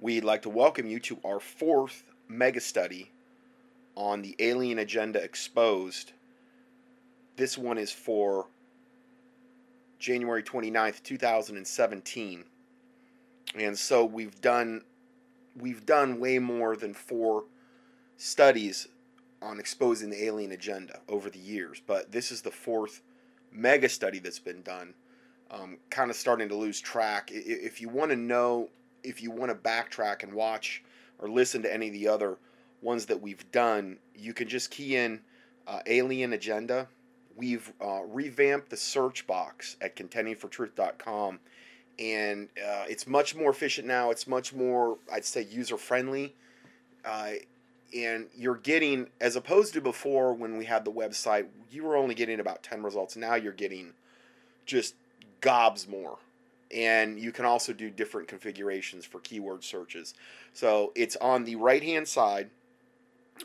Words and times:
we'd 0.00 0.24
like 0.24 0.42
to 0.42 0.48
welcome 0.48 0.86
you 0.86 0.98
to 0.98 1.18
our 1.24 1.38
fourth 1.38 2.04
mega 2.26 2.60
study 2.60 3.10
on 3.94 4.22
the 4.22 4.34
Alien 4.38 4.78
Agenda 4.78 5.22
Exposed. 5.22 6.12
This 7.36 7.58
one 7.58 7.76
is 7.76 7.92
for 7.92 8.46
January 9.98 10.42
29th, 10.42 11.02
2017. 11.02 12.44
And 13.56 13.78
so 13.78 14.04
we've 14.04 14.40
done 14.40 14.82
we've 15.56 15.84
done 15.84 16.18
way 16.18 16.38
more 16.38 16.76
than 16.76 16.94
four 16.94 17.44
studies 18.16 18.88
on 19.42 19.58
exposing 19.58 20.08
the 20.08 20.24
alien 20.24 20.52
agenda 20.52 21.00
over 21.08 21.28
the 21.28 21.38
years, 21.38 21.82
but 21.86 22.12
this 22.12 22.30
is 22.30 22.40
the 22.40 22.50
fourth 22.50 23.02
mega 23.50 23.88
study 23.88 24.18
that's 24.18 24.38
been 24.38 24.62
done. 24.62 24.94
Um, 25.50 25.78
kind 25.90 26.10
of 26.10 26.16
starting 26.16 26.48
to 26.50 26.54
lose 26.54 26.80
track. 26.80 27.30
If 27.32 27.80
you 27.80 27.88
want 27.88 28.12
to 28.12 28.16
know, 28.16 28.68
if 29.02 29.22
you 29.22 29.30
want 29.30 29.50
to 29.50 29.54
backtrack 29.54 30.22
and 30.22 30.32
watch 30.32 30.82
or 31.18 31.28
listen 31.28 31.62
to 31.62 31.72
any 31.72 31.88
of 31.88 31.92
the 31.92 32.08
other 32.08 32.38
ones 32.82 33.06
that 33.06 33.20
we've 33.20 33.50
done, 33.52 33.98
you 34.14 34.32
can 34.32 34.48
just 34.48 34.70
key 34.70 34.96
in 34.96 35.20
uh, 35.66 35.80
alien 35.86 36.32
agenda. 36.32 36.88
We've 37.36 37.72
uh, 37.80 38.02
revamped 38.06 38.70
the 38.70 38.76
search 38.76 39.26
box 39.26 39.76
at 39.80 39.96
contendingfortruth.com 39.96 41.40
and 42.00 42.48
uh, 42.58 42.84
it's 42.88 43.06
much 43.06 43.36
more 43.36 43.50
efficient 43.50 43.86
now. 43.86 44.10
It's 44.10 44.26
much 44.26 44.54
more, 44.54 44.96
I'd 45.12 45.24
say, 45.24 45.42
user 45.42 45.76
friendly. 45.76 46.34
Uh, 47.04 47.32
and 47.94 48.26
you're 48.34 48.56
getting, 48.56 49.08
as 49.20 49.36
opposed 49.36 49.74
to 49.74 49.80
before 49.80 50.32
when 50.32 50.56
we 50.56 50.64
had 50.64 50.84
the 50.84 50.92
website, 50.92 51.46
you 51.70 51.84
were 51.84 51.96
only 51.96 52.14
getting 52.14 52.40
about 52.40 52.62
10 52.62 52.82
results. 52.82 53.16
Now 53.16 53.34
you're 53.34 53.52
getting 53.52 53.92
just 54.64 54.94
gobs 55.40 55.86
more. 55.86 56.18
And 56.74 57.18
you 57.18 57.32
can 57.32 57.44
also 57.44 57.72
do 57.72 57.90
different 57.90 58.28
configurations 58.28 59.04
for 59.04 59.18
keyword 59.20 59.64
searches. 59.64 60.14
So 60.52 60.92
it's 60.94 61.16
on 61.16 61.44
the 61.44 61.56
right 61.56 61.82
hand 61.82 62.06
side 62.06 62.50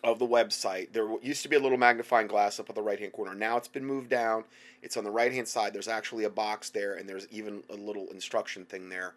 of 0.04 0.20
the 0.20 0.28
website. 0.28 0.92
There 0.92 1.08
used 1.22 1.42
to 1.44 1.50
be 1.50 1.56
a 1.56 1.60
little 1.60 1.78
magnifying 1.78 2.28
glass 2.28 2.60
up 2.60 2.70
at 2.70 2.76
the 2.76 2.82
right 2.82 3.00
hand 3.00 3.14
corner. 3.14 3.34
Now 3.34 3.58
it's 3.58 3.68
been 3.68 3.86
moved 3.86 4.10
down. 4.10 4.44
It's 4.84 4.98
on 4.98 5.04
the 5.04 5.12
right 5.12 5.32
hand 5.32 5.48
side. 5.48 5.74
There's 5.74 5.88
actually 5.88 6.26
a 6.26 6.30
box 6.30 6.70
there, 6.70 6.96
and 6.96 7.10
there's 7.10 7.28
even 7.32 7.64
a 7.70 7.76
little 7.76 8.08
instruction 8.12 8.66
thing 8.66 8.90
there. 8.90 9.16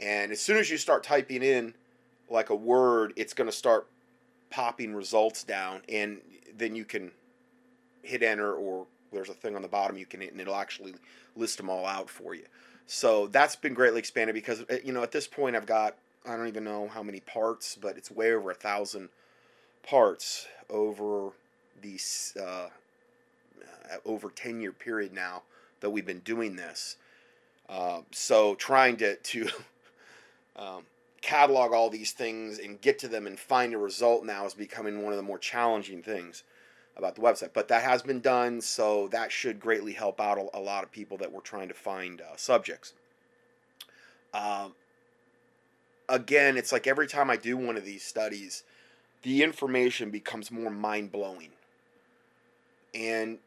And 0.00 0.30
as 0.32 0.40
soon 0.40 0.58
as 0.58 0.70
you 0.70 0.76
start 0.76 1.02
typing 1.02 1.42
in 1.42 1.74
like 2.28 2.50
a 2.50 2.54
word, 2.54 3.12
it's 3.16 3.32
going 3.32 3.48
to 3.48 3.56
start 3.56 3.86
popping 4.50 4.94
results 4.94 5.44
down, 5.44 5.82
and 5.88 6.20
then 6.56 6.74
you 6.76 6.84
can 6.84 7.10
hit 8.02 8.22
enter, 8.22 8.52
or 8.54 8.86
there's 9.12 9.28
a 9.28 9.34
thing 9.34 9.56
on 9.56 9.62
the 9.62 9.68
bottom 9.68 9.96
you 9.96 10.06
can 10.06 10.20
hit, 10.20 10.32
and 10.32 10.40
it'll 10.40 10.56
actually 10.56 10.94
list 11.36 11.56
them 11.56 11.70
all 11.70 11.86
out 11.86 12.10
for 12.10 12.34
you. 12.34 12.44
So 12.88 13.26
that's 13.26 13.54
been 13.54 13.74
greatly 13.74 13.98
expanded 13.98 14.34
because 14.34 14.62
uh, 14.62 14.78
you 14.82 14.92
know 14.92 15.02
at 15.02 15.12
this 15.12 15.28
point 15.28 15.54
I've 15.54 15.66
got 15.66 15.94
I 16.26 16.36
don't 16.36 16.48
even 16.48 16.64
know 16.64 16.88
how 16.88 17.02
many 17.02 17.20
parts, 17.20 17.76
but 17.80 17.96
it's 17.98 18.10
way 18.10 18.32
over 18.32 18.50
a 18.50 18.54
thousand 18.54 19.10
parts 19.82 20.48
over 20.70 21.30
these 21.82 22.34
uh, 22.42 22.68
over 24.06 24.30
10 24.30 24.60
year 24.62 24.72
period 24.72 25.12
now 25.12 25.42
that 25.80 25.90
we've 25.90 26.06
been 26.06 26.20
doing 26.20 26.56
this. 26.56 26.96
Uh, 27.68 28.00
so 28.10 28.54
trying 28.54 28.96
to 28.96 29.16
to 29.16 29.48
um, 30.56 30.82
catalog 31.20 31.74
all 31.74 31.90
these 31.90 32.12
things 32.12 32.58
and 32.58 32.80
get 32.80 32.98
to 33.00 33.08
them 33.08 33.26
and 33.26 33.38
find 33.38 33.74
a 33.74 33.78
result 33.78 34.24
now 34.24 34.46
is 34.46 34.54
becoming 34.54 35.02
one 35.02 35.12
of 35.12 35.18
the 35.18 35.22
more 35.22 35.38
challenging 35.38 36.02
things 36.02 36.42
about 36.98 37.14
the 37.14 37.22
website. 37.22 37.50
But 37.54 37.68
that 37.68 37.82
has 37.82 38.02
been 38.02 38.20
done, 38.20 38.60
so 38.60 39.08
that 39.08 39.32
should 39.32 39.60
greatly 39.60 39.92
help 39.92 40.20
out 40.20 40.38
a, 40.38 40.58
a 40.58 40.60
lot 40.60 40.84
of 40.84 40.90
people 40.90 41.16
that 41.18 41.32
were 41.32 41.40
trying 41.40 41.68
to 41.68 41.74
find 41.74 42.20
uh, 42.20 42.36
subjects. 42.36 42.92
Uh, 44.34 44.68
again, 46.08 46.56
it's 46.56 46.72
like 46.72 46.86
every 46.86 47.06
time 47.06 47.30
I 47.30 47.36
do 47.36 47.56
one 47.56 47.76
of 47.76 47.84
these 47.84 48.04
studies, 48.04 48.64
the 49.22 49.42
information 49.42 50.10
becomes 50.10 50.50
more 50.50 50.70
mind 50.70 51.12
blowing. 51.12 51.50
And 52.94 53.38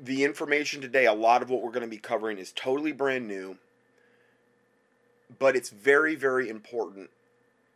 the 0.00 0.24
information 0.24 0.80
today, 0.80 1.06
a 1.06 1.12
lot 1.12 1.42
of 1.42 1.50
what 1.50 1.62
we're 1.62 1.70
going 1.70 1.82
to 1.82 1.88
be 1.88 1.98
covering 1.98 2.38
is 2.38 2.52
totally 2.52 2.92
brand 2.92 3.26
new, 3.26 3.58
but 5.38 5.56
it's 5.56 5.70
very, 5.70 6.14
very 6.14 6.48
important, 6.48 7.10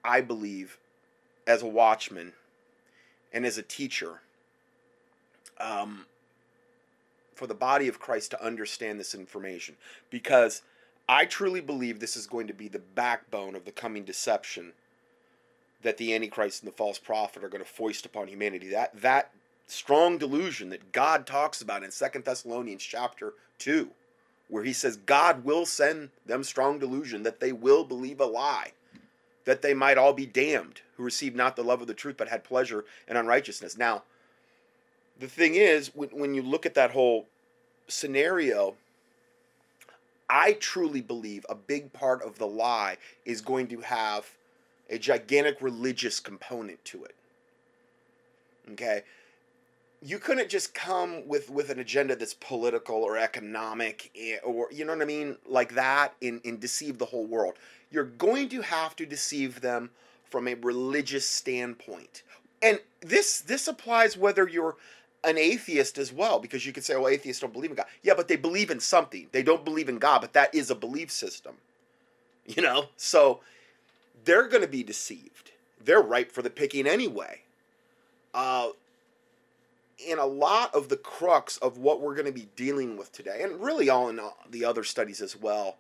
I 0.04 0.20
believe, 0.20 0.78
as 1.46 1.62
a 1.62 1.66
watchman 1.66 2.32
and 3.32 3.44
as 3.44 3.58
a 3.58 3.62
teacher, 3.62 4.20
um, 5.58 6.06
for 7.34 7.46
the 7.46 7.54
body 7.54 7.88
of 7.88 7.98
Christ 7.98 8.30
to 8.32 8.44
understand 8.44 8.98
this 8.98 9.14
information. 9.14 9.76
Because 10.10 10.62
I 11.08 11.24
truly 11.24 11.60
believe 11.60 12.00
this 12.00 12.16
is 12.16 12.26
going 12.26 12.46
to 12.46 12.54
be 12.54 12.68
the 12.68 12.78
backbone 12.78 13.54
of 13.54 13.64
the 13.64 13.72
coming 13.72 14.04
deception 14.04 14.72
that 15.82 15.98
the 15.98 16.14
Antichrist 16.14 16.62
and 16.62 16.72
the 16.72 16.76
false 16.76 16.98
prophet 16.98 17.44
are 17.44 17.48
going 17.48 17.62
to 17.62 17.70
foist 17.70 18.06
upon 18.06 18.26
humanity. 18.28 18.68
That 18.70 18.98
that 19.00 19.30
strong 19.66 20.18
delusion 20.18 20.70
that 20.70 20.92
God 20.92 21.26
talks 21.26 21.62
about 21.62 21.82
in 21.84 21.90
Second 21.90 22.24
Thessalonians 22.24 22.82
chapter 22.82 23.34
2, 23.58 23.90
where 24.48 24.64
he 24.64 24.72
says 24.72 24.96
God 24.96 25.44
will 25.44 25.66
send 25.66 26.10
them 26.26 26.42
strong 26.42 26.78
delusion 26.78 27.22
that 27.22 27.40
they 27.40 27.52
will 27.52 27.84
believe 27.84 28.20
a 28.20 28.26
lie, 28.26 28.72
that 29.44 29.62
they 29.62 29.74
might 29.74 29.98
all 29.98 30.12
be 30.12 30.26
damned, 30.26 30.80
who 30.96 31.02
received 31.02 31.36
not 31.36 31.54
the 31.54 31.64
love 31.64 31.80
of 31.80 31.86
the 31.86 31.94
truth 31.94 32.16
but 32.16 32.28
had 32.28 32.44
pleasure 32.44 32.84
in 33.06 33.16
unrighteousness. 33.16 33.76
Now, 33.76 34.02
the 35.18 35.28
thing 35.28 35.54
is, 35.54 35.94
when, 35.94 36.08
when 36.10 36.34
you 36.34 36.42
look 36.42 36.66
at 36.66 36.74
that 36.74 36.90
whole 36.90 37.26
scenario, 37.88 38.74
I 40.28 40.54
truly 40.54 41.00
believe 41.00 41.46
a 41.48 41.54
big 41.54 41.92
part 41.92 42.22
of 42.22 42.38
the 42.38 42.46
lie 42.46 42.96
is 43.24 43.40
going 43.40 43.68
to 43.68 43.80
have 43.80 44.28
a 44.90 44.98
gigantic 44.98 45.60
religious 45.60 46.20
component 46.20 46.84
to 46.86 47.04
it. 47.04 47.14
Okay? 48.72 49.02
You 50.02 50.18
couldn't 50.18 50.50
just 50.50 50.74
come 50.74 51.26
with, 51.26 51.48
with 51.48 51.70
an 51.70 51.78
agenda 51.78 52.16
that's 52.16 52.34
political 52.34 52.96
or 52.96 53.16
economic 53.16 54.10
eh, 54.18 54.36
or, 54.44 54.68
you 54.70 54.84
know 54.84 54.92
what 54.92 55.02
I 55.02 55.06
mean, 55.06 55.36
like 55.46 55.74
that 55.74 56.14
and, 56.20 56.40
and 56.44 56.60
deceive 56.60 56.98
the 56.98 57.06
whole 57.06 57.26
world. 57.26 57.54
You're 57.90 58.04
going 58.04 58.48
to 58.50 58.60
have 58.60 58.96
to 58.96 59.06
deceive 59.06 59.60
them 59.60 59.90
from 60.24 60.48
a 60.48 60.54
religious 60.54 61.26
standpoint. 61.26 62.22
And 62.60 62.80
this 63.00 63.40
this 63.40 63.68
applies 63.68 64.16
whether 64.16 64.48
you're 64.48 64.76
an 65.24 65.38
atheist 65.38 65.98
as 65.98 66.12
well, 66.12 66.38
because 66.38 66.66
you 66.66 66.72
could 66.72 66.84
say, 66.84 66.94
well, 66.96 67.08
atheists 67.08 67.40
don't 67.40 67.52
believe 67.52 67.70
in 67.70 67.76
God. 67.76 67.86
Yeah, 68.02 68.14
but 68.14 68.28
they 68.28 68.36
believe 68.36 68.70
in 68.70 68.80
something. 68.80 69.28
They 69.32 69.42
don't 69.42 69.64
believe 69.64 69.88
in 69.88 69.98
God, 69.98 70.20
but 70.20 70.32
that 70.34 70.54
is 70.54 70.70
a 70.70 70.74
belief 70.74 71.10
system. 71.10 71.56
You 72.46 72.60
know? 72.60 72.88
So 72.98 73.40
they're 74.26 74.48
going 74.48 74.60
to 74.60 74.68
be 74.68 74.82
deceived. 74.82 75.52
They're 75.82 76.02
ripe 76.02 76.30
for 76.30 76.42
the 76.42 76.50
picking 76.50 76.86
anyway. 76.86 77.40
Uh, 78.34 78.68
and 80.06 80.20
a 80.20 80.26
lot 80.26 80.74
of 80.74 80.90
the 80.90 80.98
crux 80.98 81.56
of 81.58 81.78
what 81.78 82.02
we're 82.02 82.14
going 82.14 82.26
to 82.26 82.32
be 82.32 82.48
dealing 82.54 82.98
with 82.98 83.12
today, 83.12 83.40
and 83.42 83.62
really 83.62 83.88
all 83.88 84.10
in 84.10 84.20
the 84.50 84.62
other 84.62 84.84
studies 84.84 85.22
as 85.22 85.34
well, 85.34 85.78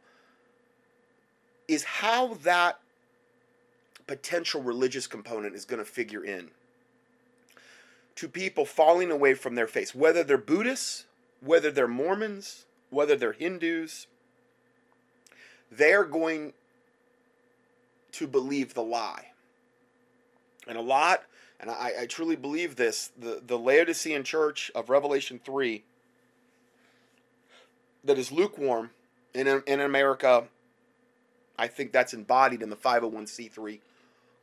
is 1.68 1.84
how 1.84 2.34
that 2.34 2.78
potential 4.06 4.62
religious 4.62 5.06
component 5.06 5.54
is 5.54 5.64
going 5.64 5.84
to 5.84 5.90
figure 5.90 6.24
in 6.24 6.50
to 8.16 8.28
people 8.28 8.64
falling 8.64 9.10
away 9.10 9.34
from 9.34 9.54
their 9.54 9.66
faith, 9.66 9.94
whether 9.94 10.22
they're 10.22 10.38
Buddhists, 10.38 11.06
whether 11.40 11.70
they're 11.70 11.88
Mormons, 11.88 12.64
whether 12.90 13.16
they're 13.16 13.32
Hindus. 13.32 14.06
They're 15.70 16.04
going 16.04 16.52
to 18.12 18.26
believe 18.26 18.74
the 18.74 18.82
lie. 18.82 19.32
And 20.68 20.78
a 20.78 20.80
lot, 20.80 21.24
and 21.60 21.70
I, 21.70 21.92
I 22.02 22.06
truly 22.06 22.36
believe 22.36 22.76
this, 22.76 23.10
the, 23.18 23.42
the 23.44 23.58
Laodicean 23.58 24.22
church 24.22 24.70
of 24.74 24.88
Revelation 24.88 25.40
3 25.44 25.82
that 28.04 28.18
is 28.18 28.30
lukewarm 28.30 28.90
in, 29.34 29.62
in 29.66 29.80
America, 29.80 30.44
I 31.58 31.66
think 31.66 31.92
that's 31.92 32.14
embodied 32.14 32.62
in 32.62 32.70
the 32.70 32.76
501c3 32.76 33.80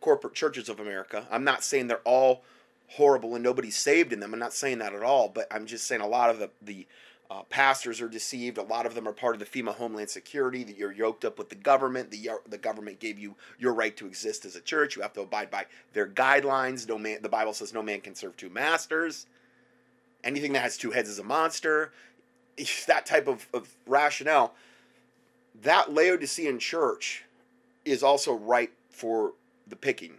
corporate 0.01 0.34
churches 0.34 0.67
of 0.67 0.79
America. 0.79 1.25
I'm 1.31 1.43
not 1.43 1.63
saying 1.63 1.87
they're 1.87 1.99
all 1.99 2.43
horrible 2.91 3.35
and 3.35 3.43
nobody's 3.43 3.78
saved 3.78 4.14
in 4.14 4.20
them. 4.20 4.34
I'm 4.34 4.40
not 4.40 4.53
saying 4.53 4.79
that 4.79 4.93
at 4.93 5.03
all, 5.03 5.29
but 5.29 5.47
I'm 5.52 5.66
just 5.66 5.88
saying 5.88 6.02
a 6.02 6.08
lot 6.08 6.29
of 6.29 6.40
the, 6.40 6.49
the 6.61 6.88
uh, 7.29 7.43
pastors 7.43 8.02
are 8.02 8.09
deceived. 8.09 8.58
A 8.58 8.64
lot 8.64 8.85
of 8.85 8.93
them 8.93 9.08
are 9.08 9.14
part 9.14 9.35
of 9.35 9.40
the 9.40 9.46
FEMA 9.46 9.73
Homeland 9.73 10.09
Security. 10.09 10.66
That 10.66 10.78
you're 10.78 10.91
yoked 10.91 11.23
up 11.23 11.38
with 11.38 11.47
the 11.47 11.55
government. 11.55 12.11
The 12.11 12.29
the 12.49 12.58
government 12.58 12.99
gave 12.99 13.17
you 13.17 13.35
your 13.58 13.73
right 13.73 13.96
to 13.96 14.05
exist 14.05 14.43
as 14.43 14.58
a 14.58 14.61
church. 14.61 14.97
You 14.97 15.02
have 15.02 15.14
to 15.14 15.22
abide 15.22 15.49
by 15.49 15.67
their 15.93 16.08
guidelines. 16.08 16.88
No 16.90 16.97
man. 16.97 17.20
The 17.22 17.29
Bible 17.29 17.53
says 17.53 17.73
no 17.73 17.82
man 17.82 18.02
can 18.02 18.16
serve 18.16 18.35
two 18.35 18.49
masters. 18.49 19.28
Anything 20.26 20.52
that 20.53 20.64
has 20.64 20.78
two 20.78 20.91
heads 20.91 21.09
is 21.09 21.20
a 21.20 21.23
monster. 21.23 21.91
That 22.85 23.05
type 23.05 23.28
of, 23.28 23.47
of 23.53 23.70
rationale. 23.87 24.53
That 25.64 25.94
Laodicean 25.94 26.59
church 26.59 27.23
is 27.85 28.03
also 28.03 28.34
ripe 28.34 28.73
for 28.90 29.34
the 29.67 29.76
picking. 29.76 30.16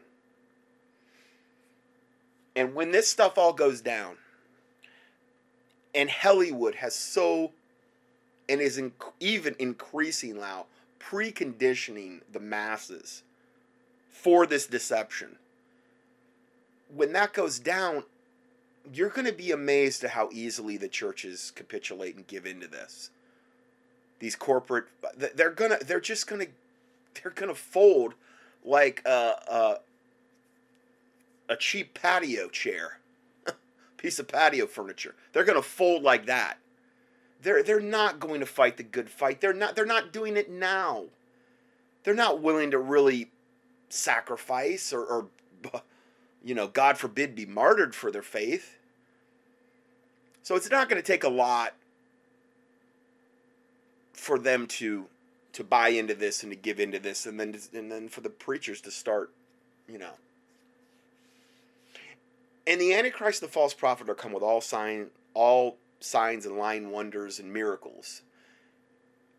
And 2.54 2.74
when 2.74 2.92
this 2.92 3.08
stuff 3.08 3.38
all 3.38 3.52
goes 3.52 3.80
down, 3.80 4.16
and 5.94 6.10
Hollywood 6.10 6.76
has 6.76 6.94
so 6.94 7.52
and 8.48 8.60
is 8.60 8.78
in, 8.78 8.92
even 9.20 9.54
increasing 9.58 10.38
now 10.38 10.66
preconditioning 11.00 12.20
the 12.32 12.40
masses 12.40 13.22
for 14.10 14.46
this 14.46 14.66
deception. 14.66 15.36
When 16.94 17.12
that 17.12 17.32
goes 17.32 17.58
down, 17.58 18.04
you're 18.92 19.08
going 19.08 19.26
to 19.26 19.32
be 19.32 19.50
amazed 19.50 20.04
at 20.04 20.10
how 20.10 20.28
easily 20.32 20.76
the 20.76 20.88
churches 20.88 21.52
capitulate 21.54 22.16
and 22.16 22.26
give 22.26 22.46
into 22.46 22.66
this. 22.66 23.10
These 24.18 24.36
corporate, 24.36 24.84
they're 25.16 25.50
gonna, 25.50 25.78
they're 25.84 26.00
just 26.00 26.28
gonna, 26.28 26.46
they're 27.14 27.32
gonna 27.32 27.56
fold 27.56 28.14
like 28.64 29.02
a, 29.04 29.34
a, 29.50 29.76
a 31.52 31.56
cheap 31.56 31.94
patio 31.94 32.48
chair, 32.48 32.98
piece 33.96 34.18
of 34.18 34.28
patio 34.28 34.66
furniture. 34.66 35.14
They're 35.32 35.44
gonna 35.44 35.62
fold 35.62 36.02
like 36.02 36.26
that. 36.26 36.58
They're 37.42 37.62
they're 37.62 37.80
not 37.80 38.20
going 38.20 38.40
to 38.40 38.46
fight 38.46 38.76
the 38.76 38.82
good 38.82 39.10
fight. 39.10 39.40
They're 39.40 39.52
not 39.52 39.76
they're 39.76 39.84
not 39.84 40.12
doing 40.12 40.36
it 40.36 40.50
now. 40.50 41.04
They're 42.04 42.14
not 42.14 42.40
willing 42.40 42.70
to 42.70 42.78
really 42.78 43.30
sacrifice 43.88 44.92
or, 44.92 45.04
or 45.04 45.26
you 46.44 46.54
know, 46.54 46.66
God 46.66 46.98
forbid, 46.98 47.34
be 47.34 47.46
martyred 47.46 47.94
for 47.94 48.10
their 48.10 48.22
faith. 48.22 48.78
So 50.42 50.56
it's 50.56 50.70
not 50.70 50.88
going 50.88 51.00
to 51.00 51.06
take 51.06 51.22
a 51.22 51.28
lot 51.28 51.74
for 54.12 54.38
them 54.38 54.66
to 54.66 55.06
to 55.52 55.62
buy 55.62 55.88
into 55.88 56.14
this 56.14 56.42
and 56.42 56.50
to 56.50 56.56
give 56.56 56.80
into 56.80 56.98
this, 56.98 57.26
and 57.26 57.38
then 57.38 57.56
and 57.74 57.90
then 57.92 58.08
for 58.08 58.22
the 58.22 58.30
preachers 58.30 58.80
to 58.82 58.90
start, 58.90 59.32
you 59.88 59.98
know. 59.98 60.12
And 62.66 62.80
the 62.80 62.94
Antichrist, 62.94 63.42
and 63.42 63.48
the 63.48 63.52
false 63.52 63.74
prophet, 63.74 64.08
are 64.08 64.14
come 64.14 64.32
with 64.32 64.42
all 64.42 64.60
sign, 64.60 65.08
all 65.34 65.78
signs 66.00 66.46
and 66.46 66.56
lying 66.56 66.90
wonders 66.90 67.38
and 67.38 67.52
miracles. 67.52 68.22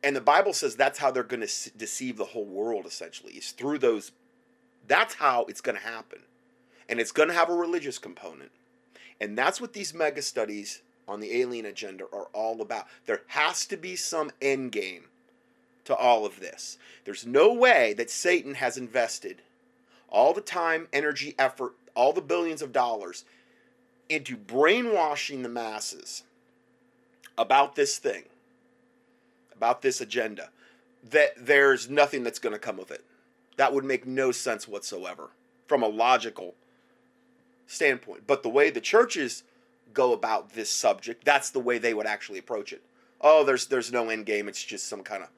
And 0.03 0.15
the 0.15 0.21
Bible 0.21 0.53
says 0.53 0.75
that's 0.75 0.99
how 0.99 1.11
they're 1.11 1.23
going 1.23 1.47
to 1.47 1.77
deceive 1.77 2.17
the 2.17 2.25
whole 2.25 2.45
world. 2.45 2.85
Essentially, 2.85 3.33
is 3.33 3.51
through 3.51 3.79
those. 3.79 4.11
That's 4.87 5.15
how 5.15 5.45
it's 5.45 5.61
going 5.61 5.77
to 5.77 5.83
happen, 5.83 6.19
and 6.89 6.99
it's 6.99 7.13
going 7.13 7.29
to 7.29 7.35
have 7.35 7.49
a 7.49 7.55
religious 7.55 7.97
component, 7.97 8.51
and 9.21 9.37
that's 9.37 9.61
what 9.61 9.71
these 9.71 9.93
mega 9.93 10.21
studies 10.21 10.81
on 11.07 11.21
the 11.21 11.39
alien 11.39 11.65
agenda 11.65 12.03
are 12.11 12.27
all 12.33 12.61
about. 12.61 12.87
There 13.05 13.21
has 13.27 13.65
to 13.67 13.77
be 13.77 13.95
some 13.95 14.31
end 14.41 14.73
game 14.73 15.05
to 15.85 15.95
all 15.95 16.25
of 16.25 16.39
this. 16.39 16.77
There's 17.05 17.25
no 17.25 17.53
way 17.53 17.93
that 17.93 18.09
Satan 18.09 18.55
has 18.55 18.77
invested 18.77 19.41
all 20.09 20.33
the 20.33 20.41
time, 20.41 20.87
energy, 20.93 21.35
effort, 21.39 21.73
all 21.95 22.13
the 22.13 22.21
billions 22.21 22.61
of 22.61 22.71
dollars 22.71 23.25
into 24.09 24.35
brainwashing 24.35 25.43
the 25.43 25.49
masses 25.49 26.23
about 27.37 27.75
this 27.75 27.97
thing, 27.97 28.23
about 29.55 29.81
this 29.81 30.01
agenda, 30.01 30.49
that 31.09 31.33
there's 31.37 31.89
nothing 31.89 32.23
that's 32.23 32.39
going 32.39 32.53
to 32.53 32.59
come 32.59 32.79
of 32.79 32.91
it. 32.91 33.03
That 33.57 33.73
would 33.73 33.85
make 33.85 34.05
no 34.05 34.31
sense 34.31 34.67
whatsoever 34.67 35.29
from 35.67 35.83
a 35.83 35.87
logical 35.87 36.55
standpoint. 37.67 38.27
But 38.27 38.43
the 38.43 38.49
way 38.49 38.69
the 38.69 38.81
churches 38.81 39.43
go 39.93 40.13
about 40.13 40.53
this 40.53 40.69
subject, 40.69 41.23
that's 41.23 41.49
the 41.49 41.59
way 41.59 41.77
they 41.77 41.93
would 41.93 42.07
actually 42.07 42.39
approach 42.39 42.73
it. 42.73 42.83
Oh, 43.21 43.43
there's 43.43 43.67
there's 43.67 43.91
no 43.91 44.09
end 44.09 44.25
game. 44.25 44.47
It's 44.47 44.63
just 44.63 44.87
some 44.87 45.01
kind 45.01 45.23
of, 45.23 45.29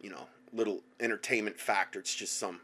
you 0.00 0.10
know, 0.10 0.26
little 0.52 0.80
entertainment 0.98 1.58
factor. 1.58 1.98
It's 1.98 2.14
just 2.14 2.38
some 2.38 2.60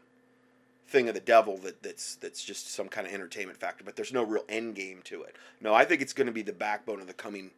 thing 0.87 1.07
of 1.09 1.13
the 1.13 1.19
devil 1.19 1.57
that 1.57 1.83
that's 1.83 2.15
that's 2.15 2.43
just 2.43 2.73
some 2.73 2.87
kind 2.87 3.05
of 3.07 3.13
entertainment 3.13 3.59
factor. 3.59 3.83
But 3.83 3.95
there's 3.95 4.13
no 4.13 4.23
real 4.23 4.45
end 4.47 4.75
game 4.75 5.01
to 5.05 5.23
it. 5.23 5.35
No, 5.61 5.73
I 5.73 5.85
think 5.85 6.01
it's 6.01 6.13
going 6.13 6.27
to 6.27 6.33
be 6.33 6.41
the 6.41 6.53
backbone 6.53 7.01
of 7.01 7.07
the 7.07 7.13
coming 7.13 7.51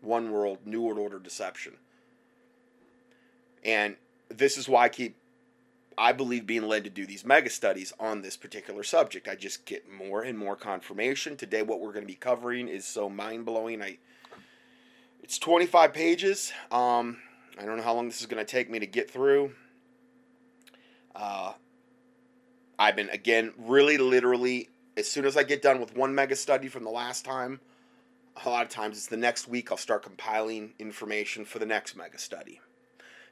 one 0.00 0.30
world 0.30 0.58
new 0.64 0.82
world 0.82 0.98
order 0.98 1.18
deception. 1.18 1.74
And 3.64 3.96
this 4.28 4.56
is 4.58 4.68
why 4.68 4.84
I 4.84 4.88
keep 4.88 5.16
I 5.98 6.12
believe 6.12 6.46
being 6.46 6.68
led 6.68 6.84
to 6.84 6.90
do 6.90 7.06
these 7.06 7.24
mega 7.24 7.48
studies 7.48 7.92
on 7.98 8.20
this 8.20 8.36
particular 8.36 8.82
subject. 8.82 9.28
I 9.28 9.34
just 9.34 9.64
get 9.64 9.90
more 9.90 10.22
and 10.22 10.38
more 10.38 10.54
confirmation. 10.54 11.36
Today, 11.36 11.62
what 11.62 11.80
we're 11.80 11.92
going 11.92 12.04
to 12.04 12.12
be 12.12 12.14
covering 12.14 12.68
is 12.68 12.84
so 12.84 13.08
mind 13.08 13.46
blowing. 13.46 13.82
I 13.82 13.98
it's 15.22 15.38
25 15.38 15.92
pages. 15.92 16.52
Um, 16.70 17.18
I 17.58 17.64
don't 17.64 17.78
know 17.78 17.82
how 17.82 17.94
long 17.94 18.06
this 18.08 18.20
is 18.20 18.26
going 18.26 18.44
to 18.44 18.50
take 18.50 18.70
me 18.70 18.78
to 18.78 18.86
get 18.86 19.10
through. 19.10 19.52
Uh, 21.14 21.54
I've 22.78 22.96
been 22.96 23.08
again 23.10 23.52
really 23.58 23.98
literally 23.98 24.68
as 24.96 25.08
soon 25.08 25.24
as 25.24 25.36
I 25.36 25.42
get 25.42 25.62
done 25.62 25.80
with 25.80 25.96
one 25.96 26.14
mega 26.14 26.36
study 26.36 26.68
from 26.68 26.84
the 26.84 26.90
last 26.90 27.24
time. 27.24 27.60
A 28.44 28.48
lot 28.48 28.64
of 28.64 28.68
times 28.68 28.96
it's 28.96 29.06
the 29.06 29.16
next 29.16 29.48
week 29.48 29.70
I'll 29.70 29.78
start 29.78 30.02
compiling 30.02 30.72
information 30.78 31.44
for 31.44 31.58
the 31.58 31.66
next 31.66 31.96
mega 31.96 32.18
study. 32.18 32.60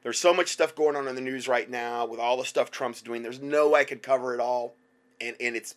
There's 0.02 0.18
so 0.18 0.34
much 0.34 0.48
stuff 0.48 0.74
going 0.74 0.96
on 0.96 1.08
in 1.08 1.14
the 1.14 1.20
news 1.20 1.48
right 1.48 1.68
now 1.68 2.06
with 2.06 2.20
all 2.20 2.36
the 2.36 2.44
stuff 2.44 2.70
Trump's 2.70 3.02
doing. 3.02 3.22
There's 3.22 3.40
no 3.40 3.70
way 3.70 3.80
I 3.80 3.84
could 3.84 4.02
cover 4.02 4.34
it 4.34 4.40
all, 4.40 4.74
and 5.20 5.36
and 5.40 5.56
it's 5.56 5.74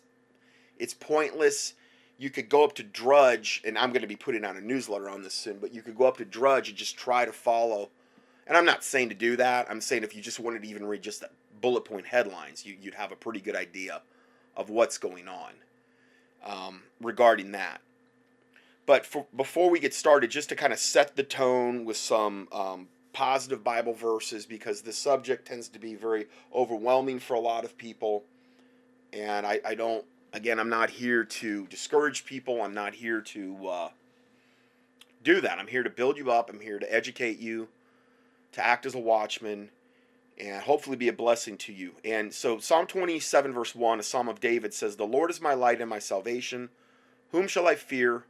it's 0.78 0.94
pointless. 0.94 1.74
You 2.18 2.30
could 2.30 2.48
go 2.48 2.64
up 2.64 2.74
to 2.74 2.82
Drudge, 2.82 3.62
and 3.64 3.78
I'm 3.78 3.90
going 3.90 4.02
to 4.02 4.08
be 4.08 4.16
putting 4.16 4.44
out 4.44 4.56
a 4.56 4.60
newsletter 4.60 5.08
on 5.08 5.22
this 5.22 5.34
soon. 5.34 5.58
But 5.58 5.72
you 5.72 5.82
could 5.82 5.96
go 5.96 6.04
up 6.04 6.16
to 6.18 6.24
Drudge 6.24 6.68
and 6.68 6.76
just 6.76 6.96
try 6.96 7.24
to 7.24 7.32
follow. 7.32 7.90
And 8.46 8.56
I'm 8.56 8.64
not 8.64 8.82
saying 8.82 9.10
to 9.10 9.14
do 9.14 9.36
that. 9.36 9.70
I'm 9.70 9.80
saying 9.80 10.02
if 10.02 10.16
you 10.16 10.22
just 10.22 10.40
wanted 10.40 10.62
to 10.62 10.68
even 10.68 10.84
read 10.86 11.02
just 11.02 11.20
the 11.20 11.30
bullet 11.60 11.84
point 11.84 12.06
headlines, 12.06 12.64
you, 12.64 12.76
would 12.84 12.94
have 12.94 13.12
a 13.12 13.16
pretty 13.16 13.40
good 13.40 13.56
idea 13.56 14.02
of 14.56 14.70
what's 14.70 14.98
going 14.98 15.28
on 15.28 15.52
um, 16.44 16.82
regarding 17.00 17.52
that. 17.52 17.80
But 18.86 19.04
for, 19.04 19.26
before 19.36 19.70
we 19.70 19.80
get 19.80 19.92
started, 19.92 20.30
just 20.30 20.48
to 20.48 20.56
kind 20.56 20.72
of 20.72 20.78
set 20.78 21.14
the 21.14 21.22
tone 21.22 21.84
with 21.84 21.98
some 21.98 22.48
um, 22.52 22.88
positive 23.12 23.62
Bible 23.62 23.92
verses 23.92 24.46
because 24.46 24.80
the 24.80 24.92
subject 24.92 25.46
tends 25.46 25.68
to 25.68 25.78
be 25.78 25.94
very 25.94 26.26
overwhelming 26.54 27.18
for 27.18 27.34
a 27.34 27.40
lot 27.40 27.64
of 27.64 27.76
people. 27.76 28.24
And 29.12 29.46
I, 29.46 29.60
I 29.64 29.74
don't, 29.74 30.04
again, 30.32 30.58
I'm 30.58 30.68
not 30.68 30.88
here 30.88 31.24
to 31.24 31.66
discourage 31.66 32.24
people. 32.24 32.62
I'm 32.62 32.74
not 32.74 32.94
here 32.94 33.20
to 33.20 33.68
uh, 33.68 33.88
do 35.22 35.40
that. 35.40 35.58
I'm 35.58 35.66
here 35.66 35.82
to 35.82 35.90
build 35.90 36.16
you 36.16 36.30
up. 36.30 36.48
I'm 36.48 36.60
here 36.60 36.78
to 36.78 36.94
educate 36.94 37.38
you, 37.38 37.68
to 38.52 38.64
act 38.64 38.86
as 38.86 38.94
a 38.94 38.98
watchman, 38.98 39.70
and 40.40 40.62
hopefully 40.62 40.96
be 40.96 41.08
a 41.08 41.12
blessing 41.12 41.56
to 41.58 41.72
you. 41.72 41.92
And 42.04 42.32
so, 42.32 42.58
Psalm 42.58 42.86
27, 42.86 43.52
verse 43.52 43.74
1, 43.74 44.00
a 44.00 44.02
psalm 44.02 44.28
of 44.28 44.40
David 44.40 44.72
says, 44.72 44.96
The 44.96 45.04
Lord 45.04 45.30
is 45.30 45.40
my 45.40 45.54
light 45.54 45.80
and 45.80 45.90
my 45.90 45.98
salvation. 45.98 46.68
Whom 47.32 47.48
shall 47.48 47.66
I 47.66 47.74
fear? 47.74 48.24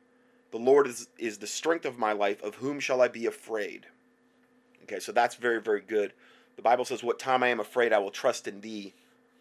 The 0.51 0.59
Lord 0.59 0.87
is, 0.87 1.09
is 1.19 1.39
the 1.39 1.47
strength 1.47 1.85
of 1.85 1.99
my 1.99 2.13
life. 2.13 2.43
Of 2.43 2.57
whom 2.57 2.81
shall 2.81 3.03
I 3.03 3.09
be 3.09 3.27
afraid? 3.27 3.87
Okay, 4.85 5.01
so 5.01 5.13
that's 5.13 5.35
very, 5.35 5.61
very 5.61 5.83
good. 5.83 6.13
The 6.57 6.63
Bible 6.63 6.85
says, 6.85 7.03
What 7.03 7.19
time 7.19 7.43
I 7.43 7.49
am 7.49 7.61
afraid, 7.61 7.93
I 7.93 7.99
will 7.99 8.11
trust 8.11 8.49
in 8.49 8.61
thee. 8.61 8.95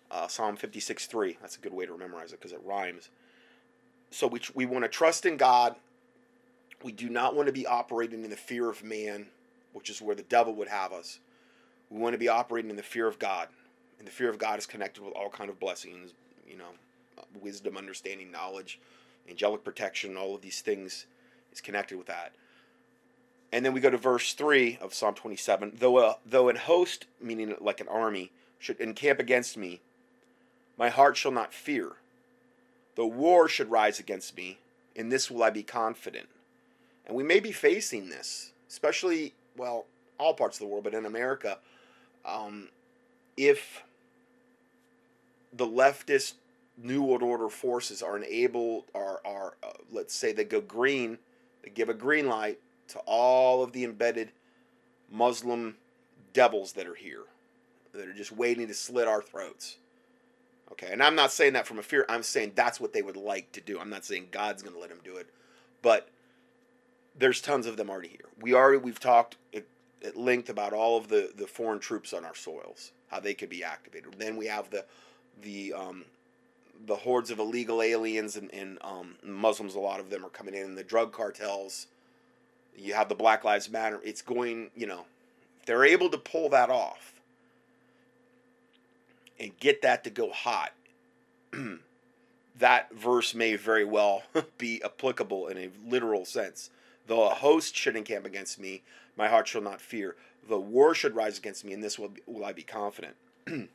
Uh, 0.10 0.28
Psalm 0.28 0.56
56 0.56 1.06
3. 1.06 1.38
That's 1.42 1.58
a 1.58 1.60
good 1.60 1.74
way 1.74 1.86
to 1.86 1.98
memorize 1.98 2.31
it 2.31 2.40
because 2.40 2.54
it 2.54 2.62
rhymes. 2.64 3.09
So 4.12 4.28
we, 4.28 4.40
we 4.54 4.66
want 4.66 4.86
to 4.86 4.90
trust 4.90 5.26
in 5.26 5.36
God. 5.36 5.76
We 6.83 6.92
do 6.92 7.09
not 7.09 7.36
want 7.36 7.47
to 7.47 7.54
be 7.54 7.66
operating 7.66 8.24
in 8.24 8.30
the 8.30 8.38
fear 8.38 8.69
of 8.69 8.83
man, 8.83 9.28
which 9.74 9.90
is 9.90 10.02
where 10.02 10.16
the 10.16 10.24
devil 10.24 10.54
would 10.56 10.69
have 10.69 10.94
us. 10.94 11.19
We 11.89 11.99
want 11.99 12.13
to 12.13 12.19
be 12.19 12.27
operating 12.27 12.69
in 12.69 12.75
the 12.75 12.83
fear 12.83 13.07
of 13.07 13.19
God. 13.19 13.47
And 13.99 14.07
the 14.07 14.11
fear 14.11 14.29
of 14.29 14.37
God 14.37 14.59
is 14.59 14.65
connected 14.65 15.03
with 15.03 15.13
all 15.13 15.29
kind 15.29 15.49
of 15.49 15.59
blessings, 15.59 16.11
you 16.47 16.57
know, 16.57 16.69
wisdom, 17.41 17.77
understanding, 17.77 18.31
knowledge, 18.31 18.79
angelic 19.29 19.63
protection, 19.63 20.17
all 20.17 20.35
of 20.35 20.41
these 20.41 20.61
things 20.61 21.06
is 21.51 21.61
connected 21.61 21.97
with 21.97 22.07
that. 22.07 22.33
And 23.51 23.65
then 23.65 23.73
we 23.73 23.79
go 23.79 23.89
to 23.89 23.97
verse 23.97 24.33
3 24.33 24.77
of 24.81 24.94
Psalm 24.94 25.15
27. 25.15 25.73
Though, 25.79 25.99
a, 25.99 26.17
though 26.25 26.49
an 26.49 26.57
host, 26.57 27.06
meaning 27.21 27.56
like 27.59 27.79
an 27.79 27.87
army, 27.87 28.31
should 28.59 28.79
encamp 28.79 29.19
against 29.19 29.57
me, 29.57 29.81
my 30.77 30.89
heart 30.89 31.17
shall 31.17 31.31
not 31.31 31.53
fear. 31.53 31.94
Though 32.95 33.07
war 33.07 33.47
should 33.47 33.71
rise 33.71 33.99
against 33.99 34.35
me, 34.35 34.57
in 34.95 35.09
this 35.09 35.31
will 35.31 35.44
I 35.44 35.49
be 35.49 35.63
confident. 35.63 36.27
And 37.06 37.15
we 37.15 37.23
may 37.23 37.39
be 37.39 37.51
facing 37.51 38.09
this, 38.09 38.51
especially, 38.67 39.33
well, 39.56 39.85
all 40.19 40.33
parts 40.33 40.57
of 40.57 40.61
the 40.61 40.67
world, 40.67 40.83
but 40.83 40.94
in 40.94 41.06
America, 41.06 41.59
um, 42.28 42.69
if 43.36 43.84
the 45.54 45.66
leftist 45.66 46.34
New 46.78 47.02
World 47.02 47.24
Order 47.24 47.50
forces 47.50 48.04
are 48.04 48.18
enabled, 48.18 48.84
are, 48.94 49.22
are 49.26 49.56
uh, 49.64 49.72
let's 49.92 50.14
say 50.14 50.31
they 50.31 50.44
go 50.44 50.62
green, 50.62 51.18
they 51.64 51.69
give 51.69 51.90
a 51.90 51.94
green 51.94 52.28
light 52.28 52.60
to 52.90 53.00
all 53.06 53.64
of 53.64 53.72
the 53.72 53.84
embedded 53.84 54.31
Muslim 55.12 55.78
devils 56.34 56.74
that 56.74 56.86
are 56.86 56.96
here, 56.96 57.24
that 57.94 58.07
are 58.07 58.14
just 58.14 58.31
waiting 58.31 58.68
to 58.68 58.74
slit 58.74 59.07
our 59.07 59.22
throats. 59.22 59.78
Okay, 60.72 60.90
and 60.92 61.02
I'm 61.02 61.16
not 61.16 61.31
saying 61.31 61.54
that 61.54 61.66
from 61.66 61.80
a 61.80 61.84
fear. 61.84 62.06
I'm 62.10 62.24
saying 62.24 62.52
that's 62.54 62.80
what 62.80 62.94
they 62.94 63.02
would 63.02 63.16
like 63.16 63.52
to 63.54 63.62
do. 63.62 63.80
I'm 63.80 63.90
not 63.90 64.06
saying 64.06 64.28
God's 64.31 64.62
going 64.62 64.76
to 64.76 64.80
let 64.80 64.90
them 64.90 65.00
do 65.04 65.16
it, 65.16 65.28
but 65.81 66.10
there's 67.18 67.42
tons 67.42 67.66
of 67.66 67.78
them 67.78 67.90
already 67.90 68.10
here. 68.10 68.28
We 68.40 68.54
already 68.54 68.78
we've 68.78 69.00
talked 69.00 69.38
at, 70.06 70.18
length 70.18 70.49
about 70.49 70.73
all 70.73 70.97
of 70.97 71.07
the 71.09 71.31
the 71.35 71.47
foreign 71.47 71.80
troops 71.80 72.13
on 72.13 72.25
our 72.25 72.35
soils, 72.35 72.92
how 73.09 73.19
they 73.19 73.33
could 73.33 73.49
be 73.49 73.63
activated. 73.63 74.16
Then 74.18 74.37
we 74.37 74.47
have 74.47 74.69
the 74.69 74.85
the 75.42 75.73
um, 75.73 76.06
the 76.85 76.95
hordes 76.97 77.31
of 77.31 77.39
illegal 77.39 77.81
aliens 77.81 78.35
and, 78.37 78.54
and 78.54 78.77
um, 78.81 79.16
Muslims. 79.23 79.75
A 79.75 79.80
lot 79.80 79.99
of 79.99 80.09
them 80.09 80.25
are 80.25 80.30
coming 80.30 80.54
in. 80.56 80.63
and 80.66 80.77
The 80.77 80.83
drug 80.83 81.11
cartels 81.13 81.87
you 82.77 82.94
have 82.94 83.09
the 83.09 83.16
Black 83.16 83.44
Lives 83.44 83.69
Matter. 83.69 83.99
It's 84.04 84.21
going, 84.21 84.71
you 84.75 84.87
know, 84.87 85.06
they're 85.66 85.85
able 85.85 86.09
to 86.09 86.18
pull 86.18 86.49
that 86.49 86.69
off. 86.69 87.13
and 89.39 89.57
get 89.59 89.81
that 89.81 90.04
to 90.04 90.09
go 90.09 90.31
hot, 90.31 90.73
that 92.59 92.94
verse 92.94 93.33
may 93.35 93.56
very 93.56 93.85
well 93.85 94.23
be 94.57 94.81
applicable 94.83 95.47
in 95.47 95.57
a 95.57 95.69
literal 95.87 96.25
sense. 96.25 96.69
Though 97.07 97.30
a 97.30 97.33
host 97.35 97.75
should 97.75 97.95
encamp 97.95 98.25
against 98.25 98.59
me, 98.59 98.83
my 99.18 99.28
heart 99.28 99.47
shall 99.47 99.62
not 99.62 99.81
fear. 99.81 100.16
The 100.47 100.59
war 100.59 100.94
should 100.94 101.16
rise 101.16 101.38
against 101.38 101.66
me, 101.66 101.74
and 101.74 101.83
this 101.83 102.00
will, 102.00 102.14
will 102.26 102.45
I 102.45 102.54
be 102.54 102.64
confident. 102.64 103.16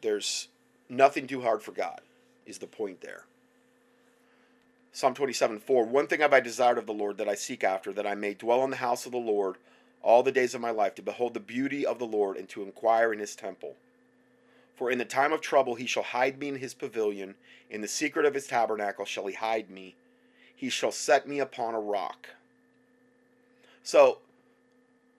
There's 0.00 0.48
nothing 0.88 1.26
too 1.26 1.42
hard 1.42 1.62
for 1.62 1.72
God, 1.72 2.00
is 2.46 2.58
the 2.58 2.66
point 2.66 3.00
there. 3.00 3.24
Psalm 4.92 5.14
27 5.14 5.58
4 5.58 5.84
One 5.84 6.06
thing 6.06 6.20
have 6.20 6.32
I 6.32 6.40
desired 6.40 6.78
of 6.78 6.86
the 6.86 6.92
Lord 6.92 7.18
that 7.18 7.28
I 7.28 7.34
seek 7.34 7.64
after, 7.64 7.92
that 7.92 8.06
I 8.06 8.14
may 8.14 8.34
dwell 8.34 8.64
in 8.64 8.70
the 8.70 8.76
house 8.76 9.06
of 9.06 9.12
the 9.12 9.18
Lord 9.18 9.56
all 10.02 10.22
the 10.22 10.32
days 10.32 10.54
of 10.54 10.60
my 10.60 10.70
life, 10.70 10.94
to 10.96 11.02
behold 11.02 11.34
the 11.34 11.40
beauty 11.40 11.86
of 11.86 11.98
the 11.98 12.06
Lord 12.06 12.36
and 12.36 12.48
to 12.50 12.62
inquire 12.62 13.12
in 13.12 13.18
his 13.18 13.36
temple. 13.36 13.76
For 14.74 14.90
in 14.90 14.98
the 14.98 15.04
time 15.04 15.32
of 15.32 15.40
trouble 15.40 15.76
he 15.76 15.86
shall 15.86 16.02
hide 16.02 16.38
me 16.38 16.48
in 16.48 16.56
his 16.56 16.74
pavilion, 16.74 17.36
in 17.70 17.80
the 17.80 17.88
secret 17.88 18.26
of 18.26 18.34
his 18.34 18.46
tabernacle 18.46 19.04
shall 19.04 19.26
he 19.26 19.34
hide 19.34 19.70
me. 19.70 19.94
He 20.54 20.68
shall 20.68 20.92
set 20.92 21.26
me 21.26 21.38
upon 21.38 21.74
a 21.74 21.80
rock. 21.80 22.28
So, 23.82 24.18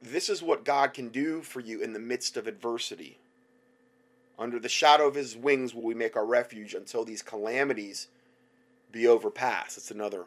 this 0.01 0.29
is 0.29 0.41
what 0.41 0.65
God 0.65 0.93
can 0.93 1.09
do 1.09 1.41
for 1.41 1.59
you 1.59 1.81
in 1.81 1.93
the 1.93 1.99
midst 1.99 2.37
of 2.37 2.47
adversity. 2.47 3.17
Under 4.37 4.59
the 4.59 4.69
shadow 4.69 5.07
of 5.07 5.15
his 5.15 5.37
wings 5.37 5.73
will 5.73 5.83
we 5.83 5.93
make 5.93 6.15
our 6.15 6.25
refuge 6.25 6.73
until 6.73 7.05
these 7.05 7.21
calamities 7.21 8.07
be 8.91 9.07
overpassed. 9.07 9.77
It's 9.77 9.91
another 9.91 10.25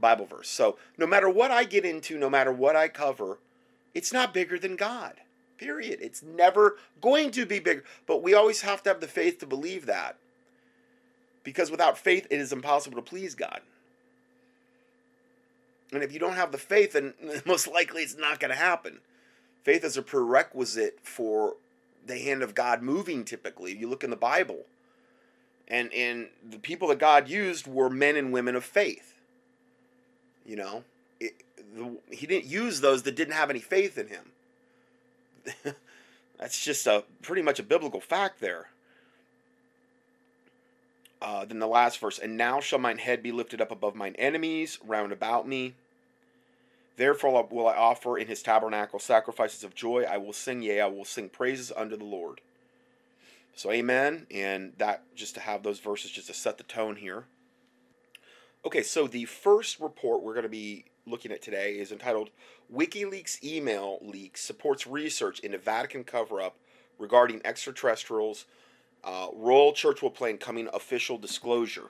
Bible 0.00 0.26
verse. 0.26 0.48
So, 0.48 0.78
no 0.96 1.06
matter 1.06 1.28
what 1.28 1.50
I 1.50 1.64
get 1.64 1.84
into, 1.84 2.18
no 2.18 2.30
matter 2.30 2.52
what 2.52 2.76
I 2.76 2.88
cover, 2.88 3.38
it's 3.94 4.12
not 4.12 4.34
bigger 4.34 4.58
than 4.58 4.76
God. 4.76 5.14
Period. 5.56 5.98
It's 6.00 6.22
never 6.22 6.76
going 7.00 7.30
to 7.32 7.44
be 7.44 7.58
bigger. 7.58 7.84
But 8.06 8.22
we 8.22 8.34
always 8.34 8.60
have 8.60 8.82
to 8.84 8.90
have 8.90 9.00
the 9.00 9.08
faith 9.08 9.38
to 9.40 9.46
believe 9.46 9.86
that. 9.86 10.16
Because 11.42 11.70
without 11.70 11.98
faith, 11.98 12.26
it 12.30 12.40
is 12.40 12.52
impossible 12.52 12.96
to 12.96 13.02
please 13.02 13.34
God. 13.34 13.60
And 15.92 16.02
if 16.02 16.12
you 16.12 16.18
don't 16.18 16.34
have 16.34 16.52
the 16.52 16.58
faith, 16.58 16.92
then 16.92 17.14
most 17.46 17.66
likely 17.66 18.02
it's 18.02 18.16
not 18.16 18.40
going 18.40 18.50
to 18.50 18.56
happen. 18.56 18.98
Faith 19.62 19.84
is 19.84 19.96
a 19.96 20.02
prerequisite 20.02 20.98
for 21.02 21.56
the 22.06 22.18
hand 22.18 22.42
of 22.42 22.54
God 22.54 22.82
moving 22.82 23.24
typically. 23.24 23.76
You 23.76 23.88
look 23.88 24.04
in 24.04 24.10
the 24.10 24.16
Bible. 24.16 24.64
And 25.66 25.92
and 25.92 26.28
the 26.48 26.58
people 26.58 26.88
that 26.88 26.98
God 26.98 27.28
used 27.28 27.66
were 27.66 27.90
men 27.90 28.16
and 28.16 28.32
women 28.32 28.56
of 28.56 28.64
faith. 28.64 29.14
You 30.46 30.56
know, 30.56 30.84
it, 31.20 31.34
the, 31.76 31.98
he 32.10 32.26
didn't 32.26 32.46
use 32.46 32.80
those 32.80 33.02
that 33.02 33.16
didn't 33.16 33.34
have 33.34 33.50
any 33.50 33.60
faith 33.60 33.98
in 33.98 34.08
him. 34.08 34.32
That's 36.38 36.64
just 36.64 36.86
a 36.86 37.04
pretty 37.20 37.42
much 37.42 37.58
a 37.58 37.62
biblical 37.62 38.00
fact 38.00 38.40
there. 38.40 38.68
Uh, 41.20 41.44
then 41.44 41.58
the 41.58 41.66
last 41.66 41.98
verse, 41.98 42.18
and 42.18 42.36
now 42.36 42.60
shall 42.60 42.78
mine 42.78 42.98
head 42.98 43.22
be 43.22 43.32
lifted 43.32 43.60
up 43.60 43.72
above 43.72 43.94
mine 43.94 44.14
enemies 44.18 44.78
round 44.86 45.12
about 45.12 45.48
me. 45.48 45.74
Therefore 46.96 47.46
will 47.50 47.66
I 47.66 47.74
offer 47.74 48.18
in 48.18 48.26
his 48.28 48.42
tabernacle 48.42 48.98
sacrifices 48.98 49.64
of 49.64 49.74
joy. 49.74 50.04
I 50.04 50.16
will 50.16 50.32
sing, 50.32 50.62
yea, 50.62 50.80
I 50.80 50.86
will 50.86 51.04
sing 51.04 51.28
praises 51.28 51.72
unto 51.76 51.96
the 51.96 52.04
Lord. 52.04 52.40
So, 53.54 53.72
amen. 53.72 54.26
And 54.30 54.72
that, 54.78 55.02
just 55.16 55.34
to 55.34 55.40
have 55.40 55.64
those 55.64 55.80
verses, 55.80 56.12
just 56.12 56.28
to 56.28 56.34
set 56.34 56.58
the 56.58 56.64
tone 56.64 56.96
here. 56.96 57.24
Okay, 58.64 58.82
so 58.82 59.06
the 59.06 59.24
first 59.24 59.80
report 59.80 60.22
we're 60.22 60.34
going 60.34 60.42
to 60.42 60.48
be 60.48 60.84
looking 61.06 61.32
at 61.32 61.42
today 61.42 61.78
is 61.78 61.90
entitled 61.90 62.30
WikiLeaks 62.72 63.42
Email 63.42 63.98
Leak 64.02 64.36
Supports 64.36 64.86
Research 64.86 65.40
into 65.40 65.58
Vatican 65.58 66.04
Cover 66.04 66.40
Up 66.40 66.56
Regarding 66.98 67.40
Extraterrestrials. 67.44 68.44
Uh, 69.08 69.28
Royal 69.32 69.72
Church 69.72 70.02
will 70.02 70.10
plan 70.10 70.36
coming 70.36 70.68
official 70.74 71.16
disclosure. 71.16 71.88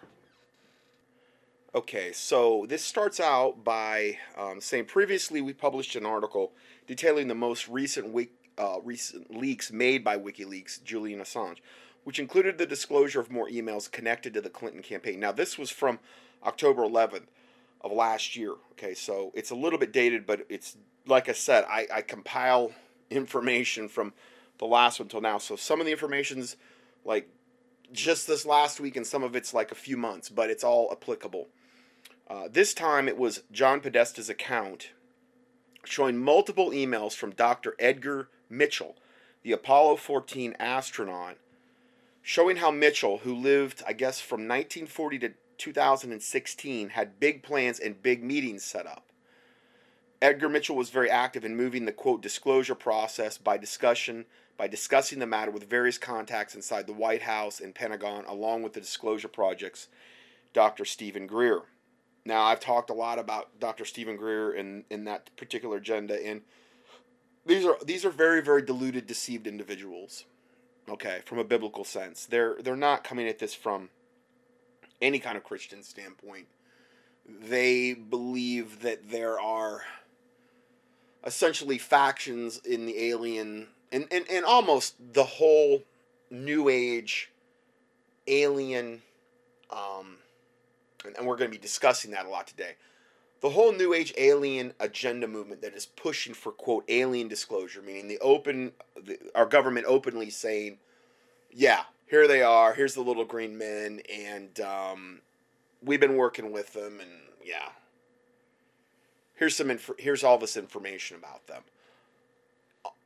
Okay, 1.74 2.12
so 2.12 2.64
this 2.68 2.84
starts 2.84 3.18
out 3.18 3.64
by 3.64 4.18
um, 4.36 4.60
saying 4.60 4.84
previously 4.84 5.40
we 5.40 5.52
published 5.52 5.96
an 5.96 6.06
article 6.06 6.52
detailing 6.86 7.26
the 7.26 7.34
most 7.34 7.68
recent 7.68 8.12
week, 8.12 8.30
uh, 8.56 8.76
recent 8.84 9.36
leaks 9.36 9.72
made 9.72 10.04
by 10.04 10.16
WikiLeaks, 10.16 10.84
Julian 10.84 11.18
Assange, 11.18 11.56
which 12.04 12.20
included 12.20 12.56
the 12.56 12.66
disclosure 12.66 13.18
of 13.18 13.32
more 13.32 13.48
emails 13.48 13.90
connected 13.90 14.32
to 14.34 14.40
the 14.40 14.48
Clinton 14.48 14.80
campaign. 14.80 15.18
Now, 15.18 15.32
this 15.32 15.58
was 15.58 15.72
from 15.72 15.98
October 16.44 16.82
11th 16.82 17.26
of 17.80 17.90
last 17.90 18.36
year. 18.36 18.54
Okay, 18.72 18.94
so 18.94 19.32
it's 19.34 19.50
a 19.50 19.56
little 19.56 19.80
bit 19.80 19.92
dated, 19.92 20.24
but 20.24 20.46
it's 20.48 20.76
like 21.04 21.28
I 21.28 21.32
said, 21.32 21.64
I, 21.68 21.88
I 21.92 22.02
compile 22.02 22.70
information 23.10 23.88
from 23.88 24.12
the 24.58 24.66
last 24.66 25.00
one 25.00 25.06
until 25.06 25.20
now. 25.20 25.38
So 25.38 25.56
some 25.56 25.80
of 25.80 25.86
the 25.86 25.92
information's 25.92 26.56
like 27.04 27.28
just 27.92 28.26
this 28.26 28.44
last 28.44 28.80
week, 28.80 28.96
and 28.96 29.06
some 29.06 29.22
of 29.22 29.34
it's 29.34 29.54
like 29.54 29.72
a 29.72 29.76
few 29.76 29.96
months, 29.96 30.28
but 30.28 30.50
it's 30.50 30.64
all 30.64 30.88
applicable. 30.92 31.48
Uh, 32.28 32.48
this 32.50 32.74
time 32.74 33.08
it 33.08 33.16
was 33.16 33.42
John 33.50 33.80
Podesta's 33.80 34.28
account 34.28 34.90
showing 35.84 36.18
multiple 36.18 36.70
emails 36.70 37.14
from 37.14 37.30
Dr. 37.30 37.74
Edgar 37.78 38.28
Mitchell, 38.50 38.96
the 39.42 39.52
Apollo 39.52 39.96
14 39.96 40.54
astronaut, 40.58 41.36
showing 42.20 42.56
how 42.56 42.70
Mitchell, 42.70 43.18
who 43.18 43.34
lived, 43.34 43.82
I 43.86 43.94
guess, 43.94 44.20
from 44.20 44.40
1940 44.40 45.18
to 45.20 45.32
2016 45.56 46.90
had 46.90 47.18
big 47.18 47.42
plans 47.42 47.80
and 47.80 48.02
big 48.02 48.22
meetings 48.22 48.64
set 48.64 48.86
up. 48.86 49.04
Edgar 50.20 50.48
Mitchell 50.48 50.76
was 50.76 50.90
very 50.90 51.10
active 51.10 51.44
in 51.44 51.56
moving 51.56 51.84
the 51.84 51.92
quote 51.92 52.20
disclosure 52.20 52.74
process 52.74 53.38
by 53.38 53.56
discussion 53.56 54.26
by 54.58 54.68
discussing 54.68 55.18
the 55.18 55.26
matter 55.26 55.50
with 55.50 55.70
various 55.70 55.96
contacts 55.96 56.54
inside 56.54 56.86
the 56.86 56.92
White 56.92 57.22
House 57.22 57.60
and 57.60 57.74
Pentagon 57.74 58.24
along 58.26 58.62
with 58.62 58.74
the 58.74 58.80
disclosure 58.80 59.28
projects 59.28 59.88
Dr. 60.52 60.84
Steven 60.84 61.26
Greer. 61.26 61.62
Now 62.26 62.42
I've 62.42 62.60
talked 62.60 62.90
a 62.90 62.94
lot 62.94 63.18
about 63.18 63.58
Dr. 63.58 63.86
Steven 63.86 64.16
Greer 64.16 64.52
in, 64.52 64.84
in 64.90 65.04
that 65.04 65.34
particular 65.36 65.78
agenda 65.78 66.22
and 66.22 66.42
these 67.46 67.64
are 67.64 67.78
these 67.82 68.04
are 68.04 68.10
very 68.10 68.42
very 68.42 68.60
deluded 68.60 69.06
deceived 69.06 69.46
individuals. 69.46 70.26
Okay, 70.90 71.20
from 71.24 71.38
a 71.38 71.44
biblical 71.44 71.84
sense. 71.84 72.26
They're 72.26 72.56
they're 72.60 72.76
not 72.76 73.04
coming 73.04 73.26
at 73.28 73.38
this 73.38 73.54
from 73.54 73.88
any 75.00 75.18
kind 75.18 75.36
of 75.36 75.44
Christian 75.44 75.82
standpoint, 75.82 76.46
they 77.26 77.94
believe 77.94 78.80
that 78.80 79.10
there 79.10 79.40
are 79.40 79.82
essentially 81.24 81.78
factions 81.78 82.58
in 82.64 82.86
the 82.86 82.98
alien 83.10 83.68
and, 83.92 84.06
and, 84.10 84.24
and 84.30 84.44
almost 84.44 84.94
the 85.12 85.24
whole 85.24 85.82
new 86.30 86.68
age 86.68 87.30
alien 88.26 89.02
um, 89.70 90.16
and, 91.04 91.16
and 91.16 91.26
we're 91.26 91.36
going 91.36 91.50
to 91.50 91.56
be 91.56 91.60
discussing 91.60 92.10
that 92.10 92.26
a 92.26 92.28
lot 92.28 92.46
today 92.46 92.72
the 93.40 93.50
whole 93.50 93.72
new 93.72 93.94
age 93.94 94.12
alien 94.18 94.72
agenda 94.80 95.26
movement 95.26 95.62
that 95.62 95.74
is 95.74 95.86
pushing 95.86 96.34
for 96.34 96.52
quote 96.52 96.84
alien 96.88 97.28
disclosure 97.28 97.82
meaning 97.82 98.08
the 98.08 98.18
open 98.18 98.72
the, 99.04 99.18
our 99.34 99.46
government 99.46 99.86
openly 99.88 100.28
saying 100.30 100.78
yeah 101.50 101.84
here 102.08 102.26
they 102.26 102.42
are. 102.42 102.72
Here's 102.72 102.94
the 102.94 103.02
little 103.02 103.24
green 103.24 103.58
men, 103.58 104.00
and 104.12 104.58
um, 104.60 105.20
we've 105.82 106.00
been 106.00 106.16
working 106.16 106.52
with 106.52 106.72
them, 106.72 107.00
and 107.00 107.10
yeah. 107.44 107.68
Here's 109.34 109.54
some 109.54 109.70
inf- 109.70 109.90
here's 109.98 110.24
all 110.24 110.38
this 110.38 110.56
information 110.56 111.16
about 111.16 111.46
them. 111.46 111.62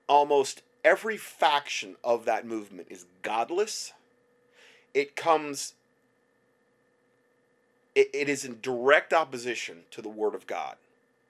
Almost 0.09 0.62
every 0.85 1.17
faction 1.17 1.97
of 2.03 2.25
that 2.25 2.47
movement 2.47 2.89
is 2.91 3.07
godless. 3.23 3.93
It 4.95 5.17
comes. 5.17 5.75
It, 7.95 8.11
it 8.15 8.29
is 8.29 8.45
in 8.45 8.59
direct 8.62 9.12
opposition 9.12 9.83
to 9.91 10.03
the 10.03 10.09
word 10.09 10.35
of 10.35 10.47
God. 10.47 10.77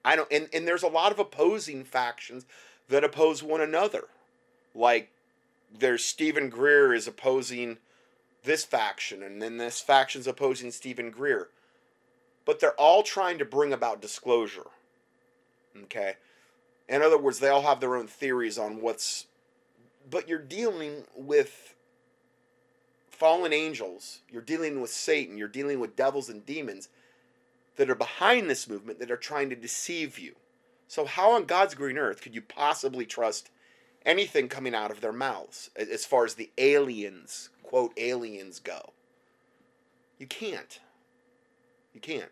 I 0.05 0.15
don't, 0.15 0.31
and, 0.31 0.49
and 0.53 0.67
there's 0.67 0.83
a 0.83 0.87
lot 0.87 1.11
of 1.11 1.19
opposing 1.19 1.83
factions 1.83 2.45
that 2.89 3.03
oppose 3.03 3.41
one 3.41 3.61
another, 3.61 4.05
like 4.75 5.09
there's 5.77 6.03
Steven 6.03 6.49
Greer 6.49 6.93
is 6.93 7.07
opposing 7.07 7.77
this 8.43 8.65
faction, 8.65 9.23
and 9.23 9.41
then 9.41 9.57
this 9.57 9.79
faction's 9.79 10.27
opposing 10.27 10.71
Steven 10.71 11.09
Greer. 11.09 11.49
But 12.45 12.59
they're 12.59 12.79
all 12.79 13.03
trying 13.03 13.37
to 13.39 13.45
bring 13.45 13.71
about 13.71 14.01
disclosure. 14.01 14.67
Okay? 15.83 16.15
In 16.89 17.01
other 17.01 17.17
words, 17.17 17.39
they 17.39 17.47
all 17.47 17.61
have 17.61 17.79
their 17.79 17.95
own 17.95 18.07
theories 18.07 18.57
on 18.57 18.81
what's. 18.81 19.25
But 20.09 20.27
you're 20.27 20.39
dealing 20.39 21.03
with 21.15 21.75
fallen 23.09 23.53
angels, 23.53 24.19
you're 24.29 24.41
dealing 24.41 24.81
with 24.81 24.89
Satan, 24.89 25.37
you're 25.37 25.47
dealing 25.47 25.79
with 25.79 25.95
devils 25.95 26.29
and 26.29 26.45
demons 26.45 26.89
that 27.75 27.89
are 27.89 27.95
behind 27.95 28.49
this 28.49 28.67
movement 28.67 28.99
that 28.99 29.11
are 29.11 29.17
trying 29.17 29.49
to 29.49 29.55
deceive 29.55 30.19
you. 30.19 30.35
So, 30.87 31.05
how 31.05 31.31
on 31.31 31.45
God's 31.45 31.73
green 31.73 31.97
earth 31.97 32.21
could 32.21 32.35
you 32.35 32.41
possibly 32.41 33.05
trust 33.05 33.49
anything 34.05 34.49
coming 34.49 34.75
out 34.75 34.91
of 34.91 35.01
their 35.01 35.13
mouths 35.13 35.69
as 35.75 36.05
far 36.05 36.25
as 36.25 36.35
the 36.35 36.51
aliens, 36.57 37.49
quote, 37.63 37.93
aliens 37.97 38.59
go. 38.59 38.93
You 40.19 40.27
can't. 40.27 40.79
You 41.93 41.99
can't. 41.99 42.31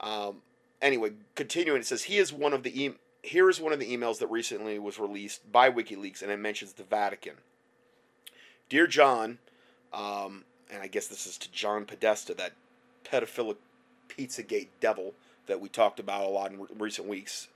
Um, 0.00 0.42
anyway, 0.80 1.12
continuing, 1.34 1.80
it 1.80 1.86
says, 1.86 2.04
He 2.04 2.18
is 2.18 2.32
one 2.32 2.52
of 2.52 2.62
the. 2.62 2.84
E- 2.84 2.94
here 3.26 3.50
is 3.50 3.60
one 3.60 3.72
of 3.72 3.80
the 3.80 3.96
emails 3.96 4.18
that 4.18 4.28
recently 4.28 4.78
was 4.78 4.98
released 4.98 5.50
by 5.50 5.70
WikiLeaks, 5.70 6.22
and 6.22 6.30
it 6.30 6.38
mentions 6.38 6.72
the 6.72 6.84
Vatican. 6.84 7.34
Dear 8.68 8.86
John, 8.86 9.38
um, 9.92 10.44
and 10.70 10.82
I 10.82 10.86
guess 10.86 11.06
this 11.06 11.26
is 11.26 11.36
to 11.38 11.50
John 11.50 11.84
Podesta, 11.84 12.34
that 12.34 12.52
pedophilic 13.04 13.56
Pizzagate 14.08 14.68
devil 14.80 15.14
that 15.46 15.60
we 15.60 15.68
talked 15.68 16.00
about 16.00 16.24
a 16.24 16.28
lot 16.28 16.52
in 16.52 16.60
re- 16.60 16.68
recent 16.78 17.08
weeks. 17.08 17.48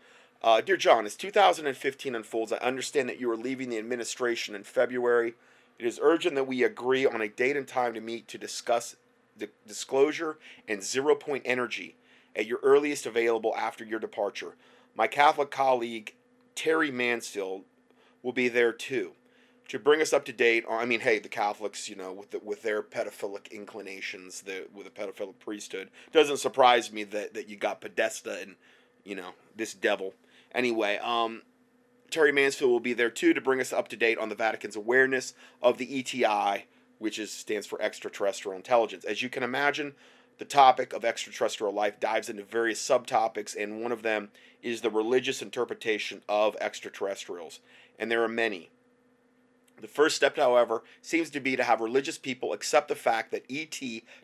Uh, 0.43 0.61
Dear 0.61 0.77
John, 0.77 1.07
as 1.07 1.17
2015 1.17 2.15
unfolds, 2.15 2.53
I 2.53 2.57
understand 2.59 3.09
that 3.09 3.21
you 3.21 3.31
are 3.31 3.37
leaving 3.37 3.69
the 3.69 3.79
administration 3.79 4.55
in 4.55 4.65
February. 4.65 5.35
It 5.79 5.87
is 5.87 6.01
urgent 6.03 6.35
that 6.35 6.45
we 6.47 6.63
agree 6.63 7.07
on 7.07 7.21
a 7.21 7.29
date 7.29 7.57
and 7.57 7.67
time 7.67 7.95
to 7.95 8.01
meet 8.01 8.27
to 8.29 8.39
discuss 8.39 8.97
the 9.37 9.51
disclosure 9.67 10.39
and 10.69 10.83
zero 10.83 11.15
point 11.15 11.43
energy 11.47 11.97
at 12.35 12.47
your 12.47 12.59
earliest 12.63 13.07
available 13.07 13.55
after 13.57 13.85
your 13.85 13.99
departure. 13.99 14.55
My 14.95 15.07
Catholic 15.07 15.51
colleague, 15.51 16.15
Terry 16.55 16.91
Mansfield, 16.91 17.63
will 18.23 18.33
be 18.33 18.49
there 18.49 18.73
too 18.73 19.13
to 19.69 19.79
bring 19.79 20.03
us 20.03 20.13
up 20.13 20.25
to 20.25 20.33
date. 20.33 20.65
I 20.69 20.85
mean, 20.85 21.01
hey, 21.01 21.21
the 21.21 21.29
Catholics, 21.29 21.89
you 21.89 21.95
know, 21.95 22.13
with 22.13 22.33
the, 22.33 22.41
with 22.41 22.63
their 22.63 22.83
pedophilic 22.83 23.51
inclinations, 23.53 24.43
the 24.43 24.67
with 24.75 24.87
a 24.87 24.91
pedophilic 24.91 25.39
priesthood, 25.39 25.91
doesn't 26.13 26.39
surprise 26.39 26.93
me 26.93 27.05
that, 27.05 27.35
that 27.35 27.49
you 27.49 27.57
got 27.57 27.81
Podesta 27.81 28.41
and 28.41 28.57
you 29.05 29.15
know 29.15 29.31
this 29.57 29.73
devil. 29.73 30.15
Anyway, 30.53 30.99
um, 30.99 31.43
Terry 32.11 32.33
Mansfield 32.33 32.71
will 32.71 32.81
be 32.81 32.93
there 32.93 33.11
too 33.11 33.33
to 33.33 33.41
bring 33.41 33.61
us 33.61 33.73
up 33.73 33.87
to 33.89 33.97
date 33.97 34.19
on 34.19 34.29
the 34.29 34.35
Vatican's 34.35 34.75
awareness 34.75 35.35
of 35.63 35.79
the 35.79 36.01
ETI, 36.01 36.67
which 36.99 37.21
is 37.21 37.31
stands 37.31 37.67
for 37.67 37.81
extraterrestrial 37.81 38.57
intelligence. 38.57 39.05
As 39.05 39.23
you 39.23 39.29
can 39.29 39.45
imagine, 39.45 39.95
the 40.41 40.47
topic 40.47 40.95
of 40.95 41.05
extraterrestrial 41.05 41.71
life 41.73 42.01
dives 42.01 42.31
into 42.31 42.43
various 42.43 42.81
subtopics, 42.81 43.55
and 43.55 43.83
one 43.83 43.93
of 43.93 44.01
them 44.01 44.31
is 44.63 44.81
the 44.81 44.89
religious 44.89 45.43
interpretation 45.43 46.23
of 46.31 46.57
extraterrestrials, 46.63 47.61
and 47.99 48.11
there 48.11 48.25
are 48.25 48.29
many. 48.29 48.71
The 49.83 49.87
first 49.87 50.17
step, 50.17 50.39
however, 50.39 50.83
seems 51.03 51.29
to 51.31 51.41
be 51.41 51.57
to 51.57 51.63
have 51.63 51.83
religious 51.83 52.17
people 52.17 52.55
accept 52.55 52.89
the 52.89 52.95
fact 52.95 53.33
that 53.33 53.45
ET 53.51 53.79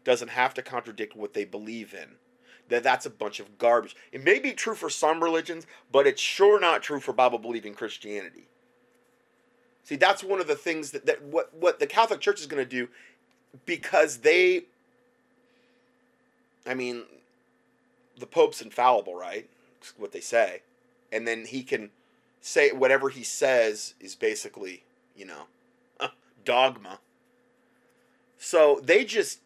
doesn't 0.05 0.29
have 0.29 0.55
to 0.55 0.63
contradict 0.63 1.15
what 1.15 1.35
they 1.35 1.45
believe 1.45 1.93
in. 1.93 2.15
That 2.71 2.83
that's 2.83 3.05
a 3.05 3.11
bunch 3.11 3.39
of 3.39 3.59
garbage. 3.59 3.95
It 4.11 4.25
may 4.25 4.39
be 4.39 4.55
true 4.55 4.75
for 4.75 4.89
some 4.89 5.23
religions, 5.23 5.67
but 5.93 6.07
it's 6.07 6.23
sure 6.23 6.59
not 6.59 6.83
true 6.83 6.99
for 6.99 7.13
Bible 7.13 7.39
believing 7.39 7.75
Christianity. 7.75 8.49
See, 9.83 9.97
that's 9.97 10.25
one 10.25 10.41
of 10.41 10.47
the 10.47 10.57
things 10.57 10.93
that, 10.93 11.05
that 11.05 11.23
what, 11.23 11.53
what 11.55 11.79
the 11.79 11.87
Catholic 11.87 12.21
Church 12.21 12.41
is 12.41 12.47
going 12.47 12.65
to 12.65 12.69
do 12.69 12.89
because 13.67 14.19
they, 14.19 14.65
I 16.67 16.75
mean, 16.75 17.05
the 18.19 18.27
Pope's 18.27 18.61
infallible, 18.61 19.15
right? 19.15 19.49
That's 19.81 19.95
what 19.99 20.13
they 20.13 20.21
say. 20.21 20.63
And 21.13 21.27
then 21.27 21.47
he 21.47 21.63
can 21.63 21.91
say 22.41 22.71
whatever 22.71 23.09
he 23.09 23.23
says 23.23 23.95
is 24.01 24.15
basically 24.15 24.83
you 25.17 25.25
know, 25.25 25.47
dogma. 26.45 27.01
So 28.39 28.81
they 28.83 29.05
just 29.05 29.41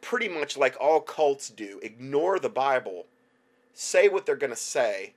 pretty 0.00 0.28
much 0.28 0.56
like 0.56 0.76
all 0.80 1.00
cults 1.00 1.50
do, 1.50 1.78
ignore 1.82 2.38
the 2.38 2.48
Bible, 2.48 3.06
say 3.74 4.08
what 4.08 4.26
they're 4.26 4.36
going 4.36 4.50
to 4.50 4.56
say, 4.56 5.12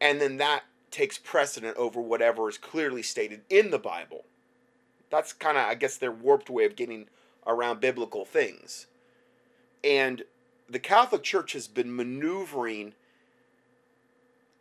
and 0.00 0.20
then 0.20 0.36
that 0.38 0.64
takes 0.90 1.18
precedent 1.18 1.76
over 1.76 2.00
whatever 2.00 2.48
is 2.48 2.58
clearly 2.58 3.02
stated 3.02 3.42
in 3.48 3.70
the 3.70 3.78
Bible. 3.78 4.24
That's 5.10 5.32
kind 5.32 5.56
of, 5.56 5.64
I 5.64 5.74
guess, 5.74 5.96
their 5.96 6.12
warped 6.12 6.50
way 6.50 6.64
of 6.64 6.76
getting 6.76 7.06
around 7.46 7.80
biblical 7.80 8.24
things. 8.24 8.86
And 9.86 10.24
the 10.68 10.80
Catholic 10.80 11.22
Church 11.22 11.52
has 11.52 11.68
been 11.68 11.94
maneuvering 11.94 12.94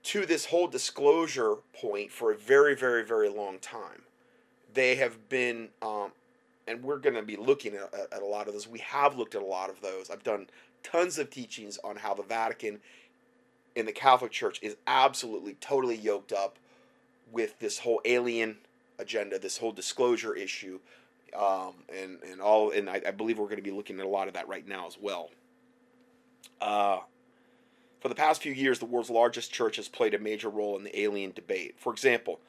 to 0.04 0.24
this 0.28 0.46
whole 0.46 0.68
disclosure 0.68 1.56
point 1.74 2.12
for 2.12 2.32
a 2.32 2.38
very, 2.38 2.76
very, 2.76 3.04
very 3.04 3.28
long 3.28 3.58
time. 3.58 4.04
They 4.76 4.96
have 4.96 5.28
been, 5.28 5.70
um, 5.82 6.12
and 6.68 6.84
we're 6.84 7.00
going 7.00 7.16
to 7.16 7.24
be 7.24 7.38
looking 7.38 7.74
at, 7.74 7.92
at, 8.12 8.22
a 8.22 8.26
lot 8.26 8.48
of 8.48 8.54
those. 8.54 8.68
We 8.68 8.80
have 8.80 9.18
looked 9.18 9.34
at 9.34 9.42
a 9.42 9.46
lot 9.46 9.72
of 9.72 9.82
those. 9.82 10.12
I've 10.12 10.24
done 10.24 10.46
tons 10.84 11.18
of 11.18 11.32
teachings 11.32 11.80
on 11.84 11.96
how 11.96 12.14
the 12.14 12.22
Vatican 12.22 12.80
in 13.76 13.88
the 13.88 13.92
Catholic 13.92 14.32
Church 14.32 14.60
is 14.62 14.78
absolutely, 14.86 15.56
totally 15.56 15.96
yoked 15.96 16.34
up 16.34 16.58
with 17.32 17.58
this 17.58 17.80
whole 17.80 18.00
alien 18.06 18.58
agenda, 19.00 19.40
this 19.40 19.58
whole 19.58 19.72
disclosure 19.72 20.36
issue, 20.36 20.80
um, 21.36 21.74
and 21.94 22.20
and 22.24 22.42
all. 22.42 22.72
And 22.72 22.90
I, 22.90 23.02
I 23.08 23.12
believe 23.12 23.38
we're 23.38 23.46
going 23.46 23.58
to 23.58 23.64
be 23.64 23.72
looking 23.72 24.00
at 24.00 24.06
a 24.06 24.10
lot 24.10 24.28
of 24.28 24.34
that 24.34 24.48
right 24.48 24.68
now 24.68 24.88
as 24.88 24.98
well. 25.00 25.30
Uh, 26.62 27.00
for 28.00 28.10
the 28.10 28.16
past 28.16 28.42
few 28.42 28.52
years, 28.52 28.80
the 28.80 28.86
world's 28.86 29.10
largest 29.10 29.52
church 29.52 29.78
has 29.78 29.88
played 29.88 30.14
a 30.14 30.20
major 30.20 30.50
role 30.50 30.78
in 30.78 30.84
the 30.84 31.00
alien 31.00 31.32
debate. 31.32 31.76
For 31.80 31.92
example, 31.92 32.40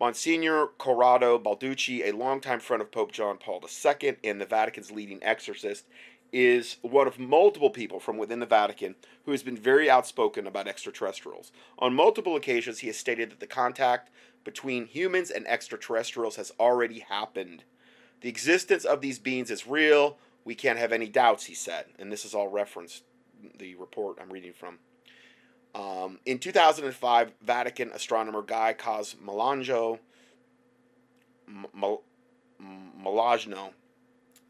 Monsignor 0.00 0.68
Corrado 0.78 1.38
Balducci, 1.38 2.06
a 2.06 2.12
longtime 2.12 2.60
friend 2.60 2.80
of 2.80 2.90
Pope 2.90 3.12
John 3.12 3.36
Paul 3.36 3.62
II 3.62 4.16
and 4.24 4.40
the 4.40 4.46
Vatican's 4.46 4.90
leading 4.90 5.22
exorcist, 5.22 5.84
is 6.32 6.78
one 6.80 7.06
of 7.06 7.18
multiple 7.18 7.70
people 7.70 8.00
from 8.00 8.16
within 8.16 8.40
the 8.40 8.46
Vatican 8.46 8.94
who 9.24 9.32
has 9.32 9.42
been 9.42 9.56
very 9.56 9.90
outspoken 9.90 10.46
about 10.46 10.66
extraterrestrials. 10.66 11.52
On 11.78 11.94
multiple 11.94 12.34
occasions, 12.34 12.78
he 12.78 12.86
has 12.86 12.96
stated 12.96 13.30
that 13.30 13.40
the 13.40 13.46
contact 13.46 14.10
between 14.44 14.86
humans 14.86 15.30
and 15.30 15.46
extraterrestrials 15.46 16.36
has 16.36 16.52
already 16.58 17.00
happened. 17.00 17.64
The 18.22 18.28
existence 18.28 18.84
of 18.84 19.00
these 19.00 19.18
beings 19.18 19.50
is 19.50 19.66
real. 19.66 20.16
We 20.44 20.54
can't 20.54 20.78
have 20.78 20.92
any 20.92 21.08
doubts, 21.08 21.44
he 21.44 21.54
said. 21.54 21.86
And 21.98 22.10
this 22.10 22.24
is 22.24 22.34
all 22.34 22.48
referenced, 22.48 23.02
the 23.58 23.74
report 23.74 24.18
I'm 24.20 24.30
reading 24.30 24.52
from. 24.52 24.78
Um, 25.74 26.18
in 26.24 26.38
2005, 26.38 27.32
Vatican 27.42 27.90
astronomer 27.92 28.42
Guy 28.42 28.74
Cosmolangio 28.78 29.98
Malagno 33.04 33.70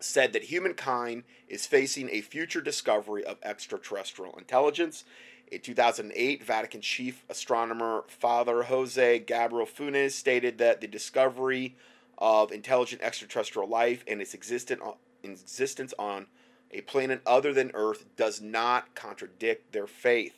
said 0.00 0.32
that 0.32 0.44
humankind 0.44 1.22
is 1.48 1.66
facing 1.66 2.10
a 2.10 2.20
future 2.20 2.60
discovery 2.60 3.24
of 3.24 3.38
extraterrestrial 3.42 4.34
intelligence. 4.36 5.04
In 5.50 5.60
2008, 5.60 6.44
Vatican 6.44 6.80
chief 6.80 7.24
astronomer 7.28 8.04
Father 8.08 8.64
Jose 8.64 9.20
Gabriel 9.20 9.66
Funes 9.66 10.12
stated 10.12 10.58
that 10.58 10.80
the 10.80 10.86
discovery 10.86 11.76
of 12.18 12.52
intelligent 12.52 13.02
extraterrestrial 13.02 13.68
life 13.68 14.04
and 14.06 14.20
its 14.20 14.34
existence 14.34 15.94
on 15.98 16.26
a 16.70 16.80
planet 16.82 17.20
other 17.26 17.52
than 17.52 17.70
Earth 17.74 18.04
does 18.16 18.40
not 18.40 18.94
contradict 18.94 19.72
their 19.72 19.86
faith. 19.86 20.36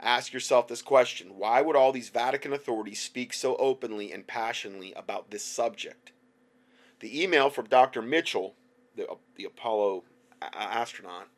Ask 0.00 0.32
yourself 0.32 0.68
this 0.68 0.82
question 0.82 1.38
why 1.38 1.62
would 1.62 1.76
all 1.76 1.92
these 1.92 2.10
Vatican 2.10 2.52
authorities 2.52 3.00
speak 3.00 3.32
so 3.32 3.56
openly 3.56 4.12
and 4.12 4.26
passionately 4.26 4.92
about 4.94 5.30
this 5.30 5.44
subject? 5.44 6.12
The 7.00 7.22
email 7.22 7.50
from 7.50 7.66
Dr. 7.66 8.02
Mitchell, 8.02 8.54
the, 8.96 9.08
uh, 9.08 9.16
the 9.36 9.44
Apollo 9.44 10.04
astronaut, 10.52 11.28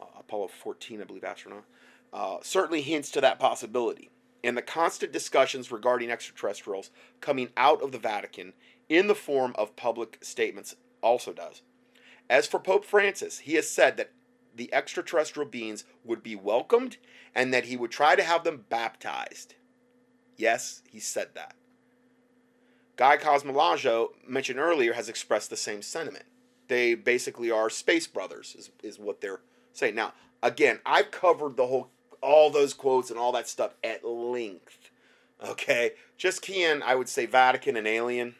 uh, 0.00 0.04
Apollo 0.18 0.48
14, 0.48 1.00
I 1.00 1.04
believe, 1.04 1.24
astronaut, 1.24 1.64
uh, 2.12 2.38
certainly 2.42 2.82
hints 2.82 3.10
to 3.12 3.20
that 3.20 3.38
possibility. 3.38 4.10
And 4.44 4.56
the 4.56 4.62
constant 4.62 5.12
discussions 5.12 5.72
regarding 5.72 6.10
extraterrestrials 6.10 6.90
coming 7.20 7.48
out 7.56 7.82
of 7.82 7.92
the 7.92 7.98
Vatican 7.98 8.52
in 8.88 9.08
the 9.08 9.14
form 9.14 9.54
of 9.56 9.76
public 9.76 10.18
statements 10.22 10.76
also 11.02 11.32
does. 11.32 11.62
As 12.28 12.46
for 12.46 12.58
Pope 12.58 12.84
Francis, 12.84 13.38
he 13.40 13.54
has 13.54 13.68
said 13.68 13.96
that 13.96 14.12
the 14.54 14.72
extraterrestrial 14.72 15.48
beings 15.48 15.84
would 16.04 16.22
be 16.22 16.34
welcomed 16.34 16.96
and 17.34 17.52
that 17.52 17.66
he 17.66 17.76
would 17.76 17.90
try 17.90 18.16
to 18.16 18.22
have 18.22 18.44
them 18.44 18.64
baptized. 18.68 19.54
Yes, 20.36 20.82
he 20.88 20.98
said 20.98 21.28
that. 21.34 21.54
Guy 22.96 23.18
Cosmolangio, 23.18 24.08
mentioned 24.26 24.58
earlier, 24.58 24.94
has 24.94 25.08
expressed 25.08 25.50
the 25.50 25.56
same 25.56 25.82
sentiment. 25.82 26.24
They 26.68 26.94
basically 26.94 27.50
are 27.50 27.68
space 27.68 28.06
brothers, 28.06 28.56
is, 28.58 28.70
is 28.82 28.98
what 28.98 29.20
they're 29.20 29.42
saying. 29.72 29.94
Now, 29.94 30.14
again, 30.42 30.80
I've 30.86 31.10
covered 31.10 31.56
the 31.56 31.66
whole, 31.66 31.90
all 32.26 32.50
those 32.50 32.74
quotes 32.74 33.10
and 33.10 33.18
all 33.18 33.30
that 33.32 33.48
stuff 33.48 33.74
at 33.84 34.04
length. 34.04 34.90
Okay, 35.46 35.92
just 36.18 36.42
key 36.42 36.64
in, 36.64 36.82
I 36.82 36.96
would 36.96 37.08
say 37.08 37.24
Vatican 37.24 37.76
and 37.76 37.86
alien, 37.86 38.34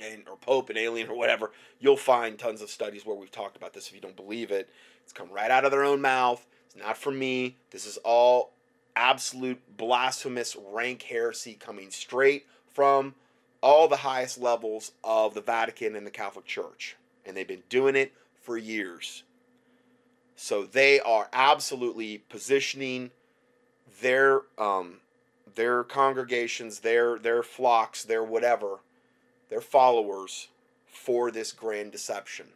and 0.00 0.28
or 0.28 0.36
Pope 0.36 0.70
and 0.70 0.78
alien 0.78 1.08
or 1.08 1.16
whatever. 1.16 1.50
You'll 1.80 1.96
find 1.96 2.38
tons 2.38 2.62
of 2.62 2.70
studies 2.70 3.04
where 3.04 3.16
we've 3.16 3.32
talked 3.32 3.56
about 3.56 3.72
this. 3.72 3.88
If 3.88 3.94
you 3.94 4.00
don't 4.00 4.14
believe 4.14 4.52
it, 4.52 4.68
it's 5.02 5.12
come 5.12 5.30
right 5.30 5.50
out 5.50 5.64
of 5.64 5.72
their 5.72 5.82
own 5.82 6.00
mouth. 6.00 6.46
It's 6.66 6.76
not 6.76 6.96
from 6.96 7.18
me. 7.18 7.56
This 7.70 7.84
is 7.84 7.96
all 8.04 8.52
absolute 8.94 9.60
blasphemous 9.76 10.56
rank 10.70 11.02
heresy 11.02 11.54
coming 11.54 11.90
straight 11.90 12.46
from 12.72 13.14
all 13.60 13.88
the 13.88 13.96
highest 13.96 14.38
levels 14.38 14.92
of 15.02 15.34
the 15.34 15.40
Vatican 15.40 15.96
and 15.96 16.06
the 16.06 16.12
Catholic 16.12 16.44
Church. 16.44 16.96
And 17.26 17.36
they've 17.36 17.48
been 17.48 17.64
doing 17.68 17.96
it 17.96 18.12
for 18.40 18.56
years. 18.56 19.24
So 20.40 20.62
they 20.62 21.00
are 21.00 21.28
absolutely 21.32 22.18
positioning 22.18 23.10
their 24.00 24.42
um, 24.56 24.98
their 25.56 25.82
congregations, 25.82 26.78
their 26.78 27.18
their 27.18 27.42
flocks, 27.42 28.04
their 28.04 28.22
whatever, 28.22 28.78
their 29.50 29.60
followers 29.60 30.46
for 30.86 31.32
this 31.32 31.50
grand 31.50 31.90
deception. 31.90 32.46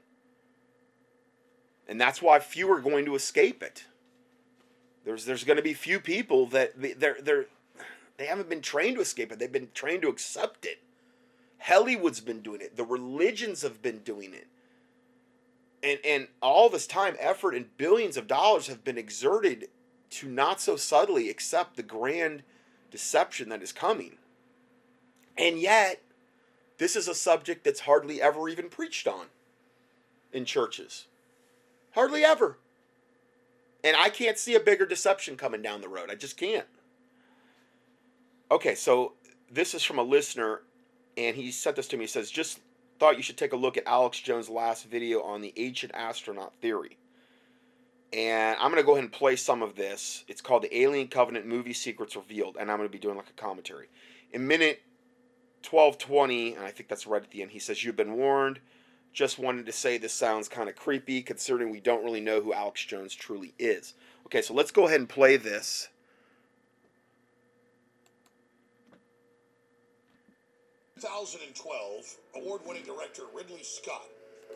And 1.89 2.01
that's 2.01 2.23
why 2.23 2.39
few 2.39 2.71
are 2.71 2.81
going 2.81 3.05
to 3.05 3.17
escape 3.17 3.65
it. 3.65 3.87
There's 5.05 5.25
there's 5.25 5.43
going 5.43 5.57
to 5.57 5.63
be 5.63 5.75
few 5.75 5.99
people 5.99 6.47
that 6.47 6.75
they're 7.01 7.17
they're 7.21 7.47
they 8.17 8.27
haven't 8.27 8.49
been 8.49 8.63
trained 8.63 8.95
to 8.95 9.03
escape 9.03 9.33
it. 9.33 9.41
They've 9.41 9.51
been 9.51 9.71
trained 9.75 10.03
to 10.03 10.09
accept 10.09 10.65
it. 10.65 10.79
Hollywood's 11.59 12.21
been 12.21 12.43
doing 12.43 12.61
it. 12.61 12.77
The 12.77 12.85
religions 12.85 13.63
have 13.63 13.83
been 13.83 13.99
doing 14.05 14.35
it. 14.35 14.47
And 15.83 15.99
and 16.05 16.29
all 16.41 16.69
this 16.69 16.87
time, 16.87 17.17
effort, 17.19 17.55
and 17.55 17.77
billions 17.77 18.17
of 18.17 18.27
dollars 18.27 18.69
have 18.69 18.85
been 18.85 18.99
exerted 18.99 19.69
to 20.11 20.29
not 20.29 20.61
so 20.61 20.77
subtly 20.77 21.29
accept 21.29 21.77
the 21.77 21.83
grand 21.83 22.43
deception 22.91 23.49
that 23.49 23.63
is 23.63 23.73
coming. 23.73 24.19
And 25.37 25.59
yet, 25.59 26.03
this 26.79 26.95
is 26.95 27.09
a 27.09 27.15
subject 27.15 27.65
that's 27.65 27.81
hardly 27.81 28.21
ever 28.21 28.49
even 28.49 28.69
preached 28.69 29.09
on 29.09 29.27
in 30.33 30.45
churches. 30.45 31.07
Hardly 31.93 32.25
ever. 32.25 32.59
And 33.85 33.97
I 33.97 34.11
can't 34.11 34.39
see 34.39 34.55
a 34.55 34.61
bigger 34.61 34.87
deception 34.87 35.37
coming 35.37 35.63
down 35.63 35.81
the 35.81 35.89
road. 35.89 36.11
I 36.11 36.15
just 36.15 36.37
can't. 36.37 36.67
Okay, 38.51 38.75
so 38.75 39.15
this 39.51 39.75
is 39.75 39.83
from 39.83 39.99
a 39.99 40.03
listener, 40.03 40.63
and 41.17 41.37
he 41.37 41.51
sent 41.51 41.77
this 41.77 41.89
to 41.89 41.97
me. 41.97 42.05
He 42.05 42.09
says, 42.09 42.31
Just 42.31 42.61
thought 43.03 43.17
you 43.17 43.23
should 43.25 43.37
take 43.37 43.53
a 43.53 43.57
look 43.57 43.77
at 43.77 43.83
Alex 43.85 44.21
Jones' 44.21 44.49
last 44.49 44.87
video 44.87 45.23
on 45.23 45.41
the 45.41 45.53
ancient 45.57 45.93
astronaut 45.93 46.55
theory. 46.61 46.99
And 48.13 48.57
I'm 48.61 48.71
going 48.71 48.81
to 48.81 48.87
go 48.87 48.93
ahead 48.93 49.03
and 49.03 49.13
play 49.13 49.35
some 49.35 49.61
of 49.61 49.75
this. 49.75 50.23
It's 50.29 50.41
called 50.41 50.63
The 50.63 50.79
Alien 50.79 51.09
Covenant 51.09 51.45
Movie 51.45 51.73
Secrets 51.73 52.15
Revealed, 52.15 52.57
and 52.61 52.71
I'm 52.71 52.77
going 52.77 52.89
to 52.89 52.93
be 52.93 53.01
doing 53.01 53.17
like 53.17 53.29
a 53.29 53.33
commentary. 53.33 53.89
In 54.31 54.47
minute 54.47 54.83
1220, 55.69 56.55
and 56.55 56.65
I 56.65 56.71
think 56.71 56.89
that's 56.89 57.05
right 57.05 57.21
at 57.21 57.33
the 57.33 57.43
end, 57.43 57.51
he 57.51 57.59
says, 57.59 57.83
You've 57.83 57.97
been 57.97 58.15
warned. 58.15 58.61
Just 59.13 59.37
wanted 59.37 59.67
to 59.67 59.73
say 59.73 59.99
this 59.99 60.13
sounds 60.13 60.49
kind 60.49 60.69
of 60.69 60.77
creepy 60.77 61.23
considering 61.23 61.71
we 61.71 61.81
don't 61.81 62.05
really 62.05 62.21
know 62.21 62.41
who 62.41 62.53
Alex 62.53 62.85
Jones 62.85 63.17
truly 63.17 63.53
is. 63.59 63.95
Okay, 64.27 64.43
so 64.43 64.55
let's 64.55 64.71
go 64.71 64.87
ahead 64.87 65.01
and 65.01 65.09
play 65.09 65.37
this. 65.37 65.89
2012, 71.03 72.17
award-winning 72.37 72.85
director 72.85 73.23
Ridley 73.35 73.65
Scott 73.65 74.07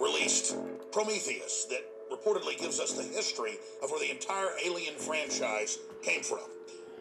released 0.00 0.56
Prometheus 0.92 1.64
that 1.64 1.80
reportedly 2.08 2.56
gives 2.56 2.78
us 2.78 2.92
the 2.92 3.02
history 3.02 3.54
of 3.82 3.90
where 3.90 3.98
the 3.98 4.12
entire 4.12 4.50
Alien 4.64 4.94
franchise 4.94 5.78
came 6.04 6.22
from. 6.22 6.44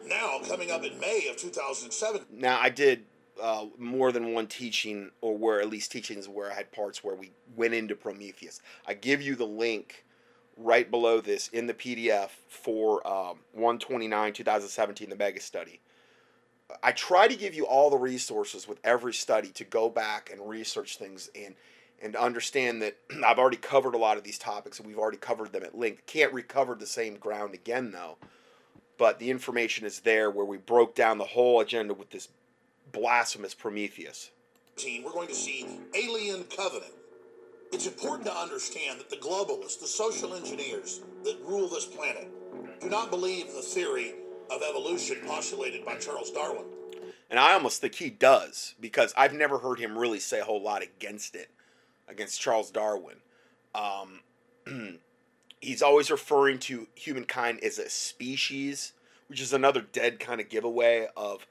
Now, 0.08 0.40
coming 0.48 0.72
up 0.72 0.82
in 0.82 0.98
May 0.98 1.28
of 1.30 1.36
2007. 1.36 2.22
Now, 2.32 2.58
I 2.60 2.70
did 2.70 3.04
uh, 3.40 3.66
more 3.78 4.10
than 4.10 4.32
one 4.32 4.48
teaching, 4.48 5.12
or 5.20 5.38
where 5.38 5.60
at 5.60 5.70
least 5.70 5.92
teachings 5.92 6.28
where 6.28 6.50
I 6.50 6.54
had 6.54 6.72
parts 6.72 7.04
where 7.04 7.14
we 7.14 7.30
went 7.54 7.72
into 7.72 7.94
Prometheus. 7.94 8.60
I 8.84 8.94
give 8.94 9.22
you 9.22 9.36
the 9.36 9.46
link 9.46 10.04
right 10.56 10.90
below 10.90 11.20
this 11.20 11.46
in 11.48 11.68
the 11.68 11.74
PDF 11.74 12.30
for 12.48 13.06
um, 13.06 13.38
129 13.52 14.32
2017, 14.32 15.08
the 15.08 15.14
mega 15.14 15.40
study. 15.40 15.80
I 16.82 16.92
try 16.92 17.28
to 17.28 17.36
give 17.36 17.54
you 17.54 17.66
all 17.66 17.90
the 17.90 17.96
resources 17.96 18.66
with 18.66 18.80
every 18.82 19.14
study 19.14 19.48
to 19.48 19.64
go 19.64 19.88
back 19.88 20.30
and 20.32 20.48
research 20.48 20.98
things 20.98 21.30
and 21.34 21.54
and 22.02 22.14
understand 22.14 22.82
that 22.82 22.96
I've 23.26 23.38
already 23.38 23.56
covered 23.56 23.94
a 23.94 23.98
lot 23.98 24.18
of 24.18 24.24
these 24.24 24.38
topics 24.38 24.78
and 24.78 24.86
we've 24.86 24.98
already 24.98 25.16
covered 25.16 25.52
them 25.52 25.62
at 25.62 25.78
length. 25.78 26.06
Can't 26.06 26.32
recover 26.32 26.74
the 26.74 26.86
same 26.86 27.16
ground 27.16 27.54
again 27.54 27.92
though. 27.92 28.16
But 28.98 29.18
the 29.18 29.30
information 29.30 29.86
is 29.86 30.00
there 30.00 30.30
where 30.30 30.44
we 30.44 30.56
broke 30.56 30.94
down 30.94 31.18
the 31.18 31.24
whole 31.24 31.60
agenda 31.60 31.94
with 31.94 32.10
this 32.10 32.28
blasphemous 32.92 33.54
Prometheus. 33.54 34.30
We're 34.84 35.12
going 35.12 35.28
to 35.28 35.34
see 35.34 35.66
Alien 35.94 36.44
Covenant. 36.44 36.92
It's 37.72 37.86
important 37.86 38.26
to 38.26 38.34
understand 38.34 39.00
that 39.00 39.10
the 39.10 39.16
globalists, 39.16 39.80
the 39.80 39.86
social 39.86 40.34
engineers 40.34 41.00
that 41.24 41.36
rule 41.44 41.68
this 41.68 41.84
planet, 41.84 42.28
do 42.80 42.88
not 42.88 43.10
believe 43.10 43.52
the 43.52 43.62
theory 43.62 44.14
of 44.50 44.62
evolution 44.62 45.18
postulated 45.26 45.84
by 45.84 45.96
Charles 45.96 46.30
Darwin. 46.30 46.64
And 47.30 47.40
I 47.40 47.54
almost 47.54 47.80
think 47.80 47.96
he 47.96 48.10
does 48.10 48.74
because 48.80 49.12
I've 49.16 49.34
never 49.34 49.58
heard 49.58 49.78
him 49.78 49.98
really 49.98 50.20
say 50.20 50.40
a 50.40 50.44
whole 50.44 50.62
lot 50.62 50.82
against 50.82 51.34
it, 51.34 51.50
against 52.08 52.40
Charles 52.40 52.70
Darwin. 52.70 53.16
Um, 53.74 54.20
he's 55.60 55.82
always 55.82 56.10
referring 56.10 56.58
to 56.60 56.86
humankind 56.94 57.60
as 57.62 57.78
a 57.78 57.88
species, 57.88 58.92
which 59.28 59.40
is 59.40 59.52
another 59.52 59.80
dead 59.80 60.20
kind 60.20 60.40
of 60.40 60.48
giveaway 60.48 61.08
of. 61.16 61.46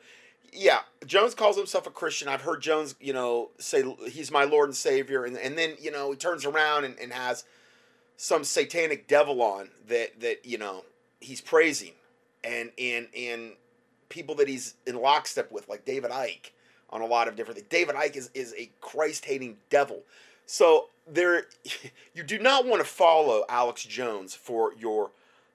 Yeah, 0.53 0.79
Jones 1.05 1.35
calls 1.35 1.57
himself 1.57 1.85
a 1.85 1.91
Christian. 1.91 2.29
I've 2.29 2.41
heard 2.41 2.61
Jones, 2.61 2.95
you 3.01 3.11
know, 3.11 3.49
say 3.57 3.83
he's 4.09 4.31
my 4.31 4.45
Lord 4.45 4.69
and 4.69 4.75
Savior, 4.75 5.25
and, 5.25 5.35
and 5.37 5.57
then 5.57 5.73
you 5.81 5.91
know 5.91 6.11
he 6.11 6.17
turns 6.17 6.45
around 6.45 6.85
and, 6.85 6.97
and 6.97 7.11
has 7.11 7.43
some 8.15 8.45
satanic 8.45 9.07
devil 9.09 9.41
on 9.41 9.67
that 9.89 10.21
that 10.21 10.45
you 10.45 10.57
know 10.57 10.85
he's 11.19 11.41
praising 11.41 11.91
and 12.45 12.71
and 12.77 13.07
and 13.17 13.51
people 14.09 14.35
that 14.35 14.47
he's 14.47 14.75
in 14.85 14.95
lockstep 14.95 15.51
with, 15.51 15.67
like 15.67 15.85
David 15.85 16.11
Icke, 16.11 16.51
on 16.89 17.01
a 17.01 17.05
lot 17.05 17.27
of 17.27 17.35
different 17.35 17.57
things. 17.57 17.69
David 17.69 17.95
Icke 17.95 18.15
is, 18.15 18.29
is 18.33 18.53
a 18.57 18.69
Christ 18.81 19.25
hating 19.25 19.57
devil. 19.69 20.03
So 20.45 20.89
there, 21.11 21.45
you 22.13 22.23
do 22.23 22.39
not 22.39 22.65
want 22.65 22.81
to 22.81 22.87
follow 22.87 23.43
Alex 23.49 23.83
Jones 23.83 24.33
for 24.33 24.73
your 24.75 25.11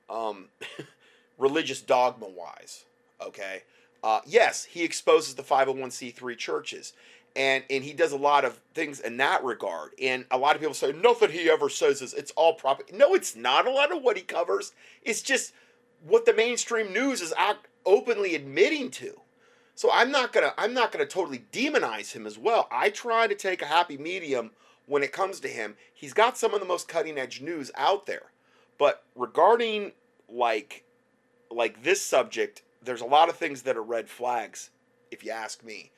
um, 0.09 0.46
religious 1.38 1.81
dogma 1.81 2.26
wise. 2.29 2.85
Okay. 3.24 3.62
Uh, 4.03 4.20
yes, 4.26 4.64
he 4.64 4.83
exposes 4.83 5.35
the 5.35 5.42
501c3 5.42 6.37
churches. 6.37 6.92
And, 7.37 7.62
and 7.70 7.85
he 7.85 7.92
does 7.92 8.11
a 8.11 8.16
lot 8.16 8.44
of 8.44 8.59
things 8.74 8.98
in 8.98 9.16
that 9.18 9.44
regard. 9.44 9.92
And 10.03 10.24
a 10.33 10.38
lot 10.38 10.57
of 10.57 10.61
people 10.61 10.74
say, 10.74 10.90
nothing 10.92 11.31
he 11.31 11.48
ever 11.48 11.68
says 11.68 12.03
is 12.03 12.12
it's 12.12 12.33
all 12.33 12.55
proper. 12.55 12.83
No, 12.92 13.14
it's 13.14 13.37
not. 13.37 13.68
A 13.68 13.70
lot 13.70 13.94
of 13.94 14.03
what 14.03 14.16
he 14.16 14.22
covers 14.22 14.72
is 15.05 15.22
just 15.22 15.53
what 16.07 16.25
the 16.27 16.35
mainstream 16.35 16.93
news 16.93 17.21
is 17.21 17.35
openly 17.85 18.35
admitting 18.35 18.91
to. 18.91 19.21
So 19.75 19.91
I'm 19.93 20.11
not 20.11 20.33
gonna 20.33 20.53
I'm 20.59 20.75
not 20.75 20.93
gonna 20.93 21.07
totally 21.07 21.45
demonize 21.53 22.13
him 22.13 22.27
as 22.27 22.39
well. 22.39 22.69
I 22.71 22.91
try 22.91 23.27
to 23.27 23.35
take 23.35 23.63
a 23.63 23.67
happy 23.67 23.97
medium 23.97 24.51
when 24.87 25.03
it 25.03 25.13
comes 25.13 25.41
to 25.41 25.49
him. 25.49 25.77
He's 25.95 26.13
got 26.13 26.37
some 26.37 26.53
of 26.53 26.61
the 26.61 26.67
most 26.67 26.89
cutting 26.89 27.17
edge 27.19 27.41
news 27.41 27.71
out 27.77 28.07
there. 28.07 28.31
But 28.79 29.05
regarding 29.15 29.93
like 30.29 30.85
like 31.51 31.83
this 31.83 32.03
subject, 32.03 32.63
there's 32.83 33.01
a 33.01 33.07
lot 33.07 33.29
of 33.29 33.37
things 33.37 33.63
that 33.63 33.77
are 33.77 33.83
red 33.83 34.09
flags, 34.09 34.71
if 35.11 35.25
you 35.25 35.31
ask 35.31 35.65
me. 35.65 35.91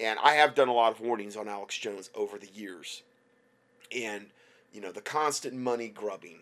And 0.00 0.18
I 0.22 0.34
have 0.34 0.54
done 0.54 0.68
a 0.68 0.72
lot 0.72 0.92
of 0.92 1.00
warnings 1.00 1.36
on 1.36 1.48
Alex 1.48 1.76
Jones 1.76 2.10
over 2.14 2.38
the 2.38 2.50
years. 2.52 3.02
And, 3.94 4.26
you 4.72 4.80
know, 4.80 4.92
the 4.92 5.00
constant 5.00 5.54
money 5.54 5.88
grubbing, 5.88 6.40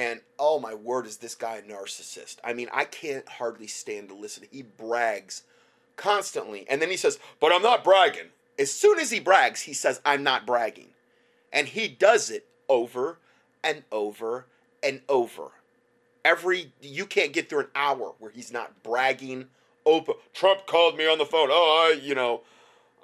and 0.00 0.22
oh 0.38 0.58
my 0.58 0.72
word, 0.72 1.06
is 1.06 1.18
this 1.18 1.34
guy 1.34 1.56
a 1.56 1.62
narcissist? 1.62 2.36
I 2.42 2.54
mean, 2.54 2.68
I 2.72 2.86
can't 2.86 3.28
hardly 3.28 3.66
stand 3.66 4.08
to 4.08 4.14
listen. 4.14 4.44
He 4.50 4.62
brags 4.62 5.42
constantly. 5.96 6.64
And 6.70 6.80
then 6.80 6.88
he 6.88 6.96
says, 6.96 7.18
But 7.38 7.52
I'm 7.52 7.60
not 7.60 7.84
bragging. 7.84 8.28
As 8.58 8.72
soon 8.72 8.98
as 8.98 9.10
he 9.10 9.20
brags, 9.20 9.60
he 9.60 9.74
says, 9.74 10.00
I'm 10.06 10.22
not 10.22 10.46
bragging. 10.46 10.88
And 11.52 11.68
he 11.68 11.86
does 11.86 12.30
it 12.30 12.46
over 12.66 13.18
and 13.62 13.82
over 13.92 14.46
and 14.82 15.02
over. 15.06 15.50
Every, 16.24 16.72
you 16.80 17.04
can't 17.04 17.34
get 17.34 17.50
through 17.50 17.60
an 17.60 17.68
hour 17.74 18.14
where 18.18 18.30
he's 18.30 18.50
not 18.50 18.82
bragging 18.82 19.48
open. 19.84 20.14
Trump 20.32 20.66
called 20.66 20.96
me 20.96 21.06
on 21.06 21.18
the 21.18 21.26
phone. 21.26 21.48
Oh, 21.50 21.92
I, 21.92 22.00
you 22.00 22.14
know, 22.14 22.40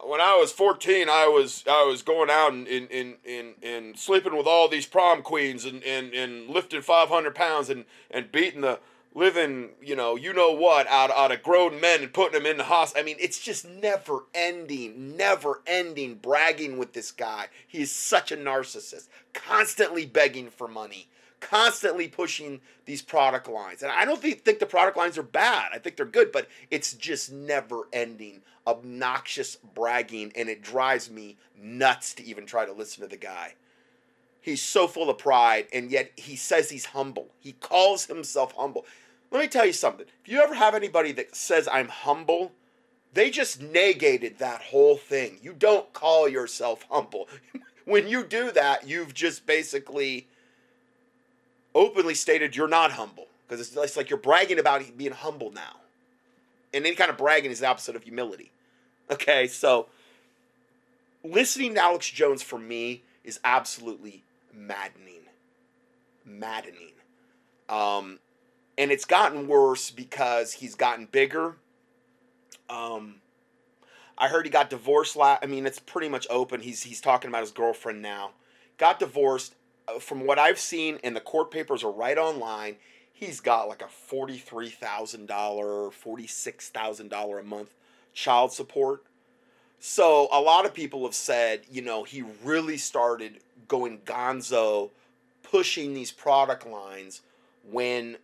when 0.05 0.21
I 0.21 0.37
was 0.37 0.53
14, 0.53 1.09
I 1.09 1.27
was 1.27 1.65
I 1.69 1.85
was 1.85 2.03
going 2.03 2.31
out 2.31 2.53
and 2.53 2.67
in 2.67 2.87
in, 2.89 3.15
in, 3.25 3.55
in 3.63 3.97
sleeping 3.97 4.37
with 4.37 4.47
all 4.47 4.69
these 4.69 4.87
prom 4.87 5.23
queens 5.23 5.65
and, 5.65 5.83
and, 5.83 6.13
and 6.13 6.49
lifting 6.49 6.83
500 6.83 7.35
pounds 7.35 7.71
and, 7.71 7.85
and 8.11 8.31
beating 8.31 8.61
the 8.61 8.79
living, 9.17 9.71
you 9.83 9.97
know, 9.97 10.15
you 10.15 10.33
know 10.33 10.51
what, 10.53 10.87
out, 10.89 11.11
out 11.11 11.33
of 11.33 11.43
grown 11.43 11.81
men 11.81 12.03
and 12.03 12.13
putting 12.13 12.35
them 12.35 12.47
in 12.47 12.59
the 12.59 12.65
hospital. 12.65 13.03
I 13.03 13.07
mean, 13.07 13.17
it's 13.19 13.41
just 13.41 13.67
never 13.67 14.25
ending, 14.35 15.17
never 15.17 15.63
ending 15.67 16.17
bragging 16.17 16.77
with 16.77 16.93
this 16.93 17.11
guy. 17.11 17.47
He 17.67 17.81
is 17.81 17.91
such 17.91 18.31
a 18.31 18.37
narcissist, 18.37 19.09
constantly 19.33 20.05
begging 20.05 20.51
for 20.51 20.69
money, 20.69 21.09
constantly 21.41 22.09
pushing 22.09 22.61
these 22.85 23.03
product 23.03 23.49
lines. 23.49 23.83
And 23.83 23.93
I 23.93 24.05
don't 24.05 24.21
think, 24.21 24.43
think 24.43 24.59
the 24.59 24.67
product 24.67 24.97
lines 24.97 25.19
are 25.19 25.23
bad. 25.23 25.71
I 25.73 25.79
think 25.79 25.97
they're 25.97 26.07
good, 26.07 26.33
but 26.33 26.49
it's 26.71 26.95
just 26.95 27.33
never 27.33 27.89
ending 27.93 28.43
obnoxious 28.67 29.57
bragging, 29.57 30.33
and 30.35 30.49
it 30.49 30.61
drives 30.61 31.11
me 31.11 31.37
nuts 31.57 32.15
to 32.15 32.25
even 32.25 32.47
try 32.47 32.67
to 32.67 32.73
listen 32.73 33.03
to 33.03 33.09
the 33.09 33.17
guy. 33.17 33.55
He's 34.41 34.63
so 34.63 34.87
full 34.87 35.11
of 35.11 35.19
pride, 35.19 35.67
and 35.73 35.91
yet 35.91 36.13
he 36.17 36.37
says 36.37 36.71
he's 36.71 36.87
humble. 36.87 37.29
He 37.41 37.53
calls 37.53 38.07
himself 38.07 38.55
humble. 38.57 38.85
Let 39.31 39.41
me 39.41 39.49
tell 39.49 39.67
you 39.67 39.73
something. 39.73 40.07
If 40.25 40.31
you 40.31 40.41
ever 40.41 40.55
have 40.55 40.75
anybody 40.75 41.13
that 41.13 41.35
says 41.35 41.69
I'm 41.71 41.89
humble, 41.89 42.53
they 43.13 43.31
just 43.31 43.61
negated 43.61 44.39
that 44.39 44.63
whole 44.63 44.97
thing. 44.97 45.39
You 45.43 45.53
don't 45.53 45.93
call 45.93 46.29
yourself 46.29 46.85
humble. 46.91 47.29
when 47.85 48.09
you 48.09 48.25
do 48.25 48.53
that, 48.53 48.87
you've 48.87 49.15
just 49.15 49.47
basically 49.47 50.29
openly 51.77 52.15
stated 52.15 52.57
you're 52.57 52.67
not 52.67 52.93
humble 52.93 53.27
because 53.47 53.77
it's 53.77 53.97
like 53.97 54.11
you're 54.11 54.19
bragging 54.19 54.59
about 54.59 54.83
being 54.97 55.13
humble 55.13 55.53
now. 55.53 55.77
And 56.75 56.85
any 56.85 56.97
kind 56.97 57.11
of 57.11 57.17
bragging 57.17 57.51
is 57.51 57.61
the 57.61 57.67
opposite 57.67 57.95
of 57.95 58.03
humility. 58.03 58.51
Okay, 59.11 59.47
so 59.47 59.87
listening 61.23 61.75
to 61.75 61.81
Alex 61.81 62.11
Jones 62.11 62.43
for 62.43 62.59
me 62.59 63.03
is 63.23 63.39
absolutely 63.45 64.25
maddening. 64.53 65.23
Maddening. 66.25 66.93
Um, 67.69 68.19
and 68.77 68.91
it's 68.91 69.05
gotten 69.05 69.47
worse 69.47 69.91
because 69.91 70.55
he's 70.55 70.75
gotten 70.75 71.07
bigger. 71.07 71.57
Um, 72.69 73.17
I 74.19 74.29
heard 74.29 74.47
he 74.47 74.51
got 74.51 74.71
divorced. 74.71 75.15
La- 75.15 75.39
I 75.43 75.47
mean, 75.47 75.67
it's 75.67 75.79
pretty 75.79 76.09
much 76.09 76.27
open. 76.31 76.61
He's 76.61 76.83
he's 76.83 77.01
talking 77.01 77.29
about 77.29 77.43
his 77.43 77.51
girlfriend 77.51 78.03
now. 78.03 78.31
Got 78.79 78.99
divorced. 78.99 79.55
From 80.01 80.27
what 80.27 80.39
I've 80.39 80.59
seen, 80.59 80.99
and 81.05 81.15
the 81.15 81.21
court 81.21 81.51
papers 81.51 81.85
are 81.85 81.93
right 81.93 82.19
online. 82.19 82.77
He's 83.13 83.41
got 83.41 83.69
like 83.69 83.83
a 83.83 83.89
forty-three 83.89 84.69
thousand 84.69 85.27
dollar, 85.27 85.91
forty-six 85.91 86.69
thousand 86.71 87.09
dollar 87.09 87.39
a 87.39 87.45
month 87.45 87.71
child 88.13 88.53
support. 88.53 89.05
So 89.79 90.29
a 90.33 90.41
lot 90.41 90.67
of 90.67 90.75
people 90.75 91.05
have 91.05 91.15
said, 91.15 91.63
you 91.71 91.83
know, 91.83 92.03
he 92.03 92.25
really 92.43 92.77
started 92.77 93.41
going 93.69 93.99
gonzo, 93.99 94.91
pushing 95.43 95.95
these 95.95 96.11
product 96.11 96.67
lines 96.67 97.23
when 97.71 98.17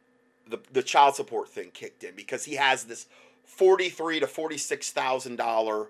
the 0.48 0.59
the 0.72 0.83
child 0.83 1.14
support 1.14 1.48
thing 1.48 1.70
kicked 1.72 2.05
in 2.05 2.14
because 2.16 2.44
he 2.44 2.57
has 2.57 2.85
this 2.85 3.07
forty-three 3.44 4.20
to 4.20 4.27
forty-six 4.27 4.90
thousand 4.90 5.37
dollar 5.37 5.87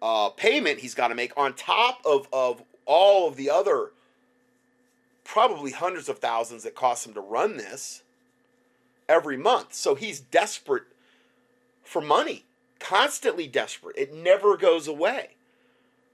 uh, 0.00 0.30
payment 0.30 0.78
he's 0.78 0.94
got 0.94 1.08
to 1.08 1.14
make 1.14 1.32
on 1.36 1.52
top 1.54 2.00
of 2.04 2.28
of 2.32 2.62
all 2.86 3.28
of 3.28 3.36
the 3.36 3.50
other 3.50 3.90
probably 5.26 5.72
hundreds 5.72 6.08
of 6.08 6.18
thousands 6.18 6.62
that 6.62 6.74
cost 6.74 7.06
him 7.06 7.12
to 7.12 7.20
run 7.20 7.56
this 7.56 8.02
every 9.08 9.36
month. 9.36 9.74
So 9.74 9.94
he's 9.94 10.20
desperate 10.20 10.84
for 11.82 12.00
money, 12.00 12.44
constantly 12.78 13.46
desperate. 13.46 13.96
It 13.98 14.14
never 14.14 14.56
goes 14.56 14.86
away. 14.86 15.30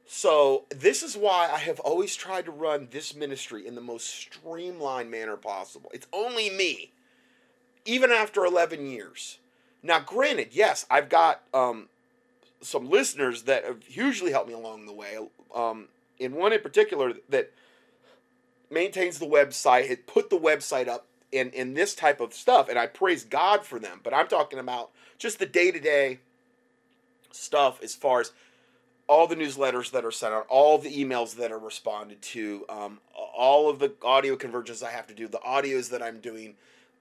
So 0.06 0.64
this 0.70 1.02
is 1.02 1.16
why 1.16 1.48
I 1.52 1.58
have 1.58 1.78
always 1.80 2.16
tried 2.16 2.46
to 2.46 2.50
run 2.50 2.88
this 2.90 3.14
ministry 3.14 3.66
in 3.66 3.74
the 3.74 3.80
most 3.80 4.08
streamlined 4.08 5.10
manner 5.10 5.36
possible. 5.36 5.90
It's 5.94 6.06
only 6.12 6.50
me, 6.50 6.90
even 7.84 8.10
after 8.10 8.44
11 8.44 8.86
years. 8.86 9.38
Now, 9.82 10.00
granted, 10.00 10.48
yes, 10.52 10.86
I've 10.90 11.08
got 11.08 11.42
um, 11.54 11.88
some 12.60 12.88
listeners 12.88 13.42
that 13.42 13.64
have 13.64 13.84
hugely 13.84 14.32
helped 14.32 14.48
me 14.48 14.54
along 14.54 14.86
the 14.86 14.92
way. 14.92 15.18
Um, 15.54 15.88
in 16.18 16.34
one 16.34 16.52
in 16.52 16.60
particular 16.60 17.14
that 17.28 17.52
maintains 18.72 19.18
the 19.18 19.26
website, 19.26 19.88
had 19.88 20.06
put 20.06 20.30
the 20.30 20.38
website 20.38 20.88
up 20.88 21.06
in, 21.30 21.50
in 21.50 21.74
this 21.74 21.94
type 21.94 22.20
of 22.20 22.34
stuff, 22.34 22.68
and 22.68 22.78
I 22.78 22.86
praise 22.86 23.24
God 23.24 23.64
for 23.64 23.78
them. 23.78 24.00
But 24.02 24.14
I'm 24.14 24.28
talking 24.28 24.58
about 24.58 24.90
just 25.18 25.38
the 25.38 25.46
day 25.46 25.70
to 25.70 25.80
day 25.80 26.20
stuff 27.30 27.82
as 27.82 27.94
far 27.94 28.20
as 28.20 28.32
all 29.08 29.26
the 29.26 29.36
newsletters 29.36 29.90
that 29.90 30.04
are 30.04 30.10
sent 30.10 30.32
out, 30.32 30.46
all 30.48 30.78
the 30.78 30.90
emails 30.90 31.36
that 31.36 31.50
are 31.50 31.58
responded 31.58 32.22
to, 32.22 32.64
um, 32.68 33.00
all 33.14 33.68
of 33.68 33.78
the 33.78 33.92
audio 34.02 34.36
conversions 34.36 34.82
I 34.82 34.90
have 34.90 35.06
to 35.08 35.14
do, 35.14 35.28
the 35.28 35.38
audios 35.38 35.90
that 35.90 36.02
I'm 36.02 36.20
doing, 36.20 36.54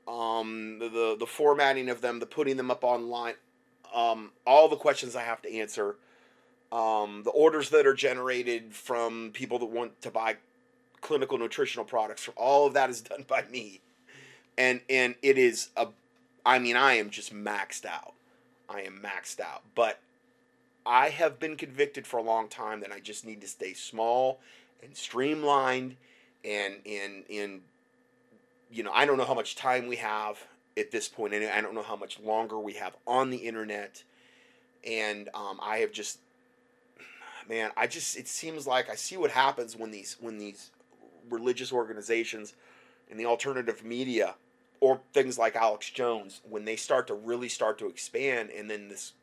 um, 0.07 0.79
the, 0.79 1.15
the, 1.17 1.25
formatting 1.25 1.89
of 1.89 2.01
them, 2.01 2.19
the 2.19 2.25
putting 2.25 2.57
them 2.57 2.71
up 2.71 2.83
online, 2.83 3.35
um, 3.93 4.31
all 4.45 4.67
the 4.67 4.75
questions 4.75 5.15
I 5.15 5.23
have 5.23 5.41
to 5.43 5.53
answer, 5.53 5.95
um, 6.71 7.21
the 7.23 7.31
orders 7.31 7.69
that 7.69 7.85
are 7.85 7.93
generated 7.93 8.73
from 8.73 9.31
people 9.33 9.59
that 9.59 9.67
want 9.67 10.01
to 10.01 10.11
buy 10.11 10.37
clinical 11.01 11.37
nutritional 11.37 11.85
products, 11.85 12.29
all 12.35 12.67
of 12.67 12.73
that 12.73 12.89
is 12.89 13.01
done 13.01 13.25
by 13.27 13.43
me, 13.51 13.81
and 14.57 14.81
and 14.89 15.15
it 15.21 15.37
is 15.37 15.69
a, 15.75 15.87
I 16.45 16.59
mean 16.59 16.75
I 16.75 16.93
am 16.93 17.09
just 17.09 17.33
maxed 17.33 17.85
out, 17.85 18.13
I 18.69 18.81
am 18.81 19.01
maxed 19.03 19.39
out, 19.39 19.63
but 19.75 19.99
I 20.85 21.09
have 21.09 21.39
been 21.39 21.57
convicted 21.57 22.07
for 22.07 22.17
a 22.17 22.23
long 22.23 22.47
time 22.47 22.79
that 22.81 22.91
I 22.91 22.99
just 22.99 23.25
need 23.25 23.41
to 23.41 23.47
stay 23.47 23.73
small 23.73 24.39
and 24.81 24.95
streamlined 24.95 25.95
and 26.43 26.75
and 26.85 27.23
and 27.29 27.61
you 28.71 28.83
know, 28.83 28.91
I 28.91 29.05
don't 29.05 29.17
know 29.17 29.25
how 29.25 29.33
much 29.33 29.55
time 29.55 29.87
we 29.87 29.97
have 29.97 30.45
at 30.77 30.91
this 30.91 31.07
point 31.09 31.33
and 31.33 31.45
I 31.45 31.61
don't 31.61 31.75
know 31.75 31.83
how 31.83 31.95
much 31.95 32.19
longer 32.19 32.57
we 32.57 32.73
have 32.73 32.95
on 33.05 33.29
the 33.29 33.37
internet. 33.37 34.03
And 34.87 35.29
um, 35.35 35.59
I 35.61 35.79
have 35.79 35.91
just 35.91 36.19
man, 37.47 37.71
I 37.75 37.87
just 37.87 38.17
it 38.17 38.27
seems 38.27 38.65
like 38.65 38.89
I 38.89 38.95
see 38.95 39.17
what 39.17 39.31
happens 39.31 39.75
when 39.75 39.91
these 39.91 40.17
when 40.19 40.37
these 40.37 40.71
religious 41.31 41.71
organizations 41.71 42.53
and 43.09 43.19
the 43.19 43.25
alternative 43.25 43.83
media 43.83 44.35
or 44.79 45.01
things 45.13 45.37
like 45.37 45.55
Alex 45.55 45.89
Jones 45.89 46.41
when 46.49 46.65
they 46.65 46.75
start 46.75 47.07
to 47.07 47.13
really 47.13 47.49
start 47.49 47.77
to 47.79 47.87
expand 47.87 48.49
and 48.49 48.69
then 48.69 48.89
this 48.89 49.13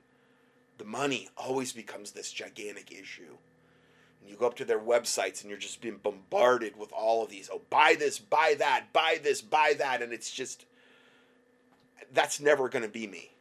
the 0.78 0.84
money 0.84 1.28
always 1.36 1.72
becomes 1.72 2.12
this 2.12 2.32
gigantic 2.32 2.92
issue. 2.92 3.36
And 4.20 4.30
you 4.30 4.36
go 4.36 4.46
up 4.46 4.56
to 4.56 4.64
their 4.64 4.78
websites 4.78 5.42
and 5.42 5.50
you're 5.50 5.58
just 5.58 5.80
being 5.80 5.98
bombarded 6.02 6.78
with 6.78 6.92
all 6.92 7.22
of 7.22 7.30
these. 7.30 7.50
Oh, 7.52 7.62
buy 7.68 7.96
this, 7.98 8.18
buy 8.18 8.54
that, 8.58 8.92
buy 8.92 9.18
this, 9.22 9.42
buy 9.42 9.74
that. 9.78 10.02
And 10.02 10.12
it's 10.12 10.30
just, 10.30 10.64
that's 12.12 12.40
never 12.40 12.68
going 12.68 12.84
to 12.84 12.88
be 12.88 13.06
me. 13.06 13.32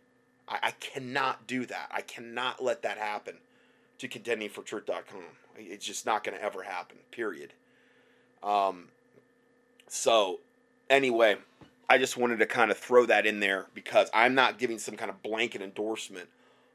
I, 0.47 0.57
I 0.63 0.71
cannot 0.71 1.47
do 1.47 1.65
that. 1.67 1.89
I 1.91 2.01
cannot 2.01 2.63
let 2.63 2.81
that 2.81 2.97
happen 2.97 3.35
to 3.99 4.07
contendingfortruth.com. 4.07 5.21
It's 5.57 5.85
just 5.85 6.05
not 6.05 6.23
going 6.23 6.37
to 6.37 6.43
ever 6.43 6.63
happen, 6.63 6.97
period. 7.11 7.53
Um, 8.43 8.89
so, 9.87 10.39
anyway, 10.89 11.37
I 11.89 11.97
just 11.97 12.17
wanted 12.17 12.39
to 12.39 12.45
kind 12.45 12.71
of 12.71 12.77
throw 12.77 13.05
that 13.05 13.25
in 13.25 13.39
there 13.39 13.67
because 13.73 14.09
I'm 14.13 14.35
not 14.35 14.57
giving 14.57 14.79
some 14.79 14.95
kind 14.95 15.09
of 15.09 15.21
blanket 15.23 15.61
endorsement 15.61 16.29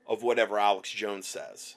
of 0.08 0.22
whatever 0.22 0.58
Alex 0.58 0.90
Jones 0.90 1.26
says. 1.26 1.76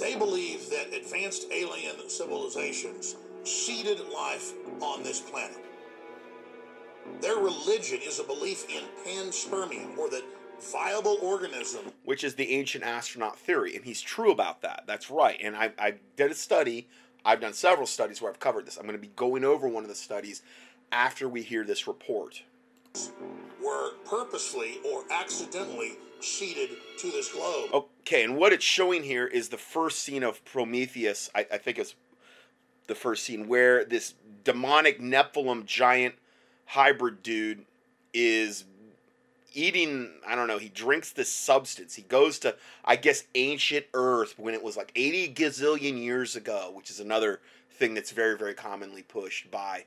They 0.00 0.16
believe 0.16 0.70
that 0.70 0.94
advanced 0.94 1.46
alien 1.52 2.08
civilizations 2.08 3.16
seeded 3.44 4.00
life 4.08 4.52
on 4.80 5.02
this 5.02 5.20
planet. 5.20 5.58
Their 7.20 7.36
religion 7.36 7.98
is 8.02 8.18
a 8.18 8.24
belief 8.24 8.64
in 8.68 8.84
panspermia, 9.04 9.96
or 9.98 10.08
that 10.10 10.24
viable 10.60 11.18
organism. 11.20 11.92
Which 12.04 12.24
is 12.24 12.34
the 12.34 12.50
ancient 12.52 12.84
astronaut 12.84 13.38
theory, 13.38 13.74
and 13.76 13.84
he's 13.84 14.00
true 14.00 14.30
about 14.30 14.62
that. 14.62 14.84
That's 14.86 15.10
right. 15.10 15.38
And 15.42 15.56
I, 15.56 15.72
I 15.78 15.94
did 16.16 16.30
a 16.30 16.34
study, 16.34 16.88
I've 17.24 17.40
done 17.40 17.52
several 17.52 17.86
studies 17.86 18.20
where 18.20 18.30
I've 18.30 18.40
covered 18.40 18.66
this. 18.66 18.76
I'm 18.76 18.84
going 18.84 18.96
to 18.96 19.00
be 19.00 19.12
going 19.14 19.44
over 19.44 19.68
one 19.68 19.84
of 19.84 19.88
the 19.88 19.94
studies 19.94 20.42
after 20.90 21.28
we 21.28 21.42
hear 21.42 21.64
this 21.64 21.86
report. 21.86 22.42
Were 23.64 23.92
purposely 24.04 24.78
or 24.92 25.04
accidentally 25.10 25.92
seeded 26.20 26.70
to 26.98 27.10
this 27.10 27.32
globe. 27.32 27.70
Okay, 27.72 28.24
and 28.24 28.36
what 28.36 28.52
it's 28.52 28.64
showing 28.64 29.02
here 29.02 29.26
is 29.26 29.48
the 29.48 29.56
first 29.58 30.00
scene 30.00 30.22
of 30.22 30.44
Prometheus. 30.44 31.30
I, 31.34 31.46
I 31.52 31.58
think 31.58 31.78
it's 31.78 31.94
the 32.86 32.94
first 32.94 33.24
scene 33.24 33.48
where 33.48 33.84
this 33.84 34.14
demonic 34.44 35.00
Nephilim 35.00 35.64
giant 35.64 36.16
hybrid 36.66 37.22
dude 37.22 37.64
is 38.12 38.64
eating 39.54 40.10
i 40.26 40.34
don't 40.34 40.48
know 40.48 40.58
he 40.58 40.68
drinks 40.68 41.12
this 41.12 41.32
substance. 41.32 41.94
He 41.94 42.02
goes 42.02 42.38
to 42.40 42.56
i 42.84 42.96
guess 42.96 43.24
ancient 43.34 43.86
earth 43.94 44.34
when 44.38 44.54
it 44.54 44.62
was 44.62 44.76
like 44.76 44.92
80 44.94 45.34
gazillion 45.34 46.02
years 46.02 46.36
ago 46.36 46.72
which 46.74 46.90
is 46.90 47.00
another 47.00 47.40
thing 47.70 47.94
that's 47.94 48.10
very 48.10 48.36
very 48.36 48.54
commonly 48.54 49.02
pushed 49.02 49.50
by 49.50 49.84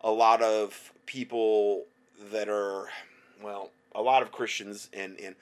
a 0.00 0.10
lot 0.10 0.42
of 0.42 0.92
people 1.06 1.84
that 2.30 2.48
are 2.48 2.88
well 3.42 3.70
a 3.94 4.02
lot 4.02 4.22
of 4.22 4.32
christians 4.32 4.88
and 4.92 5.18
and 5.20 5.34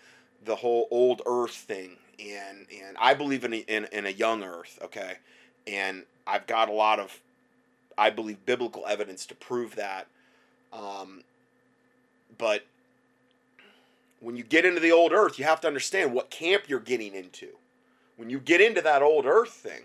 the 0.45 0.57
whole 0.57 0.89
old 0.91 1.23
earth 1.27 1.55
thing. 1.55 1.97
And 2.19 2.67
and 2.71 2.97
i 3.01 3.15
believe 3.15 3.45
in 3.45 3.55
a, 3.55 3.59
in, 3.59 3.87
in 3.93 4.07
a 4.07 4.11
young 4.11 4.43
earth 4.43 4.79
okay? 4.83 5.15
And 5.67 6.05
i've 6.27 6.47
got 6.47 6.69
a 6.69 6.73
lot 6.73 6.99
of 6.99 7.19
i 7.97 8.11
believe 8.11 8.45
biblical 8.45 8.85
evidence 8.87 9.27
to 9.27 9.35
prove 9.35 9.77
that. 9.77 10.07
Um, 10.73 11.23
but 12.39 12.65
when 14.21 14.37
you 14.37 14.45
get 14.45 14.65
into 14.65 14.81
the 14.81 14.93
old 14.93 15.13
earth, 15.13 15.39
you 15.39 15.45
have 15.45 15.61
to 15.63 15.67
understand 15.67 16.13
what 16.13 16.31
camp 16.31 16.65
you're 16.69 16.81
getting 16.81 17.15
into. 17.15 17.49
When 18.17 18.31
you 18.31 18.39
get 18.39 18.61
into 18.61 18.83
that 18.83 19.03
old 19.03 19.27
earth 19.27 19.51
thing, 19.51 19.83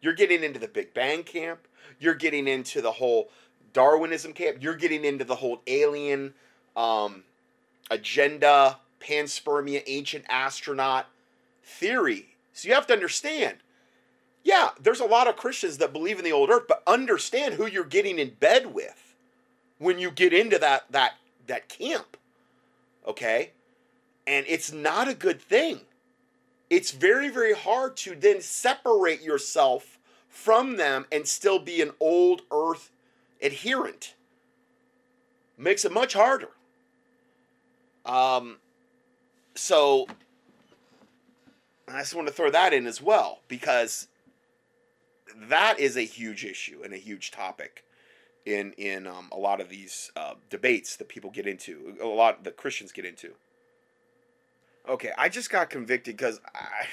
you're 0.00 0.12
getting 0.12 0.42
into 0.42 0.58
the 0.58 0.68
Big 0.68 0.92
Bang 0.92 1.22
camp, 1.22 1.60
you're 1.98 2.14
getting 2.14 2.48
into 2.48 2.82
the 2.82 2.92
whole 2.92 3.30
Darwinism 3.72 4.32
camp, 4.32 4.58
you're 4.60 4.74
getting 4.74 5.04
into 5.04 5.24
the 5.24 5.36
whole 5.36 5.62
alien 5.66 6.34
um, 6.76 7.22
agenda, 7.90 8.78
panspermia, 9.00 9.82
ancient 9.86 10.24
astronaut 10.28 11.06
theory. 11.62 12.36
So 12.52 12.68
you 12.68 12.74
have 12.74 12.86
to 12.88 12.92
understand 12.92 13.58
yeah, 14.46 14.70
there's 14.80 15.00
a 15.00 15.04
lot 15.04 15.26
of 15.26 15.34
Christians 15.34 15.78
that 15.78 15.92
believe 15.92 16.18
in 16.20 16.24
the 16.24 16.30
old 16.30 16.50
earth, 16.50 16.66
but 16.68 16.80
understand 16.86 17.54
who 17.54 17.66
you're 17.66 17.82
getting 17.82 18.20
in 18.20 18.30
bed 18.38 18.72
with 18.72 19.16
when 19.78 19.98
you 19.98 20.08
get 20.12 20.32
into 20.32 20.56
that 20.60 20.84
that 20.92 21.14
that 21.48 21.68
camp. 21.68 22.16
Okay? 23.04 23.50
And 24.26 24.44
it's 24.48 24.72
not 24.72 25.08
a 25.08 25.14
good 25.14 25.40
thing. 25.40 25.80
It's 26.68 26.90
very 26.90 27.28
very 27.28 27.54
hard 27.54 27.96
to 27.98 28.14
then 28.14 28.40
separate 28.40 29.22
yourself 29.22 29.98
from 30.28 30.76
them 30.76 31.06
and 31.12 31.26
still 31.26 31.58
be 31.58 31.80
an 31.80 31.92
old 32.00 32.42
earth 32.50 32.90
adherent. 33.40 34.14
Makes 35.56 35.84
it 35.84 35.92
much 35.92 36.14
harder. 36.14 36.50
Um 38.04 38.56
so 39.54 40.06
I 41.88 42.00
just 42.00 42.14
want 42.14 42.26
to 42.26 42.34
throw 42.34 42.50
that 42.50 42.72
in 42.72 42.86
as 42.86 43.00
well 43.00 43.40
because 43.48 44.08
that 45.48 45.78
is 45.78 45.96
a 45.96 46.02
huge 46.02 46.44
issue 46.44 46.80
and 46.82 46.92
a 46.92 46.98
huge 46.98 47.30
topic 47.30 47.84
in 48.44 48.72
in 48.72 49.06
um, 49.06 49.28
a 49.32 49.36
lot 49.36 49.60
of 49.60 49.68
these 49.68 50.10
uh, 50.16 50.34
debates 50.50 50.96
that 50.96 51.08
people 51.08 51.30
get 51.30 51.46
into, 51.46 51.96
a 52.00 52.06
lot 52.06 52.44
that 52.44 52.56
Christians 52.56 52.92
get 52.92 53.04
into. 53.04 53.32
Okay, 54.88 55.12
I 55.18 55.28
just 55.28 55.50
got 55.50 55.70
convicted 55.70 56.16
because 56.16 56.40
I 56.54 56.86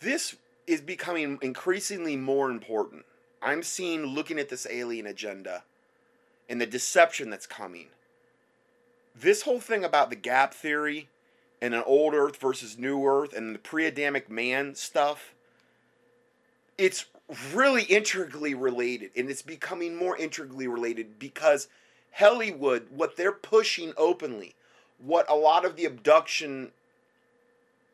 this 0.00 0.36
is 0.66 0.80
becoming 0.80 1.38
increasingly 1.42 2.16
more 2.16 2.50
important. 2.50 3.04
I'm 3.42 3.62
seeing 3.62 4.06
looking 4.06 4.38
at 4.38 4.48
this 4.48 4.66
alien 4.70 5.06
agenda 5.06 5.64
and 6.48 6.60
the 6.60 6.66
deception 6.66 7.30
that's 7.30 7.46
coming. 7.46 7.88
This 9.14 9.42
whole 9.42 9.60
thing 9.60 9.84
about 9.84 10.10
the 10.10 10.16
gap 10.16 10.54
theory 10.54 11.08
and 11.60 11.74
an 11.74 11.82
old 11.84 12.14
earth 12.14 12.36
versus 12.36 12.78
new 12.78 13.04
earth 13.04 13.34
and 13.34 13.54
the 13.54 13.58
pre-adamic 13.58 14.30
man 14.30 14.74
stuff 14.74 15.34
it's 16.76 17.06
really 17.52 17.82
intricately 17.84 18.54
related 18.54 19.10
and 19.16 19.28
it's 19.28 19.42
becoming 19.42 19.96
more 19.96 20.16
intricately 20.16 20.68
related 20.68 21.18
because 21.18 21.68
Hollywood 22.12 22.86
what 22.90 23.16
they're 23.16 23.32
pushing 23.32 23.92
openly 23.96 24.54
what 24.98 25.28
a 25.28 25.34
lot 25.34 25.64
of 25.64 25.76
the 25.76 25.84
abduction 25.84 26.70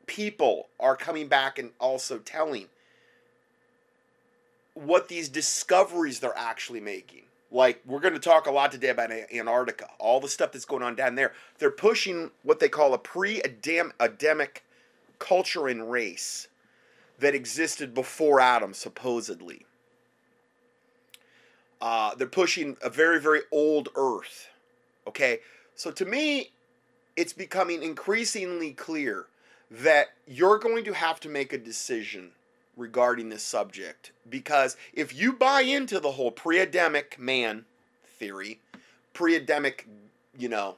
people 0.07 0.69
are 0.81 0.97
coming 0.97 1.29
back 1.29 1.59
and 1.59 1.71
also 1.79 2.19
telling 2.19 2.67
what 4.75 5.09
these 5.09 5.29
discoveries 5.29 6.21
they're 6.21 6.37
actually 6.37 6.81
making. 6.81 7.23
Like 7.51 7.81
we're 7.87 8.01
going 8.01 8.15
to 8.15 8.21
talk 8.21 8.47
a 8.47 8.51
lot 8.51 8.73
today 8.73 8.89
about 8.89 9.13
Antarctica, 9.13 9.89
all 9.99 10.21
the 10.21 10.29
stuff 10.29 10.53
that's 10.53 10.65
going 10.65 10.83
on 10.83 10.97
down 10.97 11.15
there. 11.15 11.33
They're 11.59 11.71
pushing 11.71 12.31
what 12.43 12.59
they 12.59 12.69
call 12.69 12.95
a 12.95 12.99
pre-Adamic 12.99 14.65
culture 15.21 15.69
and 15.69 15.91
race 15.91 16.49
that 17.21 17.35
existed 17.35 17.95
before 17.95 18.41
Adam, 18.41 18.75
supposedly. 18.75 19.65
Uh, 21.81 22.15
they're 22.17 22.27
pushing 22.27 22.77
a 22.83 22.91
very, 22.91 23.21
very 23.21 23.43
old 23.53 23.89
Earth. 23.95 24.49
Okay, 25.07 25.41
so 25.77 25.91
to 25.93 26.05
me, 26.05 26.51
it's 27.15 27.33
becoming 27.33 27.83
increasingly 27.83 28.73
clear 28.73 29.27
that 29.83 30.11
you're 30.27 30.59
going 30.59 30.85
to 30.85 30.93
have 30.93 31.19
to 31.21 31.29
make 31.29 31.53
a 31.53 31.59
decision 31.59 32.31
regarding 32.77 33.29
this 33.29 33.43
subject 33.43 34.13
because 34.29 34.77
if 34.93 35.15
you 35.15 35.33
buy 35.33 35.63
into 35.63 35.99
the 36.01 36.13
whole 36.13 36.31
pre-Adamic 36.31 37.19
man 37.19 37.65
theory, 38.19 38.61
pre-Adamic, 39.13 39.87
you 40.37 40.49
know, 40.49 40.77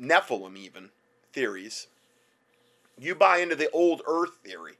Nephilim 0.00 0.56
even 0.56 0.90
theories, 1.32 1.88
you 2.98 3.14
buy 3.14 3.38
into 3.38 3.56
the 3.56 3.70
old 3.70 4.02
earth 4.06 4.38
theory, 4.44 4.74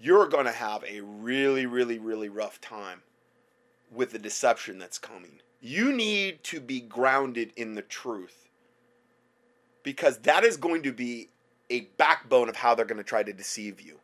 you're 0.00 0.28
going 0.28 0.46
to 0.46 0.52
have 0.52 0.84
a 0.84 1.00
really 1.00 1.66
really 1.66 1.98
really 1.98 2.28
rough 2.28 2.60
time 2.60 3.02
with 3.92 4.10
the 4.12 4.18
deception 4.18 4.78
that's 4.78 4.98
coming. 4.98 5.40
You 5.60 5.92
need 5.92 6.42
to 6.44 6.60
be 6.60 6.80
grounded 6.80 7.52
in 7.56 7.74
the 7.74 7.82
truth 7.82 8.48
because 9.82 10.18
that 10.18 10.44
is 10.44 10.56
going 10.56 10.82
to 10.82 10.92
be 10.92 11.28
a 11.70 11.80
backbone 11.96 12.48
of 12.48 12.56
how 12.56 12.74
they're 12.74 12.84
going 12.84 12.98
to 12.98 13.04
try 13.04 13.22
to 13.22 13.32
deceive 13.32 13.80
you. 13.80 13.98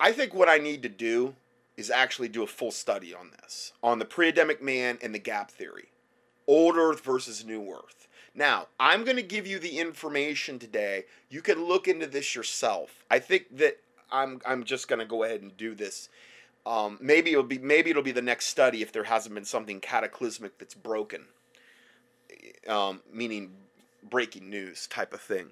I 0.00 0.12
think 0.12 0.34
what 0.34 0.48
I 0.48 0.58
need 0.58 0.82
to 0.82 0.88
do 0.88 1.34
is 1.76 1.90
actually 1.90 2.28
do 2.28 2.42
a 2.42 2.46
full 2.46 2.70
study 2.70 3.14
on 3.14 3.30
this, 3.40 3.72
on 3.82 3.98
the 3.98 4.04
pre 4.04 4.28
Adamic 4.28 4.62
man 4.62 4.98
and 5.02 5.14
the 5.14 5.18
gap 5.18 5.50
theory, 5.50 5.88
old 6.46 6.76
Earth 6.76 7.04
versus 7.04 7.44
new 7.44 7.62
Earth. 7.70 8.08
Now, 8.34 8.68
I'm 8.80 9.04
going 9.04 9.16
to 9.16 9.22
give 9.22 9.46
you 9.46 9.58
the 9.58 9.78
information 9.78 10.58
today. 10.58 11.04
You 11.28 11.42
can 11.42 11.66
look 11.66 11.86
into 11.86 12.06
this 12.06 12.34
yourself. 12.34 13.04
I 13.10 13.18
think 13.18 13.56
that 13.58 13.78
I'm 14.10 14.40
I'm 14.46 14.64
just 14.64 14.88
going 14.88 15.00
to 15.00 15.06
go 15.06 15.24
ahead 15.24 15.42
and 15.42 15.56
do 15.56 15.74
this. 15.74 16.08
Um, 16.64 16.98
maybe 17.00 17.32
it'll 17.32 17.42
be 17.42 17.58
maybe 17.58 17.90
it'll 17.90 18.02
be 18.02 18.12
the 18.12 18.22
next 18.22 18.46
study 18.46 18.82
if 18.82 18.92
there 18.92 19.04
hasn't 19.04 19.34
been 19.34 19.44
something 19.44 19.80
cataclysmic 19.80 20.58
that's 20.58 20.74
broken, 20.74 21.24
um, 22.68 23.02
meaning 23.12 23.52
breaking 24.08 24.48
news 24.48 24.86
type 24.86 25.12
of 25.12 25.20
thing. 25.20 25.50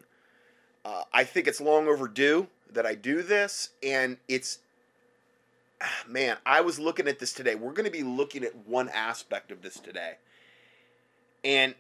Uh, 0.85 1.03
I 1.13 1.25
think 1.25 1.47
it's 1.47 1.61
long 1.61 1.89
overdue 1.89 2.49
that 2.73 2.87
I 2.87 2.95
do 2.95 3.23
this, 3.23 3.71
and 3.83 4.17
it's 4.29 4.61
man, 6.09 6.37
I 6.45 6.61
was 6.61 6.79
looking 6.79 7.09
at 7.09 7.19
this 7.19 7.33
today. 7.33 7.55
We're 7.55 7.73
going 7.73 7.87
to 7.87 7.91
be 7.91 8.03
looking 8.03 8.45
at 8.45 8.55
one 8.67 8.89
aspect 8.91 9.51
of 9.51 9.63
this 9.63 9.79
today. 9.79 10.15
And 11.45 11.75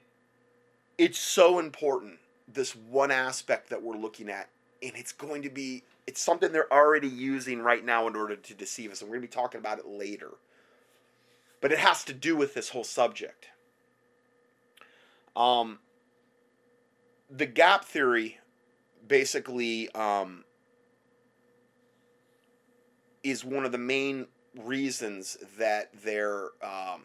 it's 0.96 1.18
so 1.18 1.58
important, 1.58 2.18
this 2.52 2.74
one 2.74 3.10
aspect 3.10 3.70
that 3.70 3.82
we're 3.82 3.96
looking 3.96 4.28
at. 4.28 4.48
And 4.82 4.92
it's 4.94 5.12
going 5.12 5.42
to 5.42 5.50
be, 5.50 5.82
it's 6.06 6.20
something 6.20 6.52
they're 6.52 6.72
already 6.72 7.08
using 7.08 7.60
right 7.60 7.84
now 7.84 8.06
in 8.06 8.16
order 8.16 8.36
to 8.36 8.54
deceive 8.54 8.90
us. 8.90 9.00
And 9.00 9.10
we're 9.10 9.16
going 9.16 9.28
to 9.28 9.36
be 9.36 9.40
talking 9.40 9.60
about 9.60 9.78
it 9.78 9.86
later. 9.86 10.30
But 11.60 11.72
it 11.72 11.78
has 11.78 12.04
to 12.04 12.14
do 12.14 12.36
with 12.36 12.54
this 12.54 12.70
whole 12.70 12.84
subject. 12.84 13.48
Um, 15.36 15.78
the 17.30 17.46
gap 17.46 17.84
theory 17.84 18.38
basically 19.06 19.90
um, 19.92 20.44
is 23.22 23.44
one 23.44 23.64
of 23.64 23.72
the 23.72 23.78
main 23.78 24.26
reasons 24.58 25.36
that 25.58 25.90
they're 26.04 26.48
um, 26.62 27.04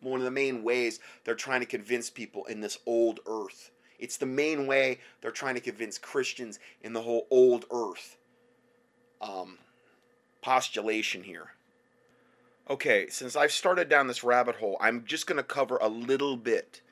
one 0.00 0.20
of 0.20 0.24
the 0.24 0.30
main 0.30 0.62
ways 0.62 1.00
they're 1.24 1.34
trying 1.34 1.60
to 1.60 1.66
convince 1.66 2.10
people 2.10 2.44
in 2.46 2.60
this 2.60 2.78
old 2.86 3.20
earth. 3.26 3.70
It's 3.98 4.18
the 4.18 4.26
main 4.26 4.66
way 4.66 5.00
they're 5.20 5.30
trying 5.30 5.54
to 5.54 5.60
convince 5.60 5.98
Christians 5.98 6.58
in 6.82 6.92
the 6.92 7.00
whole 7.00 7.26
old 7.30 7.64
earth 7.72 8.18
um, 9.20 9.58
postulation 10.42 11.22
here. 11.22 11.52
Okay, 12.68 13.08
since 13.08 13.36
I've 13.36 13.52
started 13.52 13.88
down 13.88 14.06
this 14.06 14.24
rabbit 14.24 14.56
hole, 14.56 14.76
I'm 14.80 15.04
just 15.04 15.26
going 15.26 15.36
to 15.36 15.42
cover 15.42 15.78
a 15.80 15.88
little 15.88 16.36
bit 16.36 16.82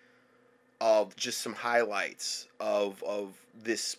of 0.84 1.16
just 1.16 1.40
some 1.40 1.54
highlights 1.54 2.46
of 2.60 3.02
of 3.04 3.32
this 3.62 3.96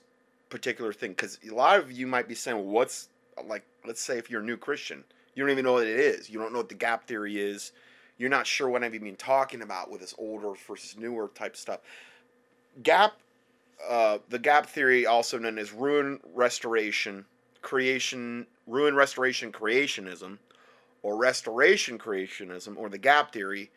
particular 0.49 0.93
thing 0.93 1.11
because 1.11 1.39
a 1.49 1.53
lot 1.53 1.79
of 1.79 1.91
you 1.91 2.05
might 2.05 2.27
be 2.27 2.35
saying, 2.35 2.55
well, 2.55 2.67
"What's 2.67 3.09
like?" 3.43 3.63
Let's 3.85 4.01
say 4.01 4.19
if 4.19 4.29
you're 4.29 4.41
a 4.41 4.45
new 4.45 4.55
Christian, 4.55 5.03
you 5.33 5.43
don't 5.43 5.51
even 5.51 5.65
know 5.65 5.73
what 5.73 5.87
it 5.87 5.99
is. 5.99 6.29
You 6.29 6.37
don't 6.37 6.53
know 6.53 6.59
what 6.59 6.69
the 6.69 6.75
gap 6.75 7.07
theory 7.07 7.39
is. 7.39 7.71
You're 8.19 8.29
not 8.29 8.45
sure 8.45 8.69
what 8.69 8.83
I've 8.83 8.93
even 8.93 9.07
been 9.07 9.15
talking 9.15 9.63
about 9.63 9.89
with 9.89 10.01
this 10.01 10.13
older 10.19 10.53
versus 10.67 10.95
newer 10.95 11.29
type 11.33 11.55
stuff. 11.57 11.79
Gap, 12.83 13.13
uh, 13.89 14.19
the 14.29 14.39
gap 14.39 14.67
theory, 14.67 15.07
also 15.07 15.39
known 15.39 15.57
as 15.57 15.71
ruin 15.71 16.19
restoration, 16.35 17.25
creation, 17.63 18.45
ruin 18.67 18.95
restoration 18.95 19.51
creationism, 19.51 20.37
or 21.01 21.17
restoration 21.17 21.97
creationism, 21.97 22.77
or 22.77 22.89
the 22.89 22.99
gap 22.99 23.33
theory 23.33 23.71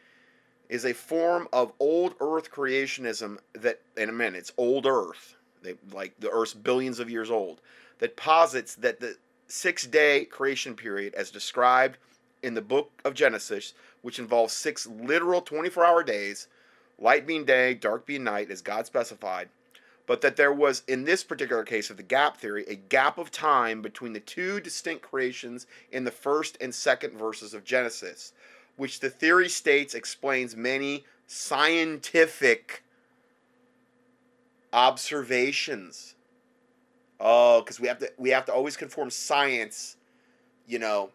is 0.68 0.85
a 0.85 0.92
form 0.92 1.48
of 1.52 1.72
old 1.81 2.14
Earth 2.20 2.50
creationism 2.50 3.38
that, 3.54 3.81
in 3.96 4.09
a 4.09 4.12
minute, 4.12 4.38
it's 4.38 4.52
old 4.57 4.87
Earth, 4.87 5.37
they, 5.62 5.74
like 5.92 6.14
the 6.18 6.31
Earth's 6.31 6.54
billions 6.54 6.98
of 6.98 7.11
years 7.11 7.31
old, 7.31 7.61
that 7.98 8.16
posits 8.16 8.74
that 8.76 9.00
the 9.00 9.16
six 9.48 9.87
day 9.87 10.24
creation 10.26 10.74
period, 10.74 11.14
as 11.14 11.31
described 11.31 11.96
in 12.42 12.54
the 12.54 12.62
book 12.62 12.90
of 13.04 13.14
Genesis, 13.14 13.72
which 14.02 14.18
involves 14.18 14.52
six 14.52 14.87
literal 14.87 15.40
24 15.40 15.85
hour 15.85 16.02
days, 16.02 16.48
light 16.98 17.26
being 17.26 17.44
day, 17.44 17.74
dark 17.74 18.07
being 18.07 18.24
night, 18.24 18.50
as 18.50 18.61
God 18.61 18.87
specified, 18.87 19.48
but 20.07 20.20
that 20.20 20.37
there 20.37 20.52
was, 20.52 20.83
in 20.87 21.04
this 21.04 21.24
particular 21.24 21.64
case 21.64 21.90
of 21.90 21.96
the 21.96 22.02
gap 22.02 22.37
theory, 22.37 22.64
a 22.68 22.74
gap 22.74 23.18
of 23.18 23.31
time 23.31 23.83
between 23.83 24.12
the 24.12 24.20
two 24.20 24.61
distinct 24.61 25.02
creations 25.02 25.66
in 25.90 26.04
the 26.04 26.11
first 26.11 26.57
and 26.61 26.74
second 26.74 27.16
verses 27.16 27.54
of 27.54 27.64
Genesis 27.64 28.33
which 28.79 29.01
the 29.01 29.11
theory 29.11 29.49
states 29.49 29.95
explains 29.95 30.57
many 30.57 31.05
scientific 31.27 32.83
observations. 34.73 36.14
Oh, 37.21 37.61
because 37.61 37.81
we 37.81 37.88
have 37.88 37.99
to 37.99 38.11
we 38.17 38.31
have 38.31 38.47
to 38.47 38.53
always 38.55 38.77
conform 38.77 39.11
science, 39.11 39.97
you 40.67 40.79
know, 40.79 41.11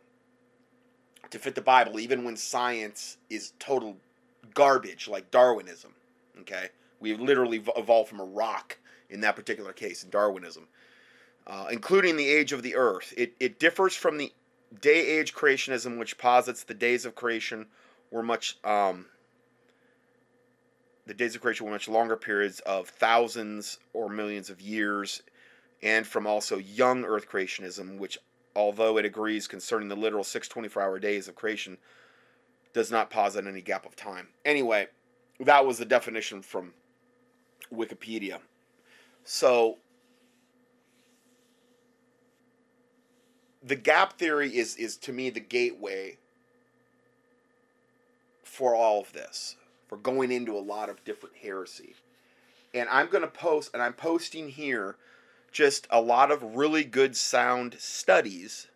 to 1.29 1.39
fit 1.39 1.55
the 1.55 1.61
Bible, 1.61 1.99
even 1.99 2.25
when 2.25 2.35
science 2.35 3.17
is 3.29 3.53
total 3.59 3.95
garbage, 4.53 5.07
like 5.07 5.31
Darwinism. 5.31 5.93
Okay, 6.41 6.67
we 6.99 7.15
literally 7.15 7.63
evolved 7.77 8.09
from 8.09 8.19
a 8.19 8.25
rock 8.25 8.77
in 9.09 9.21
that 9.21 9.37
particular 9.37 9.71
case 9.71 10.03
in 10.03 10.09
Darwinism, 10.09 10.67
uh, 11.47 11.67
including 11.71 12.17
the 12.17 12.27
age 12.27 12.51
of 12.51 12.61
the 12.61 12.75
Earth. 12.75 13.13
It 13.15 13.33
it 13.39 13.57
differs 13.57 13.95
from 13.95 14.17
the 14.17 14.33
day 14.81 15.19
age 15.19 15.33
creationism, 15.33 15.97
which 15.97 16.17
posits 16.17 16.63
the 16.63 16.73
days 16.73 17.05
of 17.05 17.15
creation 17.15 17.67
were 18.11 18.23
much 18.23 18.57
um, 18.63 19.07
the 21.05 21.13
days 21.13 21.35
of 21.35 21.41
creation 21.41 21.65
were 21.65 21.71
much 21.71 21.87
longer 21.87 22.15
periods 22.15 22.59
of 22.61 22.87
thousands 22.87 23.79
or 23.93 24.09
millions 24.09 24.49
of 24.49 24.61
years, 24.61 25.23
and 25.81 26.07
from 26.07 26.25
also 26.25 26.57
young 26.57 27.03
Earth 27.03 27.29
creationism, 27.29 27.97
which, 27.97 28.17
although 28.55 28.97
it 28.97 29.05
agrees 29.05 29.47
concerning 29.47 29.89
the 29.89 29.95
literal 29.95 30.23
six 30.23 30.47
24 30.47 30.81
hour 30.81 30.99
days 30.99 31.27
of 31.27 31.35
creation, 31.35 31.77
does 32.73 32.89
not 32.89 33.09
posit 33.09 33.45
any 33.45 33.61
gap 33.61 33.85
of 33.85 33.95
time. 33.95 34.27
Anyway, 34.45 34.87
that 35.39 35.65
was 35.65 35.77
the 35.77 35.85
definition 35.85 36.41
from 36.41 36.73
Wikipedia. 37.71 38.39
So 39.23 39.77
the 43.63 43.75
gap 43.75 44.17
theory 44.17 44.57
is 44.57 44.75
is 44.75 44.97
to 44.97 45.13
me 45.13 45.29
the 45.29 45.39
gateway 45.39 46.17
for 48.43 48.75
all 48.75 49.01
of 49.01 49.13
this, 49.13 49.55
for 49.87 49.97
going 49.97 50.31
into 50.31 50.55
a 50.55 50.59
lot 50.59 50.89
of 50.89 51.03
different 51.03 51.37
heresy. 51.41 51.95
And 52.73 52.89
I'm 52.89 53.07
going 53.07 53.23
to 53.23 53.27
post, 53.27 53.71
and 53.73 53.81
I'm 53.81 53.93
posting 53.93 54.49
here 54.49 54.95
just 55.51 55.87
a 55.89 56.01
lot 56.01 56.31
of 56.31 56.55
really 56.55 56.83
good 56.83 57.15
sound 57.15 57.75
studies 57.79 58.67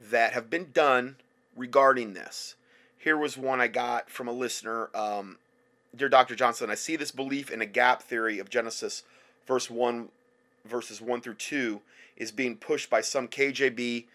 that 0.00 0.32
have 0.32 0.50
been 0.50 0.70
done 0.72 1.16
regarding 1.54 2.14
this. 2.14 2.56
Here 2.98 3.16
was 3.16 3.36
one 3.36 3.60
I 3.60 3.68
got 3.68 4.10
from 4.10 4.28
a 4.28 4.32
listener. 4.32 4.90
Um, 4.94 5.38
Dear 5.94 6.08
Dr. 6.08 6.34
Johnson, 6.34 6.70
I 6.70 6.74
see 6.74 6.96
this 6.96 7.10
belief 7.10 7.50
in 7.50 7.62
a 7.62 7.66
gap 7.66 8.02
theory 8.02 8.38
of 8.38 8.50
Genesis, 8.50 9.04
verse 9.46 9.70
1, 9.70 10.08
verses 10.66 11.00
1 11.00 11.20
through 11.20 11.34
2, 11.34 11.80
is 12.16 12.32
being 12.32 12.56
pushed 12.56 12.90
by 12.90 13.00
some 13.00 13.28
KJB, 13.28 14.06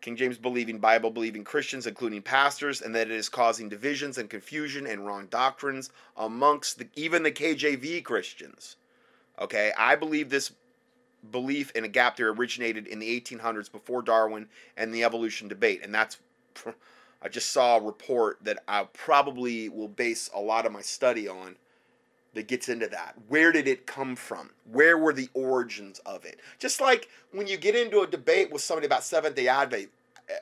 King 0.00 0.16
James 0.16 0.38
believing, 0.38 0.78
Bible 0.78 1.10
believing 1.10 1.44
Christians, 1.44 1.86
including 1.86 2.22
pastors, 2.22 2.82
and 2.82 2.94
that 2.94 3.10
it 3.10 3.16
is 3.16 3.28
causing 3.28 3.68
divisions 3.68 4.18
and 4.18 4.30
confusion 4.30 4.86
and 4.86 5.06
wrong 5.06 5.26
doctrines 5.26 5.90
amongst 6.16 6.78
the, 6.78 6.88
even 6.94 7.22
the 7.22 7.32
KJV 7.32 8.04
Christians. 8.04 8.76
Okay, 9.40 9.72
I 9.76 9.96
believe 9.96 10.30
this 10.30 10.52
belief 11.30 11.70
in 11.72 11.84
a 11.84 11.88
gap 11.88 12.16
theory 12.16 12.30
originated 12.30 12.86
in 12.86 12.98
the 12.98 13.20
1800s 13.20 13.70
before 13.70 14.02
Darwin 14.02 14.48
and 14.76 14.94
the 14.94 15.04
evolution 15.04 15.48
debate, 15.48 15.80
and 15.82 15.94
that's. 15.94 16.18
I 17.22 17.28
just 17.28 17.50
saw 17.50 17.78
a 17.78 17.82
report 17.82 18.38
that 18.42 18.62
I 18.68 18.84
probably 18.92 19.70
will 19.70 19.88
base 19.88 20.30
a 20.34 20.40
lot 20.40 20.66
of 20.66 20.70
my 20.70 20.82
study 20.82 21.26
on 21.26 21.56
that 22.36 22.48
gets 22.48 22.68
into 22.68 22.86
that. 22.86 23.14
Where 23.28 23.50
did 23.50 23.66
it 23.66 23.86
come 23.86 24.14
from? 24.14 24.50
Where 24.70 24.96
were 24.96 25.12
the 25.12 25.28
origins 25.34 25.98
of 26.00 26.24
it? 26.24 26.38
Just 26.58 26.80
like 26.80 27.08
when 27.32 27.46
you 27.46 27.56
get 27.56 27.74
into 27.74 28.00
a 28.00 28.06
debate 28.06 28.52
with 28.52 28.62
somebody 28.62 28.86
about 28.86 29.02
Seventh 29.02 29.34
Day 29.34 29.48
Advent, 29.48 29.90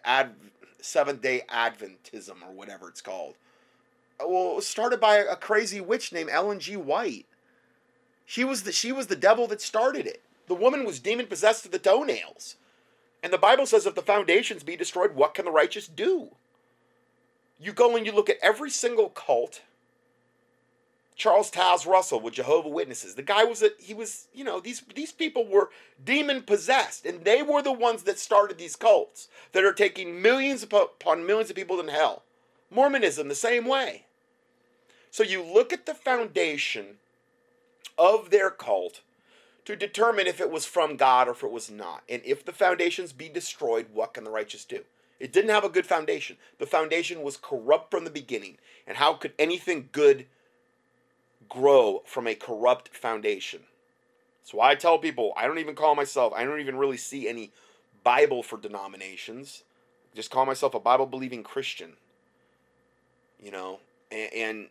Ad, 0.05 0.34
Seventh 0.80 1.22
Day 1.22 1.42
Adventism 1.49 2.42
or 2.47 2.53
whatever 2.53 2.88
it's 2.88 3.01
called. 3.01 3.36
Uh, 4.20 4.28
well, 4.28 4.51
it 4.53 4.57
was 4.57 4.66
started 4.66 5.01
by 5.01 5.16
a 5.16 5.36
crazy 5.36 5.80
witch 5.80 6.12
named 6.12 6.30
Ellen 6.30 6.61
G. 6.61 6.76
White. 6.76 7.26
She 8.26 8.45
was 8.45 8.62
the 8.62 8.72
she 8.72 8.92
was 8.92 9.07
the 9.07 9.16
devil 9.16 9.47
that 9.49 9.61
started 9.61 10.07
it. 10.07 10.22
The 10.47 10.55
woman 10.55 10.84
was 10.84 11.01
demon 11.01 11.26
possessed 11.26 11.62
to 11.62 11.70
the 11.70 11.78
toenails. 11.78 12.57
And 13.22 13.32
the 13.32 13.38
Bible 13.38 13.66
says 13.66 13.86
if 13.86 13.95
the 13.95 14.03
foundations 14.03 14.62
be 14.62 14.76
destroyed, 14.76 15.14
what 15.14 15.32
can 15.32 15.47
the 15.47 15.51
righteous 15.51 15.88
do? 15.88 16.30
You 17.59 17.72
go 17.72 17.97
and 17.97 18.05
you 18.05 18.12
look 18.12 18.28
at 18.28 18.36
every 18.42 18.68
single 18.68 19.09
cult. 19.09 19.62
Charles 21.17 21.51
Taze 21.51 21.87
Russell 21.87 22.21
with 22.21 22.35
Jehovah 22.35 22.69
Witnesses. 22.69 23.15
The 23.15 23.23
guy 23.23 23.45
was 23.45 23.62
a 23.62 23.71
he 23.79 23.95
was, 23.95 24.27
you 24.33 24.45
know, 24.45 24.61
these 24.61 24.83
these 24.95 25.12
people 25.12 25.47
were 25.47 25.71
demon 26.05 26.43
possessed 26.43 27.07
and 27.07 27.25
they 27.25 27.43
were 27.43 27.62
the 27.62 27.73
ones 27.73 28.03
that 28.03 28.19
started 28.19 28.59
these 28.59 28.77
cults 28.77 29.29
that 29.53 29.65
are 29.65 29.73
taking 29.73 30.21
millions 30.21 30.62
upon 30.62 31.27
millions 31.27 31.51
of 31.51 31.57
people 31.57 31.79
in 31.81 31.89
hell. 31.89 32.23
Mormonism 32.71 33.29
the 33.29 33.35
same 33.35 33.67
way. 33.67 34.07
So 35.11 35.23
you 35.23 35.43
look 35.43 35.73
at 35.73 35.87
the 35.87 35.95
foundation 35.95 36.99
of 37.97 38.31
their 38.31 38.51
cult 38.51 39.01
to 39.65 39.77
determine 39.77 40.27
if 40.27 40.41
it 40.41 40.51
was 40.51 40.67
from 40.67 40.97
God 40.97 41.29
or 41.29 41.33
if 41.33 41.45
it 41.45 41.53
was 41.53 41.71
not. 41.71 42.03
And 42.09 42.21
if 42.25 42.45
the 42.45 42.53
foundations 42.53 43.12
be 43.12 43.29
destroyed, 43.29 43.87
what 43.93 44.15
can 44.15 44.25
the 44.25 44.31
righteous 44.31 44.65
do? 44.65 44.81
It 45.21 45.33
didn't 45.33 45.51
have 45.51 45.65
a 45.65 45.69
good 45.69 45.87
foundation. 45.87 46.37
The 46.59 46.67
foundation 46.67 47.23
was 47.23 47.37
corrupt 47.37 47.91
from 47.91 48.05
the 48.05 48.11
beginning. 48.11 48.59
And 48.87 48.97
how 48.97 49.15
could 49.15 49.33
anything 49.39 49.89
good 49.93 50.27
grow 51.49 52.03
from 52.07 52.26
a 52.26 52.34
corrupt 52.34 52.88
foundation? 52.97 53.61
So 54.45 54.61
I 54.61 54.74
tell 54.74 54.99
people, 54.99 55.32
I 55.36 55.47
don't 55.47 55.59
even 55.59 55.74
call 55.74 55.95
myself, 55.95 56.32
I 56.34 56.45
don't 56.45 56.61
even 56.61 56.76
really 56.76 56.97
see 56.97 57.28
any 57.28 57.51
Bible 58.03 58.42
for 58.42 58.59
denominations. 58.59 59.64
Just 60.14 60.30
call 60.30 60.47
myself 60.47 60.74
a 60.74 60.80
Bible 60.80 61.07
believing 61.07 61.42
Christian. 61.42 61.95
You 63.42 63.51
know, 63.51 63.80
and, 64.12 64.32
and 64.34 64.66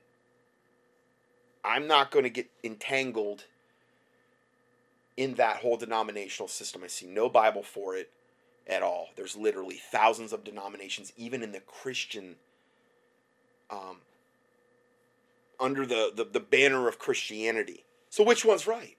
I'm 1.65 1.87
not 1.87 2.11
going 2.11 2.23
to 2.23 2.29
get 2.29 2.49
entangled 2.63 3.45
in 5.17 5.35
that 5.35 5.57
whole 5.57 5.77
denominational 5.77 6.47
system. 6.47 6.83
I 6.83 6.87
see 6.87 7.05
no 7.05 7.29
Bible 7.29 7.63
for 7.63 7.95
it 7.95 8.09
at 8.67 8.81
all. 8.81 9.09
There's 9.15 9.35
literally 9.35 9.79
thousands 9.91 10.33
of 10.33 10.43
denominations, 10.43 11.13
even 11.17 11.43
in 11.43 11.51
the 11.51 11.59
Christian, 11.59 12.35
um, 13.69 13.97
under 15.63 15.85
the, 15.85 16.11
the, 16.15 16.25
the 16.25 16.39
banner 16.39 16.87
of 16.87 16.99
Christianity. 16.99 17.85
So 18.09 18.23
which 18.23 18.45
one's 18.45 18.67
right? 18.67 18.97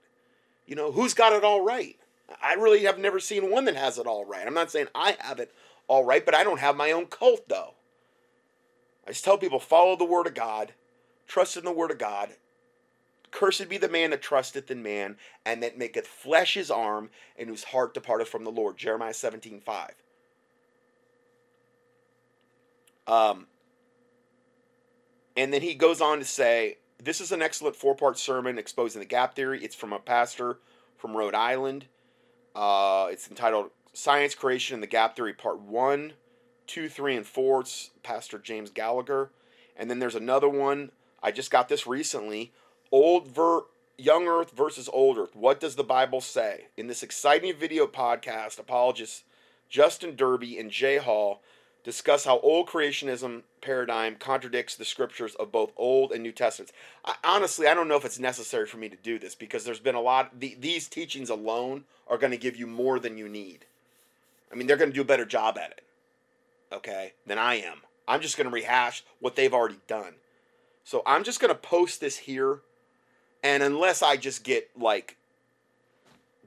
You 0.66 0.74
know, 0.76 0.90
who's 0.92 1.14
got 1.14 1.32
it 1.32 1.44
all 1.44 1.64
right? 1.64 1.96
I 2.42 2.54
really 2.54 2.84
have 2.84 2.98
never 2.98 3.20
seen 3.20 3.50
one 3.50 3.66
that 3.66 3.76
has 3.76 3.98
it 3.98 4.06
all 4.06 4.24
right. 4.24 4.46
I'm 4.46 4.54
not 4.54 4.70
saying 4.70 4.88
I 4.94 5.16
have 5.20 5.38
it 5.38 5.52
all 5.86 6.04
right, 6.04 6.24
but 6.24 6.34
I 6.34 6.42
don't 6.42 6.60
have 6.60 6.76
my 6.76 6.90
own 6.90 7.06
cult 7.06 7.48
though. 7.48 7.74
I 9.06 9.10
just 9.10 9.24
tell 9.24 9.36
people 9.36 9.60
follow 9.60 9.96
the 9.96 10.04
word 10.04 10.26
of 10.26 10.34
God, 10.34 10.72
trust 11.28 11.56
in 11.56 11.64
the 11.64 11.72
word 11.72 11.90
of 11.90 11.98
God, 11.98 12.30
Cursed 13.34 13.68
be 13.68 13.78
the 13.78 13.88
man 13.88 14.10
that 14.10 14.22
trusteth 14.22 14.70
in 14.70 14.80
man, 14.80 15.16
and 15.44 15.60
that 15.60 15.76
maketh 15.76 16.06
flesh 16.06 16.54
his 16.54 16.70
arm, 16.70 17.10
and 17.36 17.48
whose 17.48 17.64
heart 17.64 17.92
departeth 17.92 18.28
from 18.28 18.44
the 18.44 18.52
Lord. 18.52 18.76
Jeremiah 18.76 19.12
17 19.12 19.60
5. 19.60 19.90
Um, 23.08 23.48
and 25.36 25.52
then 25.52 25.62
he 25.62 25.74
goes 25.74 26.00
on 26.00 26.18
to 26.18 26.24
say, 26.24 26.78
This 27.02 27.20
is 27.20 27.32
an 27.32 27.42
excellent 27.42 27.76
four 27.76 27.94
part 27.94 28.18
sermon 28.18 28.58
exposing 28.58 29.00
the 29.00 29.06
gap 29.06 29.34
theory. 29.34 29.62
It's 29.62 29.74
from 29.74 29.92
a 29.92 29.98
pastor 29.98 30.58
from 30.96 31.16
Rhode 31.16 31.34
Island. 31.34 31.86
Uh, 32.54 33.08
it's 33.10 33.28
entitled 33.28 33.70
Science 33.92 34.34
Creation 34.34 34.74
and 34.74 34.82
the 34.82 34.88
Gap 34.88 35.16
Theory, 35.16 35.32
Part 35.32 35.60
1, 35.60 36.12
2, 36.66 36.88
3, 36.88 37.16
and 37.16 37.26
4. 37.26 37.60
It's 37.60 37.90
Pastor 38.02 38.38
James 38.38 38.70
Gallagher. 38.70 39.30
And 39.76 39.90
then 39.90 39.98
there's 39.98 40.14
another 40.14 40.48
one. 40.48 40.92
I 41.22 41.30
just 41.30 41.50
got 41.50 41.68
this 41.68 41.86
recently 41.86 42.52
Old 42.92 43.26
ver- 43.28 43.62
Young 43.98 44.26
Earth 44.28 44.52
versus 44.52 44.88
Old 44.92 45.18
Earth. 45.18 45.34
What 45.34 45.60
does 45.60 45.76
the 45.76 45.84
Bible 45.84 46.20
say? 46.20 46.66
In 46.76 46.86
this 46.86 47.02
exciting 47.02 47.56
video 47.56 47.86
podcast, 47.86 48.58
apologists 48.58 49.24
Justin 49.68 50.14
Derby 50.14 50.58
and 50.58 50.70
Jay 50.70 50.98
Hall 50.98 51.42
discuss 51.84 52.24
how 52.24 52.40
old 52.40 52.66
creationism 52.66 53.42
paradigm 53.60 54.16
contradicts 54.16 54.74
the 54.74 54.84
scriptures 54.84 55.34
of 55.36 55.52
both 55.52 55.72
Old 55.76 56.12
and 56.12 56.22
New 56.22 56.32
Testaments. 56.32 56.72
I, 57.04 57.14
honestly, 57.22 57.68
I 57.68 57.74
don't 57.74 57.88
know 57.88 57.96
if 57.96 58.04
it's 58.04 58.18
necessary 58.18 58.66
for 58.66 58.78
me 58.78 58.88
to 58.88 58.96
do 58.96 59.18
this 59.18 59.34
because 59.34 59.64
there's 59.64 59.80
been 59.80 59.94
a 59.94 60.00
lot. 60.00 60.40
The, 60.40 60.56
these 60.58 60.88
teachings 60.88 61.30
alone 61.30 61.84
are 62.08 62.18
going 62.18 62.32
to 62.32 62.38
give 62.38 62.56
you 62.56 62.66
more 62.66 62.98
than 62.98 63.16
you 63.18 63.28
need. 63.28 63.66
I 64.50 64.56
mean, 64.56 64.66
they're 64.66 64.76
going 64.76 64.90
to 64.90 64.94
do 64.94 65.02
a 65.02 65.04
better 65.04 65.24
job 65.24 65.58
at 65.58 65.70
it, 65.70 65.82
okay, 66.72 67.12
than 67.26 67.38
I 67.38 67.56
am. 67.56 67.78
I'm 68.08 68.20
just 68.20 68.36
going 68.36 68.48
to 68.48 68.54
rehash 68.54 69.04
what 69.20 69.36
they've 69.36 69.54
already 69.54 69.78
done. 69.86 70.14
So 70.84 71.02
I'm 71.06 71.24
just 71.24 71.40
going 71.40 71.52
to 71.52 71.58
post 71.58 72.00
this 72.00 72.16
here 72.16 72.60
and 73.44 73.62
unless 73.62 74.02
I 74.02 74.16
just 74.16 74.42
get 74.42 74.70
like 74.76 75.16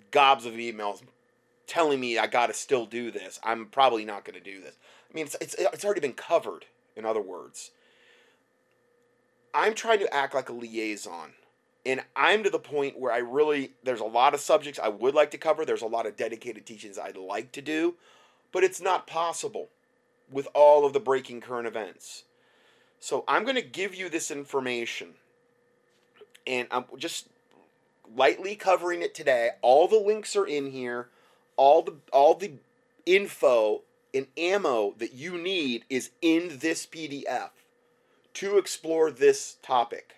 gobs 0.10 0.46
of 0.46 0.54
emails 0.54 1.04
telling 1.68 2.00
me 2.00 2.18
I 2.18 2.26
got 2.26 2.48
to 2.48 2.54
still 2.54 2.86
do 2.86 3.12
this, 3.12 3.40
I'm 3.44 3.68
probably 3.68 4.04
not 4.04 4.26
going 4.26 4.42
to 4.42 4.44
do 4.44 4.60
this. 4.60 4.76
I 5.18 5.20
mean, 5.20 5.26
it's, 5.26 5.36
it's, 5.41 5.55
it's 5.57 5.84
already 5.84 6.01
been 6.01 6.13
covered, 6.13 6.65
in 6.95 7.03
other 7.03 7.22
words. 7.22 7.72
I'm 9.51 9.74
trying 9.74 9.97
to 9.97 10.13
act 10.13 10.36
like 10.36 10.49
a 10.49 10.53
liaison. 10.53 11.32
And 11.88 12.01
I'm 12.15 12.43
to 12.43 12.51
the 12.51 12.59
point 12.59 12.99
where 12.99 13.11
I 13.11 13.18
really, 13.18 13.72
there's 13.84 13.99
a 13.99 14.05
lot 14.05 14.36
of 14.36 14.41
subjects 14.41 14.80
I 14.80 14.89
would 14.89 15.15
like 15.15 15.32
to 15.32 15.39
cover. 15.39 15.65
There's 15.65 15.82
a 15.82 15.88
lot 15.88 16.05
of 16.05 16.18
dedicated 16.18 16.68
teachings 16.68 16.99
I'd 16.99 17.18
like 17.18 17.51
to 17.53 17.63
do, 17.63 17.95
but 18.51 18.63
it's 18.63 18.80
not 18.80 19.07
possible 19.07 19.70
with 20.32 20.47
all 20.53 20.86
of 20.86 20.93
the 20.93 20.99
breaking 20.99 21.41
current 21.41 21.65
events. 21.65 22.26
So 22.99 23.24
I'm 23.28 23.43
going 23.43 23.55
to 23.55 23.63
give 23.63 23.95
you 23.95 24.09
this 24.09 24.30
information 24.30 25.15
and 26.45 26.68
I'm 26.70 26.86
just 26.95 27.28
lightly 28.15 28.55
covering 28.55 29.01
it 29.01 29.15
today. 29.15 29.51
All 29.63 29.88
the 29.88 29.97
links 29.97 30.36
are 30.36 30.45
in 30.45 30.70
here. 30.70 31.07
All 31.55 31.82
the 31.82 31.95
all 32.13 32.36
the 32.36 32.51
info 33.07 33.82
and 34.14 34.28
ammo 34.38 34.93
that 34.97 35.14
you 35.14 35.38
need 35.38 35.86
is 35.89 36.12
in 36.22 36.60
this 36.60 36.86
PDF 36.86 37.49
to 38.36 38.58
explore 38.58 39.12
this 39.12 39.58
topic. 39.62 40.16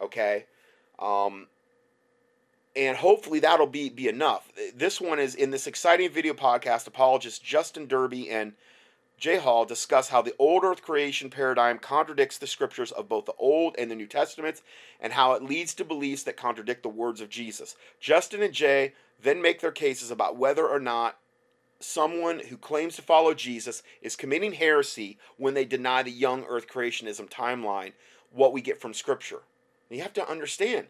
Okay? 0.00 0.46
Um, 0.98 1.46
and 2.76 2.96
hopefully 2.96 3.40
that'll 3.40 3.66
be 3.66 3.88
be 3.88 4.08
enough. 4.08 4.50
This 4.74 5.00
one 5.00 5.18
is 5.18 5.34
in 5.34 5.50
this 5.50 5.66
exciting 5.66 6.10
video 6.10 6.34
podcast. 6.34 6.86
Apologist 6.86 7.44
Justin 7.44 7.86
Derby 7.86 8.30
and 8.30 8.54
Jay 9.16 9.36
Hall 9.36 9.64
discuss 9.64 10.08
how 10.08 10.22
the 10.22 10.34
old 10.38 10.64
earth 10.64 10.82
creation 10.82 11.30
paradigm 11.30 11.78
contradicts 11.78 12.38
the 12.38 12.46
scriptures 12.46 12.90
of 12.92 13.08
both 13.08 13.26
the 13.26 13.34
Old 13.38 13.76
and 13.78 13.90
the 13.90 13.94
New 13.94 14.06
Testaments 14.06 14.62
and 15.00 15.12
how 15.12 15.34
it 15.34 15.42
leads 15.42 15.72
to 15.74 15.84
beliefs 15.84 16.24
that 16.24 16.36
contradict 16.36 16.82
the 16.82 16.88
words 16.88 17.20
of 17.20 17.30
Jesus. 17.30 17.76
Justin 18.00 18.42
and 18.42 18.52
Jay 18.52 18.92
then 19.22 19.40
make 19.40 19.60
their 19.60 19.70
cases 19.70 20.10
about 20.10 20.36
whether 20.36 20.66
or 20.66 20.80
not 20.80 21.18
someone 21.84 22.40
who 22.40 22.56
claims 22.56 22.96
to 22.96 23.02
follow 23.02 23.34
Jesus 23.34 23.82
is 24.02 24.16
committing 24.16 24.52
heresy 24.52 25.18
when 25.36 25.54
they 25.54 25.64
deny 25.64 26.02
the 26.02 26.10
young 26.10 26.44
earth 26.44 26.66
creationism 26.68 27.28
timeline, 27.30 27.92
what 28.32 28.52
we 28.52 28.60
get 28.60 28.80
from 28.80 28.94
scripture. 28.94 29.42
And 29.88 29.96
you 29.96 30.02
have 30.02 30.12
to 30.14 30.28
understand, 30.28 30.86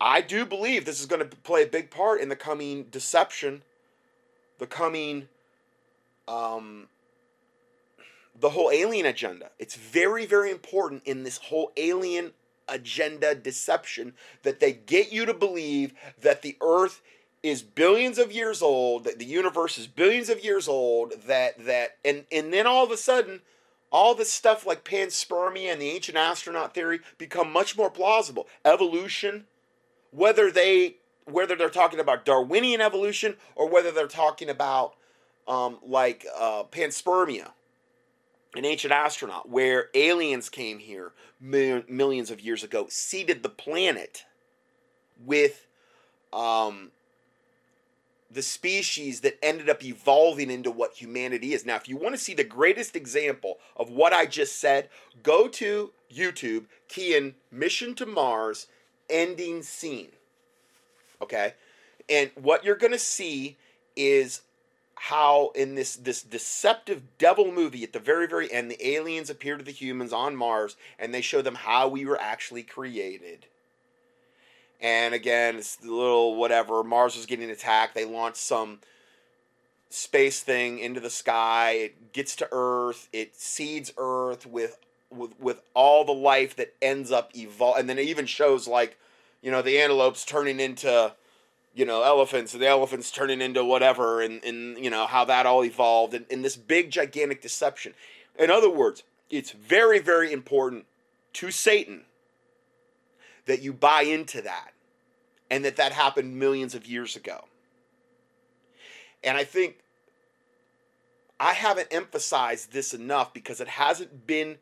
I 0.00 0.20
do 0.20 0.46
believe 0.46 0.84
this 0.84 1.00
is 1.00 1.06
going 1.06 1.28
to 1.28 1.36
play 1.38 1.62
a 1.62 1.66
big 1.66 1.90
part 1.90 2.20
in 2.20 2.28
the 2.28 2.36
coming 2.36 2.84
deception, 2.84 3.62
the 4.58 4.66
coming 4.66 5.28
um, 6.28 6.88
the 8.40 8.50
whole 8.50 8.70
alien 8.70 9.06
agenda. 9.06 9.50
It's 9.58 9.76
very, 9.76 10.26
very 10.26 10.50
important 10.50 11.02
in 11.04 11.22
this 11.22 11.38
whole 11.38 11.72
alien 11.76 12.32
agenda 12.68 13.34
deception 13.34 14.14
that 14.42 14.60
they 14.60 14.72
get 14.72 15.12
you 15.12 15.24
to 15.26 15.34
believe 15.34 15.94
that 16.20 16.42
the 16.42 16.56
earth 16.60 17.00
is 17.46 17.62
billions 17.62 18.18
of 18.18 18.32
years 18.32 18.62
old, 18.62 19.04
that 19.04 19.18
the 19.18 19.24
universe 19.24 19.78
is 19.78 19.86
billions 19.86 20.28
of 20.28 20.44
years 20.44 20.68
old, 20.68 21.12
that 21.26 21.64
that 21.64 21.96
and 22.04 22.24
and 22.30 22.52
then 22.52 22.66
all 22.66 22.84
of 22.84 22.90
a 22.90 22.96
sudden 22.96 23.40
all 23.90 24.14
this 24.14 24.32
stuff 24.32 24.66
like 24.66 24.84
panspermia 24.84 25.72
and 25.72 25.80
the 25.80 25.90
ancient 25.90 26.18
astronaut 26.18 26.74
theory 26.74 27.00
become 27.18 27.52
much 27.52 27.76
more 27.76 27.90
plausible. 27.90 28.48
Evolution, 28.64 29.46
whether 30.10 30.50
they 30.50 30.96
whether 31.24 31.56
they're 31.56 31.68
talking 31.70 32.00
about 32.00 32.24
Darwinian 32.24 32.80
evolution 32.80 33.36
or 33.54 33.68
whether 33.68 33.90
they're 33.90 34.06
talking 34.06 34.48
about 34.48 34.94
um, 35.48 35.78
like 35.84 36.26
uh, 36.38 36.64
panspermia, 36.70 37.50
an 38.54 38.64
ancient 38.64 38.92
astronaut, 38.92 39.48
where 39.48 39.88
aliens 39.94 40.48
came 40.48 40.78
here 40.78 41.12
millions 41.40 42.30
of 42.30 42.40
years 42.40 42.62
ago, 42.62 42.86
seeded 42.88 43.42
the 43.42 43.48
planet 43.48 44.24
with 45.24 45.66
um, 46.32 46.90
the 48.30 48.42
species 48.42 49.20
that 49.20 49.38
ended 49.42 49.68
up 49.68 49.84
evolving 49.84 50.50
into 50.50 50.70
what 50.70 50.94
humanity 50.94 51.54
is. 51.54 51.64
Now, 51.64 51.76
if 51.76 51.88
you 51.88 51.96
want 51.96 52.14
to 52.14 52.20
see 52.20 52.34
the 52.34 52.44
greatest 52.44 52.96
example 52.96 53.58
of 53.76 53.90
what 53.90 54.12
I 54.12 54.26
just 54.26 54.60
said, 54.60 54.88
go 55.22 55.48
to 55.48 55.92
YouTube, 56.12 56.64
key 56.88 57.16
in 57.16 57.34
Mission 57.50 57.94
to 57.96 58.06
Mars 58.06 58.66
ending 59.08 59.62
scene. 59.62 60.10
Okay? 61.22 61.54
And 62.08 62.30
what 62.34 62.64
you're 62.64 62.76
going 62.76 62.92
to 62.92 62.98
see 62.98 63.56
is 63.94 64.42
how 64.96 65.50
in 65.54 65.74
this 65.74 65.96
this 65.96 66.22
deceptive 66.22 67.02
devil 67.18 67.52
movie 67.52 67.84
at 67.84 67.92
the 67.92 67.98
very 67.98 68.26
very 68.26 68.50
end 68.50 68.70
the 68.70 68.88
aliens 68.88 69.28
appear 69.28 69.58
to 69.58 69.62
the 69.62 69.70
humans 69.70 70.10
on 70.12 70.34
Mars 70.34 70.74
and 70.98 71.12
they 71.12 71.20
show 71.20 71.42
them 71.42 71.54
how 71.54 71.86
we 71.86 72.06
were 72.06 72.20
actually 72.20 72.62
created 72.62 73.46
and 74.80 75.14
again, 75.14 75.56
it's 75.56 75.76
the 75.76 75.90
little 75.90 76.36
whatever. 76.36 76.82
Mars 76.82 77.16
was 77.16 77.26
getting 77.26 77.50
attacked. 77.50 77.94
They 77.94 78.04
launch 78.04 78.36
some 78.36 78.80
space 79.88 80.40
thing 80.40 80.78
into 80.78 81.00
the 81.00 81.10
sky. 81.10 81.70
It 81.72 82.12
gets 82.12 82.36
to 82.36 82.48
Earth. 82.52 83.08
It 83.12 83.36
seeds 83.36 83.92
Earth 83.96 84.46
with 84.46 84.78
with 85.10 85.38
with 85.40 85.60
all 85.74 86.04
the 86.04 86.12
life 86.12 86.56
that 86.56 86.74
ends 86.82 87.10
up 87.10 87.30
evolve. 87.34 87.78
And 87.78 87.88
then 87.88 87.98
it 87.98 88.06
even 88.06 88.26
shows 88.26 88.68
like, 88.68 88.98
you 89.42 89.50
know, 89.50 89.62
the 89.62 89.80
antelopes 89.80 90.24
turning 90.24 90.60
into, 90.60 91.12
you 91.74 91.84
know, 91.84 92.02
elephants, 92.02 92.52
and 92.52 92.62
the 92.62 92.68
elephants 92.68 93.10
turning 93.10 93.40
into 93.40 93.64
whatever, 93.64 94.20
and 94.20 94.44
and 94.44 94.78
you 94.82 94.90
know 94.90 95.06
how 95.06 95.24
that 95.24 95.46
all 95.46 95.64
evolved, 95.64 96.14
and 96.14 96.26
in 96.28 96.42
this 96.42 96.56
big 96.56 96.90
gigantic 96.90 97.40
deception. 97.40 97.94
In 98.38 98.50
other 98.50 98.70
words, 98.70 99.02
it's 99.30 99.52
very 99.52 99.98
very 99.98 100.32
important 100.32 100.84
to 101.34 101.50
Satan 101.50 102.02
that 103.46 103.62
you 103.62 103.72
buy 103.72 104.02
into 104.02 104.42
that 104.42 104.72
and 105.50 105.64
that 105.64 105.76
that 105.76 105.92
happened 105.92 106.38
millions 106.38 106.74
of 106.74 106.86
years 106.86 107.16
ago. 107.16 107.44
And 109.24 109.36
I 109.36 109.44
think 109.44 109.78
I 111.38 111.52
haven't 111.52 111.88
emphasized 111.90 112.72
this 112.72 112.94
enough 112.94 113.32
because 113.32 113.60
it 113.60 113.68
hasn't 113.68 114.26
been 114.26 114.58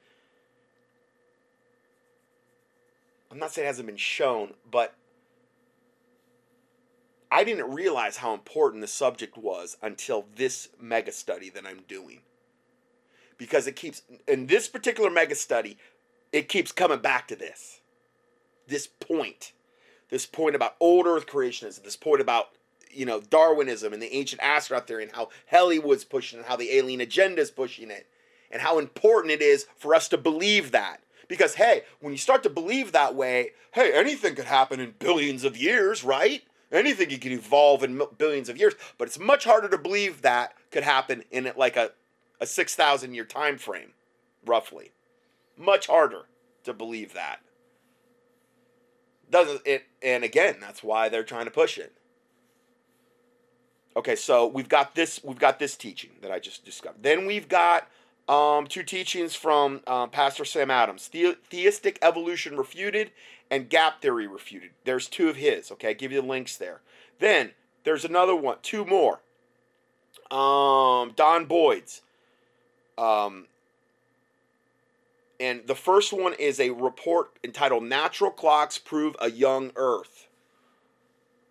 I'm 3.30 3.40
not 3.40 3.52
saying 3.52 3.64
it 3.64 3.68
hasn't 3.68 3.86
been 3.86 3.96
shown, 3.96 4.54
but 4.70 4.94
I 7.32 7.42
didn't 7.42 7.72
realize 7.72 8.18
how 8.18 8.32
important 8.32 8.80
the 8.80 8.86
subject 8.86 9.36
was 9.36 9.76
until 9.82 10.26
this 10.36 10.68
mega 10.80 11.10
study 11.10 11.50
that 11.50 11.66
I'm 11.66 11.80
doing. 11.88 12.20
Because 13.36 13.66
it 13.66 13.74
keeps 13.74 14.02
in 14.28 14.46
this 14.46 14.68
particular 14.68 15.10
mega 15.10 15.34
study, 15.34 15.78
it 16.32 16.48
keeps 16.48 16.70
coming 16.70 17.00
back 17.00 17.26
to 17.28 17.34
this 17.34 17.80
this 18.68 18.86
point, 18.86 19.52
this 20.10 20.26
point 20.26 20.54
about 20.54 20.76
old 20.80 21.06
Earth 21.06 21.26
creationism, 21.26 21.82
this 21.82 21.96
point 21.96 22.20
about 22.20 22.50
you 22.90 23.06
know 23.06 23.20
Darwinism 23.20 23.92
and 23.92 24.02
the 24.02 24.14
ancient 24.14 24.42
astronaut 24.42 24.86
theory, 24.86 25.04
and 25.04 25.12
how 25.12 25.28
Hollywood's 25.50 26.04
pushing 26.04 26.38
and 26.38 26.48
how 26.48 26.56
the 26.56 26.70
alien 26.72 27.00
agenda 27.00 27.40
is 27.40 27.50
pushing 27.50 27.90
it, 27.90 28.06
and 28.50 28.62
how 28.62 28.78
important 28.78 29.32
it 29.32 29.42
is 29.42 29.66
for 29.76 29.94
us 29.94 30.08
to 30.08 30.18
believe 30.18 30.70
that. 30.72 31.00
Because 31.28 31.54
hey, 31.54 31.82
when 32.00 32.12
you 32.12 32.18
start 32.18 32.42
to 32.42 32.50
believe 32.50 32.92
that 32.92 33.14
way, 33.14 33.50
hey, 33.72 33.92
anything 33.92 34.34
could 34.34 34.44
happen 34.44 34.80
in 34.80 34.94
billions 34.98 35.44
of 35.44 35.56
years, 35.56 36.04
right? 36.04 36.42
Anything 36.70 37.08
can 37.20 37.32
evolve 37.32 37.84
in 37.84 38.02
billions 38.18 38.48
of 38.48 38.58
years, 38.58 38.74
but 38.98 39.06
it's 39.06 39.18
much 39.18 39.44
harder 39.44 39.68
to 39.68 39.78
believe 39.78 40.22
that 40.22 40.54
could 40.72 40.82
happen 40.82 41.22
in 41.30 41.52
like 41.56 41.76
a, 41.76 41.92
a 42.40 42.46
6,000 42.46 43.14
year 43.14 43.24
time 43.24 43.58
frame, 43.58 43.92
roughly. 44.44 44.90
Much 45.56 45.86
harder 45.86 46.22
to 46.64 46.72
believe 46.74 47.14
that 47.14 47.40
doesn't 49.34 49.62
it 49.64 49.82
and 50.00 50.22
again 50.22 50.58
that's 50.60 50.84
why 50.84 51.08
they're 51.08 51.24
trying 51.24 51.44
to 51.44 51.50
push 51.50 51.76
it. 51.76 51.92
Okay 53.96 54.14
so 54.14 54.46
we've 54.46 54.68
got 54.68 54.94
this 54.94 55.18
we've 55.24 55.40
got 55.40 55.58
this 55.58 55.76
teaching 55.76 56.10
that 56.22 56.30
i 56.30 56.38
just 56.38 56.64
discovered. 56.64 57.02
Then 57.02 57.26
we've 57.26 57.48
got 57.48 57.90
um, 58.28 58.68
two 58.68 58.84
teachings 58.84 59.34
from 59.34 59.80
um, 59.88 60.10
pastor 60.10 60.44
sam 60.44 60.70
adams. 60.70 61.08
The- 61.08 61.36
theistic 61.50 61.98
evolution 62.00 62.56
refuted 62.56 63.10
and 63.50 63.68
gap 63.68 64.00
theory 64.00 64.28
refuted. 64.28 64.70
There's 64.84 65.08
two 65.08 65.28
of 65.28 65.34
his 65.34 65.72
okay? 65.72 65.90
I 65.90 65.92
give 65.94 66.12
you 66.12 66.20
the 66.20 66.26
links 66.28 66.56
there. 66.56 66.80
Then 67.18 67.50
there's 67.82 68.04
another 68.04 68.36
one 68.36 68.58
two 68.62 68.84
more. 68.84 69.18
Um, 70.30 71.12
don 71.16 71.46
Boys' 71.46 72.02
um, 72.96 73.48
and 75.40 75.66
the 75.66 75.74
first 75.74 76.12
one 76.12 76.34
is 76.34 76.60
a 76.60 76.70
report 76.70 77.38
entitled 77.42 77.84
Natural 77.84 78.30
Clocks 78.30 78.78
Prove 78.78 79.16
a 79.20 79.30
Young 79.30 79.72
Earth. 79.76 80.28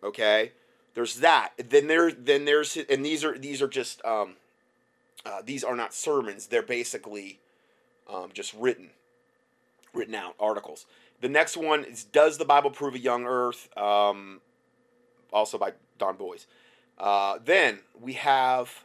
Okay? 0.04 0.52
There's 0.94 1.18
that. 1.18 1.54
Then 1.58 1.88
there 1.88 2.12
then 2.12 2.46
there's 2.46 2.78
and 2.78 3.06
these 3.06 3.24
are 3.24 3.38
these 3.38 3.62
are 3.62 3.68
just 3.68 4.04
um 4.06 4.36
uh, 5.26 5.42
these 5.44 5.64
are 5.64 5.76
not 5.76 5.94
sermons. 5.94 6.48
They're 6.48 6.62
basically 6.62 7.40
um, 8.12 8.30
just 8.34 8.54
written 8.54 8.92
written 9.94 10.16
out 10.16 10.36
articles. 10.40 10.86
The 11.22 11.30
next 11.30 11.56
one 11.56 11.84
is 11.86 12.04
Does 12.04 12.38
the 12.38 12.46
Bible 12.46 12.70
Prove 12.70 12.96
a 12.96 13.00
Young 13.00 13.26
Earth? 13.26 13.70
Um, 13.78 14.42
also 15.32 15.58
by 15.58 15.74
Don 15.98 16.16
Boys. 16.18 16.48
Uh, 16.98 17.40
then 17.44 17.80
we 18.00 18.14
have 18.14 18.84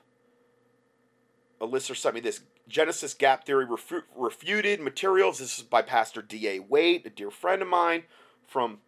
a 1.60 1.66
listener 1.66 1.94
sent 1.94 2.14
me 2.14 2.20
this 2.20 2.40
Genesis 2.68 3.14
Gap 3.14 3.44
Theory 3.44 3.66
refu- 3.66 4.02
Refuted 4.14 4.80
materials. 4.80 5.38
This 5.38 5.58
is 5.58 5.64
by 5.64 5.82
Pastor 5.82 6.22
D.A. 6.22 6.60
Waite, 6.60 7.06
a 7.06 7.10
dear 7.10 7.30
friend 7.30 7.62
of 7.62 7.68
mine 7.68 8.04
from 8.46 8.78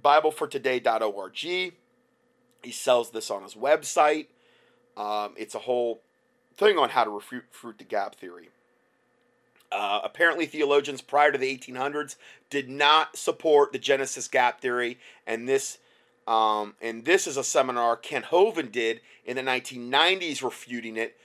BibleForToday.org. 0.00 1.36
He 1.36 1.72
sells 2.70 3.10
this 3.10 3.30
on 3.30 3.42
his 3.42 3.54
website. 3.54 4.26
Um, 4.96 5.34
it's 5.36 5.54
a 5.54 5.60
whole 5.60 6.02
thing 6.54 6.78
on 6.78 6.90
how 6.90 7.04
to 7.04 7.10
refute, 7.10 7.44
refute 7.52 7.78
the 7.78 7.84
gap 7.84 8.14
theory. 8.14 8.50
Uh, 9.72 10.00
apparently, 10.04 10.44
theologians 10.44 11.00
prior 11.00 11.32
to 11.32 11.38
the 11.38 11.56
1800s 11.56 12.16
did 12.50 12.68
not 12.68 13.16
support 13.16 13.72
the 13.72 13.78
Genesis 13.78 14.28
gap 14.28 14.60
theory, 14.60 14.98
and 15.26 15.48
this 15.48 15.78
um, 16.26 16.74
and 16.80 17.04
this 17.04 17.26
is 17.26 17.36
a 17.36 17.42
seminar 17.42 17.96
Kent 17.96 18.26
Hovind 18.26 18.70
did 18.70 19.00
in 19.24 19.34
the 19.34 19.42
1990s 19.42 20.42
refuting 20.42 20.96
it 20.96 21.16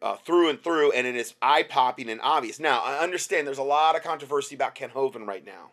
uh, 0.00 0.16
through 0.16 0.50
and 0.50 0.62
through, 0.62 0.92
and 0.92 1.06
it 1.06 1.16
is 1.16 1.34
eye 1.42 1.62
popping 1.62 2.08
and 2.08 2.20
obvious. 2.22 2.60
Now, 2.60 2.82
I 2.84 2.98
understand 2.98 3.46
there's 3.46 3.58
a 3.58 3.62
lot 3.62 3.96
of 3.96 4.02
controversy 4.02 4.54
about 4.54 4.74
Kent 4.74 4.94
Hovind 4.94 5.26
right 5.26 5.44
now, 5.44 5.70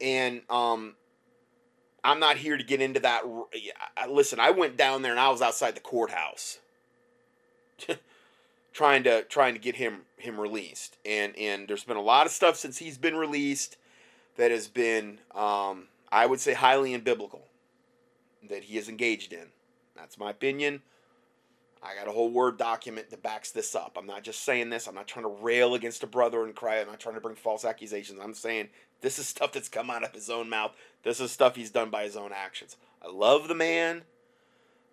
and 0.00 0.42
um, 0.48 0.94
I'm 2.04 2.20
not 2.20 2.36
here 2.36 2.56
to 2.56 2.64
get 2.64 2.80
into 2.80 3.00
that. 3.00 3.22
Listen, 4.08 4.40
I 4.40 4.50
went 4.50 4.76
down 4.76 5.02
there 5.02 5.12
and 5.12 5.20
I 5.20 5.30
was 5.30 5.42
outside 5.42 5.74
the 5.74 5.80
courthouse, 5.80 6.58
trying 8.72 9.04
to 9.04 9.22
trying 9.24 9.54
to 9.54 9.60
get 9.60 9.76
him 9.76 10.02
him 10.16 10.40
released, 10.40 10.96
and 11.04 11.36
and 11.36 11.68
there's 11.68 11.84
been 11.84 11.96
a 11.96 12.02
lot 12.02 12.26
of 12.26 12.32
stuff 12.32 12.56
since 12.56 12.78
he's 12.78 12.98
been 12.98 13.16
released 13.16 13.76
that 14.36 14.50
has 14.50 14.68
been, 14.68 15.18
um, 15.34 15.88
I 16.10 16.26
would 16.26 16.40
say, 16.40 16.54
highly 16.54 16.98
unbiblical 16.98 17.42
that 18.48 18.64
he 18.64 18.78
is 18.78 18.88
engaged 18.88 19.32
in. 19.32 19.48
That's 19.94 20.18
my 20.18 20.30
opinion. 20.30 20.82
I 21.82 21.96
got 21.96 22.08
a 22.08 22.12
whole 22.12 22.30
Word 22.30 22.58
document 22.58 23.10
that 23.10 23.22
backs 23.22 23.50
this 23.50 23.74
up. 23.74 23.96
I'm 23.98 24.06
not 24.06 24.22
just 24.22 24.44
saying 24.44 24.70
this. 24.70 24.86
I'm 24.86 24.94
not 24.94 25.08
trying 25.08 25.24
to 25.24 25.42
rail 25.42 25.74
against 25.74 26.04
a 26.04 26.06
brother 26.06 26.46
in 26.46 26.52
Christ. 26.52 26.82
I'm 26.82 26.90
not 26.90 27.00
trying 27.00 27.16
to 27.16 27.20
bring 27.20 27.34
false 27.34 27.64
accusations. 27.64 28.20
I'm 28.22 28.34
saying 28.34 28.68
this 29.00 29.18
is 29.18 29.26
stuff 29.28 29.52
that's 29.52 29.68
come 29.68 29.90
out 29.90 30.04
of 30.04 30.12
his 30.12 30.30
own 30.30 30.48
mouth. 30.48 30.72
This 31.02 31.20
is 31.20 31.32
stuff 31.32 31.56
he's 31.56 31.70
done 31.70 31.90
by 31.90 32.04
his 32.04 32.16
own 32.16 32.30
actions. 32.34 32.76
I 33.02 33.08
love 33.08 33.48
the 33.48 33.54
man, 33.54 34.02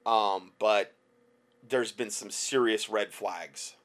um, 0.06 0.54
but 0.58 0.96
there's 1.68 1.92
been 1.92 2.10
some 2.10 2.32
serious 2.32 2.90
red 2.90 3.14
flags. 3.14 3.76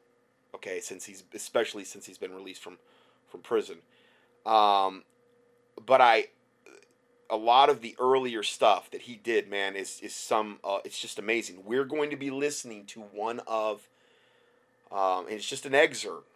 Okay, 0.54 0.80
since 0.80 1.04
he's 1.04 1.24
especially 1.34 1.84
since 1.84 2.06
he's 2.06 2.16
been 2.16 2.34
released 2.34 2.62
from 2.62 2.78
from 3.28 3.40
prison. 3.40 3.78
Um, 4.46 5.02
but 5.84 6.00
I 6.00 6.28
a 7.34 7.36
lot 7.36 7.68
of 7.68 7.80
the 7.80 7.96
earlier 7.98 8.44
stuff 8.44 8.92
that 8.92 9.02
he 9.02 9.16
did, 9.16 9.50
man, 9.50 9.74
is 9.74 9.98
is 10.00 10.14
some. 10.14 10.60
Uh, 10.62 10.78
it's 10.84 11.00
just 11.00 11.18
amazing. 11.18 11.64
We're 11.64 11.84
going 11.84 12.10
to 12.10 12.16
be 12.16 12.30
listening 12.30 12.86
to 12.86 13.00
one 13.00 13.40
of, 13.48 13.88
um, 14.92 15.26
and 15.26 15.34
it's 15.34 15.48
just 15.48 15.66
an 15.66 15.74
excerpt 15.74 16.28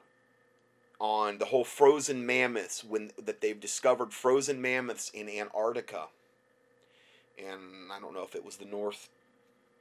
on 1.01 1.39
the 1.39 1.45
whole 1.45 1.63
frozen 1.63 2.27
mammoths 2.27 2.83
when 2.83 3.13
that 3.25 3.41
they've 3.41 3.61
discovered 3.61 4.13
frozen 4.13 4.61
mammoths 4.61 5.11
in 5.11 5.29
Antarctica. 5.29 6.07
And 7.39 7.93
I 7.93 8.01
don't 8.01 8.13
know 8.13 8.25
if 8.25 8.35
it 8.35 8.45
was 8.45 8.57
the 8.57 8.65
north 8.65 9.09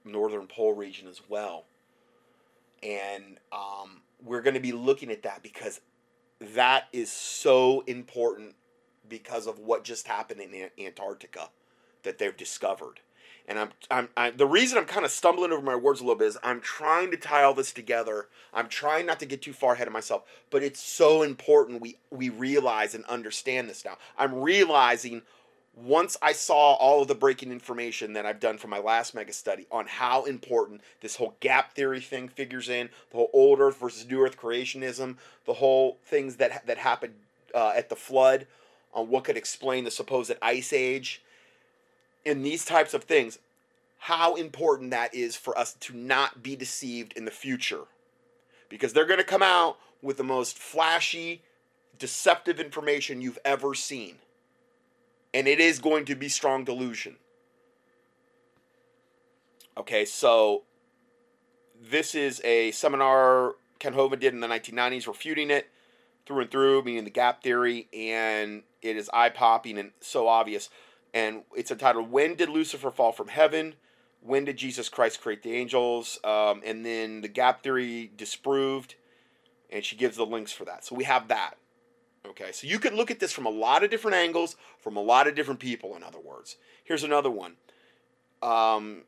northern 0.06 0.46
pole 0.46 0.74
region 0.74 1.08
as 1.08 1.22
well. 1.28 1.66
And 2.84 3.40
um, 3.52 4.02
we're 4.24 4.44
going 4.44 4.54
to 4.54 4.60
be 4.60 4.72
looking 4.72 5.10
at 5.10 5.24
that 5.24 5.42
because 5.42 5.82
that 6.40 6.90
is 6.94 7.12
so 7.12 7.84
important 7.88 8.54
because 9.10 9.48
of 9.48 9.60
what 9.60 9.84
just 9.84 10.08
happened 10.08 10.42
in 10.42 10.70
Antarctica 10.80 11.50
that 12.04 12.18
they've 12.18 12.36
discovered. 12.36 13.00
And 13.48 13.60
I'm, 13.60 13.70
I'm, 13.90 14.10
I'm 14.18 14.36
the 14.36 14.46
reason 14.46 14.78
I'm 14.78 14.86
kind 14.86 15.06
of 15.06 15.12
stumbling 15.12 15.54
over 15.54 15.62
my 15.62 15.76
words 15.76 16.02
a 16.02 16.04
little 16.04 16.18
bit 16.18 16.28
is 16.28 16.38
I'm 16.44 16.60
trying 16.60 17.12
to 17.12 17.18
tie 17.18 17.44
all 17.44 17.54
this 17.54 17.72
together. 17.72 18.28
I'm 18.54 18.68
trying 18.68 19.06
not 19.06 19.20
to 19.22 19.26
get 19.26 19.42
too 19.42 19.54
far 19.54 19.74
ahead 19.74 19.88
of 19.88 19.94
myself, 19.94 20.24
but 20.50 20.64
it's 20.64 20.82
so 20.82 21.22
important 21.22 21.82
we 21.82 21.98
we 22.10 22.30
realize 22.30 22.94
and 22.94 23.06
understand 23.06 23.70
this 23.70 23.86
now. 23.86 23.98
I'm 24.18 24.42
realizing 24.42 25.22
once 25.78 26.18
I 26.22 26.34
saw 26.34 26.74
all 26.74 27.02
of 27.02 27.08
the 27.08 27.16
breaking 27.16 27.52
information 27.52 28.14
that 28.14 28.26
I've 28.26 28.40
done 28.40 28.58
for 28.58 28.68
my 28.68 28.80
last 28.80 29.14
mega 29.14 29.32
study 29.32 29.68
on 29.72 29.86
how 29.86 30.26
important 30.26 30.82
this 31.02 31.16
whole 31.16 31.36
gap 31.40 31.74
theory 31.74 32.02
thing 32.02 32.28
figures 32.28 32.68
in, 32.68 32.90
the 33.12 33.18
whole 33.18 33.30
old 33.32 33.60
Earth 33.60 33.80
versus 33.80 34.08
new 34.10 34.22
Earth 34.22 34.38
creationism, 34.38 35.18
the 35.46 35.54
whole 35.54 36.00
things 36.04 36.36
that 36.38 36.66
that 36.66 36.80
happened 36.80 37.14
uh, 37.56 37.74
at 37.76 37.88
the 37.90 37.96
flood, 37.96 38.48
on 38.94 39.10
what 39.10 39.24
could 39.24 39.38
explain 39.38 39.84
the 39.84 39.92
supposed 39.92 40.34
ice 40.42 40.74
age, 40.74 41.22
in 42.26 42.44
these 42.44 42.66
types 42.66 42.94
of 42.94 43.04
things, 43.04 43.40
how 44.00 44.36
important 44.36 44.92
that 44.92 45.14
is 45.14 45.36
for 45.36 45.58
us 45.58 45.74
to 45.80 45.96
not 45.96 46.44
be 46.44 46.56
deceived 46.56 47.14
in 47.14 47.26
the 47.26 47.32
future, 47.32 47.84
because 48.70 48.94
they're 48.94 49.06
going 49.06 49.20
to 49.20 49.24
come 49.24 49.44
out 49.44 49.78
with 50.02 50.18
the 50.18 50.24
most 50.24 50.58
flashy, 50.58 51.42
deceptive 51.98 52.60
information 52.60 53.22
you've 53.22 53.40
ever 53.44 53.74
seen. 53.74 54.16
And 55.34 55.48
it 55.48 55.60
is 55.60 55.80
going 55.80 56.06
to 56.06 56.16
be 56.16 56.30
strong 56.30 56.64
delusion. 56.64 57.18
Okay, 59.78 60.06
so 60.06 60.64
this 61.80 62.16
is 62.16 62.42
a 62.44 62.72
seminar 62.72 63.56
Kent 63.80 63.96
Hovind 63.96 64.20
did 64.20 64.34
in 64.34 64.40
the 64.40 64.48
1990s 64.48 65.08
refuting 65.08 65.52
it 65.52 65.68
through 66.28 66.42
and 66.42 66.52
through, 66.52 66.84
meaning 66.84 67.06
the 67.06 67.10
gap 67.10 67.42
theory, 67.42 67.88
and 67.94 68.64
it 68.82 68.98
is 68.98 69.10
eye 69.14 69.30
popping 69.30 69.78
and 69.78 69.92
so 70.02 70.28
obvious. 70.28 70.70
And 71.14 71.44
it's 71.56 71.72
entitled 71.72 72.12
When 72.12 72.36
Did 72.36 72.50
Lucifer 72.50 72.92
Fall 72.92 73.12
from 73.12 73.30
Heaven? 73.30 73.76
When 74.22 74.46
did 74.46 74.58
Jesus 74.58 74.90
Christ 74.90 75.22
create 75.22 75.42
the 75.42 75.54
angels? 75.54 76.20
Um, 76.24 76.62
and 76.66 76.86
then 76.86 77.22
the 77.22 77.28
gap 77.28 77.64
theory 77.64 78.12
disproved, 78.16 78.96
and 79.72 79.84
she 79.84 79.96
gives 79.96 80.18
the 80.18 80.26
links 80.26 80.52
for 80.52 80.66
that. 80.66 80.84
So 80.84 80.96
we 80.96 81.06
have 81.06 81.30
that. 81.30 81.56
Okay, 82.28 82.52
so 82.52 82.68
you 82.68 82.78
can 82.78 82.96
look 82.96 83.10
at 83.10 83.20
this 83.20 83.32
from 83.32 83.46
a 83.46 83.50
lot 83.50 83.84
of 83.84 83.90
different 83.90 84.18
angles, 84.18 84.58
from 84.80 84.98
a 84.98 85.02
lot 85.02 85.28
of 85.28 85.36
different 85.36 85.62
people, 85.62 85.96
in 85.96 86.04
other 86.04 86.20
words. 86.20 86.58
Here's 86.84 87.04
another 87.04 87.32
one. 87.32 87.54
Um, 88.42 89.04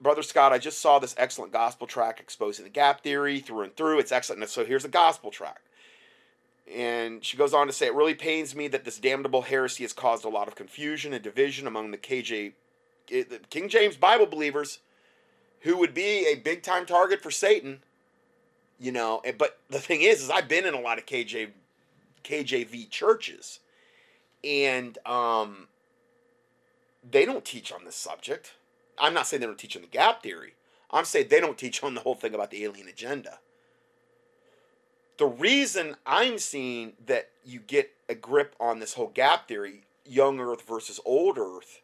Brother 0.00 0.22
Scott, 0.22 0.52
I 0.52 0.58
just 0.58 0.80
saw 0.80 0.98
this 0.98 1.14
excellent 1.16 1.52
gospel 1.52 1.86
track 1.86 2.20
exposing 2.20 2.64
the 2.64 2.70
gap 2.70 3.02
theory 3.02 3.40
through 3.40 3.62
and 3.62 3.76
through. 3.76 4.00
It's 4.00 4.12
excellent. 4.12 4.48
So 4.50 4.64
here's 4.64 4.84
a 4.84 4.88
gospel 4.88 5.30
track. 5.30 5.60
And 6.74 7.24
she 7.24 7.36
goes 7.36 7.54
on 7.54 7.66
to 7.66 7.72
say, 7.72 7.86
It 7.86 7.94
really 7.94 8.14
pains 8.14 8.54
me 8.54 8.68
that 8.68 8.84
this 8.84 8.98
damnable 8.98 9.42
heresy 9.42 9.84
has 9.84 9.92
caused 9.92 10.24
a 10.24 10.28
lot 10.28 10.48
of 10.48 10.54
confusion 10.54 11.12
and 11.12 11.22
division 11.22 11.66
among 11.66 11.90
the 11.90 11.98
KJ, 11.98 12.52
eh, 13.10 13.24
King 13.50 13.68
James 13.68 13.96
Bible 13.96 14.26
believers, 14.26 14.80
who 15.60 15.76
would 15.78 15.94
be 15.94 16.26
a 16.26 16.34
big 16.34 16.62
time 16.62 16.86
target 16.86 17.22
for 17.22 17.30
Satan. 17.30 17.82
You 18.78 18.92
know, 18.92 19.22
but 19.38 19.58
the 19.68 19.80
thing 19.80 20.02
is, 20.02 20.22
is 20.22 20.30
I've 20.30 20.48
been 20.48 20.66
in 20.66 20.74
a 20.74 20.80
lot 20.80 20.98
of 20.98 21.06
KJ 21.06 21.50
KJV 22.22 22.90
churches, 22.90 23.60
and 24.44 24.98
um, 25.06 25.68
they 27.08 27.24
don't 27.24 27.44
teach 27.44 27.72
on 27.72 27.84
this 27.84 27.96
subject. 27.96 28.52
I'm 28.98 29.14
not 29.14 29.26
saying 29.26 29.40
they 29.40 29.46
don't 29.46 29.58
teach 29.58 29.76
on 29.76 29.82
the 29.82 29.88
gap 29.88 30.22
theory. 30.22 30.54
I'm 30.90 31.04
saying 31.04 31.28
they 31.28 31.40
don't 31.40 31.58
teach 31.58 31.82
on 31.82 31.94
the 31.94 32.00
whole 32.00 32.14
thing 32.14 32.34
about 32.34 32.50
the 32.50 32.64
alien 32.64 32.88
agenda. 32.88 33.38
The 35.18 35.26
reason 35.26 35.96
I'm 36.06 36.38
seeing 36.38 36.92
that 37.06 37.30
you 37.44 37.58
get 37.58 37.90
a 38.08 38.14
grip 38.14 38.54
on 38.60 38.78
this 38.78 38.94
whole 38.94 39.08
gap 39.08 39.48
theory, 39.48 39.82
young 40.06 40.40
Earth 40.40 40.66
versus 40.66 41.00
old 41.04 41.38
Earth, 41.38 41.82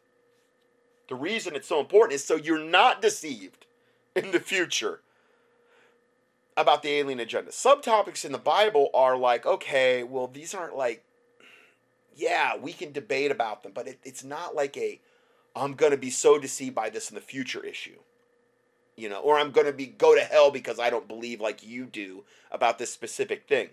the 1.09 1.15
reason 1.15 1.55
it's 1.55 1.67
so 1.67 1.79
important 1.79 2.13
is 2.13 2.23
so 2.23 2.35
you're 2.35 2.63
not 2.63 3.01
deceived 3.01 3.65
in 4.15 4.31
the 4.31 4.39
future 4.39 5.01
about 6.57 6.81
the 6.81 6.89
alien 6.89 7.19
agenda. 7.19 7.51
Subtopics 7.51 8.23
in 8.23 8.31
the 8.31 8.37
Bible 8.37 8.89
are 8.93 9.17
like, 9.17 9.45
okay, 9.45 10.03
well, 10.03 10.27
these 10.27 10.53
aren't 10.53 10.77
like, 10.77 11.03
yeah, 12.15 12.55
we 12.55 12.71
can 12.71 12.93
debate 12.93 13.31
about 13.31 13.63
them, 13.63 13.73
but 13.75 13.87
it, 13.87 13.99
it's 14.03 14.23
not 14.23 14.55
like 14.55 14.77
a, 14.77 15.01
I'm 15.53 15.73
going 15.73 15.91
to 15.91 15.97
be 15.97 16.09
so 16.09 16.39
deceived 16.39 16.73
by 16.73 16.89
this 16.89 17.09
in 17.09 17.15
the 17.15 17.21
future 17.21 17.63
issue. 17.63 17.99
You 18.95 19.09
know, 19.09 19.19
or 19.19 19.37
I'm 19.37 19.51
going 19.51 19.67
to 19.67 19.73
be 19.73 19.87
go 19.87 20.15
to 20.15 20.21
hell 20.21 20.51
because 20.51 20.79
I 20.79 20.89
don't 20.89 21.07
believe 21.07 21.41
like 21.41 21.63
you 21.63 21.85
do 21.85 22.23
about 22.51 22.77
this 22.77 22.93
specific 22.93 23.47
thing. 23.47 23.69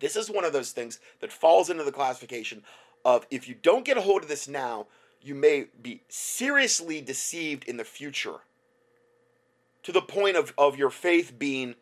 This 0.00 0.16
is 0.16 0.28
one 0.28 0.44
of 0.44 0.52
those 0.52 0.72
things 0.72 0.98
that 1.20 1.32
falls 1.32 1.70
into 1.70 1.84
the 1.84 1.92
classification 1.92 2.62
of 3.04 3.26
if 3.30 3.48
you 3.48 3.54
don't 3.54 3.84
get 3.84 3.96
a 3.96 4.00
hold 4.00 4.22
of 4.22 4.28
this 4.28 4.48
now, 4.48 4.86
you 5.22 5.34
may 5.34 5.66
be 5.80 6.02
seriously 6.08 7.00
deceived 7.00 7.64
in 7.64 7.76
the 7.76 7.84
future 7.84 8.38
to 9.82 9.92
the 9.92 10.00
point 10.00 10.36
of, 10.36 10.52
of 10.58 10.76
your 10.76 10.90
faith 10.90 11.38
being 11.38 11.74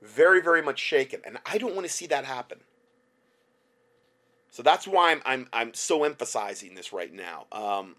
very, 0.00 0.40
very 0.40 0.62
much 0.62 0.78
shaken. 0.78 1.20
And 1.24 1.38
I 1.44 1.58
don't 1.58 1.74
want 1.74 1.86
to 1.86 1.92
see 1.92 2.06
that 2.06 2.24
happen. 2.24 2.60
So 4.50 4.62
that's 4.62 4.86
why 4.86 5.12
I'm, 5.12 5.22
I'm, 5.24 5.48
I'm 5.52 5.74
so 5.74 6.04
emphasizing 6.04 6.74
this 6.74 6.92
right 6.92 7.12
now. 7.12 7.46
Um, 7.52 7.96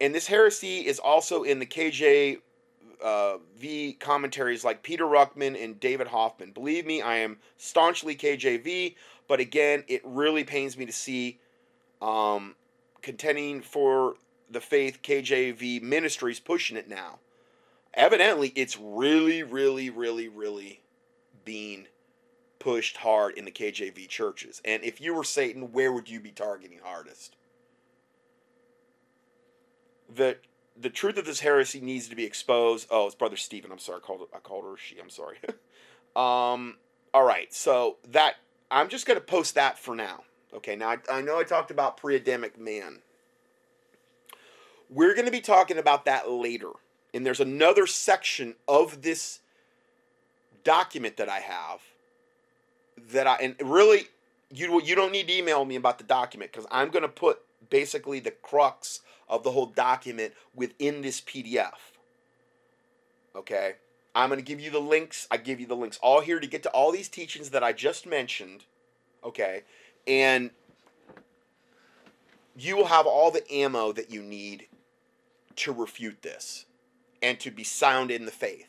and 0.00 0.14
this 0.14 0.26
heresy 0.26 0.86
is 0.86 0.98
also 0.98 1.42
in 1.42 1.58
the 1.58 1.66
KJ 1.66 2.38
uh, 3.04 3.36
commentaries 3.98 4.64
like 4.64 4.82
Peter 4.82 5.04
Ruckman 5.04 5.62
and 5.62 5.78
David 5.78 6.08
Hoffman. 6.08 6.52
Believe 6.52 6.86
me, 6.86 7.02
I 7.02 7.16
am 7.16 7.38
staunchly 7.56 8.16
KJV, 8.16 8.94
but 9.28 9.40
again, 9.40 9.84
it 9.88 10.02
really 10.04 10.44
pains 10.44 10.76
me 10.76 10.86
to 10.86 10.92
see 10.92 11.38
um, 12.00 12.54
contending 13.02 13.60
for 13.60 14.14
the 14.50 14.60
faith 14.60 15.00
KJV 15.02 15.82
ministries 15.82 16.40
pushing 16.40 16.76
it 16.76 16.88
now 16.88 17.18
evidently 17.96 18.52
it's 18.54 18.78
really, 18.78 19.42
really, 19.42 19.90
really, 19.90 20.28
really 20.28 20.82
being 21.44 21.86
pushed 22.58 22.98
hard 22.98 23.36
in 23.36 23.44
the 23.44 23.50
KJV 23.50 24.08
churches. 24.08 24.60
And 24.64 24.84
if 24.84 25.00
you 25.00 25.14
were 25.14 25.24
Satan, 25.24 25.72
where 25.72 25.92
would 25.92 26.08
you 26.08 26.20
be 26.20 26.30
targeting 26.30 26.80
hardest? 26.84 27.35
The 30.16 30.38
the 30.78 30.90
truth 30.90 31.16
of 31.16 31.24
this 31.24 31.40
heresy 31.40 31.80
needs 31.80 32.08
to 32.08 32.16
be 32.16 32.24
exposed. 32.24 32.88
Oh, 32.90 33.06
it's 33.06 33.14
brother 33.14 33.36
Stephen. 33.36 33.72
I'm 33.72 33.78
sorry, 33.78 34.00
I 34.02 34.06
called 34.06 34.28
I 34.34 34.38
called 34.38 34.64
her 34.64 34.76
she. 34.76 34.98
I'm 34.98 35.10
sorry. 35.10 35.36
um, 36.16 36.76
all 37.14 37.24
right, 37.24 37.52
so 37.52 37.96
that 38.10 38.36
I'm 38.70 38.88
just 38.88 39.06
gonna 39.06 39.20
post 39.20 39.54
that 39.54 39.78
for 39.78 39.94
now. 39.94 40.24
Okay, 40.54 40.76
now 40.76 40.90
I, 40.90 40.98
I 41.10 41.20
know 41.20 41.38
I 41.38 41.44
talked 41.44 41.70
about 41.70 41.96
pre-Adamic 41.96 42.58
man. 42.58 43.00
We're 44.88 45.14
gonna 45.14 45.30
be 45.30 45.40
talking 45.40 45.78
about 45.78 46.04
that 46.06 46.30
later 46.30 46.70
and 47.16 47.24
there's 47.24 47.40
another 47.40 47.86
section 47.86 48.54
of 48.68 49.00
this 49.00 49.40
document 50.64 51.16
that 51.16 51.30
I 51.30 51.40
have 51.40 51.80
that 53.10 53.26
I 53.26 53.36
and 53.36 53.56
really 53.62 54.08
you 54.50 54.82
you 54.82 54.94
don't 54.94 55.12
need 55.12 55.28
to 55.28 55.34
email 55.34 55.64
me 55.64 55.76
about 55.76 55.96
the 55.96 56.04
document 56.04 56.52
because 56.52 56.66
I'm 56.70 56.90
going 56.90 57.02
to 57.02 57.08
put 57.08 57.40
basically 57.70 58.20
the 58.20 58.32
crux 58.32 59.00
of 59.28 59.42
the 59.42 59.50
whole 59.50 59.66
document 59.66 60.32
within 60.54 61.02
this 61.02 61.20
PDF. 61.20 61.74
Okay? 63.34 63.74
I'm 64.14 64.28
going 64.28 64.38
to 64.38 64.44
give 64.44 64.60
you 64.60 64.70
the 64.70 64.80
links. 64.80 65.26
I 65.30 65.36
give 65.36 65.60
you 65.60 65.66
the 65.66 65.76
links 65.76 65.98
all 66.02 66.20
here 66.20 66.40
to 66.40 66.46
get 66.46 66.62
to 66.64 66.70
all 66.70 66.92
these 66.92 67.08
teachings 67.08 67.50
that 67.50 67.62
I 67.62 67.72
just 67.72 68.06
mentioned. 68.06 68.64
Okay? 69.24 69.62
And 70.06 70.50
you 72.56 72.76
will 72.76 72.86
have 72.86 73.06
all 73.06 73.30
the 73.30 73.50
ammo 73.52 73.92
that 73.92 74.10
you 74.10 74.22
need 74.22 74.68
to 75.56 75.72
refute 75.72 76.22
this 76.22 76.66
and 77.22 77.38
to 77.40 77.50
be 77.50 77.64
sound 77.64 78.10
in 78.10 78.24
the 78.24 78.30
faith. 78.30 78.68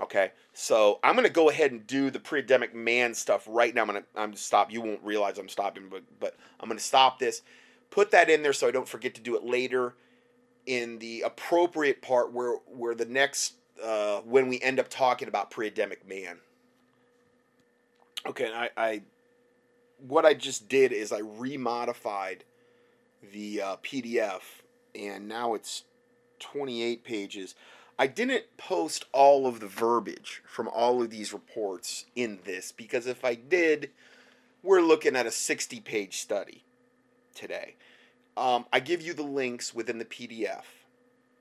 Okay, 0.00 0.30
so 0.52 1.00
I'm 1.02 1.16
gonna 1.16 1.28
go 1.28 1.50
ahead 1.50 1.72
and 1.72 1.84
do 1.84 2.10
the 2.10 2.20
pre-Adamic 2.20 2.72
man 2.72 3.14
stuff 3.14 3.44
right 3.48 3.74
now. 3.74 3.80
I'm 3.80 3.88
gonna 3.88 4.04
I'm 4.14 4.28
gonna 4.28 4.36
stop. 4.36 4.72
You 4.72 4.80
won't 4.80 5.02
realize 5.02 5.38
I'm 5.38 5.48
stopping, 5.48 5.88
but 5.90 6.02
but 6.20 6.36
I'm 6.60 6.68
gonna 6.68 6.78
stop 6.78 7.18
this. 7.18 7.42
Put 7.90 8.10
that 8.10 8.28
in 8.28 8.42
there 8.42 8.52
so 8.52 8.68
I 8.68 8.70
don't 8.70 8.88
forget 8.88 9.14
to 9.14 9.20
do 9.20 9.36
it 9.36 9.44
later 9.44 9.94
in 10.66 10.98
the 10.98 11.22
appropriate 11.22 12.02
part 12.02 12.32
where 12.32 12.56
where 12.66 12.94
the 12.94 13.06
next 13.06 13.54
uh, 13.82 14.20
when 14.20 14.48
we 14.48 14.60
end 14.60 14.78
up 14.78 14.88
talking 14.88 15.28
about 15.28 15.50
pre-Adamic 15.50 16.06
man. 16.06 16.38
Okay, 18.26 18.52
I, 18.52 18.70
I 18.76 19.02
what 20.06 20.26
I 20.26 20.34
just 20.34 20.68
did 20.68 20.92
is 20.92 21.10
I 21.10 21.22
remodified 21.22 22.40
the 23.32 23.62
uh, 23.62 23.76
PDF 23.76 24.42
and 24.94 25.26
now 25.26 25.54
it's 25.54 25.84
28 26.40 27.02
pages. 27.04 27.54
I 27.98 28.06
didn't 28.06 28.44
post 28.56 29.06
all 29.12 29.46
of 29.46 29.58
the 29.60 29.66
verbiage 29.66 30.42
from 30.46 30.68
all 30.68 31.02
of 31.02 31.10
these 31.10 31.32
reports 31.32 32.04
in 32.14 32.40
this 32.44 32.70
because 32.70 33.06
if 33.06 33.24
I 33.24 33.34
did, 33.34 33.90
we're 34.62 34.82
looking 34.82 35.16
at 35.16 35.26
a 35.26 35.30
60 35.30 35.80
page 35.80 36.18
study 36.18 36.64
today. 37.38 37.76
Um, 38.36 38.66
I 38.72 38.80
give 38.80 39.02
you 39.02 39.14
the 39.14 39.22
links 39.22 39.74
within 39.74 39.98
the 39.98 40.04
PDF, 40.04 40.64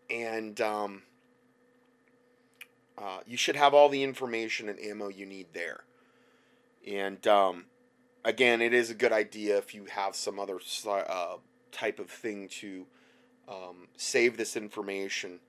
and 0.10 0.60
um, 0.62 1.04
uh, 2.98 3.20
you 3.28 3.38
should 3.38 3.56
have 3.56 3.74
all 3.74 3.90
the 3.90 4.04
information 4.04 4.70
and 4.70 4.80
ammo 4.80 5.10
you 5.10 5.26
need 5.26 5.48
there. 5.54 5.84
And 6.88 7.26
um, 7.28 7.66
again, 8.24 8.62
it 8.62 8.74
is 8.74 8.90
a 8.90 8.96
good 8.96 9.12
idea 9.12 9.58
if 9.58 9.76
you 9.76 9.86
have 9.86 10.16
some 10.16 10.40
other 10.40 10.60
uh, 10.88 11.38
type 11.72 12.00
of 12.00 12.10
thing 12.10 12.48
to 12.48 12.86
um, 13.48 13.88
save 13.98 14.38
this 14.38 14.56
information 14.56 15.40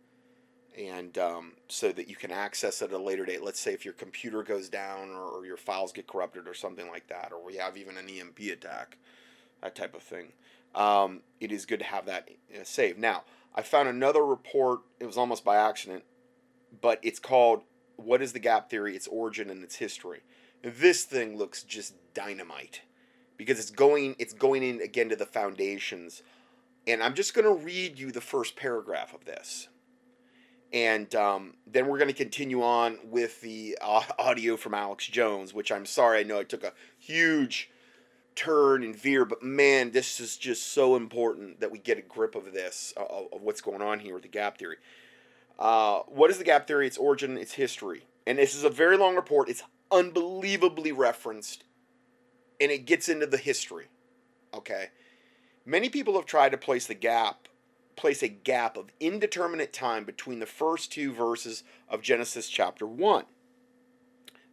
and 0.79 1.19
um, 1.19 1.53
so 1.67 1.91
that 1.91 2.09
you 2.09 2.15
can 2.15 2.31
access 2.31 2.83
it 2.83 2.93
at 2.93 2.93
a 2.93 3.03
later 3.03 3.25
date. 3.25 3.43
Let's 3.43 3.59
say 3.59 3.73
if 3.73 3.85
your 3.85 3.95
computer 3.95 4.43
goes 4.43 4.69
down 4.69 5.11
or, 5.11 5.25
or, 5.25 5.45
your 5.45 5.57
files 5.57 5.91
get 5.91 6.07
corrupted 6.07 6.47
or 6.47 6.55
something 6.55 6.89
like 6.89 7.09
that, 7.09 7.33
or 7.33 7.45
we 7.45 7.57
have 7.57 7.77
even 7.77 7.97
an 7.97 8.09
EMP 8.09 8.39
attack, 8.53 8.97
that 9.63 9.75
type 9.75 9.95
of 9.95 10.03
thing. 10.03 10.33
Um, 10.75 11.23
it 11.41 11.51
is 11.53 11.67
good 11.67 11.81
to 11.81 11.85
have 11.85 12.07
that 12.07 12.29
uh, 12.55 12.65
saved. 12.65 12.99
Now, 12.99 13.25
I 13.55 13.63
found 13.63 13.89
another 13.89 14.25
report. 14.25 14.81
It 15.01 15.07
was 15.07 15.17
almost 15.17 15.45
by 15.45 15.57
accident, 15.57 16.05
but 16.81 16.99
it's 17.03 17.19
called 17.19 17.63
"What 17.97 18.23
is 18.23 18.33
the 18.33 18.39
Gap 18.39 18.71
Theory? 18.71 18.95
Its 18.95 19.09
Origin 19.09 19.51
and 19.51 19.63
Its 19.65 19.77
History." 19.77 20.21
This 20.63 21.05
thing 21.05 21.37
looks 21.37 21.63
just 21.63 21.95
dynamite 22.15 22.83
because 23.37 23.59
it's 23.59 23.71
going 23.71 24.17
it's 24.19 24.35
going 24.35 24.63
in 24.63 24.81
again 24.83 25.09
to 25.09 25.17
the 25.17 25.27
foundations. 25.27 26.23
And 26.87 27.03
I'm 27.03 27.15
just 27.15 27.35
going 27.35 27.45
to 27.45 27.65
read 27.65 27.99
you 27.99 28.11
the 28.11 28.21
first 28.21 28.57
paragraph 28.57 29.13
of 29.13 29.27
this. 29.27 29.69
And 30.73 31.15
um, 31.15 31.55
then 31.67 31.87
we're 31.87 31.99
going 31.99 32.09
to 32.09 32.15
continue 32.15 32.63
on 32.63 32.99
with 33.05 33.41
the 33.41 33.79
uh, 33.81 34.03
audio 34.19 34.57
from 34.57 34.75
Alex 34.75 35.07
Jones, 35.07 35.55
which 35.55 35.73
I'm 35.73 35.87
sorry, 35.87 36.21
I 36.21 36.23
know 36.23 36.39
I 36.39 36.45
took 36.45 36.65
a 36.65 36.73
huge 36.99 37.71
turn 38.39 38.85
and 38.85 38.95
veer, 38.95 39.25
but 39.25 39.43
man, 39.43 39.91
this 39.91 40.21
is 40.21 40.37
just 40.37 40.73
so 40.73 40.95
important 40.95 41.59
that 41.59 41.73
we 41.73 41.79
get 41.79 41.99
a 41.99 42.03
grip 42.03 42.37
of 42.37 42.53
this, 42.53 42.95
uh, 42.97 43.03
of 43.33 43.43
what's 43.43 43.61
going 43.61 43.83
on 43.83 43.99
here 43.99 44.15
with 44.15 44.23
the 44.23 44.29
gap 44.29 44.59
theory. 44.59 44.77
Uh, 45.59 46.01
what 46.07 46.31
is 46.31 46.39
the 46.39 46.45
gap 46.45 46.69
theory? 46.69 46.87
Its 46.87 46.97
origin, 46.97 47.37
its 47.37 47.55
history. 47.55 48.07
And 48.29 48.39
this 48.39 48.55
is 48.55 48.63
a 48.63 48.71
very 48.71 48.97
long 48.97 49.17
report. 49.17 49.49
It's 49.49 49.65
unbelievably 49.91 50.93
referenced 50.93 51.65
and 52.61 52.71
it 52.71 52.87
gets 52.87 53.09
into 53.09 53.27
the 53.27 53.39
history. 53.39 53.87
Okay? 54.55 54.91
Many 55.67 55.89
people 55.89 56.15
have 56.15 56.27
tried 56.27 56.53
to 56.53 56.59
place 56.59 56.87
the 56.87 56.95
gap 56.95 57.49
place 57.97 58.23
a 58.23 58.29
gap 58.29 58.77
of 58.77 58.93
indeterminate 59.01 59.73
time 59.73 60.05
between 60.05 60.39
the 60.39 60.47
first 60.47 60.93
two 60.93 61.13
verses 61.13 61.65
of 61.89 62.01
Genesis 62.01 62.49
chapter 62.49 62.87
1. 62.87 63.25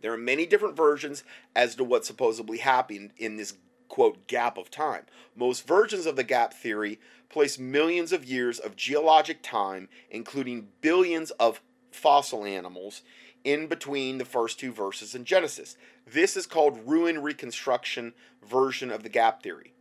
There 0.01 0.11
are 0.11 0.17
many 0.17 0.47
different 0.47 0.75
versions 0.75 1.23
as 1.55 1.75
to 1.75 1.83
what 1.83 2.05
supposedly 2.05 2.57
happened 2.57 3.11
in 3.17 3.37
this 3.37 3.53
quote 3.87 4.27
gap 4.27 4.57
of 4.57 4.71
time. 4.71 5.03
Most 5.35 5.67
versions 5.67 6.05
of 6.05 6.15
the 6.15 6.23
gap 6.23 6.53
theory 6.53 6.99
place 7.29 7.59
millions 7.59 8.11
of 8.11 8.25
years 8.25 8.59
of 8.59 8.75
geologic 8.75 9.41
time, 9.41 9.89
including 10.09 10.69
billions 10.81 11.31
of 11.31 11.61
fossil 11.91 12.45
animals, 12.45 13.01
in 13.43 13.67
between 13.67 14.17
the 14.17 14.25
first 14.25 14.59
two 14.59 14.71
verses 14.71 15.13
in 15.15 15.23
Genesis. 15.23 15.77
This 16.05 16.35
is 16.35 16.47
called 16.47 16.79
ruin 16.85 17.21
reconstruction 17.21 18.13
version 18.43 18.91
of 18.91 19.03
the 19.03 19.09
gap 19.09 19.43
theory. 19.43 19.73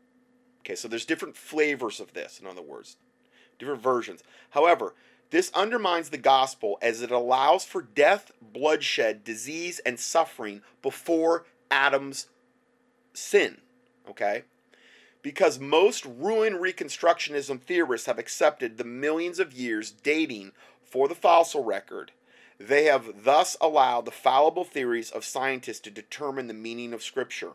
Okay, 0.61 0.75
so 0.75 0.87
there's 0.87 1.05
different 1.05 1.37
flavors 1.37 2.01
of 2.01 2.13
this, 2.13 2.39
in 2.39 2.47
other 2.47 2.63
words, 2.63 2.97
different 3.59 3.83
versions. 3.83 4.23
However, 4.51 4.95
this 5.31 5.51
undermines 5.55 6.11
the 6.11 6.19
gospel 6.19 6.79
as 6.81 7.03
it 7.03 7.11
allows 7.11 7.65
for 7.65 7.83
death, 7.83 8.31
bloodshed, 8.41 9.25
disease, 9.25 9.81
and 9.81 9.99
suffering 9.99 10.63
before 10.81 11.45
Adam's 11.71 12.29
sin. 13.15 13.59
Okay? 14.09 14.45
Because 15.23 15.59
most 15.59 16.05
ruin 16.05 16.55
reconstructionism 16.55 17.61
theorists 17.61 18.07
have 18.07 18.19
accepted 18.19 18.77
the 18.77 18.85
millions 18.85 19.39
of 19.39 19.53
years 19.53 19.91
dating 19.91 20.53
for 20.83 21.09
the 21.09 21.15
fossil 21.15 21.65
record 21.65 22.13
they 22.59 22.85
have 22.85 23.25
thus 23.25 23.57
allowed 23.61 24.05
the 24.05 24.11
fallible 24.11 24.65
theories 24.65 25.11
of 25.11 25.25
scientists 25.25 25.81
to 25.81 25.91
determine 25.91 26.47
the 26.47 26.55
meaning 26.55 26.93
of 26.93 27.03
Scripture. 27.03 27.53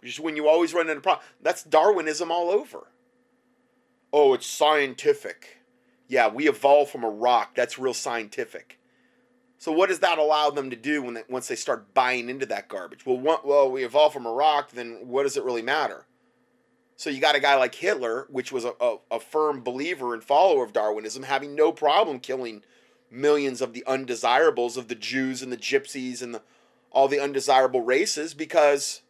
Which 0.00 0.12
is 0.12 0.20
when 0.20 0.36
you 0.36 0.48
always 0.48 0.72
run 0.72 0.88
into 0.88 1.00
problem. 1.00 1.26
That's 1.42 1.64
Darwinism 1.64 2.30
all 2.30 2.50
over. 2.50 2.86
Oh, 4.12 4.34
it's 4.34 4.46
scientific. 4.46 5.58
Yeah, 6.06 6.28
we 6.28 6.48
evolved 6.48 6.92
from 6.92 7.02
a 7.02 7.10
rock. 7.10 7.56
That's 7.56 7.78
real 7.78 7.94
scientific. 7.94 8.78
So 9.58 9.72
what 9.72 9.88
does 9.88 10.00
that 10.00 10.18
allow 10.18 10.50
them 10.50 10.70
to 10.70 10.76
do 10.76 11.02
when 11.02 11.14
they, 11.14 11.22
once 11.28 11.48
they 11.48 11.56
start 11.56 11.94
buying 11.94 12.28
into 12.28 12.46
that 12.46 12.68
garbage? 12.68 13.06
Well, 13.06 13.40
well, 13.44 13.70
we 13.70 13.84
evolved 13.84 14.14
from 14.14 14.26
a 14.26 14.32
rock. 14.32 14.70
Then 14.70 15.00
what 15.06 15.22
does 15.22 15.36
it 15.36 15.44
really 15.44 15.62
matter? 15.62 16.06
So 16.96 17.10
you 17.10 17.20
got 17.20 17.36
a 17.36 17.40
guy 17.40 17.56
like 17.56 17.74
Hitler, 17.74 18.26
which 18.30 18.52
was 18.52 18.64
a, 18.64 18.72
a, 18.80 18.96
a 19.12 19.20
firm 19.20 19.62
believer 19.62 20.14
and 20.14 20.22
follower 20.22 20.64
of 20.64 20.72
Darwinism, 20.72 21.24
having 21.24 21.54
no 21.54 21.72
problem 21.72 22.20
killing 22.20 22.62
millions 23.10 23.60
of 23.60 23.72
the 23.72 23.84
undesirables 23.86 24.76
of 24.76 24.88
the 24.88 24.94
Jews 24.94 25.42
and 25.42 25.52
the 25.52 25.56
gypsies 25.56 26.22
and 26.22 26.34
the, 26.34 26.42
all 26.90 27.08
the 27.08 27.20
undesirable 27.20 27.82
races 27.82 28.34
because 28.34 29.02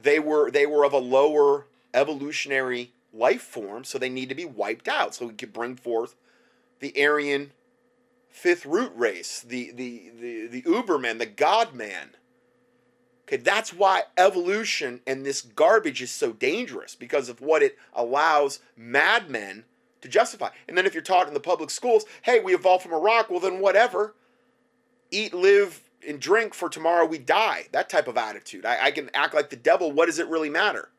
they 0.00 0.18
were 0.18 0.50
they 0.50 0.66
were 0.66 0.84
of 0.84 0.92
a 0.92 0.98
lower 0.98 1.66
evolutionary 1.94 2.92
life 3.12 3.42
form, 3.42 3.84
so 3.84 3.98
they 3.98 4.10
need 4.10 4.28
to 4.28 4.34
be 4.34 4.44
wiped 4.44 4.88
out 4.88 5.14
so 5.14 5.26
we 5.26 5.32
could 5.32 5.52
bring 5.52 5.76
forth 5.76 6.16
the 6.80 6.92
Aryan 7.02 7.52
fifth 8.34 8.66
root 8.66 8.92
race, 8.96 9.40
the 9.40 9.70
the 9.70 10.10
the 10.20 10.46
the 10.48 10.62
Uberman, 10.62 11.18
the 11.18 11.26
God 11.26 11.72
man. 11.72 12.10
Okay, 13.22 13.36
that's 13.38 13.72
why 13.72 14.02
evolution 14.18 15.00
and 15.06 15.24
this 15.24 15.40
garbage 15.40 16.02
is 16.02 16.10
so 16.10 16.32
dangerous 16.32 16.94
because 16.94 17.30
of 17.30 17.40
what 17.40 17.62
it 17.62 17.78
allows 17.94 18.58
madmen 18.76 19.64
to 20.02 20.08
justify. 20.08 20.50
And 20.68 20.76
then 20.76 20.84
if 20.84 20.92
you're 20.92 21.02
taught 21.02 21.28
in 21.28 21.32
the 21.32 21.40
public 21.40 21.70
schools, 21.70 22.04
hey, 22.22 22.40
we 22.40 22.54
evolved 22.54 22.82
from 22.82 22.92
a 22.92 22.98
rock, 22.98 23.30
well, 23.30 23.40
then 23.40 23.60
whatever. 23.60 24.14
Eat, 25.10 25.32
live, 25.32 25.88
and 26.06 26.20
drink 26.20 26.52
for 26.52 26.68
tomorrow 26.68 27.06
we 27.06 27.18
die. 27.18 27.68
That 27.72 27.88
type 27.88 28.08
of 28.08 28.18
attitude. 28.18 28.66
I, 28.66 28.86
I 28.86 28.90
can 28.90 29.10
act 29.14 29.32
like 29.32 29.48
the 29.48 29.56
devil. 29.56 29.90
What 29.92 30.06
does 30.06 30.18
it 30.18 30.28
really 30.28 30.50
matter? 30.50 30.90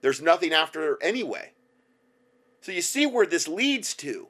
There's 0.00 0.22
nothing 0.22 0.54
after 0.54 0.96
anyway. 1.02 1.50
So 2.62 2.72
you 2.72 2.80
see 2.80 3.04
where 3.04 3.26
this 3.26 3.48
leads 3.48 3.92
to. 3.96 4.28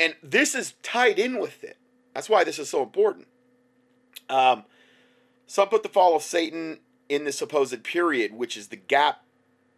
And 0.00 0.16
this 0.22 0.54
is 0.54 0.72
tied 0.82 1.18
in 1.18 1.38
with 1.38 1.62
it. 1.62 1.76
That's 2.14 2.30
why 2.30 2.42
this 2.42 2.58
is 2.58 2.70
so 2.70 2.82
important. 2.82 3.26
Um, 4.30 4.64
some 5.46 5.68
put 5.68 5.82
the 5.82 5.90
fall 5.90 6.16
of 6.16 6.22
Satan 6.22 6.78
in 7.10 7.24
the 7.24 7.32
supposed 7.32 7.84
period, 7.84 8.32
which 8.32 8.56
is 8.56 8.68
the 8.68 8.76
gap 8.76 9.22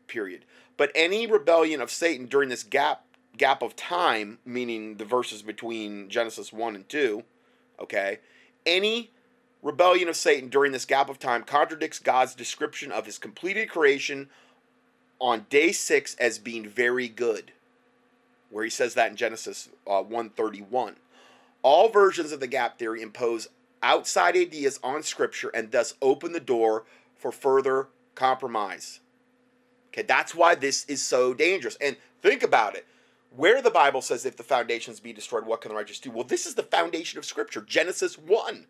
period. 0.07 0.45
But 0.77 0.93
any 0.95 1.27
rebellion 1.27 1.81
of 1.81 1.91
Satan 1.91 2.27
during 2.27 2.51
this 2.51 2.63
gap 2.63 3.05
gap 3.37 3.63
of 3.63 3.75
time, 3.75 4.39
meaning 4.45 4.99
the 4.99 5.05
verses 5.05 5.43
between 5.43 6.09
Genesis 6.09 6.53
1 6.53 6.77
and 6.77 6.89
2, 6.89 7.25
okay? 7.81 8.21
Any 8.65 9.11
rebellion 9.61 10.09
of 10.09 10.15
Satan 10.15 10.49
during 10.49 10.71
this 10.71 10.85
gap 10.85 11.09
of 11.09 11.19
time 11.19 11.43
contradicts 11.43 11.99
God's 11.99 12.37
description 12.37 12.93
of 12.93 13.07
his 13.07 13.19
completed 13.19 13.69
creation 13.71 14.29
on 15.19 15.47
day 15.51 15.73
6 15.73 16.15
as 16.17 16.39
being 16.39 16.69
very 16.69 17.09
good. 17.09 17.53
Where 18.53 18.63
he 18.63 18.71
says 18.71 18.95
that 18.95 19.11
in 19.11 19.17
Genesis 19.17 19.71
uh, 19.87 20.03
131. 20.03 20.97
All 21.63 21.89
versions 21.89 22.31
of 22.31 22.39
the 22.39 22.47
gap 22.47 22.79
theory 22.79 23.03
impose 23.03 23.49
outside 23.83 24.37
ideas 24.37 24.79
on 24.85 25.03
scripture 25.03 25.49
and 25.49 25.73
thus 25.73 25.95
open 26.01 26.33
the 26.33 26.41
door 26.41 26.85
for 27.17 27.33
further 27.33 27.89
compromise. 28.15 29.01
Okay, 29.89 30.03
that's 30.03 30.35
why 30.35 30.55
this 30.55 30.85
is 30.85 31.03
so 31.03 31.35
dangerous. 31.35 31.77
And 31.81 31.97
think 32.21 32.43
about 32.43 32.77
it. 32.77 32.87
Where 33.35 33.63
the 33.63 33.71
Bible 33.71 34.03
says, 34.03 34.27
if 34.27 34.37
the 34.37 34.43
foundations 34.43 35.01
be 35.01 35.13
destroyed, 35.13 35.47
what 35.47 35.63
can 35.63 35.71
the 35.71 35.75
righteous 35.75 35.99
do? 35.99 36.11
Well, 36.11 36.25
this 36.25 36.45
is 36.45 36.55
the 36.55 36.63
foundation 36.63 37.19
of 37.19 37.25
Scripture, 37.25 37.63
Genesis 37.63 38.19
1. 38.19 38.67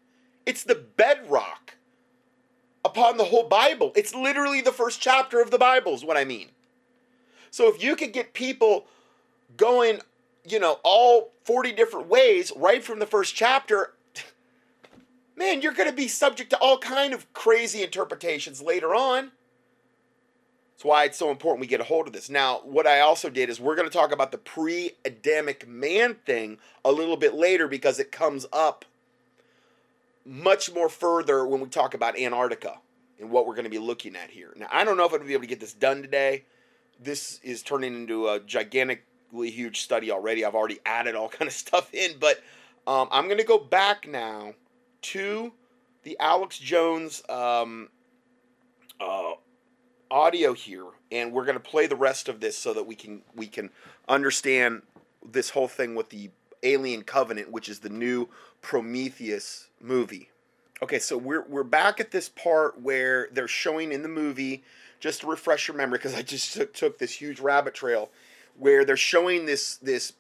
It's 0.47 0.63
the 0.63 0.77
bedrock 0.97 1.75
upon 2.85 3.17
the 3.17 3.25
whole 3.25 3.49
Bible. 3.49 3.93
It's 3.97 4.15
literally 4.15 4.61
the 4.61 4.73
first 4.73 5.01
chapter 5.01 5.41
of 5.41 5.51
the 5.51 5.59
Bible, 5.59 5.95
is 5.95 6.05
what 6.05 6.17
I 6.17 6.25
mean. 6.25 6.51
So 7.51 7.69
if 7.69 7.83
you 7.83 7.97
could 7.97 8.13
get 8.13 8.35
people 8.35 8.87
going, 9.57 10.01
you 10.49 10.59
know, 10.59 10.79
all 10.83 11.33
40 11.45 11.73
different 11.73 12.09
ways 12.09 12.53
right 12.57 12.83
from 12.83 12.99
the 12.99 13.07
first 13.07 13.35
chapter, 13.35 13.95
man, 15.37 15.63
you're 15.63 15.73
going 15.73 15.89
to 15.89 15.95
be 15.95 16.09
subject 16.09 16.51
to 16.51 16.59
all 16.59 16.79
kind 16.79 17.13
of 17.13 17.33
crazy 17.33 17.83
interpretations 17.83 18.63
later 18.63 18.95
on. 18.95 19.33
That's 20.83 20.85
why 20.89 21.05
it's 21.05 21.19
so 21.19 21.31
important 21.31 21.61
we 21.61 21.69
get 21.69 21.81
a 21.81 21.85
hold 21.85 22.09
of 22.09 22.13
this. 22.13 22.29
Now, 22.29 22.61
what 22.65 22.89
I 22.89 23.01
also 23.01 23.31
did 23.31 23.49
is 23.49 23.61
we're 23.61 23.77
going 23.77 23.89
to 23.89 23.97
talk 23.97 24.11
about 24.11 24.33
the 24.33 24.39
pre 24.39 24.91
Adamic 25.05 25.69
man 25.69 26.17
thing 26.27 26.59
a 26.85 26.91
little 26.91 27.17
bit 27.17 27.35
later 27.35 27.69
because 27.69 28.01
it 28.01 28.11
comes 28.11 28.47
up 28.53 28.85
much 30.25 30.73
more 30.73 30.89
further 30.89 31.47
when 31.47 31.61
we 31.61 31.69
talk 31.69 31.95
about 31.95 32.19
Antarctica 32.19 32.79
and 33.21 33.31
what 33.31 33.47
we're 33.47 33.55
going 33.55 33.63
to 33.65 33.71
be 33.71 33.79
looking 33.79 34.17
at 34.17 34.31
here. 34.31 34.53
Now, 34.57 34.67
I 34.73 34.83
don't 34.83 34.97
know 34.97 35.05
if 35.05 35.13
I'm 35.13 35.19
going 35.19 35.23
to 35.23 35.29
be 35.29 35.35
able 35.35 35.43
to 35.43 35.49
get 35.49 35.61
this 35.61 35.73
done 35.73 36.03
today. 36.03 36.45
This 37.01 37.39
is 37.43 37.63
turning 37.63 37.95
into 37.95 38.29
a 38.29 38.41
gigantic 38.41 39.05
really 39.33 39.51
huge 39.51 39.81
study 39.81 40.11
already. 40.11 40.45
I've 40.45 40.55
already 40.55 40.79
added 40.87 41.15
all 41.15 41.29
kind 41.39 41.49
of 41.49 41.55
stuff 41.55 41.93
in, 41.93 42.13
but 42.21 42.43
um, 42.87 43.09
I'm 43.11 43.27
going 43.27 43.39
to 43.39 43.45
go 43.45 43.59
back 43.59 44.07
now 44.07 44.55
to 45.03 45.53
the 46.03 46.17
Alex 46.21 46.59
Jones 46.59 47.23
um, 47.29 47.89
uh, 49.01 49.33
audio 50.11 50.53
here, 50.53 50.87
and 51.11 51.33
we're 51.33 51.45
going 51.45 51.57
to 51.57 51.61
play 51.61 51.87
the 51.87 51.97
rest 51.97 52.29
of 52.29 52.41
this 52.41 52.57
so 52.57 52.75
that 52.75 52.87
we 52.87 52.95
can 52.95 53.23
we 53.35 53.47
can 53.47 53.71
understand 54.09 54.83
this 55.25 55.51
whole 55.51 55.69
thing 55.69 55.95
with 55.95 56.11
the 56.11 56.31
Alien 56.63 57.03
Covenant, 57.03 57.51
which 57.51 57.69
is 57.69 57.81
the 57.81 57.89
new 57.89 58.29
Prometheus 58.61 59.69
movie. 59.81 60.31
Okay, 60.83 60.99
so 60.99 61.17
we're 61.17 61.45
we're 61.49 61.63
back 61.63 62.01
at 62.01 62.11
this 62.11 62.29
part 62.29 62.81
where 62.81 63.29
they're 63.33 63.49
showing 63.49 63.93
in 63.93 64.03
the 64.03 64.09
movie, 64.09 64.65
just 65.01 65.21
to 65.21 65.27
refresh 65.29 65.69
your 65.69 65.77
memory, 65.77 65.99
because 65.99 66.15
I 66.15 66.23
just 66.23 66.53
took, 66.55 66.75
took 66.75 66.99
this 66.99 67.13
huge 67.13 67.41
rabbit 67.41 67.75
trail, 67.75 68.11
where 68.59 68.85
they're 68.85 68.97
showing 68.97 69.47
this 69.47 69.77
this 69.77 70.13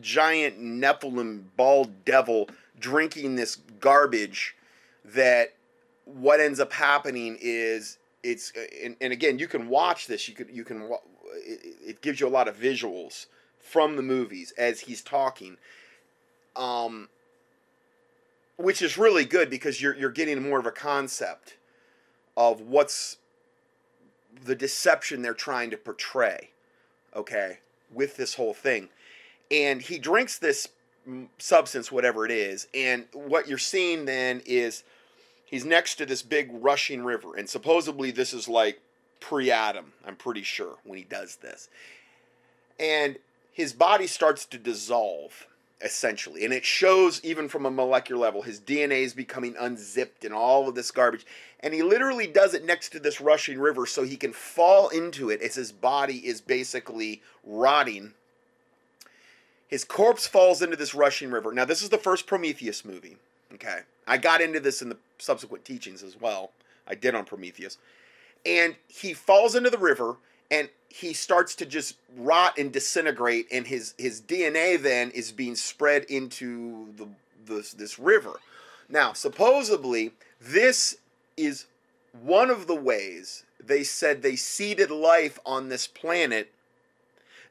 giant 0.00 0.60
Nephilim 0.60 1.44
bald 1.56 2.04
devil 2.04 2.48
drinking 2.78 3.36
this 3.36 3.56
garbage 3.80 4.56
that 5.04 5.54
what 6.04 6.40
ends 6.40 6.60
up 6.60 6.72
happening 6.72 7.36
is 7.40 7.98
it's 8.22 8.52
and, 8.82 8.96
and 9.00 9.12
again 9.12 9.38
you 9.38 9.48
can 9.48 9.68
watch 9.68 10.06
this. 10.06 10.28
You 10.28 10.34
could 10.34 10.50
you 10.50 10.64
can 10.64 10.90
it, 11.34 11.76
it 11.86 12.00
gives 12.00 12.20
you 12.20 12.26
a 12.26 12.30
lot 12.30 12.48
of 12.48 12.56
visuals 12.56 13.26
from 13.58 13.96
the 13.96 14.02
movies 14.02 14.52
as 14.56 14.80
he's 14.80 15.02
talking. 15.02 15.56
Um 16.56 17.08
which 18.56 18.82
is 18.82 18.98
really 18.98 19.24
good 19.24 19.50
because 19.50 19.80
you're 19.80 19.94
you're 19.94 20.10
getting 20.10 20.42
more 20.42 20.58
of 20.58 20.66
a 20.66 20.72
concept 20.72 21.56
of 22.36 22.60
what's 22.60 23.16
the 24.44 24.54
deception 24.54 25.22
they're 25.22 25.34
trying 25.34 25.70
to 25.70 25.76
portray 25.76 26.50
okay 27.14 27.58
with 27.92 28.16
this 28.16 28.34
whole 28.34 28.54
thing. 28.54 28.88
And 29.50 29.80
he 29.80 29.98
drinks 29.98 30.38
this 30.38 30.68
substance 31.38 31.90
whatever 31.90 32.26
it 32.26 32.30
is 32.30 32.66
and 32.74 33.06
what 33.14 33.48
you're 33.48 33.56
seeing 33.56 34.04
then 34.04 34.42
is 34.44 34.84
he's 35.46 35.64
next 35.64 35.94
to 35.94 36.04
this 36.04 36.20
big 36.20 36.50
rushing 36.52 37.02
river 37.02 37.34
and 37.34 37.48
supposedly 37.48 38.10
this 38.10 38.34
is 38.34 38.46
like 38.46 38.78
pre-adam 39.18 39.92
i'm 40.06 40.16
pretty 40.16 40.42
sure 40.42 40.76
when 40.84 40.98
he 40.98 41.04
does 41.04 41.36
this. 41.36 41.68
And 42.78 43.18
his 43.52 43.72
body 43.72 44.06
starts 44.06 44.44
to 44.46 44.58
dissolve 44.58 45.47
essentially. 45.80 46.44
And 46.44 46.52
it 46.52 46.64
shows 46.64 47.20
even 47.24 47.48
from 47.48 47.66
a 47.66 47.70
molecular 47.70 48.20
level 48.20 48.42
his 48.42 48.60
dna 48.60 49.02
is 49.02 49.14
becoming 49.14 49.54
unzipped 49.58 50.24
and 50.24 50.34
all 50.34 50.68
of 50.68 50.74
this 50.74 50.90
garbage. 50.90 51.26
And 51.60 51.72
he 51.74 51.82
literally 51.82 52.26
does 52.26 52.54
it 52.54 52.64
next 52.64 52.90
to 52.90 53.00
this 53.00 53.20
rushing 53.20 53.58
river 53.58 53.86
so 53.86 54.02
he 54.02 54.16
can 54.16 54.32
fall 54.32 54.88
into 54.88 55.30
it 55.30 55.40
as 55.42 55.54
his 55.54 55.72
body 55.72 56.26
is 56.26 56.40
basically 56.40 57.22
rotting. 57.44 58.14
His 59.68 59.84
corpse 59.84 60.26
falls 60.26 60.62
into 60.62 60.76
this 60.76 60.94
rushing 60.94 61.30
river. 61.30 61.52
Now 61.52 61.64
this 61.64 61.82
is 61.82 61.90
the 61.90 61.98
first 61.98 62.26
prometheus 62.26 62.84
movie 62.84 63.16
okay? 63.54 63.80
I 64.06 64.18
got 64.18 64.40
into 64.40 64.60
this 64.60 64.82
in 64.82 64.88
the 64.88 64.96
subsequent 65.18 65.64
teachings 65.64 66.02
as 66.02 66.20
well. 66.20 66.52
I 66.86 66.94
did 66.94 67.14
on 67.14 67.24
prometheus. 67.24 67.78
And 68.46 68.76
he 68.86 69.12
falls 69.12 69.54
into 69.54 69.70
the 69.70 69.78
river 69.78 70.16
and 70.50 70.68
he 70.88 71.12
starts 71.12 71.54
to 71.56 71.66
just 71.66 71.96
rot 72.16 72.58
and 72.58 72.72
disintegrate 72.72 73.46
and 73.52 73.66
his 73.66 73.94
his 73.98 74.20
DNA 74.20 74.80
then 74.80 75.10
is 75.10 75.32
being 75.32 75.54
spread 75.54 76.04
into 76.04 76.88
the 76.96 77.06
this 77.46 77.72
this 77.72 77.98
river. 77.98 78.40
Now, 78.88 79.12
supposedly 79.12 80.12
this 80.40 80.96
is 81.36 81.66
one 82.12 82.50
of 82.50 82.66
the 82.66 82.74
ways 82.74 83.44
they 83.62 83.84
said 83.84 84.22
they 84.22 84.36
seeded 84.36 84.90
life 84.90 85.38
on 85.44 85.68
this 85.68 85.86
planet 85.86 86.52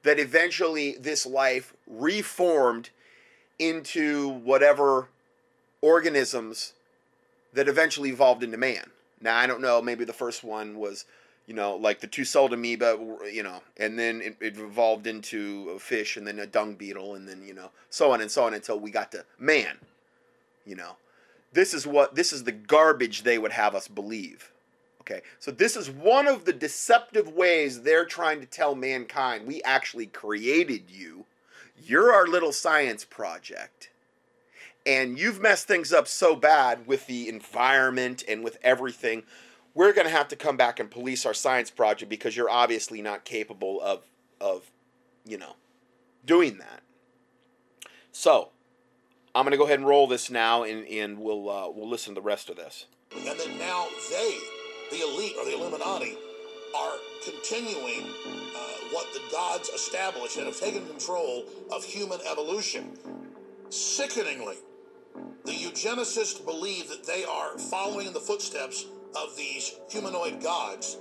that 0.04 0.20
eventually 0.20 0.96
this 1.00 1.26
life 1.26 1.74
reformed 1.86 2.90
into 3.60 4.30
whatever 4.30 5.10
organisms 5.82 6.74
that 7.54 7.68
eventually 7.68 8.10
evolved 8.10 8.44
into 8.44 8.58
man. 8.58 8.92
Now, 9.20 9.38
I 9.38 9.48
don't 9.48 9.62
know, 9.62 9.82
maybe 9.82 10.06
the 10.06 10.14
first 10.14 10.44
one 10.44 10.78
was 10.78 11.06
you 11.48 11.54
know, 11.54 11.78
like 11.78 12.02
the 12.02 12.08
two-celled 12.08 12.54
amoeba, 12.54 13.00
you 13.32 13.42
know, 13.42 13.62
and 13.78 13.98
then 13.98 14.22
it, 14.22 14.36
it, 14.42 14.58
evolved 14.58 15.08
into 15.08 15.72
a 15.76 15.80
fish, 15.80 16.18
and 16.18 16.28
then 16.28 16.40
a 16.40 16.46
dung 16.46 16.76
beetle, 16.76 17.16
and 17.16 17.28
then 17.28 17.42
you 17.42 17.54
know, 17.54 17.72
so 17.90 18.12
on 18.12 18.22
and 18.22 18.30
so 18.30 18.44
on 18.44 18.54
until 18.54 18.80
we 18.80 18.92
got 18.92 19.12
to 19.14 19.24
man. 19.40 19.78
You 20.66 20.76
know, 20.76 20.98
this 21.54 21.74
is 21.74 21.88
what 21.88 22.16
this 22.16 22.34
is 22.34 22.44
the 22.44 22.52
garbage 22.52 23.24
they 23.24 23.38
would 23.38 23.54
have 23.54 23.74
us 23.74 23.88
believe. 23.88 24.52
Okay, 25.02 25.22
so 25.40 25.52
this 25.52 25.78
is 25.78 25.90
one 25.90 26.28
of 26.28 26.44
the 26.44 26.52
deceptive 26.52 27.30
ways 27.30 27.82
they're 27.82 28.06
trying 28.06 28.42
to 28.42 28.46
tell 28.46 28.76
mankind 28.76 29.48
we 29.48 29.64
actually 29.64 30.08
created 30.08 30.84
you. 30.90 31.26
You're 31.82 32.12
our 32.12 32.28
little 32.28 32.52
science 32.52 33.06
project. 33.06 33.90
And 34.86 35.20
you've 35.20 35.42
messed 35.42 35.68
things 35.68 35.92
up 35.92 36.08
so 36.08 36.36
bad 36.36 36.88
with 36.88 37.08
the 37.08 37.28
environment 37.28 38.24
and 38.28 38.42
with 38.42 38.58
everything 38.64 39.24
we're 39.78 39.94
going 39.94 40.08
to 40.08 40.12
have 40.12 40.28
to 40.28 40.36
come 40.36 40.58
back 40.58 40.80
and 40.80 40.90
police 40.90 41.24
our 41.24 41.36
science 41.36 41.70
project 41.70 42.10
because 42.10 42.36
you're 42.36 42.50
obviously 42.50 43.00
not 43.00 43.24
capable 43.24 43.80
of 43.80 44.04
of 44.42 44.72
you 45.24 45.38
know 45.38 45.56
doing 46.26 46.58
that. 46.58 46.82
So 48.12 48.50
i'm 49.36 49.44
going 49.44 49.52
to 49.52 49.58
go 49.58 49.66
ahead 49.66 49.78
and 49.78 49.88
roll 49.88 50.08
this 50.08 50.32
now 50.32 50.64
and, 50.64 50.88
and 50.88 51.20
we'll 51.20 51.48
uh, 51.48 51.70
we'll 51.70 51.88
listen 51.88 52.16
to 52.16 52.22
the 52.22 52.26
rest 52.26 52.50
of 52.50 52.56
this. 52.56 52.88
And 53.16 53.40
then 53.40 53.60
now 53.60 53.88
they 54.10 54.38
the 54.90 55.02
elite 55.04 55.36
or 55.38 55.46
the 55.46 55.54
illuminati 55.54 56.18
are 56.76 56.94
continuing 57.24 58.10
uh, 58.56 58.60
what 58.92 59.14
the 59.14 59.22
gods 59.32 59.70
established 59.70 60.38
and 60.38 60.48
have 60.48 60.60
taken 60.60 60.88
control 60.88 61.46
of 61.72 61.86
human 61.86 62.20
evolution. 62.30 62.98
Sickeningly 63.70 64.58
the 65.46 65.52
eugenicists 65.52 66.44
believe 66.44 66.90
that 66.90 67.06
they 67.06 67.24
are 67.26 67.58
following 67.60 68.08
in 68.08 68.14
the 68.14 68.20
footsteps 68.20 68.86
of 69.24 69.36
these 69.36 69.76
humanoid 69.90 70.42
gods 70.42 70.98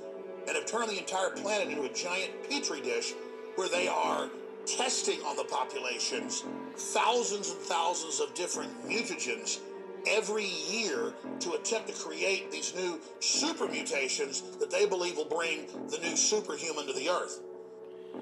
and 0.46 0.56
have 0.56 0.66
turned 0.66 0.88
the 0.88 0.98
entire 0.98 1.30
planet 1.30 1.68
into 1.68 1.82
a 1.82 1.92
giant 1.92 2.30
petri 2.48 2.80
dish 2.80 3.14
where 3.56 3.68
they 3.68 3.88
are 3.88 4.28
testing 4.66 5.20
on 5.20 5.36
the 5.36 5.44
populations 5.44 6.44
thousands 6.76 7.50
and 7.50 7.60
thousands 7.60 8.20
of 8.20 8.34
different 8.34 8.70
mutagens 8.88 9.60
every 10.06 10.46
year 10.68 11.12
to 11.40 11.52
attempt 11.52 11.88
to 11.88 11.94
create 11.94 12.50
these 12.50 12.74
new 12.74 13.00
super 13.20 13.66
mutations 13.66 14.42
that 14.58 14.70
they 14.70 14.86
believe 14.86 15.16
will 15.16 15.24
bring 15.24 15.66
the 15.90 15.98
new 15.98 16.16
superhuman 16.16 16.86
to 16.86 16.92
the 16.92 17.08
earth. 17.08 17.40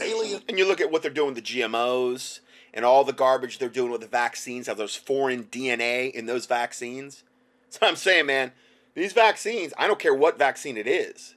Alien. 0.00 0.42
And 0.48 0.58
you 0.58 0.66
look 0.66 0.80
at 0.80 0.90
what 0.90 1.02
they're 1.02 1.10
doing 1.10 1.34
with 1.34 1.44
the 1.44 1.60
GMOs 1.60 2.40
and 2.72 2.84
all 2.84 3.04
the 3.04 3.12
garbage 3.12 3.58
they're 3.58 3.68
doing 3.68 3.92
with 3.92 4.00
the 4.00 4.06
vaccines, 4.06 4.66
how 4.66 4.74
there's 4.74 4.96
foreign 4.96 5.44
DNA 5.44 6.10
in 6.10 6.26
those 6.26 6.46
vaccines. 6.46 7.22
That's 7.64 7.80
what 7.80 7.90
I'm 7.90 7.96
saying, 7.96 8.26
man. 8.26 8.52
These 8.94 9.12
vaccines, 9.12 9.72
I 9.76 9.86
don't 9.86 9.98
care 9.98 10.14
what 10.14 10.38
vaccine 10.38 10.76
it 10.76 10.86
is, 10.86 11.34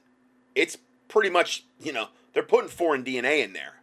it's 0.54 0.78
pretty 1.08 1.30
much, 1.30 1.64
you 1.80 1.92
know, 1.92 2.08
they're 2.32 2.42
putting 2.42 2.70
foreign 2.70 3.04
DNA 3.04 3.42
in 3.42 3.52
there. 3.52 3.74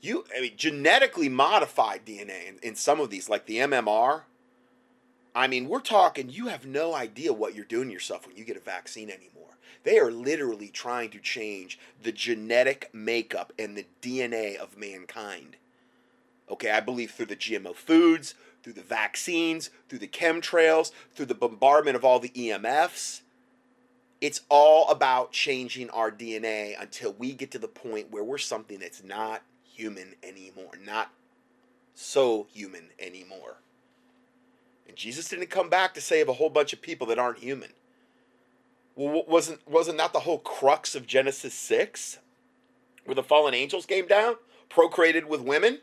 You, 0.00 0.24
I 0.36 0.42
mean, 0.42 0.52
genetically 0.56 1.28
modified 1.28 2.04
DNA 2.04 2.48
in, 2.48 2.58
in 2.62 2.74
some 2.74 3.00
of 3.00 3.10
these, 3.10 3.28
like 3.28 3.46
the 3.46 3.56
MMR. 3.58 4.22
I 5.34 5.48
mean, 5.48 5.68
we're 5.68 5.80
talking, 5.80 6.28
you 6.28 6.46
have 6.46 6.66
no 6.66 6.94
idea 6.94 7.32
what 7.32 7.54
you're 7.54 7.64
doing 7.64 7.90
yourself 7.90 8.26
when 8.26 8.36
you 8.36 8.44
get 8.44 8.56
a 8.56 8.60
vaccine 8.60 9.10
anymore. 9.10 9.56
They 9.82 9.98
are 9.98 10.10
literally 10.10 10.68
trying 10.68 11.10
to 11.10 11.18
change 11.18 11.78
the 12.02 12.12
genetic 12.12 12.90
makeup 12.92 13.52
and 13.58 13.76
the 13.76 13.86
DNA 14.00 14.56
of 14.56 14.76
mankind. 14.76 15.56
Okay, 16.50 16.70
I 16.70 16.80
believe 16.80 17.10
through 17.10 17.26
the 17.26 17.36
GMO 17.36 17.74
foods, 17.74 18.34
through 18.64 18.72
the 18.72 18.82
vaccines, 18.82 19.68
through 19.88 19.98
the 19.98 20.08
chemtrails, 20.08 20.90
through 21.14 21.26
the 21.26 21.34
bombardment 21.34 21.96
of 21.96 22.04
all 22.04 22.18
the 22.18 22.30
EMFs. 22.30 23.20
It's 24.22 24.40
all 24.48 24.88
about 24.88 25.32
changing 25.32 25.90
our 25.90 26.10
DNA 26.10 26.80
until 26.80 27.12
we 27.12 27.34
get 27.34 27.50
to 27.50 27.58
the 27.58 27.68
point 27.68 28.10
where 28.10 28.24
we're 28.24 28.38
something 28.38 28.78
that's 28.78 29.04
not 29.04 29.42
human 29.62 30.14
anymore, 30.22 30.72
not 30.82 31.10
so 31.94 32.46
human 32.50 32.84
anymore. 32.98 33.58
And 34.88 34.96
Jesus 34.96 35.28
didn't 35.28 35.50
come 35.50 35.68
back 35.68 35.92
to 35.94 36.00
save 36.00 36.30
a 36.30 36.34
whole 36.34 36.48
bunch 36.48 36.72
of 36.72 36.80
people 36.80 37.06
that 37.08 37.18
aren't 37.18 37.40
human. 37.40 37.70
Well, 38.96 39.24
wasn't 39.28 39.68
wasn't 39.68 39.98
that 39.98 40.14
the 40.14 40.20
whole 40.20 40.38
crux 40.38 40.94
of 40.94 41.06
Genesis 41.06 41.52
6? 41.52 42.18
Where 43.04 43.14
the 43.14 43.22
fallen 43.22 43.52
angels 43.52 43.84
came 43.84 44.06
down, 44.06 44.36
procreated 44.70 45.28
with 45.28 45.42
women 45.42 45.80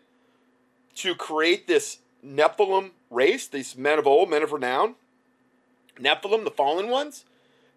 to 0.96 1.14
create 1.14 1.68
this 1.68 2.00
Nephilim 2.26 2.92
race, 3.10 3.48
these 3.48 3.78
men 3.78 4.00
of 4.00 4.08
old, 4.08 4.30
men 4.30 4.44
of 4.44 4.52
renown, 4.52 4.96
Nephilim, 6.00 6.44
the 6.44 6.52
fallen 6.52 6.90
ones, 6.90 7.26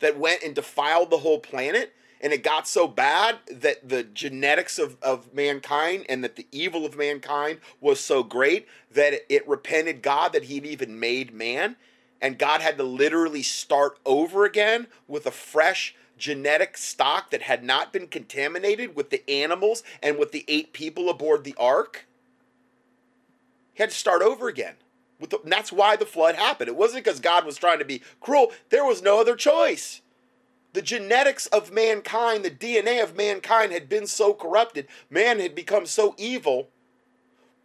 that 0.00 0.18
went 0.18 0.42
and 0.42 0.54
defiled 0.54 1.10
the 1.10 1.18
whole 1.18 1.38
planet. 1.38 1.92
And 2.20 2.32
it 2.32 2.42
got 2.42 2.66
so 2.66 2.88
bad 2.88 3.38
that 3.50 3.86
the 3.86 4.02
genetics 4.02 4.78
of, 4.78 4.96
of 5.02 5.34
mankind 5.34 6.06
and 6.08 6.24
that 6.24 6.36
the 6.36 6.46
evil 6.52 6.86
of 6.86 6.96
mankind 6.96 7.58
was 7.80 8.00
so 8.00 8.22
great 8.22 8.66
that 8.92 9.12
it, 9.12 9.26
it 9.28 9.48
repented 9.48 10.00
God 10.00 10.32
that 10.32 10.44
he'd 10.44 10.64
even 10.64 10.98
made 10.98 11.34
man. 11.34 11.76
And 12.22 12.38
God 12.38 12.62
had 12.62 12.78
to 12.78 12.82
literally 12.82 13.42
start 13.42 13.98
over 14.06 14.46
again 14.46 14.86
with 15.06 15.26
a 15.26 15.30
fresh 15.30 15.94
genetic 16.16 16.78
stock 16.78 17.30
that 17.30 17.42
had 17.42 17.62
not 17.62 17.92
been 17.92 18.06
contaminated 18.06 18.96
with 18.96 19.10
the 19.10 19.28
animals 19.28 19.82
and 20.02 20.16
with 20.16 20.32
the 20.32 20.44
eight 20.48 20.72
people 20.72 21.10
aboard 21.10 21.44
the 21.44 21.54
ark. 21.58 22.06
He 23.74 23.82
had 23.82 23.90
to 23.90 23.96
start 23.96 24.22
over 24.22 24.48
again. 24.48 24.74
The, 25.20 25.38
and 25.42 25.52
that's 25.52 25.72
why 25.72 25.96
the 25.96 26.06
flood 26.06 26.34
happened. 26.34 26.68
It 26.68 26.76
wasn't 26.76 27.04
because 27.04 27.20
God 27.20 27.46
was 27.46 27.56
trying 27.56 27.78
to 27.78 27.84
be 27.84 28.02
cruel, 28.20 28.52
there 28.70 28.84
was 28.84 29.02
no 29.02 29.20
other 29.20 29.36
choice. 29.36 30.00
The 30.72 30.82
genetics 30.82 31.46
of 31.46 31.72
mankind, 31.72 32.44
the 32.44 32.50
DNA 32.50 33.02
of 33.02 33.16
mankind 33.16 33.72
had 33.72 33.88
been 33.88 34.06
so 34.08 34.34
corrupted, 34.34 34.88
man 35.08 35.38
had 35.38 35.54
become 35.54 35.86
so 35.86 36.14
evil 36.18 36.68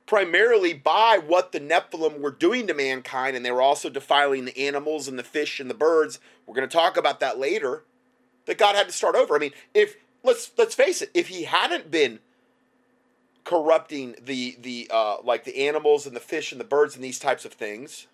primarily 0.09 0.73
by 0.73 1.19
what 1.23 1.51
the 1.51 1.59
Nephilim 1.59 2.19
were 2.19 2.31
doing 2.31 2.65
to 2.65 2.73
mankind, 2.73 3.35
and 3.35 3.45
they 3.45 3.51
were 3.51 3.61
also 3.61 3.91
defiling 3.91 4.45
the 4.45 4.57
animals 4.57 5.07
and 5.07 5.19
the 5.19 5.23
fish 5.23 5.59
and 5.59 5.69
the 5.69 5.75
birds. 5.75 6.19
We're 6.47 6.55
going 6.55 6.67
to 6.67 6.75
talk 6.75 6.97
about 6.97 7.19
that 7.19 7.37
later. 7.37 7.83
That 8.45 8.57
God 8.57 8.75
had 8.75 8.87
to 8.87 8.91
start 8.91 9.15
over. 9.15 9.35
I 9.35 9.39
mean, 9.39 9.51
if 9.75 9.97
let's 10.23 10.51
let's 10.57 10.73
face 10.73 11.03
it, 11.03 11.11
if 11.13 11.27
He 11.27 11.43
hadn't 11.43 11.91
been 11.91 12.19
corrupting 13.49 14.15
the 14.21 14.55
the 14.61 14.89
uh, 14.91 15.17
like 15.23 15.43
the 15.43 15.67
animals 15.67 16.05
and 16.05 16.15
the 16.15 16.21
fish 16.21 16.51
and 16.51 16.61
the 16.61 16.65
birds 16.65 16.95
and 16.95 17.03
these 17.03 17.19
types 17.19 17.45
of 17.45 17.53
things, 17.53 18.07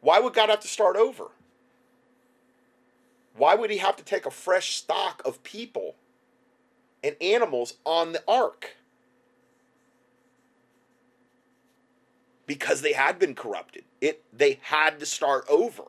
why 0.00 0.18
would 0.18 0.32
God 0.32 0.48
have 0.48 0.60
to 0.60 0.68
start 0.68 0.96
over? 0.96 1.26
Why 3.36 3.54
would 3.54 3.70
He 3.70 3.78
have 3.78 3.96
to 3.96 4.04
take 4.04 4.26
a 4.26 4.30
fresh 4.30 4.74
stock 4.74 5.22
of 5.24 5.42
people 5.42 5.94
and 7.04 7.16
animals 7.20 7.74
on 7.84 8.12
the 8.12 8.22
ark? 8.26 8.76
because 12.50 12.82
they 12.82 12.94
had 12.94 13.16
been 13.16 13.36
corrupted. 13.36 13.84
It 14.00 14.24
they 14.32 14.58
had 14.62 14.98
to 14.98 15.06
start 15.06 15.44
over. 15.48 15.84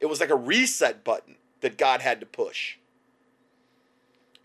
It 0.00 0.06
was 0.06 0.18
like 0.18 0.28
a 0.28 0.34
reset 0.34 1.04
button 1.04 1.36
that 1.60 1.78
God 1.78 2.00
had 2.00 2.18
to 2.18 2.26
push. 2.26 2.78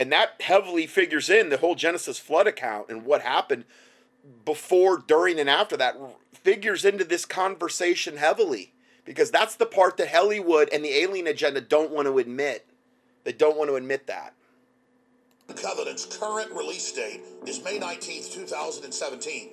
And 0.03 0.11
that 0.11 0.41
heavily 0.41 0.85
figures 0.85 1.29
in 1.29 1.47
the 1.47 1.55
whole 1.55 1.75
Genesis 1.75 2.19
flood 2.19 2.45
account 2.45 2.89
and 2.89 3.05
what 3.05 3.21
happened 3.21 3.63
before, 4.43 4.97
during, 4.97 5.39
and 5.39 5.49
after 5.49 5.77
that 5.77 5.95
figures 6.33 6.83
into 6.83 7.05
this 7.05 7.23
conversation 7.23 8.17
heavily 8.17 8.73
because 9.05 9.31
that's 9.31 9.55
the 9.55 9.65
part 9.65 9.95
that 9.95 10.09
Hollywood 10.09 10.67
and 10.73 10.83
the 10.83 10.93
alien 10.93 11.25
agenda 11.25 11.61
don't 11.61 11.91
want 11.91 12.09
to 12.09 12.19
admit. 12.19 12.67
They 13.23 13.31
don't 13.31 13.55
want 13.55 13.69
to 13.69 13.75
admit 13.75 14.07
that. 14.07 14.33
The 15.47 15.53
Covenant's 15.53 16.05
current 16.05 16.51
release 16.51 16.91
date 16.91 17.21
is 17.47 17.63
May 17.63 17.79
19th, 17.79 18.33
2017. 18.33 19.51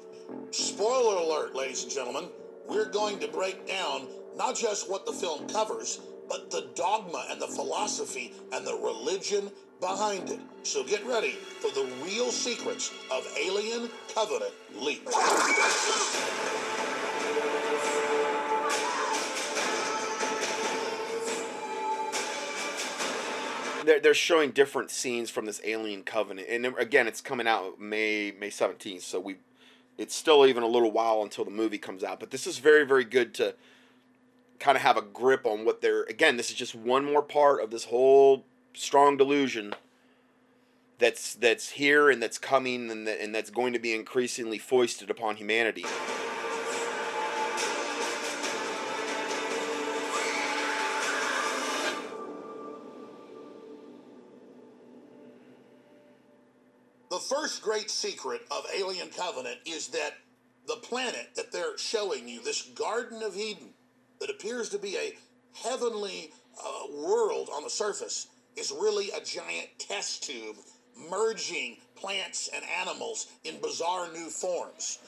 Spoiler 0.51 1.18
alert, 1.18 1.55
ladies 1.55 1.84
and 1.84 1.92
gentlemen, 1.92 2.28
we're 2.68 2.90
going 2.90 3.20
to 3.20 3.28
break 3.28 3.68
down 3.68 4.09
not 4.36 4.57
just 4.57 4.90
what 4.90 5.07
the 5.07 5.12
film 5.12 5.46
covers, 5.46 6.01
but 6.28 6.51
the 6.51 6.70
dogma 6.74 7.28
and 7.30 7.40
the 7.40 7.46
philosophy 7.46 8.34
and 8.53 8.66
the 8.66 8.74
religion 8.74 9.53
behind 9.81 10.31
it. 10.31 10.41
So 10.62 10.85
get 10.85 11.05
ready 11.07 11.31
for 11.31 11.70
the 11.70 11.91
real 12.05 12.31
secrets 12.31 12.93
of 13.11 13.26
Alien 13.43 13.89
Covenant 14.14 14.53
leaks. 14.78 15.14
They're, 23.83 23.99
they're 23.99 24.14
showing 24.14 24.51
different 24.51 24.91
scenes 24.91 25.31
from 25.31 25.47
this 25.47 25.61
Alien 25.64 26.03
Covenant, 26.03 26.49
and 26.51 26.66
again, 26.78 27.09
it's 27.09 27.22
coming 27.22 27.49
out 27.49 27.81
May 27.81 28.31
May 28.39 28.51
seventeenth. 28.51 29.03
So 29.03 29.18
we 29.18 29.37
it's 29.97 30.14
still 30.14 30.47
even 30.47 30.62
a 30.62 30.66
little 30.66 30.91
while 30.91 31.22
until 31.22 31.45
the 31.45 31.51
movie 31.51 31.78
comes 31.78 32.05
out. 32.05 32.20
But 32.20 32.31
this 32.31 32.47
is 32.47 32.59
very, 32.59 32.85
very 32.87 33.05
good 33.05 33.35
to 33.35 33.55
kind 34.59 34.76
of 34.76 34.83
have 34.83 34.99
a 34.99 35.03
grip 35.03 35.47
on 35.47 35.64
what 35.64 35.81
they're. 35.81 36.03
Again, 36.05 36.37
this 36.37 36.51
is 36.51 36.57
just 36.57 36.74
one 36.74 37.05
more 37.05 37.22
part 37.22 37.62
of 37.62 37.70
this 37.70 37.85
whole 37.85 38.45
strong 38.73 39.16
delusion 39.16 39.75
that's 40.99 41.35
that's 41.35 41.71
here 41.71 42.11
and 42.11 42.23
that's 42.23 42.39
coming 42.39 42.91
and, 42.91 43.07
that, 43.07 43.21
and 43.21 43.35
that's 43.35 43.51
going 43.51 43.73
to 43.73 43.79
be 43.79 43.95
increasingly 43.95 44.59
foisted 44.59 45.11
upon 45.11 45.37
humanity. 45.37 45.85
The 57.11 57.18
first 57.18 57.61
great 57.62 57.91
secret 57.91 58.43
of 58.51 58.64
Alien 58.77 59.09
Covenant 59.09 59.59
is 59.66 59.89
that 59.89 60.14
the 60.68 60.77
planet 60.77 61.31
that 61.35 61.51
they're 61.51 61.77
showing 61.77 62.29
you, 62.29 62.41
this 62.43 62.62
Garden 62.62 63.23
of 63.23 63.37
Eden, 63.37 63.71
that 64.21 64.31
appears 64.31 64.68
to 64.68 64.79
be 64.79 64.97
a 64.97 65.16
heavenly 65.55 66.31
uh, 66.64 66.87
world 66.93 67.49
on 67.53 67.64
the 67.64 67.71
surface, 67.71 68.29
is 68.57 68.72
really 68.72 69.11
a 69.11 69.24
giant 69.24 69.68
test 69.78 70.22
tube 70.22 70.57
merging 71.09 71.76
plants 71.96 72.51
and 72.55 72.64
animals 72.80 73.28
in 73.44 73.61
bizarre 73.61 74.12
new 74.12 74.28
forms. 74.28 74.98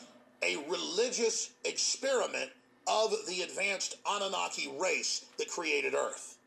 A 0.42 0.56
religious 0.68 1.50
experiment 1.64 2.50
of 2.86 3.14
the 3.28 3.42
advanced 3.42 3.96
Anunnaki 4.10 4.72
race 4.78 5.26
that 5.38 5.48
created 5.48 5.94
Earth. 5.94 6.38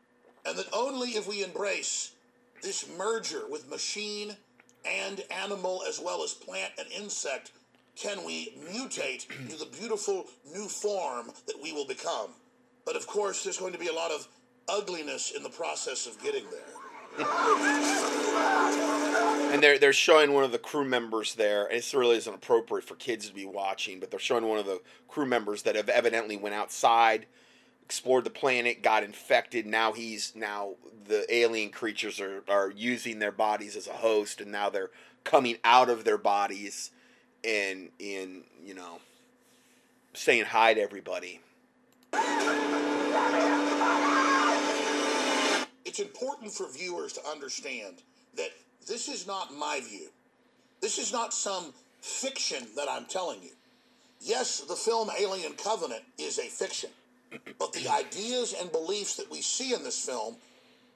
And 0.44 0.58
that 0.58 0.66
only 0.72 1.10
if 1.10 1.26
we 1.26 1.42
embrace 1.42 2.12
this 2.62 2.88
merger 2.96 3.42
with 3.48 3.70
machine 3.70 4.36
and 4.84 5.22
animal 5.30 5.82
as 5.88 6.00
well 6.00 6.22
as 6.22 6.32
plant 6.32 6.72
and 6.78 6.90
insect 6.92 7.52
can 7.96 8.24
we 8.24 8.52
mutate 8.70 9.26
to 9.48 9.56
the 9.56 9.68
beautiful 9.78 10.26
new 10.52 10.68
form 10.68 11.32
that 11.46 11.60
we 11.62 11.72
will 11.72 11.86
become. 11.86 12.30
But 12.84 12.94
of 12.94 13.06
course, 13.06 13.42
there's 13.42 13.58
going 13.58 13.72
to 13.72 13.78
be 13.78 13.88
a 13.88 13.92
lot 13.92 14.10
of 14.10 14.28
ugliness 14.68 15.32
in 15.34 15.42
the 15.42 15.48
process 15.48 16.06
of 16.06 16.22
getting 16.22 16.44
there. 16.50 16.85
And 19.52 19.62
they're 19.62 19.78
they're 19.78 19.92
showing 19.92 20.32
one 20.32 20.44
of 20.44 20.52
the 20.52 20.58
crew 20.58 20.84
members 20.84 21.34
there. 21.34 21.66
And 21.66 21.78
this 21.78 21.94
really 21.94 22.16
isn't 22.16 22.34
appropriate 22.34 22.84
for 22.84 22.94
kids 22.94 23.28
to 23.28 23.34
be 23.34 23.46
watching, 23.46 24.00
but 24.00 24.10
they're 24.10 24.20
showing 24.20 24.46
one 24.46 24.58
of 24.58 24.66
the 24.66 24.80
crew 25.08 25.26
members 25.26 25.62
that 25.62 25.76
have 25.76 25.88
evidently 25.88 26.36
went 26.36 26.54
outside 26.54 27.26
explored 27.86 28.24
the 28.24 28.30
planet, 28.30 28.82
got 28.82 29.04
infected. 29.04 29.64
Now 29.64 29.92
he's 29.92 30.32
now 30.34 30.74
the 31.06 31.24
alien 31.32 31.70
creatures 31.70 32.20
are, 32.20 32.42
are 32.48 32.70
using 32.70 33.20
their 33.20 33.30
bodies 33.30 33.76
as 33.76 33.86
a 33.86 33.92
host, 33.92 34.40
and 34.40 34.50
now 34.50 34.68
they're 34.68 34.90
coming 35.22 35.56
out 35.64 35.88
of 35.88 36.02
their 36.04 36.18
bodies 36.18 36.90
and 37.44 37.90
in 38.00 38.42
you 38.62 38.74
know 38.74 38.98
saying 40.14 40.46
hi 40.46 40.74
to 40.74 40.80
everybody. 40.80 41.40
It's 45.98 46.06
important 46.06 46.52
for 46.52 46.70
viewers 46.70 47.14
to 47.14 47.26
understand 47.26 48.02
that 48.36 48.50
this 48.86 49.08
is 49.08 49.26
not 49.26 49.54
my 49.54 49.80
view. 49.80 50.08
This 50.82 50.98
is 50.98 51.10
not 51.10 51.32
some 51.32 51.72
fiction 52.02 52.66
that 52.76 52.86
I'm 52.86 53.06
telling 53.06 53.42
you. 53.42 53.52
Yes, 54.20 54.60
the 54.60 54.76
film 54.76 55.08
Alien 55.18 55.54
Covenant 55.54 56.02
is 56.18 56.38
a 56.38 56.50
fiction. 56.50 56.90
But 57.58 57.72
the 57.72 57.88
ideas 57.88 58.54
and 58.60 58.70
beliefs 58.70 59.16
that 59.16 59.30
we 59.30 59.40
see 59.40 59.72
in 59.72 59.84
this 59.84 60.04
film 60.04 60.36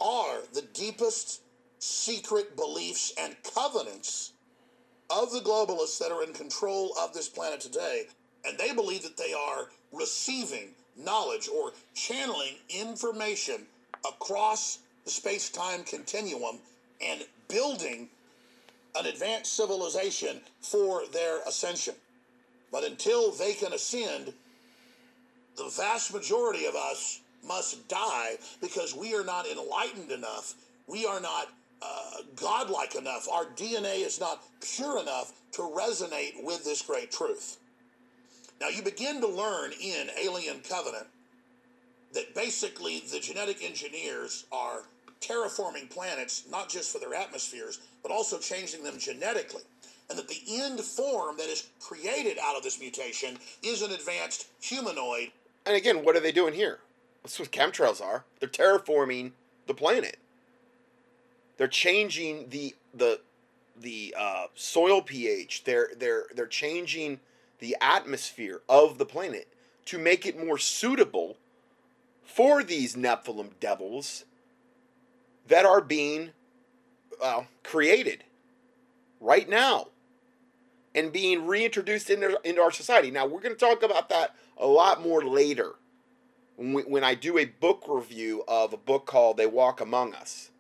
are 0.03 0.41
the 0.53 0.67
deepest 0.75 1.41
secret 1.79 2.55
beliefs 2.55 3.15
and 3.19 3.35
covenants 3.55 4.35
of 5.09 5.33
the 5.33 5.41
globalists 5.41 5.99
that 6.01 6.13
are 6.13 6.23
in 6.23 6.35
control 6.35 6.93
of 7.01 7.15
this 7.15 7.31
planet 7.31 7.63
today. 7.63 8.03
And 8.45 8.59
they 8.59 8.75
believe 8.75 9.05
that 9.05 9.17
they 9.17 9.33
are 9.33 9.69
receiving 9.93 10.75
knowledge 10.95 11.49
or 11.49 11.73
channeling 11.95 12.57
information 12.69 13.65
across 14.07 14.81
the 15.05 15.11
space 15.11 15.51
time 15.51 15.83
continuum 15.85 16.59
and 17.01 17.25
building 17.49 18.09
an 18.99 19.07
advanced 19.07 19.55
civilization 19.55 20.41
for 20.61 21.03
their 21.13 21.41
ascension. 21.47 21.95
But 22.73 22.85
until 22.85 23.33
they 23.33 23.55
can 23.55 23.73
ascend, 23.73 24.33
the 25.57 25.69
vast 25.77 26.13
majority 26.13 26.67
of 26.67 26.75
us 26.75 27.21
must 27.47 27.89
die 27.89 28.37
because 28.61 28.95
we 28.95 29.15
are 29.15 29.25
not 29.25 29.47
enlightened 29.47 30.11
enough. 30.11 30.55
We 30.87 31.07
are 31.07 31.21
not 31.21 31.49
uh, 31.83 32.23
godlike 32.37 32.95
enough. 32.95 33.29
Our 33.29 33.47
DNA 33.47 34.05
is 34.05 34.21
not 34.21 34.43
pure 34.61 35.01
enough 35.01 35.33
to 35.53 35.63
resonate 35.63 36.45
with 36.45 36.65
this 36.65 36.83
great 36.83 37.11
truth. 37.11 37.59
Now, 38.61 38.69
you 38.69 38.83
begin 38.83 39.21
to 39.23 39.27
learn 39.27 39.73
in 39.81 40.09
Alien 40.23 40.61
Covenant 40.69 41.07
that 42.13 42.35
basically 42.35 43.01
the 43.13 43.21
genetic 43.21 43.63
engineers 43.63 44.47
are 44.51 44.83
terraforming 45.21 45.89
planets, 45.91 46.45
not 46.51 46.69
just 46.69 46.93
for 46.93 46.99
their 46.99 47.15
atmospheres, 47.15 47.81
but 48.03 48.11
also 48.11 48.39
changing 48.39 48.83
them 48.83 48.99
genetically. 48.99 49.63
And 50.09 50.19
that 50.19 50.29
the 50.29 50.43
end 50.49 50.81
form 50.81 51.37
that 51.37 51.47
is 51.47 51.69
created 51.79 52.39
out 52.43 52.57
of 52.57 52.63
this 52.63 52.81
mutation 52.81 53.39
is 53.63 53.83
an 53.83 53.93
advanced 53.93 54.49
humanoid 54.61 55.31
and 55.67 55.77
again, 55.77 56.05
what 56.05 56.17
are 56.17 56.21
they 56.21 56.33
doing 56.33 56.55
here? 56.55 56.79
That's 57.23 57.39
what 57.39 57.51
chemtrails 57.51 58.03
are. 58.03 58.25
They're 58.39 58.49
terraforming 58.49 59.33
the 59.67 59.75
planet. 59.75 60.19
They're 61.57 61.69
changing 61.69 62.49
the 62.49 62.75
the 62.95 63.21
the 63.79 64.15
uh, 64.19 64.47
soil 64.55 65.03
pH. 65.03 65.65
They're 65.65 65.91
they're 65.99 66.25
they're 66.35 66.47
changing 66.47 67.21
the 67.59 67.77
atmosphere 67.81 68.63
of 68.69 68.97
the 68.97 69.05
planet 69.05 69.49
to 69.87 69.99
make 69.99 70.25
it 70.25 70.43
more 70.43 70.57
suitable 70.57 71.37
for 72.35 72.63
these 72.63 72.97
Nephilim 72.97 73.51
devils 73.61 74.25
that 75.49 75.65
are 75.65 75.81
being 75.81 76.31
well, 77.21 77.47
created 77.63 78.25
right 79.21 79.49
now 79.49 79.89
and 80.95 81.13
being 81.13 81.47
reintroduced 81.47 82.11
into, 82.11 82.41
into 82.45 82.61
our 82.61 82.71
society. 82.71 83.11
Now, 83.11 83.27
we're 83.27 83.41
going 83.41 83.55
to 83.55 83.59
talk 83.59 83.83
about 83.83 84.09
that 84.09 84.35
a 84.57 84.67
lot 84.67 85.03
more 85.03 85.23
later 85.23 85.75
when, 86.57 86.73
we, 86.73 86.83
when 86.83 87.05
I 87.05 87.15
do 87.15 87.39
a 87.39 87.45
book 87.45 87.85
review 87.89 88.45
of 88.49 88.73
a 88.73 88.79
book 88.79 89.07
called 89.07 89.37
They 89.37 89.47
Walk 89.47 89.81
Among 89.81 90.15
Us. 90.15 90.51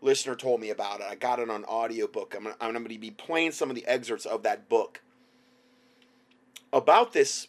Listener 0.00 0.34
told 0.34 0.60
me 0.60 0.70
about 0.70 1.00
it. 1.00 1.06
I 1.08 1.14
got 1.14 1.38
it 1.38 1.48
on 1.48 1.64
audiobook. 1.64 2.34
I'm, 2.36 2.48
I'm 2.60 2.72
going 2.72 2.84
to 2.84 2.98
be 2.98 3.10
playing 3.10 3.52
some 3.52 3.70
of 3.70 3.76
the 3.76 3.86
excerpts 3.86 4.26
of 4.26 4.42
that 4.42 4.68
book 4.68 5.00
about 6.72 7.12
this 7.12 7.48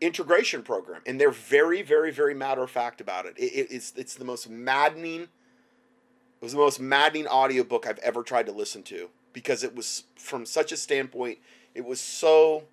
integration 0.00 0.62
program. 0.62 1.02
And 1.06 1.20
they're 1.20 1.30
very, 1.30 1.82
very, 1.82 2.10
very 2.10 2.34
matter 2.34 2.62
of 2.62 2.70
fact 2.70 3.00
about 3.00 3.26
it. 3.26 3.34
it, 3.38 3.52
it 3.52 3.68
it's, 3.70 3.92
it's 3.96 4.14
the 4.14 4.24
most 4.24 4.48
maddening. 4.48 5.22
It 5.22 6.42
was 6.42 6.52
the 6.52 6.58
most 6.58 6.80
maddening 6.80 7.26
audiobook 7.26 7.86
I've 7.86 7.98
ever 7.98 8.22
tried 8.22 8.46
to 8.46 8.52
listen 8.52 8.82
to 8.84 9.10
because 9.32 9.62
it 9.62 9.74
was 9.74 10.04
from 10.16 10.46
such 10.46 10.72
a 10.72 10.76
standpoint 10.76 11.38
it 11.74 11.84
was 11.84 12.00
so 12.00 12.64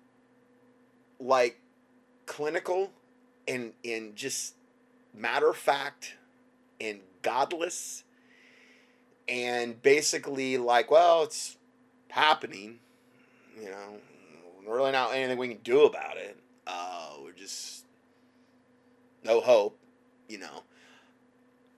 like 1.20 1.60
clinical 2.26 2.90
and 3.46 3.72
and 3.84 4.16
just 4.16 4.54
matter 5.14 5.48
of 5.48 5.56
fact 5.56 6.16
and 6.80 7.00
godless 7.22 8.02
and 9.28 9.80
basically 9.82 10.58
like 10.58 10.90
well 10.90 11.22
it's 11.22 11.56
happening 12.08 12.80
you 13.60 13.70
know 13.70 13.98
really 14.66 14.90
not 14.90 15.14
anything 15.14 15.38
we 15.38 15.48
can 15.48 15.62
do 15.62 15.84
about 15.84 16.16
it 16.16 16.36
uh, 16.66 17.14
we're 17.22 17.32
just 17.32 17.84
no 19.24 19.40
hope 19.40 19.78
you 20.28 20.38
know 20.38 20.62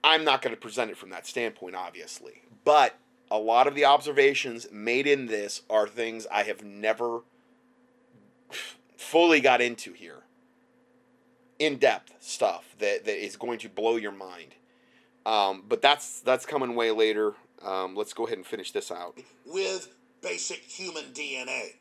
i'm 0.03 0.23
not 0.23 0.41
going 0.41 0.53
to 0.53 0.59
present 0.59 0.91
it 0.91 0.97
from 0.97 1.09
that 1.09 1.25
standpoint 1.25 1.75
obviously 1.75 2.41
but 2.63 2.97
a 3.31 3.37
lot 3.37 3.67
of 3.67 3.75
the 3.75 3.85
observations 3.85 4.67
made 4.71 5.07
in 5.07 5.27
this 5.27 5.61
are 5.69 5.87
things 5.87 6.25
I 6.31 6.43
have 6.43 6.63
never 6.63 7.21
fully 8.97 9.39
got 9.39 9.61
into 9.61 9.93
here. 9.93 10.23
In 11.59 11.77
depth 11.77 12.13
stuff 12.19 12.75
that, 12.79 13.05
that 13.05 13.23
is 13.23 13.35
going 13.35 13.59
to 13.59 13.69
blow 13.69 13.97
your 13.97 14.13
mind. 14.13 14.55
Um, 15.25 15.63
but 15.67 15.81
that's 15.81 16.21
that's 16.21 16.45
coming 16.45 16.73
way 16.73 16.91
later. 16.91 17.33
Um, 17.63 17.95
let's 17.95 18.13
go 18.13 18.25
ahead 18.25 18.37
and 18.37 18.47
finish 18.47 18.71
this 18.71 18.89
out. 18.89 19.19
With 19.45 19.93
basic 20.21 20.59
human 20.59 21.05
DNA. 21.13 21.73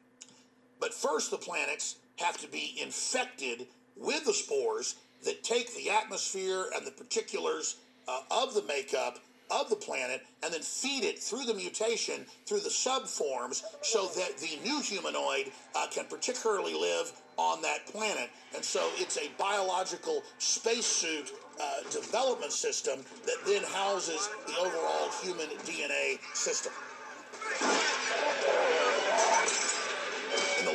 But 0.81 0.93
first, 0.93 1.31
the 1.31 1.39
planets 1.39 1.97
have 2.19 2.39
to 2.39 2.49
be 2.49 2.77
infected 2.81 3.67
with 3.97 4.25
the 4.25 4.33
spores 4.33 4.97
that 5.25 5.43
take 5.43 5.75
the 5.75 5.91
atmosphere 5.91 6.67
and 6.75 6.87
the 6.87 6.91
particulars 6.91 7.77
uh, 8.07 8.21
of 8.31 8.55
the 8.55 8.63
makeup 8.63 9.19
of 9.51 9.71
the 9.71 9.77
planet 9.77 10.23
and 10.43 10.53
then 10.53 10.61
feed 10.61 11.05
it 11.05 11.19
through 11.19 11.45
the 11.45 11.55
mutation 11.55 12.27
through 12.47 12.61
the 12.61 12.69
subforms 12.69 13.63
so 13.83 14.07
that 14.09 14.37
the 14.39 14.59
new 14.63 14.81
humanoid 14.81 15.51
uh, 15.75 15.87
can 15.91 16.05
particularly 16.05 16.75
live 16.75 17.13
on 17.37 17.63
that 17.63 17.87
planet. 17.87 18.31
And 18.55 18.65
so 18.65 18.91
it's 18.97 19.17
a 19.17 19.31
biological 19.39 20.23
spacesuit 20.39 21.33
uh, 21.61 21.83
development 21.91 22.53
system 22.53 23.01
that 23.27 23.37
then 23.47 23.63
houses 23.63 24.29
the 24.47 24.59
overall 24.59 25.11
human 25.23 25.49
DNA 25.65 26.19
system. 26.35 26.73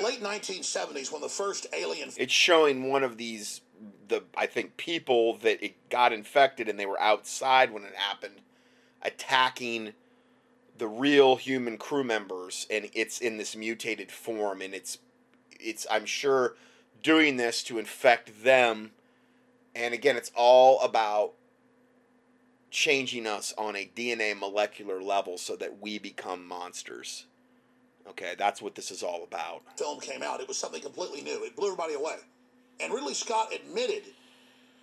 Late 0.04 0.22
1970s, 0.22 1.14
when 1.14 1.22
the 1.22 1.30
first 1.30 1.66
alien. 1.72 2.10
It's 2.18 2.34
showing 2.34 2.90
one 2.90 3.04
of 3.04 3.18
these 3.18 3.62
the 4.10 4.24
I 4.36 4.48
think 4.48 4.76
people 4.76 5.38
that 5.38 5.64
it 5.64 5.90
got 5.90 6.12
infected 6.12 6.68
and 6.68 6.78
they 6.78 6.86
were 6.86 7.00
outside 7.00 7.72
when 7.72 7.84
it 7.84 7.96
happened 7.96 8.42
attacking 9.02 9.94
the 10.78 10.88
real 10.88 11.38
human 11.38 11.78
crew 11.78 12.04
members 12.04 12.68
and 12.70 12.90
it's 12.94 13.20
in 13.20 13.38
this 13.38 13.56
mutated 13.56 14.12
form 14.12 14.62
and 14.62 14.74
it's 14.74 14.98
it's 15.52 15.88
I'm 15.90 16.06
sure 16.06 16.56
doing 17.02 17.38
this 17.38 17.64
to 17.64 17.80
infect 17.80 18.44
them 18.44 18.92
and 19.74 19.94
again 19.94 20.18
it's 20.18 20.32
all 20.36 20.82
about 20.82 21.34
changing 22.72 23.26
us 23.28 23.54
on 23.58 23.76
a 23.76 23.90
DNA 23.96 24.38
molecular 24.38 25.02
level 25.02 25.38
so 25.38 25.56
that 25.56 25.80
we 25.80 26.00
become 26.00 26.48
monsters. 26.48 27.28
Okay, 28.08 28.36
that's 28.38 28.62
what 28.62 28.76
this 28.76 28.92
is 28.92 29.04
all 29.04 29.24
about. 29.24 29.62
Film 29.78 30.00
came 30.00 30.22
out, 30.22 30.42
it 30.42 30.48
was 30.48 30.58
something 30.58 30.82
completely 30.82 31.22
new. 31.22 31.44
It 31.44 31.56
blew 31.56 31.68
everybody 31.68 31.94
away. 31.94 32.18
And 32.80 32.94
Ridley 32.94 33.14
Scott 33.14 33.54
admitted 33.54 34.04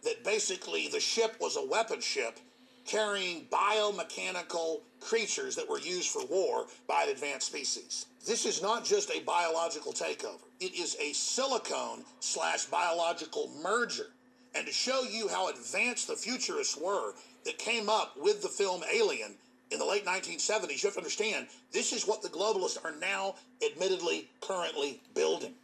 that 0.05 0.25
basically 0.25 0.89
the 0.89 1.01
ship 1.01 1.37
was 1.41 1.57
a 1.57 1.65
weapon 1.65 2.01
ship 2.01 2.39
carrying 2.87 3.45
biomechanical 3.53 4.81
creatures 5.01 5.55
that 5.57 5.69
were 5.69 5.79
used 5.79 6.09
for 6.09 6.25
war 6.27 6.67
by 6.89 7.05
an 7.05 7.11
advanced 7.11 7.47
species. 7.47 8.07
This 8.27 8.47
is 8.47 8.63
not 8.63 8.85
just 8.85 9.11
a 9.11 9.21
biological 9.21 9.93
takeover, 9.93 10.41
it 10.61 10.75
is 10.75 10.97
a 11.01 11.13
silicone 11.13 12.05
slash 12.21 12.65
biological 12.67 13.51
merger. 13.63 14.09
And 14.55 14.67
to 14.67 14.73
show 14.73 15.03
you 15.03 15.29
how 15.29 15.49
advanced 15.49 16.09
the 16.09 16.17
futurists 16.17 16.77
were 16.77 17.13
that 17.45 17.59
came 17.59 17.89
up 17.89 18.17
with 18.21 18.43
the 18.43 18.49
film 18.49 18.83
Alien 18.93 19.37
in 19.71 19.79
the 19.79 19.85
late 19.85 20.05
1970s, 20.05 20.83
you 20.83 20.89
have 20.89 20.95
to 20.95 20.99
understand 20.99 21.47
this 21.73 21.93
is 21.93 22.07
what 22.07 22.23
the 22.23 22.29
globalists 22.29 22.85
are 22.85 22.95
now 23.01 23.37
admittedly 23.65 24.29
currently 24.41 25.01
building. 25.15 25.55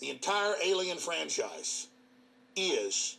The 0.00 0.10
entire 0.10 0.54
Alien 0.62 0.98
franchise 0.98 1.88
is 2.56 3.16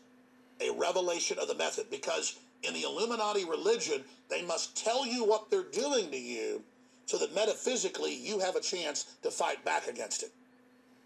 a 0.61 0.71
revelation 0.71 1.37
of 1.39 1.47
the 1.47 1.55
method 1.55 1.89
because 1.89 2.37
in 2.63 2.73
the 2.73 2.83
Illuminati 2.83 3.43
religion, 3.43 4.03
they 4.29 4.41
must 4.41 4.75
tell 4.75 5.05
you 5.05 5.25
what 5.25 5.49
they're 5.49 5.63
doing 5.63 6.09
to 6.11 6.17
you 6.17 6.63
so 7.05 7.17
that 7.17 7.35
metaphysically 7.35 8.15
you 8.15 8.39
have 8.39 8.55
a 8.55 8.61
chance 8.61 9.15
to 9.21 9.29
fight 9.29 9.63
back 9.65 9.87
against 9.87 10.23
it. 10.23 10.31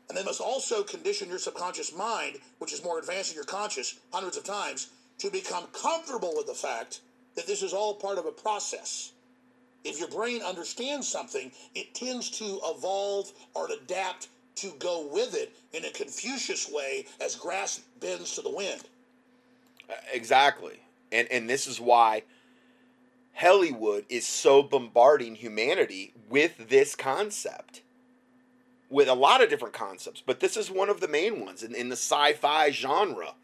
And 0.08 0.18
they 0.18 0.24
must 0.24 0.42
also 0.42 0.84
condition 0.84 1.30
your 1.30 1.38
subconscious 1.40 1.96
mind, 1.96 2.38
which 2.60 2.74
is 2.74 2.84
more 2.84 3.00
advanced 3.00 3.30
than 3.30 3.36
your 3.36 3.44
conscious 3.44 3.96
hundreds 4.12 4.38
of 4.38 4.44
times, 4.44 4.88
to 5.20 5.30
become 5.30 5.68
comfortable 5.74 6.34
with 6.36 6.48
the 6.48 6.54
fact 6.54 7.02
that 7.40 7.48
this 7.48 7.64
is 7.64 7.72
all 7.72 7.94
part 7.94 8.18
of 8.18 8.26
a 8.26 8.32
process. 8.32 9.14
If 9.86 9.98
your 9.98 10.10
brain 10.10 10.42
understands 10.42 11.08
something, 11.08 11.54
it 11.74 11.96
tends 11.96 12.30
to 12.32 12.60
evolve 12.66 13.32
or 13.54 13.70
adapt 13.72 14.28
to 14.56 14.74
go 14.78 15.08
with 15.10 15.34
it 15.34 15.56
in 15.72 15.86
a 15.86 15.92
Confucius 15.92 16.70
way 16.70 17.06
as 17.22 17.38
grass 17.38 17.80
bends 18.02 18.36
to 18.36 18.42
the 18.42 18.50
wind. 18.50 18.82
Uh, 19.90 19.94
exactly. 20.12 20.82
And 21.14 21.30
and 21.32 21.50
this 21.50 21.66
is 21.66 21.80
why 21.80 22.24
Hollywood 23.36 24.06
is 24.10 24.28
so 24.28 24.62
bombarding 24.62 25.36
humanity 25.36 26.12
with 26.30 26.68
this 26.68 26.94
concept. 26.94 27.84
With 28.90 29.08
a 29.08 29.14
lot 29.14 29.42
of 29.42 29.50
different 29.50 29.76
concepts, 29.76 30.22
but 30.26 30.42
this 30.42 30.58
is 30.58 30.70
one 30.70 30.90
of 30.90 31.00
the 31.00 31.08
main 31.08 31.46
ones 31.46 31.64
in, 31.64 31.74
in 31.74 31.88
the 31.88 31.96
sci-fi 31.96 32.72
genre. 32.72 33.36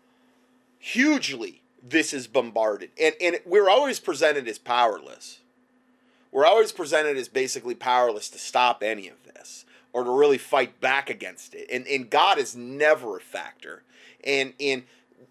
Hugely, 0.79 1.61
this 1.87 2.13
is 2.13 2.27
bombarded. 2.27 2.89
And 2.99 3.15
and 3.21 3.39
we're 3.45 3.69
always 3.69 3.99
presented 3.99 4.47
as 4.47 4.57
powerless. 4.57 5.39
We're 6.31 6.45
always 6.45 6.71
presented 6.71 7.15
as 7.17 7.29
basically 7.29 7.75
powerless 7.75 8.29
to 8.29 8.37
stop 8.37 8.83
any 8.83 9.07
of 9.07 9.23
this 9.23 9.65
or 9.93 10.03
to 10.03 10.09
really 10.09 10.37
fight 10.37 10.81
back 10.81 11.09
against 11.09 11.53
it. 11.53 11.67
And 11.71 11.87
and 11.87 12.09
God 12.09 12.37
is 12.37 12.55
never 12.55 13.17
a 13.17 13.21
factor. 13.21 13.83
And 14.23 14.53
and 14.59 14.83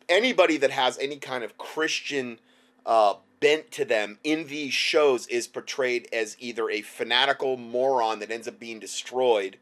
anybody 0.08 0.56
that 0.58 0.70
has 0.70 0.98
any 0.98 1.16
kind 1.16 1.44
of 1.44 1.58
Christian 1.58 2.38
uh, 2.86 3.14
bent 3.40 3.70
to 3.72 3.84
them 3.84 4.18
in 4.22 4.46
these 4.46 4.72
shows 4.72 5.26
is 5.26 5.46
portrayed 5.46 6.08
as 6.12 6.36
either 6.38 6.70
a 6.70 6.82
fanatical 6.82 7.56
moron 7.56 8.20
that 8.20 8.30
ends 8.30 8.48
up 8.48 8.58
being 8.58 8.78
destroyed 8.78 9.58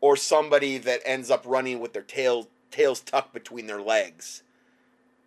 or 0.00 0.16
somebody 0.16 0.78
that 0.78 1.00
ends 1.04 1.30
up 1.30 1.42
running 1.46 1.80
with 1.80 1.92
their 1.92 2.02
tail, 2.02 2.48
tails 2.70 3.00
tucked 3.00 3.32
between 3.32 3.66
their 3.66 3.80
legs. 3.80 4.43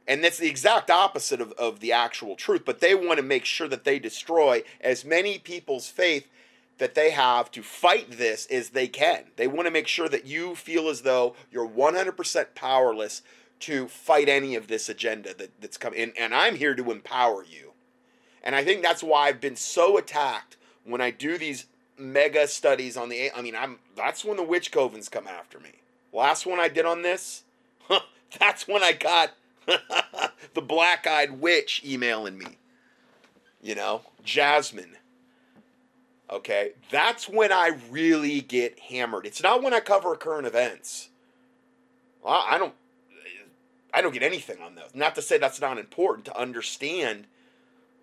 And 0.08 0.24
that's 0.24 0.38
the 0.38 0.48
exact 0.48 0.90
opposite 0.90 1.42
of, 1.42 1.52
of 1.54 1.80
the 1.80 1.92
actual 1.92 2.36
truth. 2.36 2.64
But 2.66 2.80
they 2.80 2.96
want 2.96 3.18
to 3.18 3.24
make 3.24 3.46
sure 3.46 3.68
that 3.68 3.84
they 3.84 4.00
destroy 4.00 4.64
as 4.80 5.04
many 5.04 5.38
people's 5.38 5.90
faith 5.90 6.28
that 6.78 6.96
they 6.96 7.10
have 7.10 7.52
to 7.52 7.64
fight 7.64 8.12
this 8.12 8.46
as 8.48 8.70
they 8.70 8.88
can. 8.88 9.26
They 9.36 9.48
want 9.48 9.66
to 9.66 9.72
make 9.72 9.88
sure 9.88 10.08
that 10.10 10.26
you 10.26 10.56
feel 10.56 10.90
as 10.90 11.02
though 11.02 11.36
you're 11.52 11.68
100% 11.68 12.46
powerless 12.56 13.22
to 13.62 13.88
fight 13.88 14.30
any 14.30 14.56
of 14.56 14.68
this 14.68 14.88
agenda 14.88 15.34
that, 15.34 15.60
that's 15.60 15.78
coming. 15.78 16.00
And, 16.00 16.14
and 16.18 16.34
I'm 16.34 16.56
here 16.56 16.76
to 16.76 16.92
empower 16.92 17.44
you. 17.44 17.74
And 18.44 18.56
I 18.56 18.64
think 18.64 18.82
that's 18.82 19.04
why 19.04 19.28
I've 19.28 19.42
been 19.42 19.56
so 19.56 19.98
attacked 19.98 20.58
when 20.86 21.02
I 21.02 21.12
do 21.12 21.38
these 21.38 21.66
mega 21.98 22.48
studies 22.48 22.96
on 22.96 23.10
the. 23.10 23.32
I 23.36 23.42
mean, 23.42 23.56
I'm 23.56 23.80
that's 23.96 24.24
when 24.24 24.38
the 24.38 24.44
witch 24.44 24.72
covens 24.72 25.12
come 25.12 25.28
after 25.28 25.60
me. 25.60 25.72
Last 26.14 26.46
one 26.46 26.60
I 26.60 26.70
did 26.70 26.86
on 26.86 27.02
this, 27.02 27.44
that's 28.40 28.68
when 28.68 28.84
I 28.84 28.94
got 28.94 29.32
the 30.54 30.62
black 30.62 31.06
eyed 31.06 31.40
witch 31.40 31.82
emailing 31.86 32.38
me. 32.38 32.58
You 33.62 33.76
know, 33.76 34.02
Jasmine. 34.24 34.98
Okay, 36.30 36.72
that's 36.92 37.30
when 37.30 37.52
I 37.52 37.72
really 37.90 38.42
get 38.42 38.80
hammered. 38.80 39.26
It's 39.26 39.42
not 39.42 39.64
when 39.64 39.74
I 39.74 39.80
cover 39.80 40.16
current 40.16 40.46
events. 40.48 41.10
I 42.26 42.58
don't 42.58 42.74
I 43.94 44.02
don't 44.02 44.14
get 44.14 44.24
anything 44.24 44.62
on 44.62 44.76
those. 44.76 44.92
Not 44.94 45.16
to 45.16 45.22
say 45.22 45.38
that's 45.38 45.62
not 45.62 45.78
important 45.78 46.26
to 46.26 46.38
understand 46.38 47.28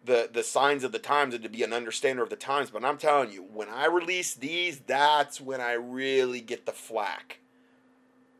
the 0.04 0.28
the 0.32 0.42
signs 0.42 0.84
of 0.84 0.92
the 0.92 0.98
times 0.98 1.34
and 1.34 1.42
to 1.42 1.50
be 1.50 1.62
an 1.62 1.72
understander 1.72 2.22
of 2.22 2.30
the 2.30 2.36
times. 2.36 2.70
But 2.70 2.84
I'm 2.84 2.98
telling 2.98 3.30
you, 3.30 3.42
when 3.42 3.68
I 3.68 3.86
release 3.86 4.34
these, 4.34 4.80
that's 4.80 5.40
when 5.40 5.60
I 5.60 5.72
really 5.72 6.40
get 6.40 6.66
the 6.66 6.72
flack 6.72 7.40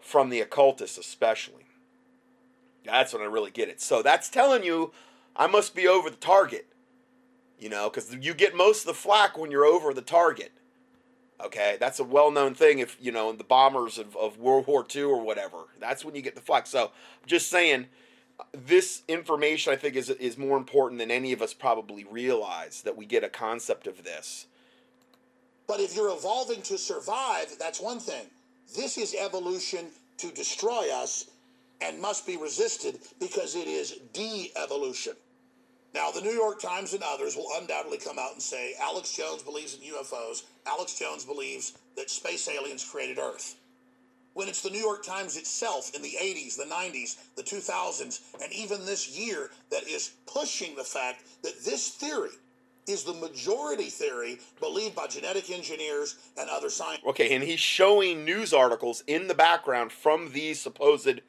from 0.00 0.30
the 0.30 0.40
occultists, 0.40 0.98
especially. 0.98 1.66
That's 2.84 3.12
when 3.12 3.22
I 3.22 3.26
really 3.26 3.50
get 3.50 3.68
it. 3.68 3.80
So 3.80 4.02
that's 4.02 4.28
telling 4.28 4.62
you 4.62 4.92
I 5.36 5.46
must 5.46 5.74
be 5.74 5.88
over 5.88 6.10
the 6.10 6.16
target. 6.16 6.66
You 7.58 7.68
know, 7.68 7.88
because 7.88 8.14
you 8.14 8.34
get 8.34 8.54
most 8.54 8.80
of 8.80 8.86
the 8.88 8.94
flack 8.94 9.38
when 9.38 9.50
you're 9.50 9.64
over 9.64 9.94
the 9.94 10.02
target. 10.02 10.52
Okay, 11.42 11.76
that's 11.80 11.98
a 11.98 12.04
well-known 12.04 12.54
thing. 12.54 12.78
If 12.78 12.96
you 13.00 13.10
know 13.10 13.32
the 13.32 13.44
bombers 13.44 13.98
of, 13.98 14.16
of 14.16 14.38
World 14.38 14.66
War 14.66 14.84
II 14.94 15.02
or 15.04 15.22
whatever, 15.22 15.58
that's 15.80 16.04
when 16.04 16.14
you 16.14 16.22
get 16.22 16.34
the 16.34 16.40
flack. 16.40 16.66
So, 16.66 16.92
just 17.26 17.48
saying, 17.48 17.86
this 18.52 19.02
information 19.08 19.72
I 19.72 19.76
think 19.76 19.96
is 19.96 20.10
is 20.10 20.36
more 20.36 20.56
important 20.56 21.00
than 21.00 21.10
any 21.10 21.32
of 21.32 21.42
us 21.42 21.54
probably 21.54 22.04
realize 22.04 22.82
that 22.82 22.96
we 22.96 23.06
get 23.06 23.24
a 23.24 23.28
concept 23.28 23.86
of 23.86 24.04
this. 24.04 24.46
But 25.66 25.80
if 25.80 25.96
you're 25.96 26.14
evolving 26.14 26.62
to 26.62 26.78
survive, 26.78 27.56
that's 27.58 27.80
one 27.80 27.98
thing. 27.98 28.26
This 28.76 28.98
is 28.98 29.14
evolution 29.14 29.86
to 30.18 30.30
destroy 30.30 30.92
us 30.92 31.30
and 31.80 32.00
must 32.00 32.26
be 32.26 32.36
resisted 32.36 32.98
because 33.20 33.54
it 33.54 33.66
is 33.66 33.98
de-evolution. 34.12 35.14
Now, 35.94 36.10
the 36.10 36.20
New 36.20 36.32
York 36.32 36.60
Times 36.60 36.92
and 36.92 37.02
others 37.04 37.36
will 37.36 37.48
undoubtedly 37.56 37.98
come 37.98 38.18
out 38.18 38.32
and 38.32 38.42
say 38.42 38.74
Alex 38.80 39.16
Jones 39.16 39.42
believes 39.42 39.74
in 39.74 39.92
UFOs. 39.92 40.42
Alex 40.66 40.98
Jones 40.98 41.24
believes 41.24 41.74
that 41.96 42.10
space 42.10 42.48
aliens 42.48 42.84
created 42.84 43.18
Earth. 43.18 43.56
When 44.32 44.48
it's 44.48 44.62
the 44.62 44.70
New 44.70 44.80
York 44.80 45.04
Times 45.04 45.36
itself 45.36 45.94
in 45.94 46.02
the 46.02 46.16
80s, 46.20 46.56
the 46.56 46.64
90s, 46.64 47.16
the 47.36 47.44
2000s, 47.44 48.20
and 48.42 48.52
even 48.52 48.84
this 48.84 49.16
year 49.16 49.50
that 49.70 49.84
is 49.86 50.14
pushing 50.26 50.74
the 50.74 50.82
fact 50.82 51.22
that 51.42 51.64
this 51.64 51.90
theory 51.90 52.30
is 52.88 53.04
the 53.04 53.14
majority 53.14 53.84
theory 53.84 54.38
believed 54.60 54.96
by 54.96 55.06
genetic 55.06 55.50
engineers 55.50 56.16
and 56.36 56.50
other 56.50 56.68
scientists. 56.68 57.06
Okay, 57.06 57.34
and 57.34 57.44
he's 57.44 57.60
showing 57.60 58.24
news 58.24 58.52
articles 58.52 59.04
in 59.06 59.28
the 59.28 59.34
background 59.34 59.92
from 59.92 60.32
these 60.32 60.60
supposed 60.60 61.20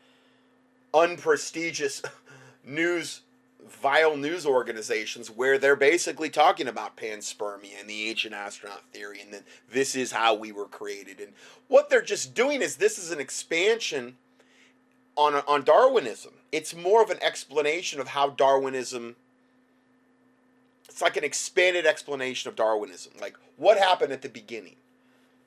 unprestigious 0.95 2.01
news 2.65 3.21
vile 3.67 4.15
news 4.15 4.45
organizations 4.45 5.29
where 5.29 5.57
they're 5.57 5.75
basically 5.75 6.29
talking 6.29 6.67
about 6.67 6.95
panspermia 6.95 7.79
and 7.79 7.89
the 7.89 8.09
ancient 8.09 8.33
astronaut 8.33 8.83
theory 8.93 9.19
and 9.19 9.33
then 9.33 9.41
this 9.71 9.95
is 9.95 10.11
how 10.11 10.35
we 10.35 10.51
were 10.51 10.67
created 10.67 11.19
and 11.19 11.33
what 11.67 11.89
they're 11.89 12.01
just 12.01 12.35
doing 12.35 12.61
is 12.61 12.77
this 12.77 12.99
is 12.99 13.11
an 13.11 13.19
expansion 13.19 14.15
on 15.15 15.35
on 15.47 15.63
Darwinism. 15.63 16.33
It's 16.51 16.75
more 16.75 17.01
of 17.01 17.09
an 17.09 17.17
explanation 17.21 17.99
of 17.99 18.09
how 18.09 18.29
Darwinism 18.29 19.15
it's 20.87 21.01
like 21.01 21.17
an 21.17 21.23
expanded 21.23 21.85
explanation 21.85 22.49
of 22.49 22.55
Darwinism. 22.55 23.13
Like 23.19 23.35
what 23.57 23.77
happened 23.77 24.13
at 24.13 24.21
the 24.21 24.29
beginning 24.29 24.75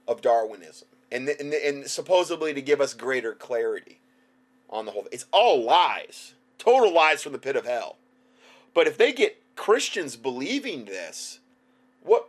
of 0.07 0.21
Darwinism 0.21 0.89
and 1.11 1.29
and, 1.29 1.53
and 1.53 1.87
supposedly 1.87 2.55
to 2.55 2.63
give 2.63 2.81
us 2.81 2.95
greater 2.95 3.33
clarity 3.33 4.01
on 4.71 4.85
the 4.85 4.93
whole 4.93 5.07
It's 5.13 5.27
all 5.33 5.63
lies. 5.63 6.35
Total 6.59 6.93
lies 6.93 7.23
from 7.23 7.33
the 7.33 7.39
pit 7.39 7.57
of 7.57 7.65
hell. 7.65 7.97
But 8.75 8.87
if 8.87 8.97
they 8.97 9.13
get 9.13 9.43
Christians 9.57 10.17
believing 10.17 10.85
this, 10.85 11.41
what 12.03 12.29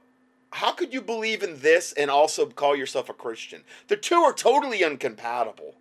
how 0.52 0.72
could 0.72 0.94
you 0.94 1.02
believe 1.02 1.44
in 1.44 1.60
this 1.60 1.94
and 1.94 2.10
also 2.10 2.46
call 2.48 2.76
yourself 2.76 3.10
a 3.10 3.14
Christian? 3.14 3.64
The 3.88 3.98
two 3.98 4.16
are 4.16 4.34
totally 4.34 4.82
incompatible, 4.82 5.76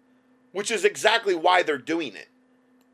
which 0.52 0.70
is 0.70 0.85
exactly 0.85 1.35
why 1.35 1.62
they're 1.62 1.78
doing 1.78 2.14
it. 2.14 2.28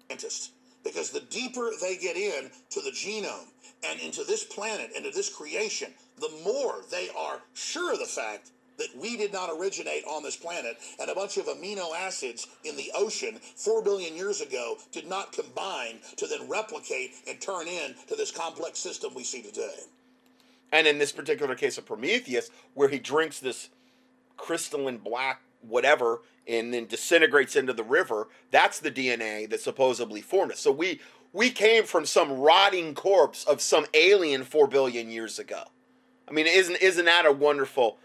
Because 0.09 1.11
the 1.11 1.21
deeper 1.21 1.71
they 1.81 1.97
get 1.97 2.17
in 2.17 2.51
to 2.71 2.81
the 2.81 2.91
genome 2.91 3.49
and 3.87 4.01
into 4.01 4.23
this 4.25 4.45
planet, 4.45 4.91
and 4.95 5.05
into 5.05 5.17
this 5.17 5.35
creation, 5.35 5.93
the 6.19 6.31
more 6.45 6.83
they 6.91 7.09
are 7.19 7.43
sure 7.55 7.93
of 7.93 7.99
the 7.99 8.05
fact 8.05 8.51
that 8.79 8.89
we 9.01 9.17
did 9.17 9.33
not 9.33 9.51
originate 9.51 10.05
on 10.05 10.23
this 10.23 10.37
planet, 10.37 10.77
and 11.01 11.11
a 11.11 11.15
bunch 11.15 11.37
of 11.37 11.47
amino 11.47 11.95
acids 11.97 12.47
in 12.65 12.77
the 12.77 12.91
ocean 12.95 13.39
four 13.57 13.83
billion 13.83 14.15
years 14.17 14.41
ago 14.41 14.77
did 14.93 15.09
not 15.09 15.33
combine 15.33 15.99
to 16.17 16.27
then 16.27 16.49
replicate 16.49 17.13
and 17.29 17.41
turn 17.41 17.67
into 17.69 18.17
this 18.17 18.31
complex 18.31 18.79
system 18.79 19.13
we 19.15 19.25
see 19.25 19.43
today. 19.43 19.81
And 20.73 20.87
in 20.87 20.99
this 20.99 21.13
particular 21.13 21.55
case 21.55 21.79
of 21.79 21.87
Prometheus, 21.87 22.51
where 22.75 22.89
he 22.89 22.99
drinks 22.99 23.39
this 23.39 23.69
crystalline 24.37 24.99
black 24.99 25.41
whatever 25.61 26.21
and 26.47 26.75
then 26.75 26.87
disintegrates 26.87 27.57
into 27.57 27.73
the 27.73 27.85
river, 27.85 28.29
that's 28.51 28.81
the 28.81 28.91
DNA 28.91 29.49
that 29.49 29.61
supposedly 29.61 30.21
formed 30.21 30.53
us. 30.53 30.61
So 30.61 30.73
we 30.73 31.01
we 31.33 31.51
came 31.51 31.85
from 31.85 32.07
some 32.07 32.33
rotting 32.33 32.95
corpse 32.95 33.45
of 33.45 33.61
some 33.61 33.87
alien 33.95 34.45
four 34.45 34.69
billion 34.69 35.11
years 35.11 35.39
ago. 35.39 35.65
I 36.29 36.33
mean, 36.33 36.47
isn't 36.47 36.77
isn't 36.77 37.05
that 37.05 37.27
a 37.27 37.33
wonderful 37.33 37.99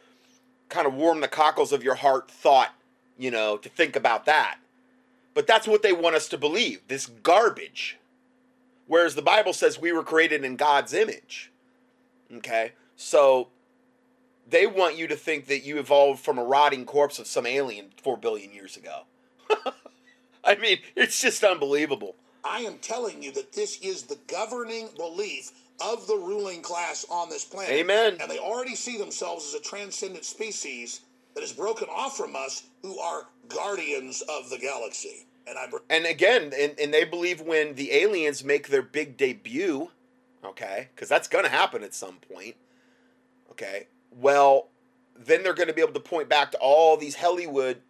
kind 0.70 0.88
of 0.88 0.94
warm 0.94 1.22
the 1.22 1.28
cockles 1.28 1.72
of 1.72 1.84
your 1.84 1.96
heart 1.96 2.32
thought, 2.32 2.74
you 3.18 3.32
know, 3.32 3.58
to 3.58 3.70
think 3.70 3.96
about 3.96 4.26
that. 4.26 4.58
But 5.34 5.48
that's 5.48 5.68
what 5.68 5.84
they 5.84 5.94
want 5.94 6.16
us 6.16 6.28
to 6.30 6.38
believe 6.38 6.82
this 6.88 7.08
garbage. 7.08 7.98
Whereas 8.88 9.16
the 9.16 9.22
Bible 9.22 9.54
says 9.54 9.80
we 9.80 9.92
were 9.92 10.04
created 10.04 10.44
in 10.44 10.56
God's 10.56 10.94
image. 10.94 11.52
Okay? 12.38 12.74
So 12.96 13.50
they 14.50 14.66
want 14.68 14.98
you 14.98 15.08
to 15.08 15.16
think 15.16 15.48
that 15.48 15.64
you 15.64 15.78
evolved 15.78 16.20
from 16.20 16.38
a 16.38 16.44
rotting 16.44 16.86
corpse 16.86 17.20
of 17.20 17.28
some 17.28 17.46
alien 17.46 17.92
4 18.02 18.18
billion 18.18 18.54
years 18.54 18.78
ago. 18.78 19.02
I 20.44 20.56
mean, 20.56 20.80
it's 20.96 21.22
just 21.22 21.44
unbelievable. 21.44 22.16
I 22.44 22.62
am 22.62 22.78
telling 22.80 23.22
you 23.22 23.32
that 23.34 23.54
this 23.54 23.80
is 23.82 24.04
the 24.04 24.18
governing 24.28 24.90
belief 24.98 25.52
of 25.82 26.08
the 26.08 26.16
ruling 26.16 26.62
class 26.62 27.06
on 27.10 27.30
this 27.30 27.46
planet. 27.46 27.72
Amen. 27.72 28.18
And 28.22 28.30
they 28.30 28.40
already 28.40 28.76
see 28.76 28.98
themselves 28.98 29.48
as 29.48 29.54
a 29.54 29.64
transcendent 29.64 30.26
species 30.26 31.02
that 31.36 31.44
is 31.44 31.54
broken 31.54 31.88
off 31.90 32.18
from 32.18 32.36
us 32.36 32.64
who 32.82 33.00
are 33.00 33.28
guardians 33.48 34.22
of 34.22 34.50
the 34.50 34.58
galaxy. 34.58 35.26
And 35.48 35.58
I 35.58 35.68
And 35.90 36.06
again, 36.06 36.52
and, 36.58 36.80
and 36.80 36.94
they 36.94 37.06
believe 37.06 37.42
when 37.42 37.76
the 37.76 37.92
aliens 37.92 38.44
make 38.44 38.68
their 38.68 38.82
big 38.82 39.18
debut, 39.18 39.90
okay, 40.44 40.90
because 40.94 41.10
that's 41.10 41.28
going 41.28 41.46
to 41.46 41.50
happen 41.50 41.84
at 41.84 41.94
some 41.94 42.18
point, 42.32 42.56
okay, 43.52 43.88
well, 44.12 44.68
then 45.18 45.44
they're 45.44 45.54
going 45.54 45.68
to 45.68 45.74
be 45.74 45.82
able 45.82 45.94
to 45.94 46.00
point 46.00 46.30
back 46.30 46.52
to 46.52 46.58
all 46.60 46.98
these 46.98 47.16
Hollywood 47.16 47.82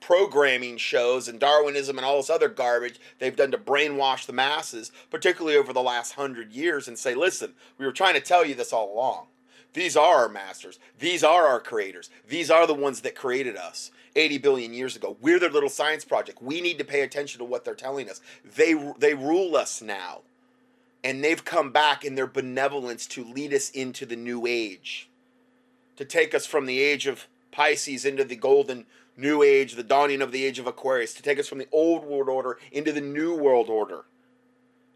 programming 0.00 0.76
shows 0.76 1.28
and 1.28 1.38
Darwinism 1.38 1.98
and 1.98 2.04
all 2.04 2.16
this 2.16 2.30
other 2.30 2.48
garbage 2.48 2.98
they've 3.18 3.36
done 3.36 3.50
to 3.50 3.58
brainwash 3.58 4.26
the 4.26 4.32
masses, 4.32 4.90
particularly 5.10 5.56
over 5.56 5.72
the 5.72 5.82
last 5.82 6.12
hundred 6.12 6.52
years, 6.52 6.88
and 6.88 6.98
say, 6.98 7.14
listen, 7.14 7.52
we 7.78 7.86
were 7.86 7.92
trying 7.92 8.14
to 8.14 8.20
tell 8.20 8.44
you 8.44 8.54
this 8.54 8.72
all 8.72 8.92
along. 8.92 9.26
These 9.72 9.96
are 9.96 10.16
our 10.16 10.28
masters. 10.28 10.78
These 10.98 11.22
are 11.22 11.46
our 11.46 11.60
creators. 11.60 12.10
These 12.28 12.50
are 12.50 12.66
the 12.66 12.74
ones 12.74 13.02
that 13.02 13.14
created 13.14 13.56
us 13.56 13.90
80 14.16 14.38
billion 14.38 14.74
years 14.74 14.96
ago. 14.96 15.16
We're 15.20 15.38
their 15.38 15.50
little 15.50 15.68
science 15.68 16.04
project. 16.04 16.42
We 16.42 16.60
need 16.60 16.78
to 16.78 16.84
pay 16.84 17.02
attention 17.02 17.38
to 17.38 17.44
what 17.44 17.64
they're 17.64 17.74
telling 17.74 18.10
us. 18.10 18.20
They, 18.56 18.74
they 18.98 19.14
rule 19.14 19.56
us 19.56 19.80
now. 19.80 20.22
And 21.02 21.24
they've 21.24 21.44
come 21.44 21.70
back 21.70 22.04
in 22.04 22.14
their 22.14 22.26
benevolence 22.26 23.06
to 23.08 23.24
lead 23.24 23.54
us 23.54 23.70
into 23.70 24.04
the 24.04 24.16
new 24.16 24.46
age, 24.46 25.08
to 25.96 26.04
take 26.04 26.34
us 26.34 26.44
from 26.44 26.66
the 26.66 26.80
age 26.80 27.06
of 27.06 27.26
Pisces 27.52 28.04
into 28.04 28.24
the 28.24 28.36
golden 28.36 28.86
new 29.20 29.42
age, 29.42 29.74
the 29.74 29.82
dawning 29.82 30.22
of 30.22 30.32
the 30.32 30.44
age 30.44 30.58
of 30.58 30.66
Aquarius, 30.66 31.14
to 31.14 31.22
take 31.22 31.38
us 31.38 31.48
from 31.48 31.58
the 31.58 31.68
old 31.70 32.04
world 32.04 32.28
order 32.28 32.58
into 32.72 32.92
the 32.92 33.00
new 33.00 33.36
world 33.36 33.68
order. 33.68 34.04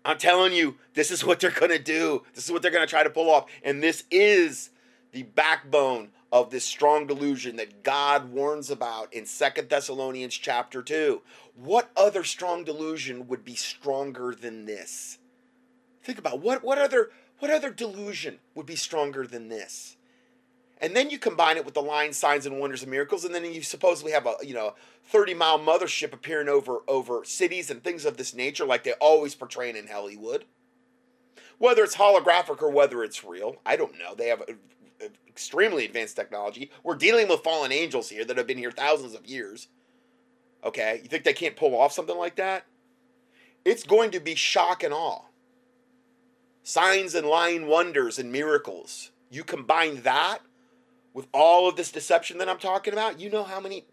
I'm 0.04 0.18
telling 0.18 0.52
you, 0.52 0.76
this 0.94 1.10
is 1.10 1.24
what 1.26 1.40
they're 1.40 1.50
going 1.50 1.70
to 1.70 1.78
do. 1.78 2.22
This 2.34 2.44
is 2.44 2.52
what 2.52 2.62
they're 2.62 2.70
going 2.70 2.86
to 2.86 2.90
try 2.90 3.02
to 3.02 3.10
pull 3.10 3.30
off. 3.30 3.46
And 3.62 3.82
this 3.82 4.04
is 4.10 4.70
the 5.12 5.22
backbone 5.22 6.10
of 6.32 6.50
this 6.50 6.64
strong 6.64 7.06
delusion 7.06 7.56
that 7.56 7.84
God 7.84 8.32
warns 8.32 8.68
about 8.68 9.12
in 9.14 9.24
Second 9.24 9.68
Thessalonians 9.68 10.34
chapter 10.34 10.82
2. 10.82 11.22
What 11.54 11.90
other 11.96 12.24
strong 12.24 12.64
delusion 12.64 13.28
would 13.28 13.44
be 13.44 13.54
stronger 13.54 14.34
than 14.34 14.64
this? 14.64 15.18
Think 16.02 16.18
about 16.18 16.40
what 16.40 16.64
what 16.64 16.78
other 16.78 17.10
what 17.38 17.52
other 17.52 17.70
delusion 17.70 18.40
would 18.54 18.66
be 18.66 18.74
stronger 18.74 19.26
than 19.26 19.48
this? 19.48 19.96
And 20.84 20.94
then 20.94 21.08
you 21.08 21.18
combine 21.18 21.56
it 21.56 21.64
with 21.64 21.72
the 21.72 21.80
line 21.80 22.12
signs 22.12 22.44
and 22.44 22.60
wonders 22.60 22.82
and 22.82 22.90
miracles 22.90 23.24
and 23.24 23.34
then 23.34 23.44
you 23.46 23.62
supposedly 23.62 24.12
have 24.12 24.26
a 24.26 24.34
you 24.42 24.52
know 24.52 24.74
30 25.06 25.32
mile 25.32 25.58
mothership 25.58 26.12
appearing 26.12 26.48
over 26.48 26.80
over 26.86 27.24
cities 27.24 27.70
and 27.70 27.82
things 27.82 28.04
of 28.04 28.18
this 28.18 28.34
nature 28.34 28.66
like 28.66 28.84
they 28.84 28.92
always 28.94 29.34
portray 29.34 29.70
in 29.70 29.88
hollywood. 29.88 30.44
Whether 31.56 31.84
it's 31.84 31.96
holographic 31.96 32.60
or 32.60 32.70
whether 32.70 33.02
it's 33.02 33.24
real 33.24 33.56
i 33.64 33.76
don't 33.76 33.98
know. 33.98 34.14
They 34.14 34.28
have 34.28 34.42
a, 34.42 35.04
a 35.04 35.08
extremely 35.26 35.86
advanced 35.86 36.16
technology. 36.16 36.70
We're 36.82 36.96
dealing 36.96 37.28
with 37.28 37.40
fallen 37.40 37.72
angels 37.72 38.10
here 38.10 38.24
that 38.26 38.36
have 38.36 38.46
been 38.46 38.58
here 38.58 38.70
thousands 38.70 39.14
of 39.14 39.26
years. 39.26 39.68
Okay? 40.62 41.00
You 41.02 41.08
think 41.08 41.24
they 41.24 41.32
can't 41.32 41.56
pull 41.56 41.74
off 41.74 41.92
something 41.92 42.16
like 42.16 42.36
that? 42.36 42.66
It's 43.64 43.84
going 43.84 44.10
to 44.10 44.20
be 44.20 44.34
shock 44.34 44.82
and 44.82 44.92
awe. 44.92 45.22
Signs 46.62 47.14
and 47.14 47.26
lying 47.26 47.66
wonders 47.66 48.18
and 48.18 48.30
miracles. 48.30 49.10
You 49.30 49.44
combine 49.44 50.02
that 50.02 50.40
with 51.14 51.28
all 51.32 51.68
of 51.68 51.76
this 51.76 51.92
deception 51.92 52.38
that 52.38 52.48
I'm 52.48 52.58
talking 52.58 52.92
about, 52.92 53.20
you 53.20 53.30
know 53.30 53.44
how 53.44 53.60
many 53.60 53.84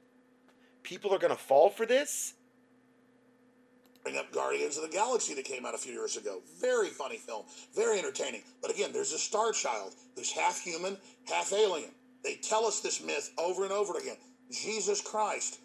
people 0.84 1.14
are 1.14 1.20
going 1.20 1.34
to 1.34 1.40
fall 1.40 1.70
for 1.70 1.86
this? 1.86 2.34
Bring 4.04 4.18
up 4.18 4.32
Guardians 4.34 4.78
of 4.78 4.84
the 4.84 4.90
Galaxy 4.90 5.36
that 5.36 5.46
came 5.46 5.64
out 5.64 5.76
a 5.76 5.78
few 5.78 5.94
years 5.94 6.18
ago. 6.18 6.42
Very 6.60 6.90
funny 6.90 7.18
film, 7.18 7.46
very 7.76 8.00
entertaining. 8.00 8.42
But 8.60 8.72
again, 8.72 8.92
there's 8.92 9.14
a 9.14 9.20
star 9.20 9.52
child 9.52 9.94
who's 10.16 10.32
half 10.32 10.60
human, 10.60 10.98
half 11.26 11.54
alien. 11.54 11.92
They 12.24 12.36
tell 12.36 12.66
us 12.66 12.80
this 12.80 13.04
myth 13.04 13.32
over 13.38 13.64
and 13.64 13.72
over 13.72 13.98
again. 14.00 14.18
Jesus 14.52 15.00
Christ, 15.00 15.60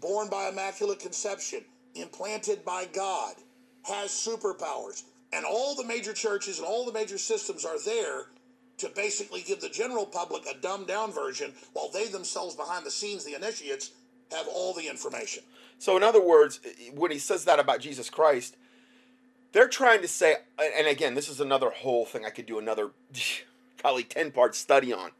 born 0.00 0.30
by 0.30 0.48
immaculate 0.48 1.00
conception, 1.00 1.60
implanted 1.94 2.64
by 2.64 2.86
God, 2.86 3.34
has 3.82 4.10
superpowers. 4.10 5.02
And 5.34 5.44
all 5.44 5.74
the 5.74 5.84
major 5.84 6.14
churches 6.14 6.58
and 6.58 6.66
all 6.66 6.86
the 6.86 6.92
major 6.92 7.18
systems 7.18 7.66
are 7.66 7.78
there 7.84 8.28
to 8.78 8.88
basically 8.94 9.42
give 9.42 9.60
the 9.60 9.68
general 9.68 10.06
public 10.06 10.44
a 10.46 10.58
dumbed 10.58 10.88
down 10.88 11.12
version 11.12 11.52
while 11.72 11.90
they 11.90 12.06
themselves 12.06 12.54
behind 12.54 12.84
the 12.84 12.90
scenes, 12.90 13.24
the 13.24 13.34
initiates, 13.34 13.92
have 14.32 14.46
all 14.48 14.74
the 14.74 14.88
information. 14.88 15.42
So, 15.78 15.96
in 15.96 16.02
other 16.02 16.22
words, 16.22 16.60
when 16.94 17.10
he 17.10 17.18
says 17.18 17.44
that 17.44 17.58
about 17.58 17.80
Jesus 17.80 18.10
Christ, 18.10 18.56
they're 19.52 19.68
trying 19.68 20.02
to 20.02 20.08
say, 20.08 20.36
and 20.58 20.86
again, 20.86 21.14
this 21.14 21.28
is 21.28 21.40
another 21.40 21.70
whole 21.70 22.04
thing 22.04 22.24
I 22.24 22.30
could 22.30 22.46
do 22.46 22.58
another 22.58 22.90
probably 23.78 24.04
10 24.04 24.32
part 24.32 24.54
study 24.54 24.92
on. 24.92 25.10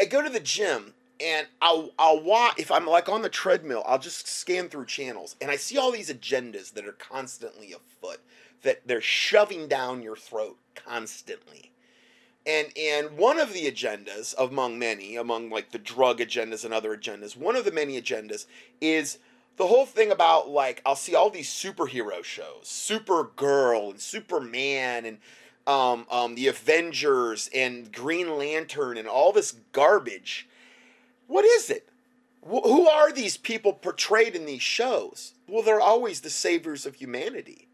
I, 0.00 0.04
go 0.04 0.22
to 0.22 0.30
the 0.30 0.40
gym 0.40 0.94
and 1.20 1.46
I'll, 1.60 1.90
I'll 1.98 2.22
watch, 2.22 2.54
if 2.58 2.70
I'm 2.70 2.86
like 2.86 3.08
on 3.08 3.22
the 3.22 3.28
treadmill, 3.28 3.82
I'll 3.86 3.98
just 3.98 4.28
scan 4.28 4.68
through 4.68 4.86
channels 4.86 5.36
and 5.40 5.50
I 5.50 5.56
see 5.56 5.78
all 5.78 5.90
these 5.90 6.12
agendas 6.12 6.74
that 6.74 6.86
are 6.86 6.92
constantly 6.92 7.72
afoot, 7.72 8.20
that 8.62 8.86
they're 8.86 9.00
shoving 9.00 9.68
down 9.68 10.02
your 10.02 10.16
throat 10.16 10.58
constantly 10.74 11.71
and 12.46 12.68
and 12.76 13.16
one 13.16 13.38
of 13.38 13.52
the 13.52 13.70
agendas 13.70 14.34
among 14.38 14.78
many 14.78 15.16
among 15.16 15.50
like 15.50 15.70
the 15.70 15.78
drug 15.78 16.18
agendas 16.18 16.64
and 16.64 16.74
other 16.74 16.96
agendas 16.96 17.36
one 17.36 17.56
of 17.56 17.64
the 17.64 17.72
many 17.72 18.00
agendas 18.00 18.46
is 18.80 19.18
the 19.56 19.66
whole 19.66 19.86
thing 19.86 20.10
about 20.10 20.48
like 20.48 20.82
i'll 20.84 20.96
see 20.96 21.14
all 21.14 21.30
these 21.30 21.48
superhero 21.48 22.22
shows 22.24 22.64
supergirl 22.64 23.90
and 23.90 24.00
superman 24.00 25.04
and 25.04 25.18
um, 25.66 26.06
um, 26.10 26.34
the 26.34 26.48
avengers 26.48 27.48
and 27.54 27.92
green 27.92 28.36
lantern 28.36 28.96
and 28.96 29.08
all 29.08 29.32
this 29.32 29.52
garbage. 29.72 30.48
What 31.26 31.44
is 31.44 31.70
it? 31.70 31.88
Wh- 32.42 32.64
who 32.64 32.88
are 32.88 33.12
these 33.12 33.36
people 33.36 33.72
portrayed 33.72 34.34
in 34.34 34.46
these 34.46 34.62
shows? 34.62 35.34
Well 35.48 35.62
they're 35.62 35.80
always 35.80 36.20
the 36.20 36.30
saviors 36.30 36.86
of 36.86 36.96
humanity 36.96 37.68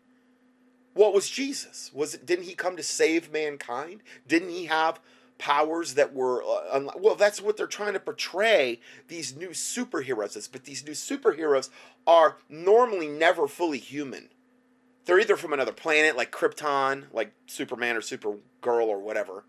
what 0.98 1.14
was 1.14 1.30
Jesus? 1.30 1.92
Was 1.94 2.14
it 2.14 2.26
didn't 2.26 2.46
he 2.46 2.54
come 2.54 2.76
to 2.76 2.82
save 2.82 3.32
mankind? 3.32 4.02
Didn't 4.26 4.50
he 4.50 4.66
have 4.66 4.98
powers 5.38 5.94
that 5.94 6.12
were 6.12 6.42
uh, 6.42 6.80
well 6.96 7.14
that's 7.14 7.40
what 7.40 7.56
they're 7.56 7.68
trying 7.68 7.92
to 7.92 8.00
portray 8.00 8.80
these 9.06 9.36
new 9.36 9.50
superheroes 9.50 10.36
as 10.36 10.48
but 10.48 10.64
these 10.64 10.84
new 10.84 10.92
superheroes 10.92 11.70
are 12.08 12.38
normally 12.48 13.06
never 13.06 13.46
fully 13.46 13.78
human 13.78 14.30
they're 15.04 15.20
either 15.20 15.36
from 15.36 15.52
another 15.52 15.70
planet 15.70 16.16
like 16.16 16.32
krypton 16.32 17.04
like 17.12 17.32
superman 17.46 17.96
or 17.96 18.00
supergirl 18.00 18.88
or 18.88 18.98
whatever 18.98 19.44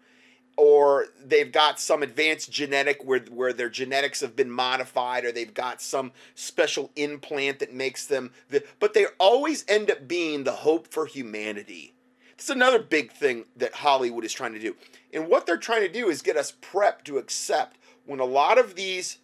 or 0.60 1.06
they've 1.26 1.53
got 1.53 1.80
some 1.80 2.03
advanced 2.03 2.52
genetic 2.52 3.02
where, 3.06 3.22
where 3.31 3.53
their 3.53 3.69
genetics 3.69 4.19
have 4.19 4.36
been 4.36 4.52
modified 4.52 5.23
or 5.23 5.31
they've 5.31 5.53
got 5.53 5.81
some 5.81 6.11
special 6.36 6.91
implant 6.98 7.60
that 7.60 7.73
makes 7.73 8.06
them 8.06 8.30
the, 8.49 8.61
but 8.77 8.94
they 8.94 9.06
always 9.22 9.64
end 9.69 9.90
up 9.90 10.06
being 10.06 10.44
the 10.44 10.52
hope 10.52 10.86
for 10.91 11.06
humanity. 11.06 11.94
It's 12.34 12.49
another 12.49 12.80
big 12.80 13.14
thing 13.14 13.45
that 13.56 13.73
hollywood 13.73 14.26
is 14.26 14.34
trying 14.34 14.52
to 14.52 14.60
do. 14.60 14.76
And 15.14 15.30
what 15.30 15.45
they're 15.45 15.56
trying 15.56 15.84
to 15.84 15.88
do 15.88 16.10
is 16.10 16.22
get 16.22 16.36
us 16.36 16.52
prepped 16.61 17.06
to 17.06 17.19
accept 17.19 17.77
when 18.06 18.19
a 18.19 18.26
lot 18.26 18.57
of 18.57 18.76
these 18.76 19.19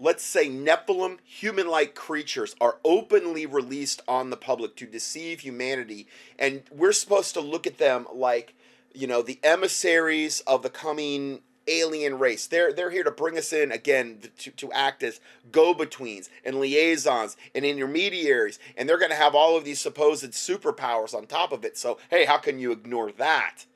let's 0.00 0.24
say 0.24 0.48
nephilim 0.48 1.18
human-like 1.22 1.94
creatures 1.94 2.56
are 2.62 2.78
openly 2.82 3.44
released 3.44 4.00
on 4.08 4.30
the 4.30 4.38
public 4.38 4.74
to 4.76 4.86
deceive 4.86 5.40
humanity 5.40 6.06
and 6.38 6.62
we're 6.72 6.92
supposed 6.92 7.34
to 7.34 7.40
look 7.40 7.66
at 7.66 7.78
them 7.78 8.06
like 8.12 8.54
you 8.94 9.06
know, 9.06 9.22
the 9.22 9.40
emissaries 9.42 10.40
of 10.46 10.62
the 10.62 10.70
coming 10.70 11.40
alien 11.68 12.18
race. 12.18 12.46
They're 12.46 12.72
they're 12.72 12.90
here 12.90 13.04
to 13.04 13.10
bring 13.10 13.36
us 13.36 13.52
in 13.52 13.72
again 13.72 14.20
to, 14.38 14.50
to 14.50 14.72
act 14.72 15.02
as 15.02 15.20
go-betweens 15.50 16.28
and 16.44 16.60
liaisons 16.60 17.36
and 17.54 17.64
intermediaries, 17.64 18.58
and 18.76 18.88
they're 18.88 18.98
going 18.98 19.10
to 19.10 19.16
have 19.16 19.34
all 19.34 19.56
of 19.56 19.64
these 19.64 19.80
supposed 19.80 20.24
superpowers 20.32 21.14
on 21.14 21.26
top 21.26 21.52
of 21.52 21.64
it. 21.64 21.76
So 21.76 21.98
hey, 22.10 22.24
how 22.24 22.38
can 22.38 22.58
you 22.58 22.72
ignore 22.72 23.12
that? 23.12 23.66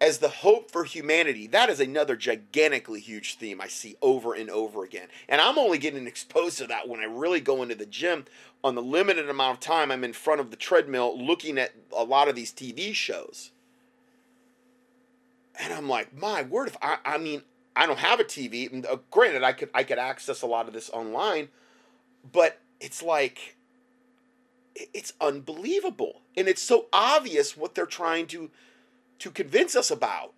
As 0.00 0.18
the 0.18 0.28
hope 0.28 0.70
for 0.70 0.84
humanity, 0.84 1.48
that 1.48 1.68
is 1.68 1.80
another 1.80 2.14
gigantically 2.14 3.00
huge 3.00 3.34
theme 3.34 3.60
I 3.60 3.66
see 3.66 3.96
over 4.00 4.32
and 4.32 4.48
over 4.48 4.84
again. 4.84 5.08
And 5.28 5.40
I'm 5.40 5.58
only 5.58 5.76
getting 5.76 6.06
exposed 6.06 6.58
to 6.58 6.68
that 6.68 6.88
when 6.88 7.00
I 7.00 7.04
really 7.04 7.40
go 7.40 7.64
into 7.64 7.74
the 7.74 7.84
gym 7.84 8.26
on 8.62 8.76
the 8.76 8.82
limited 8.82 9.28
amount 9.28 9.54
of 9.54 9.60
time 9.60 9.90
I'm 9.90 10.04
in 10.04 10.12
front 10.12 10.40
of 10.40 10.50
the 10.50 10.56
treadmill 10.56 11.20
looking 11.20 11.58
at 11.58 11.72
a 11.96 12.04
lot 12.04 12.28
of 12.28 12.36
these 12.36 12.52
TV 12.52 12.94
shows 12.94 13.50
and 15.58 15.72
I'm 15.72 15.88
like, 15.88 16.16
my 16.16 16.42
word! 16.42 16.68
If 16.68 16.76
I, 16.80 16.98
I 17.04 17.18
mean, 17.18 17.42
I 17.74 17.86
don't 17.86 17.98
have 17.98 18.20
a 18.20 18.24
TV. 18.24 18.84
Uh, 18.84 18.96
granted, 19.10 19.42
I 19.42 19.52
could 19.52 19.70
I 19.74 19.84
could 19.84 19.98
access 19.98 20.42
a 20.42 20.46
lot 20.46 20.68
of 20.68 20.74
this 20.74 20.90
online, 20.90 21.48
but 22.32 22.60
it's 22.80 23.02
like, 23.02 23.56
it's 24.74 25.12
unbelievable, 25.20 26.22
and 26.36 26.48
it's 26.48 26.62
so 26.62 26.86
obvious 26.92 27.56
what 27.56 27.74
they're 27.74 27.86
trying 27.86 28.26
to 28.28 28.50
to 29.20 29.30
convince 29.30 29.74
us 29.74 29.90
about 29.90 30.32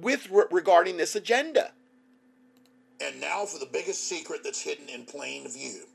with 0.00 0.28
re- 0.30 0.44
regarding 0.50 0.96
this 0.96 1.14
agenda. 1.14 1.72
And 3.00 3.20
now 3.20 3.44
for 3.44 3.58
the 3.58 3.66
biggest 3.70 4.08
secret 4.08 4.40
that's 4.44 4.60
hidden 4.60 4.88
in 4.88 5.04
plain 5.04 5.48
view. 5.48 5.86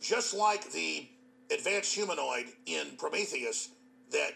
Just 0.00 0.34
like 0.34 0.70
the 0.72 1.06
advanced 1.52 1.94
humanoid 1.94 2.46
in 2.66 2.96
Prometheus 2.98 3.70
that 4.10 4.32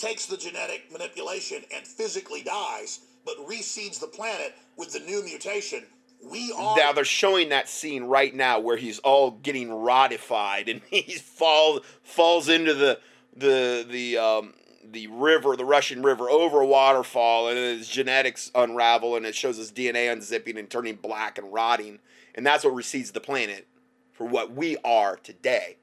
takes 0.00 0.26
the 0.26 0.36
genetic 0.36 0.90
manipulation 0.90 1.62
and 1.74 1.86
physically 1.86 2.42
dies, 2.42 3.00
but 3.24 3.36
reseeds 3.46 4.00
the 4.00 4.06
planet 4.06 4.54
with 4.76 4.92
the 4.92 5.00
new 5.00 5.22
mutation. 5.22 5.84
We 6.22 6.52
are 6.52 6.76
now 6.76 6.92
they're 6.92 7.04
showing 7.04 7.48
that 7.50 7.68
scene 7.68 8.04
right 8.04 8.34
now 8.34 8.60
where 8.60 8.76
he's 8.76 8.98
all 8.98 9.30
getting 9.30 9.72
ratified 9.72 10.68
and 10.68 10.82
he 10.90 11.14
falls 11.14 11.80
falls 12.02 12.48
into 12.48 12.74
the 12.74 13.00
the 13.34 13.86
the 13.88 14.18
um 14.18 14.54
the 14.82 15.06
river, 15.06 15.56
the 15.56 15.64
Russian 15.64 16.02
River, 16.02 16.28
over 16.28 16.62
a 16.62 16.66
waterfall, 16.66 17.48
and 17.48 17.56
his 17.56 17.86
genetics 17.86 18.50
unravel, 18.54 19.14
and 19.14 19.24
it 19.24 19.36
shows 19.36 19.56
his 19.56 19.70
DNA 19.70 20.12
unzipping 20.12 20.58
and 20.58 20.68
turning 20.68 20.96
black 20.96 21.38
and 21.38 21.52
rotting, 21.52 22.00
and 22.34 22.44
that's 22.44 22.64
what 22.64 22.74
reseeds 22.74 23.12
the 23.12 23.20
planet 23.20 23.68
for 24.12 24.26
what 24.26 24.52
we 24.52 24.76
are 24.84 25.16
today 25.16 25.76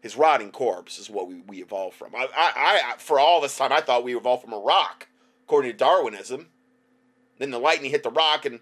his 0.00 0.16
rotting 0.16 0.50
corpse 0.50 0.98
is 0.98 1.10
what 1.10 1.28
we, 1.28 1.40
we 1.46 1.62
evolved 1.62 1.96
from. 1.96 2.14
I, 2.14 2.28
I, 2.34 2.80
I, 2.94 2.98
for 2.98 3.18
all 3.18 3.40
this 3.40 3.56
time, 3.56 3.72
I 3.72 3.80
thought 3.80 4.04
we 4.04 4.16
evolved 4.16 4.44
from 4.44 4.52
a 4.52 4.58
rock, 4.58 5.08
according 5.44 5.72
to 5.72 5.76
Darwinism. 5.76 6.48
Then 7.38 7.50
the 7.50 7.58
lightning 7.58 7.90
hit 7.90 8.02
the 8.02 8.10
rock, 8.10 8.44
and 8.44 8.60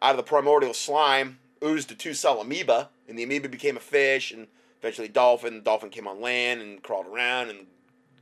out 0.00 0.12
of 0.12 0.16
the 0.16 0.22
primordial 0.22 0.74
slime 0.74 1.38
oozed 1.64 1.90
a 1.90 1.94
two-cell 1.94 2.40
amoeba, 2.40 2.90
and 3.08 3.18
the 3.18 3.22
amoeba 3.22 3.48
became 3.48 3.76
a 3.76 3.80
fish, 3.80 4.30
and 4.30 4.46
eventually 4.80 5.08
dolphin. 5.08 5.56
The 5.56 5.60
dolphin 5.60 5.90
came 5.90 6.06
on 6.06 6.20
land 6.20 6.60
and 6.60 6.82
crawled 6.82 7.06
around 7.06 7.50
and 7.50 7.66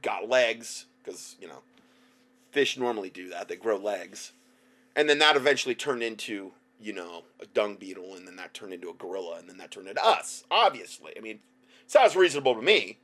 got 0.02 0.28
legs, 0.28 0.86
because, 1.02 1.36
you 1.40 1.48
know, 1.48 1.60
fish 2.50 2.78
normally 2.78 3.10
do 3.10 3.28
that. 3.30 3.48
They 3.48 3.56
grow 3.56 3.76
legs. 3.76 4.32
And 4.94 5.08
then 5.08 5.18
that 5.18 5.36
eventually 5.36 5.74
turned 5.74 6.02
into, 6.02 6.52
you 6.80 6.92
know, 6.92 7.24
a 7.40 7.46
dung 7.46 7.74
beetle, 7.74 8.14
and 8.14 8.26
then 8.26 8.36
that 8.36 8.54
turned 8.54 8.72
into 8.72 8.88
a 8.88 8.94
gorilla, 8.94 9.36
and 9.38 9.48
then 9.48 9.58
that 9.58 9.70
turned 9.70 9.88
into 9.88 10.04
us, 10.04 10.44
obviously. 10.50 11.12
I 11.16 11.20
mean, 11.20 11.40
Sounds 11.86 12.16
reasonable 12.16 12.54
to 12.54 12.62
me. 12.62 12.98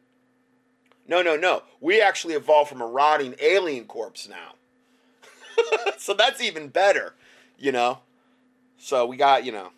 No, 1.06 1.22
no, 1.22 1.36
no. 1.36 1.62
We 1.80 2.00
actually 2.00 2.34
evolved 2.34 2.70
from 2.70 2.80
a 2.80 2.86
rotting 2.86 3.34
alien 3.40 3.84
corpse 3.84 4.28
now. 4.28 4.54
so 5.98 6.14
that's 6.14 6.40
even 6.40 6.68
better, 6.68 7.14
you 7.58 7.72
know. 7.72 7.98
So 8.78 9.06
we 9.06 9.16
got, 9.16 9.44
you 9.44 9.52
know, 9.52 9.70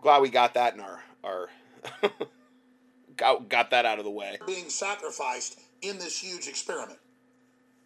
glad 0.00 0.22
we 0.22 0.28
got 0.30 0.54
that 0.54 0.74
in 0.74 0.80
our 0.80 1.02
our 1.22 1.48
got 3.16 3.48
got 3.48 3.70
that 3.70 3.84
out 3.84 3.98
of 3.98 4.04
the 4.04 4.10
way. 4.10 4.38
Being 4.46 4.68
sacrificed 4.68 5.60
in 5.82 5.98
this 5.98 6.18
huge 6.18 6.48
experiment. 6.48 6.98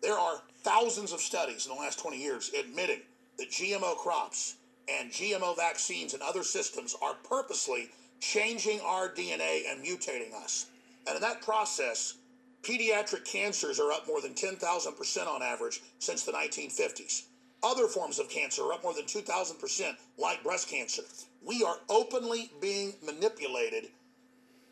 There 0.02 0.18
are 0.18 0.42
thousands 0.62 1.12
of 1.12 1.20
studies 1.20 1.66
in 1.66 1.74
the 1.74 1.80
last 1.80 1.98
20 1.98 2.16
years 2.16 2.52
admitting 2.58 3.00
that 3.38 3.50
GMO 3.50 3.96
crops 3.96 4.56
and 4.88 5.10
GMO 5.10 5.56
vaccines 5.56 6.14
and 6.14 6.22
other 6.22 6.44
systems 6.44 6.94
are 7.02 7.14
purposely 7.28 7.88
changing 8.20 8.80
our 8.80 9.08
DNA 9.08 9.62
and 9.70 9.84
mutating 9.84 10.34
us. 10.34 10.66
And 11.06 11.16
in 11.16 11.22
that 11.22 11.42
process, 11.42 12.14
pediatric 12.62 13.24
cancers 13.24 13.80
are 13.80 13.92
up 13.92 14.06
more 14.06 14.20
than 14.20 14.34
10,000% 14.34 15.26
on 15.26 15.42
average 15.42 15.80
since 15.98 16.24
the 16.24 16.32
1950s. 16.32 17.22
Other 17.62 17.88
forms 17.88 18.18
of 18.18 18.28
cancer 18.28 18.62
are 18.64 18.74
up 18.74 18.82
more 18.82 18.94
than 18.94 19.04
2,000%, 19.04 19.96
like 20.16 20.42
breast 20.42 20.68
cancer. 20.68 21.02
We 21.42 21.64
are 21.64 21.78
openly 21.88 22.50
being 22.60 22.94
manipulated 23.02 23.88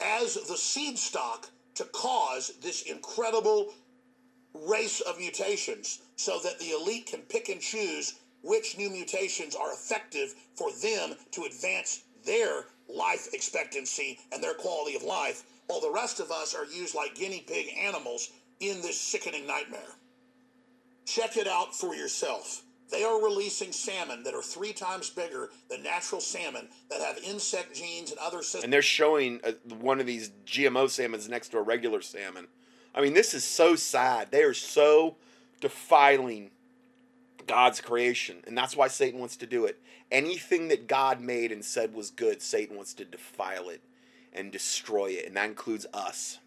as 0.00 0.34
the 0.34 0.56
seed 0.56 0.98
stock 0.98 1.50
to 1.74 1.84
cause 1.84 2.52
this 2.60 2.82
incredible 2.82 3.72
race 4.54 5.00
of 5.00 5.18
mutations 5.18 6.00
so 6.16 6.38
that 6.40 6.58
the 6.58 6.70
elite 6.70 7.06
can 7.06 7.22
pick 7.22 7.48
and 7.48 7.60
choose 7.60 8.14
which 8.42 8.78
new 8.78 8.88
mutations 8.88 9.54
are 9.54 9.72
effective 9.72 10.34
for 10.54 10.70
them 10.70 11.14
to 11.32 11.44
advance 11.44 12.02
their 12.24 12.66
life 12.88 13.28
expectancy 13.32 14.18
and 14.32 14.42
their 14.42 14.54
quality 14.54 14.96
of 14.96 15.02
life, 15.02 15.44
while 15.66 15.80
the 15.80 15.90
rest 15.90 16.20
of 16.20 16.30
us 16.30 16.54
are 16.54 16.66
used 16.66 16.94
like 16.94 17.14
guinea 17.14 17.44
pig 17.46 17.66
animals 17.78 18.30
in 18.60 18.80
this 18.82 19.00
sickening 19.00 19.46
nightmare. 19.46 19.80
Check 21.04 21.36
it 21.36 21.46
out 21.46 21.74
for 21.74 21.94
yourself. 21.94 22.62
They 22.90 23.02
are 23.02 23.22
releasing 23.22 23.72
salmon 23.72 24.22
that 24.22 24.34
are 24.34 24.42
three 24.42 24.72
times 24.72 25.10
bigger 25.10 25.50
than 25.68 25.82
natural 25.82 26.20
salmon 26.20 26.68
that 26.88 27.00
have 27.00 27.18
insect 27.18 27.74
genes 27.74 28.10
and 28.10 28.18
other 28.20 28.42
systems. 28.42 28.64
And 28.64 28.72
they're 28.72 28.82
showing 28.82 29.40
uh, 29.42 29.52
one 29.80 29.98
of 29.98 30.06
these 30.06 30.30
GMO 30.46 30.88
salmons 30.88 31.28
next 31.28 31.48
to 31.48 31.58
a 31.58 31.62
regular 31.62 32.00
salmon. 32.00 32.46
I 32.94 33.00
mean, 33.00 33.12
this 33.12 33.34
is 33.34 33.44
so 33.44 33.74
sad. 33.74 34.30
They 34.30 34.42
are 34.42 34.54
so 34.54 35.16
defiling 35.60 36.50
God's 37.46 37.80
creation. 37.80 38.42
And 38.46 38.56
that's 38.56 38.76
why 38.76 38.88
Satan 38.88 39.20
wants 39.20 39.36
to 39.38 39.46
do 39.46 39.64
it. 39.64 39.80
Anything 40.10 40.68
that 40.68 40.86
God 40.86 41.20
made 41.20 41.52
and 41.52 41.64
said 41.64 41.94
was 41.94 42.10
good, 42.10 42.42
Satan 42.42 42.76
wants 42.76 42.94
to 42.94 43.04
defile 43.04 43.68
it 43.68 43.82
and 44.32 44.52
destroy 44.52 45.06
it. 45.06 45.26
And 45.26 45.36
that 45.36 45.48
includes 45.48 45.86
us. 45.92 46.38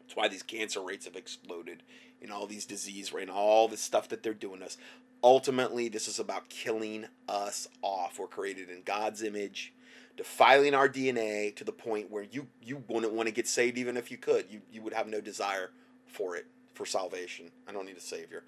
That's 0.00 0.16
why 0.16 0.28
these 0.28 0.42
cancer 0.42 0.80
rates 0.80 1.06
have 1.06 1.16
exploded 1.16 1.82
and 2.22 2.32
all 2.32 2.46
these 2.46 2.64
disease 2.64 3.12
and 3.12 3.30
all 3.30 3.68
the 3.68 3.76
stuff 3.76 4.08
that 4.08 4.22
they're 4.22 4.34
doing 4.34 4.62
us 4.62 4.78
ultimately 5.24 5.88
this 5.88 6.06
is 6.06 6.18
about 6.18 6.48
killing 6.50 7.06
us 7.28 7.66
off 7.82 8.18
we're 8.18 8.26
created 8.26 8.68
in 8.68 8.82
god's 8.82 9.22
image 9.22 9.72
defiling 10.16 10.74
our 10.74 10.88
dna 10.88 11.54
to 11.56 11.64
the 11.64 11.72
point 11.72 12.10
where 12.10 12.22
you 12.30 12.46
you 12.62 12.84
wouldn't 12.88 13.14
want 13.14 13.26
to 13.26 13.34
get 13.34 13.48
saved 13.48 13.78
even 13.78 13.96
if 13.96 14.10
you 14.10 14.18
could 14.18 14.44
you, 14.50 14.60
you 14.70 14.82
would 14.82 14.92
have 14.92 15.08
no 15.08 15.20
desire 15.20 15.70
for 16.06 16.36
it 16.36 16.46
for 16.74 16.84
salvation 16.84 17.50
i 17.66 17.72
don't 17.72 17.86
need 17.86 17.96
a 17.96 18.00
savior 18.00 18.44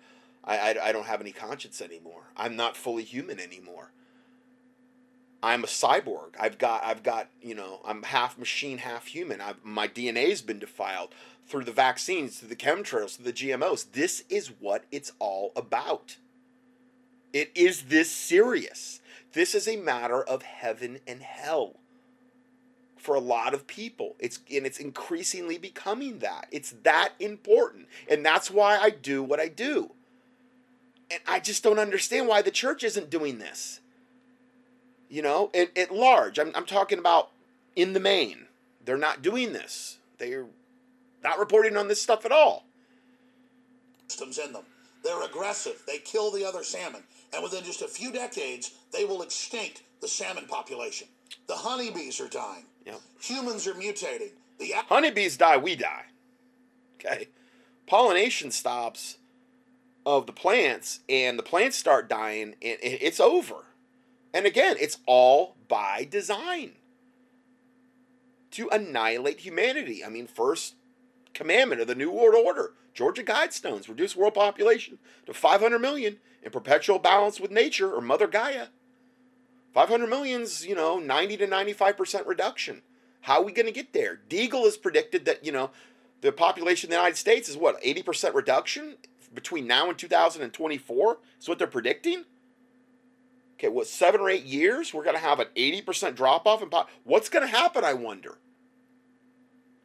I, 0.46 0.58
I, 0.58 0.88
I 0.88 0.92
don't 0.92 1.06
have 1.06 1.20
any 1.20 1.32
conscience 1.32 1.80
anymore 1.80 2.30
i'm 2.36 2.56
not 2.56 2.76
fully 2.76 3.04
human 3.04 3.40
anymore 3.40 3.92
i'm 5.42 5.64
a 5.64 5.68
cyborg 5.68 6.34
i've 6.38 6.58
got 6.58 6.84
i've 6.84 7.02
got 7.02 7.28
you 7.42 7.54
know 7.54 7.80
i'm 7.84 8.02
half 8.04 8.38
machine 8.38 8.78
half 8.78 9.06
human 9.06 9.40
I've, 9.40 9.64
my 9.64 9.86
dna's 9.86 10.42
been 10.42 10.58
defiled 10.58 11.14
through 11.46 11.64
the 11.64 11.72
vaccines 11.72 12.38
through 12.38 12.48
the 12.48 12.56
chemtrails 12.56 13.16
through 13.16 13.26
the 13.26 13.32
gmos 13.32 13.92
this 13.92 14.24
is 14.28 14.48
what 14.60 14.84
it's 14.90 15.12
all 15.18 15.52
about 15.56 16.16
it 17.36 17.52
is 17.54 17.82
this 17.82 18.10
serious. 18.10 19.02
This 19.34 19.54
is 19.54 19.68
a 19.68 19.76
matter 19.76 20.22
of 20.22 20.40
heaven 20.40 21.00
and 21.06 21.22
hell 21.22 21.80
for 22.96 23.14
a 23.14 23.20
lot 23.20 23.52
of 23.52 23.66
people. 23.66 24.16
It's 24.18 24.40
and 24.50 24.64
it's 24.64 24.78
increasingly 24.78 25.58
becoming 25.58 26.20
that. 26.20 26.46
It's 26.50 26.70
that 26.84 27.10
important. 27.20 27.88
And 28.08 28.24
that's 28.24 28.50
why 28.50 28.78
I 28.78 28.88
do 28.88 29.22
what 29.22 29.38
I 29.38 29.48
do. 29.48 29.92
And 31.10 31.20
I 31.26 31.40
just 31.40 31.62
don't 31.62 31.78
understand 31.78 32.28
why 32.28 32.42
the 32.42 32.50
church 32.50 32.82
isn't 32.82 33.10
doing 33.10 33.38
this. 33.38 33.80
You 35.08 35.22
know, 35.22 35.50
at, 35.54 35.76
at 35.76 35.94
large. 35.94 36.38
I'm, 36.38 36.52
I'm 36.54 36.66
talking 36.66 36.98
about 36.98 37.30
in 37.76 37.92
the 37.92 38.00
main. 38.00 38.46
They're 38.84 38.96
not 38.96 39.22
doing 39.22 39.52
this. 39.52 39.98
They're 40.18 40.46
not 41.22 41.38
reporting 41.38 41.76
on 41.76 41.88
this 41.88 42.02
stuff 42.02 42.24
at 42.24 42.32
all. 42.32 42.64
Systems 44.08 44.38
in 44.38 44.52
them. 44.52 44.64
They're 45.04 45.24
aggressive. 45.24 45.82
They 45.86 45.98
kill 45.98 46.32
the 46.32 46.44
other 46.44 46.64
salmon 46.64 47.02
and 47.36 47.42
within 47.42 47.64
just 47.64 47.82
a 47.82 47.88
few 47.88 48.10
decades, 48.10 48.72
they 48.92 49.04
will 49.04 49.22
extinct 49.22 49.82
the 50.00 50.08
salmon 50.08 50.46
population. 50.46 51.08
The 51.46 51.54
honeybees 51.54 52.20
are 52.20 52.28
dying. 52.28 52.64
Yep. 52.86 53.00
Humans 53.20 53.66
are 53.66 53.74
mutating. 53.74 54.30
The 54.58 54.72
honeybees 54.88 55.36
die, 55.36 55.56
we 55.58 55.76
die. 55.76 56.04
Okay, 56.94 57.28
pollination 57.86 58.50
stops 58.50 59.18
of 60.06 60.26
the 60.26 60.32
plants, 60.32 61.00
and 61.08 61.38
the 61.38 61.42
plants 61.42 61.76
start 61.76 62.08
dying, 62.08 62.54
and 62.62 62.78
it's 62.80 63.20
over. 63.20 63.64
And 64.32 64.46
again, 64.46 64.76
it's 64.78 64.98
all 65.04 65.56
by 65.68 66.06
design 66.08 66.72
to 68.52 68.68
annihilate 68.70 69.40
humanity. 69.40 70.04
I 70.04 70.08
mean, 70.08 70.28
first 70.28 70.76
commandment 71.34 71.80
of 71.80 71.88
the 71.88 71.94
New 71.94 72.10
World 72.10 72.36
Order 72.46 72.72
Georgia 72.94 73.22
Guidestones 73.22 73.88
reduce 73.88 74.16
world 74.16 74.32
population 74.32 74.98
to 75.26 75.34
500 75.34 75.78
million 75.78 76.16
in 76.42 76.50
perpetual 76.50 76.98
balance 76.98 77.38
with 77.38 77.50
nature 77.50 77.92
or 77.92 78.00
Mother 78.00 78.26
Gaia. 78.26 78.68
500 79.74 80.06
million's, 80.06 80.64
you 80.64 80.74
know, 80.74 80.98
90 80.98 81.36
to 81.36 81.46
95% 81.46 82.26
reduction. 82.26 82.80
How 83.20 83.40
are 83.40 83.44
we 83.44 83.52
going 83.52 83.66
to 83.66 83.72
get 83.72 83.92
there? 83.92 84.20
Deagel 84.30 84.64
has 84.64 84.78
predicted 84.78 85.26
that, 85.26 85.44
you 85.44 85.52
know, 85.52 85.70
the 86.22 86.32
population 86.32 86.86
of 86.86 86.90
the 86.92 86.96
United 86.96 87.18
States 87.18 87.50
is 87.50 87.56
what, 87.58 87.82
80% 87.82 88.32
reduction 88.32 88.96
between 89.36 89.68
now 89.68 89.88
and 89.88 89.96
2024? 89.96 91.18
Is 91.40 91.48
what 91.48 91.58
they're 91.58 91.68
predicting? 91.68 92.24
Okay, 93.54 93.68
what, 93.68 93.86
seven 93.86 94.20
or 94.20 94.28
eight 94.28 94.44
years? 94.44 94.92
We're 94.92 95.04
going 95.04 95.16
to 95.16 95.22
have 95.22 95.38
an 95.38 95.46
80% 95.56 96.16
drop 96.16 96.46
off 96.46 96.62
in 96.62 96.68
pop. 96.68 96.90
What's 97.04 97.28
going 97.28 97.46
to 97.46 97.56
happen, 97.56 97.84
I 97.84 97.94
wonder? 97.94 98.38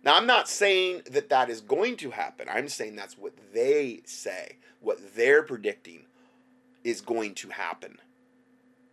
Now, 0.04 0.16
I'm 0.16 0.26
not 0.26 0.50
saying 0.50 1.04
that 1.12 1.30
that 1.30 1.50
is 1.50 1.62
going 1.62 1.98
to 1.98 2.10
happen. 2.10 2.48
I'm 2.50 2.68
saying 2.68 2.96
that's 2.96 3.18
what 3.18 3.34
they 3.54 4.02
say, 4.06 4.58
what 4.80 5.16
they're 5.16 5.44
predicting 5.44 6.06
is 6.84 7.02
going 7.02 7.36
to 7.36 7.50
happen. 7.50 8.00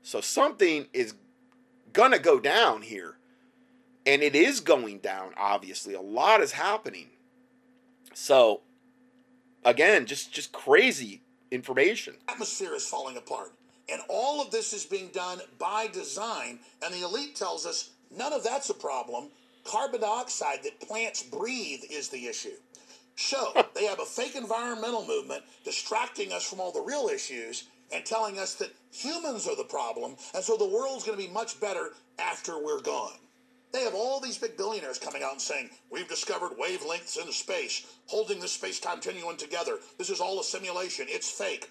So 0.03 0.21
something 0.21 0.87
is 0.93 1.15
going 1.93 2.13
to 2.13 2.19
go 2.19 2.39
down 2.39 2.83
here. 2.83 3.17
And 4.07 4.23
it 4.23 4.35
is 4.35 4.61
going 4.61 4.99
down, 4.99 5.33
obviously. 5.37 5.95
A 5.95 6.01
lot 6.01 6.41
is 6.41 6.53
happening. 6.53 7.09
So, 8.15 8.63
again, 9.69 10.07
just, 10.07 10.33
just 10.33 10.53
crazy 10.53 11.23
information. 11.51 12.15
Atmosphere 12.29 12.75
is 12.75 12.87
falling 12.87 13.17
apart. 13.17 13.53
And 13.91 14.03
all 14.09 14.43
of 14.43 14.51
this 14.51 14.73
is 14.73 14.85
being 14.85 15.09
done 15.09 15.41
by 15.59 15.89
design. 15.93 16.59
And 16.83 16.93
the 16.93 17.05
elite 17.05 17.37
tells 17.37 17.67
us 17.67 17.91
none 18.17 18.33
of 18.33 18.45
that's 18.45 18.71
a 18.71 18.75
problem 18.75 19.29
Carbon 19.69 20.01
dioxide 20.01 20.63
that 20.63 20.81
plants 20.81 21.23
breathe 21.23 21.83
is 21.91 22.09
the 22.09 22.27
issue. 22.27 22.57
So 23.17 23.53
they 23.75 23.85
have 23.85 24.01
a 24.01 24.07
fake 24.07 24.35
environmental 24.35 25.07
movement 25.07 25.45
distracting 25.65 26.33
us 26.33 26.49
from 26.49 26.61
all 26.61 26.73
the 26.73 26.81
real 26.81 27.09
issues 27.13 27.65
and 27.93 28.05
telling 28.05 28.39
us 28.39 28.55
that 28.55 28.75
humans 28.93 29.47
are 29.47 29.57
the 29.57 29.65
problem, 29.65 30.17
and 30.35 30.45
so 30.45 30.57
the 30.57 30.69
world's 30.69 31.05
going 31.05 31.19
to 31.19 31.27
be 31.27 31.33
much 31.33 31.59
better 31.61 31.93
after 32.19 32.63
we're 32.63 32.81
gone. 32.81 33.17
They 33.73 33.85
have 33.85 33.95
all 33.95 34.21
these 34.21 34.39
big 34.39 34.57
billionaires 34.57 34.99
coming 34.99 35.23
out 35.23 35.33
and 35.33 35.41
saying, 35.41 35.71
We've 35.91 36.09
discovered 36.09 36.59
wavelengths 36.59 37.19
in 37.19 37.31
space, 37.33 37.87
holding 38.07 38.41
the 38.41 38.49
space 38.49 38.81
time 38.81 39.01
continuum 39.01 39.37
together. 39.37 39.79
This 39.99 40.11
is 40.11 40.21
all 40.21 40.41
a 40.41 40.45
simulation. 40.45 41.07
It's 41.09 41.31
fake. 41.31 41.71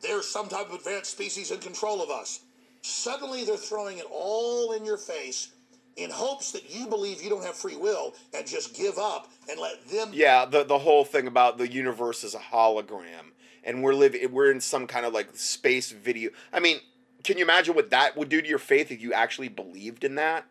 There's 0.00 0.28
some 0.28 0.48
type 0.48 0.68
of 0.68 0.74
advanced 0.74 1.10
species 1.10 1.50
in 1.50 1.58
control 1.58 2.02
of 2.02 2.10
us. 2.10 2.40
Suddenly 2.82 3.44
they're 3.44 3.56
throwing 3.56 3.98
it 3.98 4.06
all 4.10 4.72
in 4.72 4.84
your 4.84 4.96
face 4.96 5.48
in 5.96 6.10
hopes 6.10 6.52
that 6.52 6.72
you 6.72 6.86
believe 6.86 7.22
you 7.22 7.28
don't 7.28 7.44
have 7.44 7.56
free 7.56 7.76
will 7.76 8.14
and 8.32 8.46
just 8.46 8.76
give 8.76 8.98
up 8.98 9.28
and 9.50 9.60
let 9.60 9.86
them. 9.88 10.10
Yeah, 10.12 10.44
the 10.44 10.64
the 10.64 10.78
whole 10.78 11.04
thing 11.04 11.26
about 11.26 11.58
the 11.58 11.70
universe 11.70 12.22
is 12.22 12.34
a 12.34 12.38
hologram, 12.38 13.32
and 13.64 13.82
we're 13.82 13.94
living 13.94 14.32
we're 14.32 14.50
in 14.50 14.60
some 14.60 14.86
kind 14.86 15.04
of 15.04 15.12
like 15.12 15.28
space 15.34 15.90
video. 15.90 16.30
I 16.52 16.60
mean, 16.60 16.78
can 17.24 17.36
you 17.36 17.44
imagine 17.44 17.74
what 17.74 17.90
that 17.90 18.16
would 18.16 18.28
do 18.28 18.40
to 18.40 18.48
your 18.48 18.58
faith 18.58 18.92
if 18.92 19.02
you 19.02 19.12
actually 19.12 19.48
believed 19.48 20.04
in 20.04 20.14
that? 20.14 20.44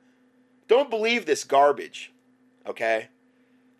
Don't 0.67 0.89
believe 0.89 1.25
this 1.25 1.43
garbage, 1.43 2.11
okay? 2.65 3.09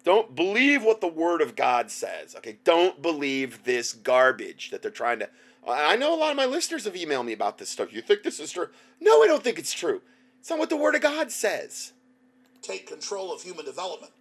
Don't 0.03 0.35
believe 0.35 0.83
what 0.83 1.01
the 1.01 1.07
Word 1.07 1.41
of 1.41 1.55
God 1.55 1.91
says, 1.91 2.35
okay? 2.35 2.59
Don't 2.63 3.01
believe 3.01 3.63
this 3.65 3.91
garbage 3.93 4.71
that 4.71 4.81
they're 4.81 4.91
trying 4.91 5.19
to. 5.19 5.29
I 5.67 5.97
know 5.97 6.15
a 6.15 6.19
lot 6.19 6.31
of 6.31 6.37
my 6.37 6.45
listeners 6.45 6.85
have 6.85 6.93
emailed 6.93 7.25
me 7.25 7.33
about 7.33 7.57
this 7.57 7.69
stuff. 7.69 7.91
You 7.91 8.01
think 8.01 8.23
this 8.23 8.39
is 8.39 8.53
true? 8.53 8.69
No, 9.01 9.21
I 9.21 9.27
don't 9.27 9.43
think 9.43 9.59
it's 9.59 9.73
true. 9.73 10.01
It's 10.39 10.49
not 10.49 10.59
what 10.59 10.69
the 10.69 10.77
Word 10.77 10.95
of 10.95 11.01
God 11.01 11.29
says. 11.29 11.91
Take 12.61 12.87
control 12.87 13.33
of 13.33 13.41
human 13.41 13.65
development. 13.65 14.13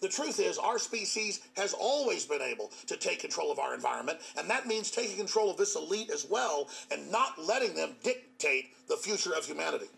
The 0.00 0.08
truth 0.08 0.40
is, 0.40 0.56
our 0.56 0.78
species 0.78 1.40
has 1.56 1.74
always 1.74 2.24
been 2.24 2.40
able 2.40 2.72
to 2.86 2.96
take 2.96 3.20
control 3.20 3.52
of 3.52 3.58
our 3.58 3.74
environment, 3.74 4.18
and 4.38 4.48
that 4.48 4.66
means 4.66 4.90
taking 4.90 5.18
control 5.18 5.50
of 5.50 5.58
this 5.58 5.76
elite 5.76 6.10
as 6.10 6.26
well 6.28 6.70
and 6.90 7.12
not 7.12 7.38
letting 7.38 7.74
them 7.74 7.96
dictate 8.02 8.70
the 8.88 8.96
future 8.96 9.34
of 9.34 9.44
humanity. 9.44 9.88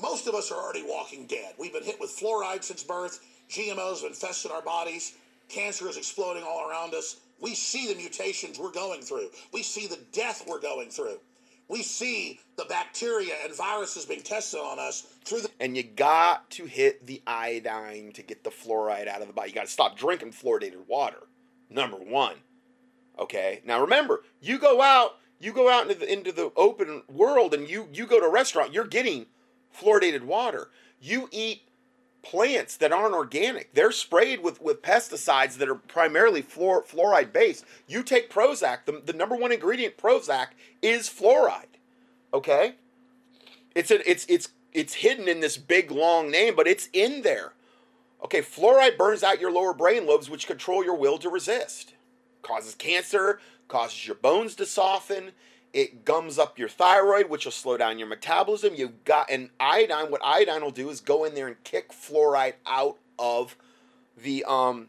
Most 0.00 0.26
of 0.26 0.34
us 0.34 0.50
are 0.50 0.60
already 0.60 0.82
walking 0.82 1.26
dead. 1.26 1.54
We've 1.58 1.72
been 1.72 1.84
hit 1.84 2.00
with 2.00 2.10
fluoride 2.10 2.64
since 2.64 2.82
birth, 2.82 3.24
GMOs 3.50 4.02
have 4.02 4.10
infested 4.10 4.50
our 4.50 4.62
bodies, 4.62 5.14
cancer 5.48 5.88
is 5.88 5.96
exploding 5.96 6.42
all 6.42 6.68
around 6.68 6.94
us. 6.94 7.20
We 7.40 7.54
see 7.54 7.92
the 7.92 7.98
mutations 7.98 8.58
we're 8.58 8.72
going 8.72 9.02
through, 9.02 9.30
we 9.52 9.62
see 9.62 9.86
the 9.86 10.00
death 10.12 10.44
we're 10.46 10.60
going 10.60 10.90
through 10.90 11.18
we 11.68 11.82
see 11.82 12.40
the 12.56 12.64
bacteria 12.66 13.34
and 13.42 13.54
viruses 13.54 14.04
being 14.04 14.22
tested 14.22 14.60
on 14.60 14.78
us 14.78 15.02
through 15.24 15.42
the. 15.42 15.50
And 15.60 15.76
you 15.76 15.82
got 15.82 16.50
to 16.50 16.66
hit 16.66 17.06
the 17.06 17.22
iodine 17.26 18.12
to 18.12 18.22
get 18.22 18.44
the 18.44 18.50
fluoride 18.50 19.08
out 19.08 19.22
of 19.22 19.28
the 19.28 19.32
body. 19.32 19.50
You 19.50 19.54
got 19.54 19.66
to 19.66 19.72
stop 19.72 19.96
drinking 19.96 20.32
fluoridated 20.32 20.86
water. 20.86 21.26
Number 21.70 21.96
one. 21.96 22.36
Okay. 23.18 23.62
Now 23.64 23.80
remember, 23.80 24.22
you 24.40 24.58
go 24.58 24.82
out, 24.82 25.16
you 25.40 25.52
go 25.52 25.70
out 25.70 25.88
into 25.88 25.94
the 25.98 26.12
into 26.12 26.32
the 26.32 26.52
open 26.56 27.02
world, 27.08 27.54
and 27.54 27.68
you 27.68 27.88
you 27.92 28.06
go 28.06 28.20
to 28.20 28.26
a 28.26 28.30
restaurant. 28.30 28.72
You're 28.72 28.86
getting 28.86 29.26
fluoridated 29.74 30.22
water. 30.22 30.70
You 31.00 31.28
eat 31.32 31.62
plants 32.22 32.76
that 32.78 32.92
aren't 32.92 33.14
organic. 33.14 33.74
They're 33.74 33.92
sprayed 33.92 34.42
with, 34.42 34.60
with 34.60 34.82
pesticides 34.82 35.58
that 35.58 35.68
are 35.68 35.74
primarily 35.74 36.42
fluor, 36.42 36.86
fluoride 36.86 37.32
based. 37.32 37.64
You 37.86 38.02
take 38.02 38.30
Prozac, 38.30 38.86
the, 38.86 39.02
the 39.04 39.12
number 39.12 39.36
one 39.36 39.52
ingredient 39.52 39.98
Prozac 39.98 40.48
is 40.80 41.08
fluoride. 41.08 41.76
Okay? 42.32 42.74
It's 43.74 43.90
a, 43.90 44.08
it's 44.08 44.24
it's 44.28 44.48
it's 44.72 44.94
hidden 44.94 45.28
in 45.28 45.40
this 45.40 45.56
big 45.56 45.90
long 45.90 46.30
name, 46.30 46.54
but 46.56 46.66
it's 46.66 46.88
in 46.92 47.22
there. 47.22 47.52
Okay, 48.24 48.40
fluoride 48.40 48.96
burns 48.96 49.22
out 49.22 49.40
your 49.40 49.52
lower 49.52 49.74
brain 49.74 50.06
lobes, 50.06 50.30
which 50.30 50.46
control 50.46 50.84
your 50.84 50.96
will 50.96 51.18
to 51.18 51.28
resist. 51.28 51.94
Causes 52.42 52.74
cancer, 52.74 53.40
causes 53.68 54.06
your 54.06 54.16
bones 54.16 54.54
to 54.56 54.66
soften. 54.66 55.32
It 55.74 56.04
gums 56.04 56.38
up 56.38 56.56
your 56.56 56.68
thyroid, 56.68 57.28
which 57.28 57.44
will 57.44 57.52
slow 57.52 57.76
down 57.76 57.98
your 57.98 58.06
metabolism. 58.06 58.74
You've 58.76 59.04
got 59.04 59.28
an 59.28 59.50
iodine. 59.58 60.08
What 60.08 60.24
iodine 60.24 60.62
will 60.62 60.70
do 60.70 60.88
is 60.88 61.00
go 61.00 61.24
in 61.24 61.34
there 61.34 61.48
and 61.48 61.62
kick 61.64 61.90
fluoride 61.92 62.54
out 62.64 62.96
of 63.18 63.56
the 64.16 64.44
um 64.44 64.88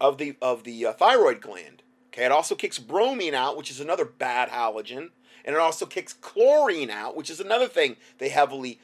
of 0.00 0.18
the 0.18 0.34
of 0.42 0.64
the 0.64 0.86
uh, 0.86 0.92
thyroid 0.92 1.40
gland. 1.40 1.84
Okay, 2.12 2.24
it 2.24 2.32
also 2.32 2.56
kicks 2.56 2.80
bromine 2.80 3.34
out, 3.34 3.56
which 3.56 3.70
is 3.70 3.78
another 3.78 4.04
bad 4.04 4.48
halogen, 4.48 5.10
and 5.44 5.54
it 5.54 5.58
also 5.58 5.86
kicks 5.86 6.14
chlorine 6.14 6.90
out, 6.90 7.16
which 7.16 7.30
is 7.30 7.38
another 7.38 7.68
thing 7.68 7.96
they 8.18 8.30
heavily 8.30 8.80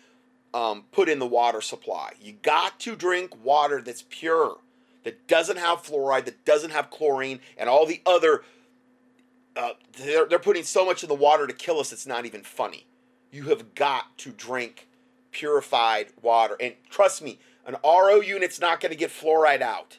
um, 0.55 0.85
put 0.93 1.09
in 1.09 1.19
the 1.19 1.27
water 1.27 1.61
supply. 1.61 2.13
You 2.21 2.35
got 2.43 2.79
to 2.81 2.95
drink 2.95 3.45
water 3.45 3.83
that's 3.83 4.05
pure, 4.09 4.59
that 5.03 5.27
doesn't 5.27 5.59
have 5.59 5.83
fluoride, 5.83 6.27
that 6.27 6.45
doesn't 6.45 6.71
have 6.71 6.91
chlorine, 6.91 7.41
and 7.57 7.69
all 7.69 7.87
the 7.87 8.03
other. 8.07 8.45
Uh, 9.57 9.71
they're, 9.99 10.27
they're 10.27 10.39
putting 10.39 10.65
so 10.65 10.85
much 10.85 11.03
in 11.03 11.09
the 11.09 11.15
water 11.15 11.47
to 11.47 11.53
kill 11.53 11.79
us, 11.79 11.93
it's 11.93 12.07
not 12.07 12.25
even 12.25 12.43
funny. 12.43 12.87
You 13.31 13.45
have 13.45 13.75
got 13.75 14.17
to 14.19 14.31
drink 14.31 14.89
purified 15.31 16.09
water. 16.21 16.57
And 16.61 16.75
trust 16.91 17.23
me, 17.23 17.39
an 17.67 17.77
RO 17.85 18.21
unit's 18.21 18.61
not 18.61 18.81
going 18.81 18.93
to 18.93 18.99
get 18.99 19.11
fluoride 19.11 19.63
out. 19.63 19.99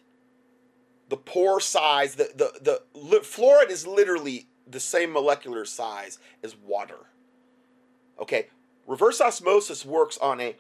The 1.10 1.18
pore 1.18 1.60
size, 1.60 2.16
the, 2.16 2.30
the, 2.36 2.52
the 2.62 2.82
li- 3.00 3.20
fluoride 3.20 3.70
is 3.70 3.86
literally 3.86 4.48
the 4.68 4.80
same 4.80 5.12
molecular 5.12 5.66
size 5.66 6.20
as 6.42 6.56
water. 6.56 7.08
Okay, 8.20 8.48
reverse 8.88 9.22
osmosis 9.22 9.86
works 9.86 10.18
on 10.18 10.40
a 10.40 10.56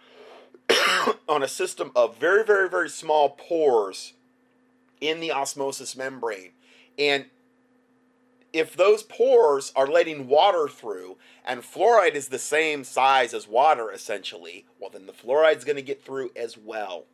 on 1.27 1.43
a 1.43 1.47
system 1.47 1.91
of 1.95 2.17
very 2.17 2.43
very 2.43 2.69
very 2.69 2.89
small 2.89 3.31
pores 3.31 4.13
in 5.01 5.19
the 5.19 5.31
osmosis 5.31 5.95
membrane 5.95 6.51
and 6.97 7.25
if 8.53 8.77
those 8.77 9.03
pores 9.03 9.73
are 9.75 9.87
letting 9.87 10.27
water 10.27 10.67
through 10.67 11.17
and 11.43 11.61
fluoride 11.61 12.13
is 12.13 12.27
the 12.27 12.39
same 12.39 12.83
size 12.83 13.33
as 13.33 13.47
water 13.47 13.91
essentially 13.91 14.65
well 14.79 14.91
then 14.91 15.07
the 15.07 15.11
fluoride's 15.11 15.65
going 15.65 15.75
to 15.75 15.81
get 15.81 16.03
through 16.03 16.31
as 16.35 16.57
well. 16.57 17.05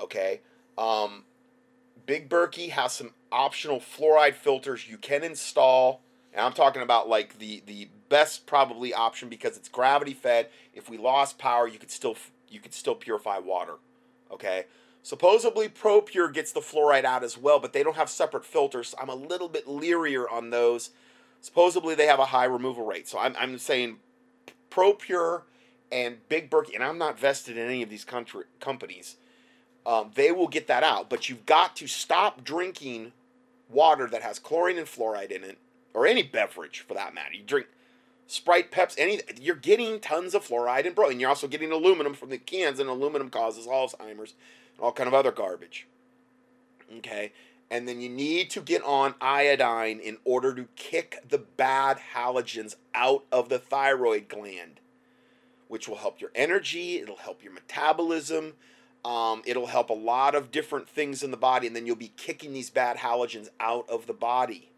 Okay? 0.00 0.40
Um, 0.76 1.24
big 2.06 2.28
berkey 2.28 2.70
has 2.70 2.92
some 2.92 3.10
optional 3.30 3.78
fluoride 3.78 4.34
filters 4.34 4.88
you 4.88 4.96
can 4.96 5.24
install 5.24 6.00
and 6.32 6.44
i'm 6.44 6.52
talking 6.52 6.82
about 6.82 7.08
like 7.08 7.38
the 7.38 7.62
the 7.66 7.88
best 8.08 8.46
probably 8.46 8.92
option 8.92 9.28
because 9.28 9.56
it's 9.56 9.68
gravity 9.68 10.12
fed 10.12 10.48
if 10.74 10.88
we 10.88 10.96
lost 10.96 11.38
power 11.38 11.66
you 11.66 11.78
could 11.78 11.90
still 11.90 12.16
you 12.48 12.60
could 12.60 12.74
still 12.74 12.94
purify 12.94 13.38
water. 13.38 13.74
Okay 14.30 14.66
supposedly 15.04 15.68
ProPur 15.68 16.32
gets 16.32 16.50
the 16.50 16.60
fluoride 16.60 17.04
out 17.04 17.22
as 17.22 17.36
well 17.38 17.60
but 17.60 17.74
they 17.74 17.82
don't 17.84 17.96
have 17.96 18.08
separate 18.08 18.44
filters 18.44 18.88
so 18.88 18.98
i'm 19.00 19.10
a 19.10 19.14
little 19.14 19.48
bit 19.48 19.66
leerier 19.66 20.24
on 20.32 20.50
those 20.50 20.90
supposedly 21.42 21.94
they 21.94 22.06
have 22.06 22.18
a 22.18 22.24
high 22.26 22.46
removal 22.46 22.84
rate 22.84 23.06
so 23.06 23.18
i'm, 23.18 23.36
I'm 23.38 23.58
saying 23.58 23.98
ProPur 24.70 25.42
and 25.92 26.26
big 26.28 26.50
berkey 26.50 26.74
and 26.74 26.82
i'm 26.82 26.96
not 26.96 27.20
vested 27.20 27.58
in 27.58 27.66
any 27.66 27.82
of 27.82 27.90
these 27.90 28.04
country 28.04 28.44
companies 28.58 29.16
um, 29.86 30.10
they 30.14 30.32
will 30.32 30.48
get 30.48 30.66
that 30.68 30.82
out 30.82 31.10
but 31.10 31.28
you've 31.28 31.44
got 31.44 31.76
to 31.76 31.86
stop 31.86 32.42
drinking 32.42 33.12
water 33.68 34.08
that 34.08 34.22
has 34.22 34.38
chlorine 34.38 34.78
and 34.78 34.86
fluoride 34.86 35.30
in 35.30 35.44
it 35.44 35.58
or 35.92 36.06
any 36.06 36.22
beverage 36.22 36.80
for 36.80 36.94
that 36.94 37.14
matter 37.14 37.34
you 37.34 37.42
drink 37.44 37.66
Sprite, 38.26 38.72
Pepsi, 38.72 38.94
any 38.96 39.20
you're 39.38 39.54
getting 39.54 40.00
tons 40.00 40.34
of 40.34 40.48
fluoride 40.48 40.86
in 40.86 40.94
bro. 40.94 41.10
and. 41.10 41.20
You're 41.20 41.28
also 41.28 41.46
getting 41.46 41.70
aluminum 41.70 42.14
from 42.14 42.30
the 42.30 42.38
cans, 42.38 42.80
and 42.80 42.88
aluminum 42.88 43.28
causes 43.28 43.66
Alzheimer's 43.66 44.32
and 44.32 44.32
all 44.80 44.92
kind 44.92 45.08
of 45.08 45.14
other 45.14 45.32
garbage. 45.32 45.86
Okay, 46.98 47.32
and 47.70 47.88
then 47.88 48.00
you 48.00 48.08
need 48.08 48.50
to 48.50 48.60
get 48.60 48.82
on 48.84 49.14
iodine 49.20 49.98
in 49.98 50.18
order 50.24 50.54
to 50.54 50.68
kick 50.76 51.24
the 51.28 51.38
bad 51.38 51.98
halogens 52.14 52.76
out 52.94 53.24
of 53.32 53.48
the 53.48 53.58
thyroid 53.58 54.28
gland, 54.28 54.80
which 55.68 55.88
will 55.88 55.96
help 55.96 56.20
your 56.20 56.30
energy. 56.34 56.98
It'll 56.98 57.16
help 57.16 57.42
your 57.42 57.52
metabolism. 57.52 58.54
Um, 59.04 59.42
it'll 59.44 59.66
help 59.66 59.90
a 59.90 59.94
lot 59.94 60.34
of 60.34 60.50
different 60.50 60.88
things 60.88 61.22
in 61.22 61.30
the 61.30 61.36
body, 61.36 61.66
and 61.66 61.76
then 61.76 61.86
you'll 61.86 61.96
be 61.96 62.12
kicking 62.16 62.52
these 62.52 62.70
bad 62.70 62.98
halogens 62.98 63.48
out 63.60 63.88
of 63.88 64.06
the 64.06 64.14
body. 64.14 64.70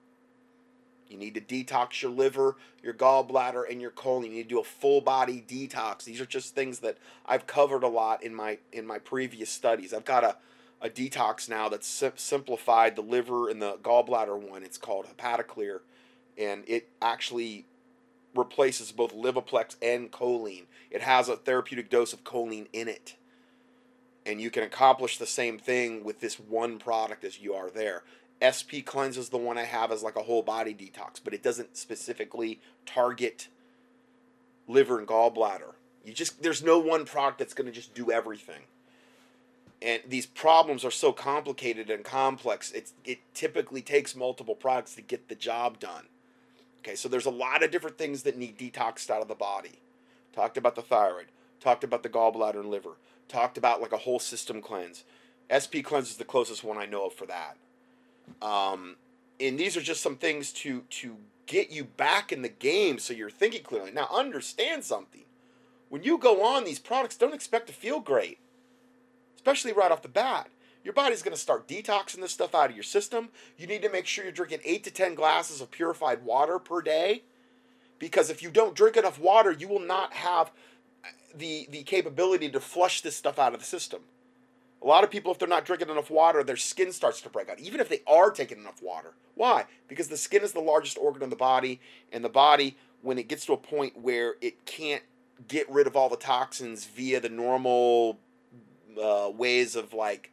You 1.08 1.16
need 1.16 1.34
to 1.34 1.40
detox 1.40 2.02
your 2.02 2.10
liver, 2.10 2.56
your 2.82 2.94
gallbladder, 2.94 3.70
and 3.70 3.80
your 3.80 3.90
colon. 3.90 4.24
You 4.24 4.30
need 4.30 4.42
to 4.44 4.48
do 4.48 4.60
a 4.60 4.64
full 4.64 5.00
body 5.00 5.44
detox. 5.46 6.04
These 6.04 6.20
are 6.20 6.26
just 6.26 6.54
things 6.54 6.80
that 6.80 6.98
I've 7.24 7.46
covered 7.46 7.82
a 7.82 7.88
lot 7.88 8.22
in 8.22 8.34
my 8.34 8.58
in 8.72 8.86
my 8.86 8.98
previous 8.98 9.50
studies. 9.50 9.94
I've 9.94 10.04
got 10.04 10.24
a, 10.24 10.36
a 10.80 10.88
detox 10.88 11.48
now 11.48 11.68
that's 11.68 11.86
sim- 11.86 12.12
simplified 12.16 12.96
the 12.96 13.02
liver 13.02 13.48
and 13.48 13.62
the 13.62 13.78
gallbladder 13.82 14.36
one. 14.38 14.62
It's 14.62 14.78
called 14.78 15.06
Hepatoclear, 15.06 15.80
and 16.36 16.64
it 16.66 16.88
actually 17.00 17.66
replaces 18.34 18.92
both 18.92 19.14
Livaplex 19.14 19.76
and 19.80 20.10
choline. 20.10 20.64
It 20.90 21.02
has 21.02 21.28
a 21.28 21.36
therapeutic 21.36 21.90
dose 21.90 22.12
of 22.12 22.24
choline 22.24 22.66
in 22.72 22.88
it. 22.88 23.16
And 24.24 24.40
you 24.40 24.50
can 24.50 24.64
accomplish 24.64 25.18
the 25.18 25.26
same 25.26 25.58
thing 25.58 26.04
with 26.04 26.20
this 26.20 26.38
one 26.38 26.78
product 26.78 27.24
as 27.24 27.40
you 27.40 27.54
are 27.54 27.70
there. 27.70 28.02
SP 28.42 28.84
cleanse 28.84 29.16
is 29.16 29.30
the 29.30 29.38
one 29.38 29.56
I 29.56 29.64
have 29.64 29.90
as 29.90 30.02
like 30.02 30.16
a 30.16 30.22
whole 30.22 30.42
body 30.42 30.74
detox, 30.74 31.20
but 31.22 31.32
it 31.32 31.42
doesn't 31.42 31.76
specifically 31.76 32.60
target 32.84 33.48
liver 34.68 34.98
and 34.98 35.08
gallbladder. 35.08 35.74
You 36.04 36.12
just 36.12 36.42
there's 36.42 36.62
no 36.62 36.78
one 36.78 37.04
product 37.04 37.38
that's 37.38 37.54
going 37.54 37.66
to 37.66 37.72
just 37.72 37.94
do 37.94 38.10
everything. 38.10 38.62
And 39.82 40.00
these 40.08 40.26
problems 40.26 40.84
are 40.84 40.90
so 40.90 41.12
complicated 41.12 41.90
and 41.90 42.04
complex. 42.04 42.72
It's 42.72 42.92
it 43.04 43.18
typically 43.34 43.82
takes 43.82 44.14
multiple 44.14 44.54
products 44.54 44.94
to 44.94 45.02
get 45.02 45.28
the 45.28 45.34
job 45.34 45.78
done. 45.78 46.04
Okay, 46.80 46.94
so 46.94 47.08
there's 47.08 47.26
a 47.26 47.30
lot 47.30 47.64
of 47.64 47.70
different 47.70 47.98
things 47.98 48.22
that 48.22 48.38
need 48.38 48.58
detoxed 48.58 49.10
out 49.10 49.22
of 49.22 49.28
the 49.28 49.34
body. 49.34 49.80
Talked 50.32 50.56
about 50.56 50.76
the 50.76 50.82
thyroid, 50.82 51.26
talked 51.60 51.82
about 51.82 52.02
the 52.02 52.08
gallbladder 52.08 52.60
and 52.60 52.70
liver, 52.70 52.96
talked 53.28 53.58
about 53.58 53.80
like 53.80 53.92
a 53.92 53.98
whole 53.98 54.18
system 54.18 54.62
cleanse. 54.62 55.02
SP 55.50 55.82
cleanse 55.82 56.10
is 56.10 56.16
the 56.16 56.24
closest 56.24 56.62
one 56.62 56.76
I 56.76 56.86
know 56.86 57.06
of 57.06 57.14
for 57.14 57.26
that. 57.26 57.56
Um, 58.42 58.96
and 59.40 59.58
these 59.58 59.76
are 59.76 59.82
just 59.82 60.02
some 60.02 60.16
things 60.16 60.52
to 60.52 60.82
to 60.90 61.16
get 61.46 61.70
you 61.70 61.84
back 61.84 62.32
in 62.32 62.42
the 62.42 62.48
game 62.48 62.98
so 62.98 63.14
you're 63.14 63.30
thinking 63.30 63.62
clearly. 63.62 63.92
Now 63.92 64.08
understand 64.12 64.84
something. 64.84 65.22
When 65.88 66.02
you 66.02 66.18
go 66.18 66.44
on 66.44 66.64
these 66.64 66.80
products, 66.80 67.16
don't 67.16 67.34
expect 67.34 67.68
to 67.68 67.72
feel 67.72 68.00
great. 68.00 68.38
Especially 69.36 69.72
right 69.72 69.92
off 69.92 70.02
the 70.02 70.08
bat. 70.08 70.48
Your 70.82 70.92
body's 70.92 71.22
going 71.22 71.34
to 71.34 71.40
start 71.40 71.68
detoxing 71.68 72.20
this 72.20 72.32
stuff 72.32 72.54
out 72.54 72.70
of 72.70 72.76
your 72.76 72.82
system. 72.82 73.28
You 73.56 73.66
need 73.66 73.82
to 73.82 73.90
make 73.90 74.06
sure 74.06 74.24
you're 74.24 74.32
drinking 74.32 74.60
8 74.64 74.84
to 74.84 74.90
10 74.90 75.14
glasses 75.14 75.60
of 75.60 75.70
purified 75.70 76.24
water 76.24 76.58
per 76.58 76.80
day 76.82 77.22
because 77.98 78.30
if 78.30 78.42
you 78.42 78.50
don't 78.50 78.74
drink 78.74 78.96
enough 78.96 79.18
water, 79.18 79.52
you 79.52 79.68
will 79.68 79.80
not 79.80 80.12
have 80.12 80.50
the 81.34 81.66
the 81.70 81.82
capability 81.82 82.48
to 82.48 82.60
flush 82.60 83.00
this 83.00 83.16
stuff 83.16 83.38
out 83.38 83.54
of 83.54 83.60
the 83.60 83.66
system. 83.66 84.00
A 84.82 84.86
lot 84.86 85.04
of 85.04 85.10
people, 85.10 85.32
if 85.32 85.38
they're 85.38 85.48
not 85.48 85.64
drinking 85.64 85.88
enough 85.88 86.10
water, 86.10 86.44
their 86.44 86.56
skin 86.56 86.92
starts 86.92 87.20
to 87.22 87.28
break 87.28 87.48
out, 87.48 87.58
even 87.58 87.80
if 87.80 87.88
they 87.88 88.02
are 88.06 88.30
taking 88.30 88.58
enough 88.58 88.82
water. 88.82 89.14
Why? 89.34 89.64
Because 89.88 90.08
the 90.08 90.16
skin 90.16 90.42
is 90.42 90.52
the 90.52 90.60
largest 90.60 90.98
organ 90.98 91.22
in 91.22 91.30
the 91.30 91.36
body, 91.36 91.80
and 92.12 92.24
the 92.24 92.28
body, 92.28 92.76
when 93.02 93.18
it 93.18 93.28
gets 93.28 93.46
to 93.46 93.52
a 93.52 93.56
point 93.56 93.96
where 93.96 94.34
it 94.40 94.64
can't 94.66 95.02
get 95.48 95.68
rid 95.70 95.86
of 95.86 95.96
all 95.96 96.08
the 96.08 96.16
toxins 96.16 96.84
via 96.84 97.20
the 97.20 97.28
normal 97.28 98.18
uh, 99.02 99.30
ways 99.34 99.76
of 99.76 99.92
like 99.92 100.32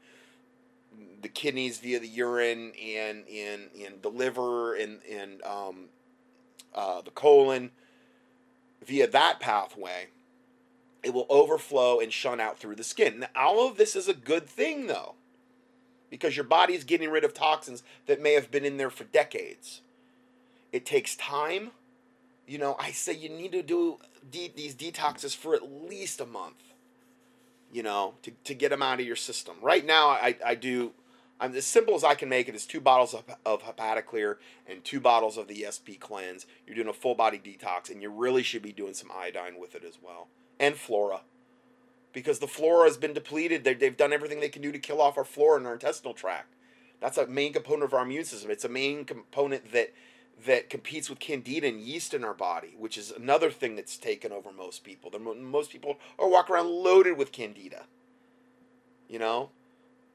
the 1.22 1.30
kidneys 1.30 1.80
via 1.80 2.00
the 2.00 2.08
urine 2.08 2.72
and 2.82 3.28
in 3.28 3.70
in 3.76 3.94
the 4.02 4.10
liver 4.10 4.76
and 4.76 5.00
and 5.10 5.42
um, 5.44 5.86
uh, 6.76 7.02
the 7.02 7.12
colon 7.12 7.72
via 8.86 9.08
that 9.08 9.40
pathway 9.40 10.08
it 11.04 11.14
will 11.14 11.28
overflow 11.30 12.00
and 12.00 12.12
shun 12.12 12.40
out 12.40 12.58
through 12.58 12.76
the 12.76 12.84
skin. 12.84 13.20
Now, 13.20 13.28
all 13.36 13.68
of 13.68 13.78
this 13.78 13.96
is 13.96 14.08
a 14.08 14.14
good 14.14 14.48
thing, 14.48 14.88
though, 14.88 15.16
because 16.10 16.36
your 16.36 16.46
body 16.46 16.74
is 16.74 16.86
getting 16.86 17.10
rid 17.10 17.26
of 17.26 17.34
toxins 17.34 17.84
that 18.06 18.22
may 18.22 18.34
have 18.34 18.50
been 18.50 18.66
in 18.66 18.78
there 18.78 18.90
for 18.90 19.04
decades. 19.04 19.82
It 20.72 20.86
takes 20.86 21.16
time. 21.18 21.72
You 22.48 22.58
know, 22.58 22.76
I 22.80 22.92
say 22.92 23.14
you 23.14 23.30
need 23.30 23.52
to 23.52 23.62
do 23.62 23.98
de- 24.30 24.54
these 24.56 24.76
detoxes 24.76 25.36
for 25.36 25.54
at 25.54 25.70
least 25.90 26.22
a 26.22 26.26
month, 26.26 26.74
you 27.72 27.84
know, 27.84 28.16
to, 28.24 28.32
to 28.46 28.54
get 28.54 28.70
them 28.70 28.82
out 28.82 29.00
of 29.00 29.06
your 29.06 29.16
system. 29.16 29.56
Right 29.62 29.86
now, 29.86 30.10
I, 30.10 30.38
I 30.46 30.56
do, 30.56 30.94
I'm 31.40 31.56
as 31.56 31.66
simple 31.66 31.96
as 31.96 32.04
I 32.04 32.16
can 32.16 32.30
make 32.30 32.48
it 32.48 32.56
is 32.56 32.66
two 32.66 32.82
bottles 32.82 33.14
of, 33.14 33.24
of 33.46 33.64
Hepatoclear 33.64 34.38
and 34.68 34.84
two 34.84 35.00
bottles 35.00 35.38
of 35.38 35.48
the 35.48 35.66
SP 35.68 36.00
Cleanse. 36.00 36.46
You're 36.66 36.76
doing 36.76 36.88
a 36.88 36.94
full 36.94 37.16
body 37.16 37.40
detox, 37.40 37.90
and 37.90 38.02
you 38.02 38.10
really 38.10 38.44
should 38.44 38.62
be 38.62 38.72
doing 38.72 38.94
some 38.94 39.12
iodine 39.12 39.60
with 39.60 39.76
it 39.76 39.84
as 39.84 39.98
well 40.02 40.28
and 40.60 40.76
flora. 40.76 41.22
Because 42.12 42.40
the 42.40 42.48
flora 42.48 42.88
has 42.88 42.98
been 42.98 43.14
depleted. 43.14 43.64
They, 43.64 43.74
they've 43.74 43.98
done 43.98 44.14
everything 44.14 44.40
they 44.40 44.50
can 44.50 44.62
do 44.62 44.72
to 44.72 44.80
kill 44.80 45.02
off 45.02 45.18
our 45.18 45.24
flora 45.24 45.60
in 45.60 45.66
our 45.66 45.74
intestinal 45.74 46.14
tract. 46.14 46.54
That's 47.00 47.18
a 47.18 47.28
main 47.28 47.54
component 47.54 47.86
of 47.86 47.94
our 47.94 48.04
immune 48.04 48.24
system. 48.24 48.52
It's 48.52 48.64
a 48.64 48.70
main 48.70 49.04
component 49.04 49.72
that 49.72 49.94
that 50.46 50.70
competes 50.70 51.10
with 51.10 51.20
candida 51.20 51.68
and 51.68 51.80
yeast 51.80 52.14
in 52.14 52.24
our 52.24 52.34
body, 52.34 52.76
which 52.78 52.98
is 52.98 53.12
another 53.12 53.50
thing 53.50 53.76
that's 53.76 53.98
taken 53.98 54.32
over 54.32 54.52
most 54.52 54.84
people. 54.84 55.10
The, 55.10 55.20
most 55.20 55.72
people 55.72 56.00
are 56.20 56.28
walking 56.28 56.56
around 56.56 56.70
loaded 56.70 57.18
with 57.18 57.32
candida. 57.32 57.84
You 59.08 59.20
know? 59.20 59.50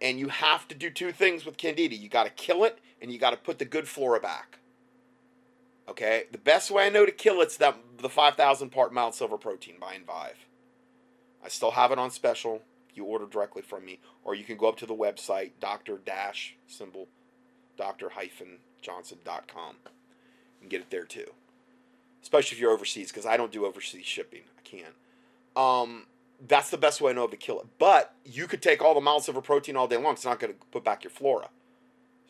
And 0.01 0.19
you 0.19 0.29
have 0.29 0.69
to 0.69 0.75
do 0.75 0.91
two 0.91 1.13
things 1.13 1.45
with 1.45 1.57
candida. 1.57 1.95
You 1.95 2.09
got 2.09 2.25
to 2.25 2.31
kill 2.31 2.65
it 2.65 2.79
and 3.01 3.13
you 3.13 3.19
got 3.19 3.31
to 3.31 3.37
put 3.37 3.59
the 3.59 3.65
good 3.65 3.89
flora 3.89 4.21
back. 4.21 4.58
Okay? 5.89 6.25
The 6.31 6.39
best 6.39 6.71
way 6.71 6.87
I 6.87 6.91
know 6.91 7.07
to 7.07 7.13
kill 7.13 7.41
it's 7.41 7.57
that 7.59 7.77
the 7.99 8.09
5000 8.09 8.71
part 8.71 8.93
mild 8.93 9.15
silver 9.15 9.39
protein 9.39 9.77
by 9.81 9.95
Envive. 9.95 10.47
I 11.45 11.49
still 11.49 11.73
have 11.73 11.93
it 11.93 11.99
on 11.99 12.11
special. 12.11 12.63
You 12.95 13.05
order 13.05 13.27
directly 13.27 13.63
from 13.63 13.85
me 13.85 14.01
or 14.25 14.35
you 14.35 14.45
can 14.45 14.57
go 14.57 14.69
up 14.69 14.77
to 14.79 14.87
the 14.87 14.95
website 14.95 15.53
doctor 15.61 15.99
dash 16.05 16.57
symbol 16.67 17.09
doctor 17.77 18.11
hyphen 18.11 18.59
johnson.com 18.83 19.77
and 20.61 20.71
get 20.71 20.81
it 20.81 20.91
there 20.91 21.05
too. 21.05 21.33
Especially 22.23 22.57
if 22.57 22.61
you're 22.61 22.73
overseas, 22.73 23.11
because 23.11 23.27
I 23.27 23.37
don't 23.37 23.53
do 23.53 23.65
overseas 23.65 24.05
shipping. 24.05 24.43
I 24.59 24.63
can't. 24.63 24.95
Um, 25.57 26.07
that's 26.47 26.71
the 26.71 26.77
best 26.77 27.01
way 27.01 27.13
I 27.13 27.15
know 27.15 27.25
of 27.25 27.31
to 27.31 27.37
kill 27.37 27.61
it. 27.61 27.67
But 27.79 28.15
you 28.25 28.47
could 28.47 28.63
take 28.63 28.83
all 28.83 28.95
the 28.95 29.01
mild 29.01 29.25
silver 29.25 29.41
protein 29.41 29.77
all 29.77 29.89
day 29.89 29.97
long. 29.97 30.15
It's 30.15 30.25
not 30.25 30.41
going 30.41 30.53
to 30.53 30.59
put 30.71 30.85
back 30.85 31.05
your 31.05 31.11
flora. 31.11 31.49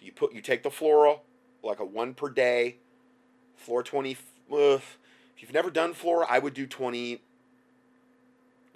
You 0.00 0.12
put 0.12 0.32
you 0.32 0.40
take 0.40 0.62
the 0.62 0.70
flora 0.70 1.16
like 1.62 1.80
a 1.80 1.84
one 1.84 2.14
per 2.14 2.28
day, 2.28 2.76
flora 3.58 3.84
twenty. 3.84 4.16
Uh, 4.50 4.78
if 4.78 4.98
you've 5.38 5.52
never 5.52 5.70
done 5.70 5.92
flora, 5.92 6.26
I 6.28 6.38
would 6.38 6.54
do 6.54 6.66
twenty. 6.66 7.20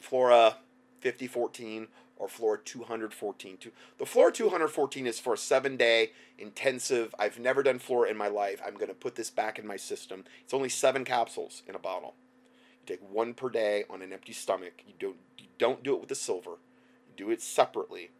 Flora 0.00 0.56
50 1.00 1.26
14 1.26 1.88
or 2.16 2.28
Flora 2.28 2.58
214. 2.64 3.58
The 3.98 4.06
Flora 4.06 4.32
214 4.32 5.06
is 5.06 5.18
for 5.18 5.34
a 5.34 5.38
seven 5.38 5.76
day 5.76 6.12
intensive. 6.38 7.14
I've 7.18 7.38
never 7.38 7.62
done 7.62 7.78
Flora 7.78 8.10
in 8.10 8.16
my 8.16 8.28
life. 8.28 8.60
I'm 8.64 8.74
going 8.74 8.88
to 8.88 8.94
put 8.94 9.16
this 9.16 9.30
back 9.30 9.58
in 9.58 9.66
my 9.66 9.76
system. 9.76 10.24
It's 10.42 10.54
only 10.54 10.68
seven 10.68 11.04
capsules 11.04 11.62
in 11.66 11.74
a 11.74 11.80
bottle. 11.80 12.14
You 12.80 12.96
take 12.96 13.10
one 13.10 13.34
per 13.34 13.48
day 13.48 13.84
on 13.90 14.02
an 14.02 14.12
empty 14.12 14.32
stomach. 14.32 14.82
You 14.86 14.94
don't, 14.98 15.16
you 15.38 15.46
don't 15.58 15.82
do 15.82 15.94
it 15.94 16.00
with 16.00 16.08
the 16.08 16.14
silver, 16.14 16.58
you 17.08 17.14
do 17.16 17.30
it 17.30 17.42
separately. 17.42 18.10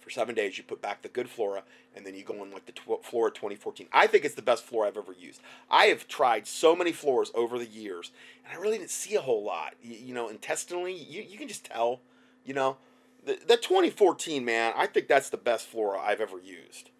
For 0.00 0.10
seven 0.10 0.34
days, 0.34 0.56
you 0.58 0.64
put 0.64 0.82
back 0.82 1.02
the 1.02 1.08
good 1.08 1.28
flora, 1.28 1.62
and 1.94 2.06
then 2.06 2.14
you 2.14 2.24
go 2.24 2.40
on 2.40 2.50
like 2.50 2.66
the 2.66 2.72
tw- 2.72 3.04
Flora 3.04 3.30
2014. 3.30 3.86
I 3.92 4.06
think 4.06 4.24
it's 4.24 4.34
the 4.34 4.42
best 4.42 4.64
flora 4.64 4.88
I've 4.88 4.96
ever 4.96 5.12
used. 5.12 5.40
I 5.70 5.86
have 5.86 6.08
tried 6.08 6.46
so 6.46 6.74
many 6.74 6.92
floors 6.92 7.30
over 7.34 7.58
the 7.58 7.66
years, 7.66 8.10
and 8.44 8.56
I 8.56 8.60
really 8.60 8.78
didn't 8.78 8.90
see 8.90 9.14
a 9.14 9.20
whole 9.20 9.44
lot. 9.44 9.74
You, 9.82 9.96
you 9.96 10.14
know, 10.14 10.28
intestinally, 10.28 10.94
you, 10.94 11.22
you 11.22 11.38
can 11.38 11.48
just 11.48 11.64
tell 11.64 12.00
you 12.44 12.54
know, 12.54 12.76
the, 13.24 13.38
the 13.46 13.56
2014 13.56 14.44
man, 14.44 14.72
I 14.76 14.86
think 14.86 15.08
that's 15.08 15.30
the 15.30 15.36
best 15.36 15.66
flora 15.66 16.00
I've 16.00 16.20
ever 16.20 16.38
used. 16.38 16.90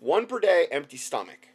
One 0.00 0.26
per 0.26 0.40
day, 0.40 0.66
empty 0.70 0.96
stomach. 0.96 1.48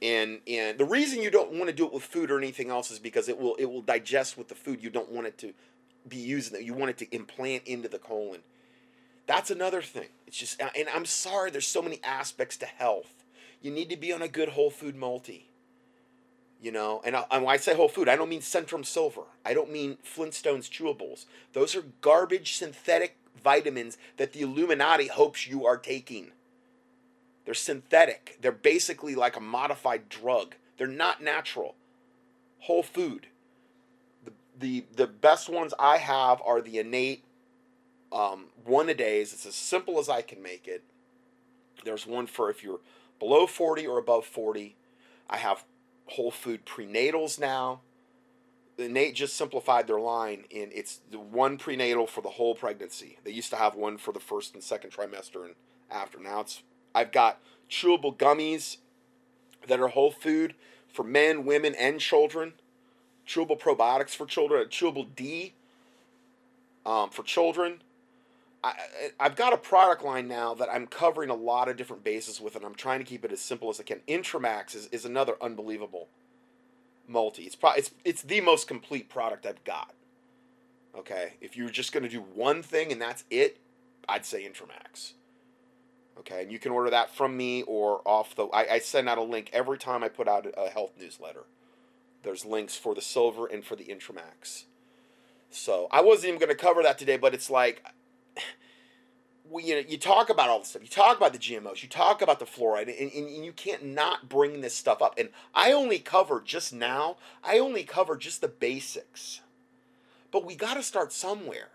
And 0.00 0.40
and 0.46 0.78
the 0.78 0.84
reason 0.84 1.22
you 1.22 1.30
don't 1.30 1.52
want 1.52 1.66
to 1.66 1.72
do 1.72 1.84
it 1.84 1.92
with 1.92 2.04
food 2.04 2.30
or 2.30 2.38
anything 2.38 2.70
else 2.70 2.90
is 2.90 3.00
because 3.00 3.28
it 3.28 3.38
will 3.38 3.56
it 3.56 3.64
will 3.64 3.82
digest 3.82 4.38
with 4.38 4.48
the 4.48 4.54
food. 4.54 4.82
You 4.82 4.90
don't 4.90 5.10
want 5.10 5.26
it 5.26 5.38
to 5.38 5.52
be 6.08 6.18
using 6.18 6.56
it, 6.56 6.62
You 6.62 6.72
want 6.72 6.90
it 6.90 6.98
to 6.98 7.14
implant 7.14 7.64
into 7.64 7.88
the 7.88 7.98
colon. 7.98 8.40
That's 9.28 9.50
another 9.50 9.82
thing. 9.82 10.08
It's 10.26 10.38
just 10.38 10.60
uh, 10.60 10.70
and 10.74 10.88
I'm 10.88 11.04
sorry 11.04 11.50
there's 11.50 11.68
so 11.68 11.82
many 11.82 12.00
aspects 12.02 12.56
to 12.56 12.66
health. 12.66 13.24
You 13.60 13.70
need 13.70 13.90
to 13.90 13.96
be 13.96 14.12
on 14.12 14.22
a 14.22 14.28
good 14.28 14.48
whole 14.48 14.70
food 14.70 14.96
multi. 14.96 15.50
You 16.60 16.72
know, 16.72 17.02
and, 17.04 17.14
I, 17.14 17.24
and 17.30 17.44
when 17.44 17.54
I 17.54 17.56
say 17.56 17.76
whole 17.76 17.88
food, 17.88 18.08
I 18.08 18.16
don't 18.16 18.30
mean 18.30 18.40
Centrum 18.40 18.84
Silver. 18.84 19.22
I 19.44 19.54
don't 19.54 19.70
mean 19.70 19.98
Flintstones 20.02 20.68
chewables. 20.68 21.26
Those 21.52 21.76
are 21.76 21.84
garbage 22.00 22.56
synthetic 22.56 23.16
vitamins 23.40 23.96
that 24.16 24.32
the 24.32 24.40
Illuminati 24.40 25.06
hopes 25.06 25.46
you 25.46 25.64
are 25.66 25.76
taking. 25.76 26.32
They're 27.44 27.54
synthetic. 27.54 28.38
They're 28.40 28.50
basically 28.50 29.14
like 29.14 29.36
a 29.36 29.40
modified 29.40 30.08
drug. 30.08 30.56
They're 30.78 30.88
not 30.88 31.22
natural. 31.22 31.76
Whole 32.60 32.82
food. 32.82 33.28
The 34.24 34.32
the, 34.58 34.84
the 34.96 35.06
best 35.06 35.48
ones 35.48 35.74
I 35.78 35.98
have 35.98 36.42
are 36.44 36.60
the 36.60 36.78
innate 36.78 37.22
um, 38.12 38.46
one 38.64 38.88
a 38.88 38.94
days. 38.94 39.32
It's 39.32 39.46
as 39.46 39.54
simple 39.54 39.98
as 39.98 40.08
I 40.08 40.22
can 40.22 40.42
make 40.42 40.66
it. 40.66 40.82
There's 41.84 42.06
one 42.06 42.26
for 42.26 42.50
if 42.50 42.62
you're 42.62 42.80
below 43.18 43.46
40 43.46 43.86
or 43.86 43.98
above 43.98 44.24
40. 44.24 44.76
I 45.30 45.36
have 45.36 45.64
whole 46.06 46.30
food 46.30 46.64
prenatals 46.64 47.38
now. 47.38 47.80
Nate 48.78 49.16
just 49.16 49.36
simplified 49.36 49.88
their 49.88 49.98
line 49.98 50.44
in 50.50 50.70
it's 50.72 51.00
the 51.10 51.18
one 51.18 51.58
prenatal 51.58 52.06
for 52.06 52.20
the 52.20 52.28
whole 52.28 52.54
pregnancy. 52.54 53.18
They 53.24 53.32
used 53.32 53.50
to 53.50 53.56
have 53.56 53.74
one 53.74 53.98
for 53.98 54.12
the 54.12 54.20
first 54.20 54.54
and 54.54 54.62
second 54.62 54.92
trimester 54.92 55.44
and 55.44 55.54
after. 55.90 56.20
Now 56.20 56.40
it's 56.40 56.62
I've 56.94 57.10
got 57.10 57.40
chewable 57.68 58.16
gummies 58.16 58.76
that 59.66 59.80
are 59.80 59.88
whole 59.88 60.12
food 60.12 60.54
for 60.86 61.02
men, 61.02 61.44
women, 61.44 61.74
and 61.74 62.00
children. 62.00 62.54
Chewable 63.26 63.58
probiotics 63.58 64.10
for 64.10 64.26
children. 64.26 64.68
Chewable 64.68 65.06
D 65.16 65.54
um, 66.86 67.10
for 67.10 67.24
children. 67.24 67.82
I, 68.62 68.74
I've 69.20 69.36
got 69.36 69.52
a 69.52 69.56
product 69.56 70.02
line 70.04 70.26
now 70.26 70.54
that 70.54 70.68
I'm 70.70 70.86
covering 70.86 71.30
a 71.30 71.34
lot 71.34 71.68
of 71.68 71.76
different 71.76 72.02
bases 72.02 72.40
with, 72.40 72.56
and 72.56 72.64
I'm 72.64 72.74
trying 72.74 72.98
to 72.98 73.04
keep 73.04 73.24
it 73.24 73.32
as 73.32 73.40
simple 73.40 73.70
as 73.70 73.78
I 73.78 73.84
can. 73.84 74.00
Intramax 74.08 74.74
is, 74.74 74.88
is 74.88 75.04
another 75.04 75.36
unbelievable 75.40 76.08
multi. 77.06 77.44
It's, 77.44 77.56
pro- 77.56 77.72
it's, 77.72 77.92
it's 78.04 78.22
the 78.22 78.40
most 78.40 78.66
complete 78.66 79.08
product 79.08 79.46
I've 79.46 79.62
got. 79.64 79.94
Okay, 80.96 81.34
if 81.40 81.56
you're 81.56 81.70
just 81.70 81.92
going 81.92 82.02
to 82.02 82.08
do 82.08 82.20
one 82.20 82.62
thing 82.62 82.90
and 82.90 83.00
that's 83.00 83.24
it, 83.30 83.58
I'd 84.08 84.24
say 84.24 84.42
Intramax. 84.42 85.12
Okay, 86.18 86.42
and 86.42 86.50
you 86.50 86.58
can 86.58 86.72
order 86.72 86.90
that 86.90 87.14
from 87.14 87.36
me 87.36 87.62
or 87.62 88.00
off 88.04 88.34
the. 88.34 88.46
I, 88.46 88.74
I 88.74 88.78
send 88.80 89.08
out 89.08 89.18
a 89.18 89.22
link 89.22 89.50
every 89.52 89.78
time 89.78 90.02
I 90.02 90.08
put 90.08 90.26
out 90.26 90.46
a 90.56 90.68
health 90.68 90.92
newsletter. 90.98 91.44
There's 92.24 92.44
links 92.44 92.74
for 92.74 92.94
the 92.94 93.00
silver 93.00 93.46
and 93.46 93.64
for 93.64 93.76
the 93.76 93.84
Intramax. 93.84 94.64
So 95.50 95.86
I 95.92 96.00
wasn't 96.00 96.28
even 96.28 96.40
going 96.40 96.50
to 96.50 96.56
cover 96.56 96.82
that 96.82 96.98
today, 96.98 97.16
but 97.16 97.34
it's 97.34 97.48
like 97.48 97.84
you 99.56 99.74
know, 99.74 99.82
you 99.88 99.98
talk 99.98 100.30
about 100.30 100.48
all 100.48 100.58
this 100.58 100.68
stuff. 100.68 100.82
You 100.82 100.88
talk 100.88 101.16
about 101.16 101.32
the 101.32 101.38
GMOs. 101.38 101.82
You 101.82 101.88
talk 101.88 102.22
about 102.22 102.38
the 102.38 102.44
fluoride, 102.44 102.88
and, 102.88 103.10
and, 103.12 103.28
and 103.28 103.44
you 103.44 103.52
can't 103.52 103.84
not 103.84 104.28
bring 104.28 104.60
this 104.60 104.74
stuff 104.74 105.00
up. 105.02 105.18
And 105.18 105.30
I 105.54 105.72
only 105.72 105.98
cover 105.98 106.40
just 106.40 106.72
now. 106.72 107.16
I 107.42 107.58
only 107.58 107.84
cover 107.84 108.16
just 108.16 108.40
the 108.40 108.48
basics. 108.48 109.40
But 110.30 110.44
we 110.44 110.54
got 110.54 110.74
to 110.74 110.82
start 110.82 111.12
somewhere. 111.12 111.68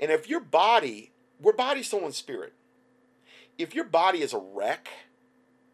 And 0.00 0.10
if 0.10 0.28
your 0.28 0.40
body, 0.40 1.12
we're 1.40 1.52
body, 1.52 1.82
soul, 1.82 2.04
and 2.04 2.14
spirit. 2.14 2.52
If 3.56 3.74
your 3.74 3.84
body 3.84 4.20
is 4.20 4.32
a 4.32 4.38
wreck, 4.38 4.88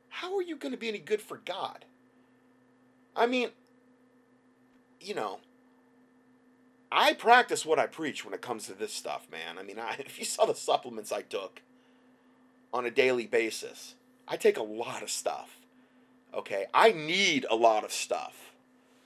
how 0.09 0.37
are 0.37 0.43
you 0.43 0.57
going 0.57 0.73
to 0.73 0.79
be 0.79 0.89
any 0.89 0.99
good 0.99 1.23
for 1.23 1.39
God? 1.39 1.87
I 3.17 3.27
mean, 3.27 3.51
you 5.01 5.15
know, 5.15 5.41
I 6.93 7.13
practice 7.13 7.65
what 7.65 7.79
I 7.79 7.87
preach 7.87 8.25
when 8.25 8.35
it 8.35 8.41
comes 8.41 8.67
to 8.67 8.75
this 8.75 8.93
stuff, 8.93 9.29
man. 9.31 9.59
I 9.59 9.63
mean, 9.63 9.79
I, 9.79 9.97
if 9.99 10.19
you 10.19 10.25
saw 10.25 10.45
the 10.45 10.55
supplements 10.55 11.13
I 11.13 11.23
took 11.23 11.63
on 12.73 12.87
a 12.87 12.91
daily 12.91 13.27
basis, 13.27 13.95
I 14.27 14.37
take 14.37 14.57
a 14.57 14.63
lot 14.63 15.03
of 15.03 15.11
stuff. 15.11 15.57
Okay, 16.33 16.67
I 16.73 16.93
need 16.93 17.45
a 17.51 17.57
lot 17.57 17.85
of 17.85 17.93
stuff. 17.93 18.53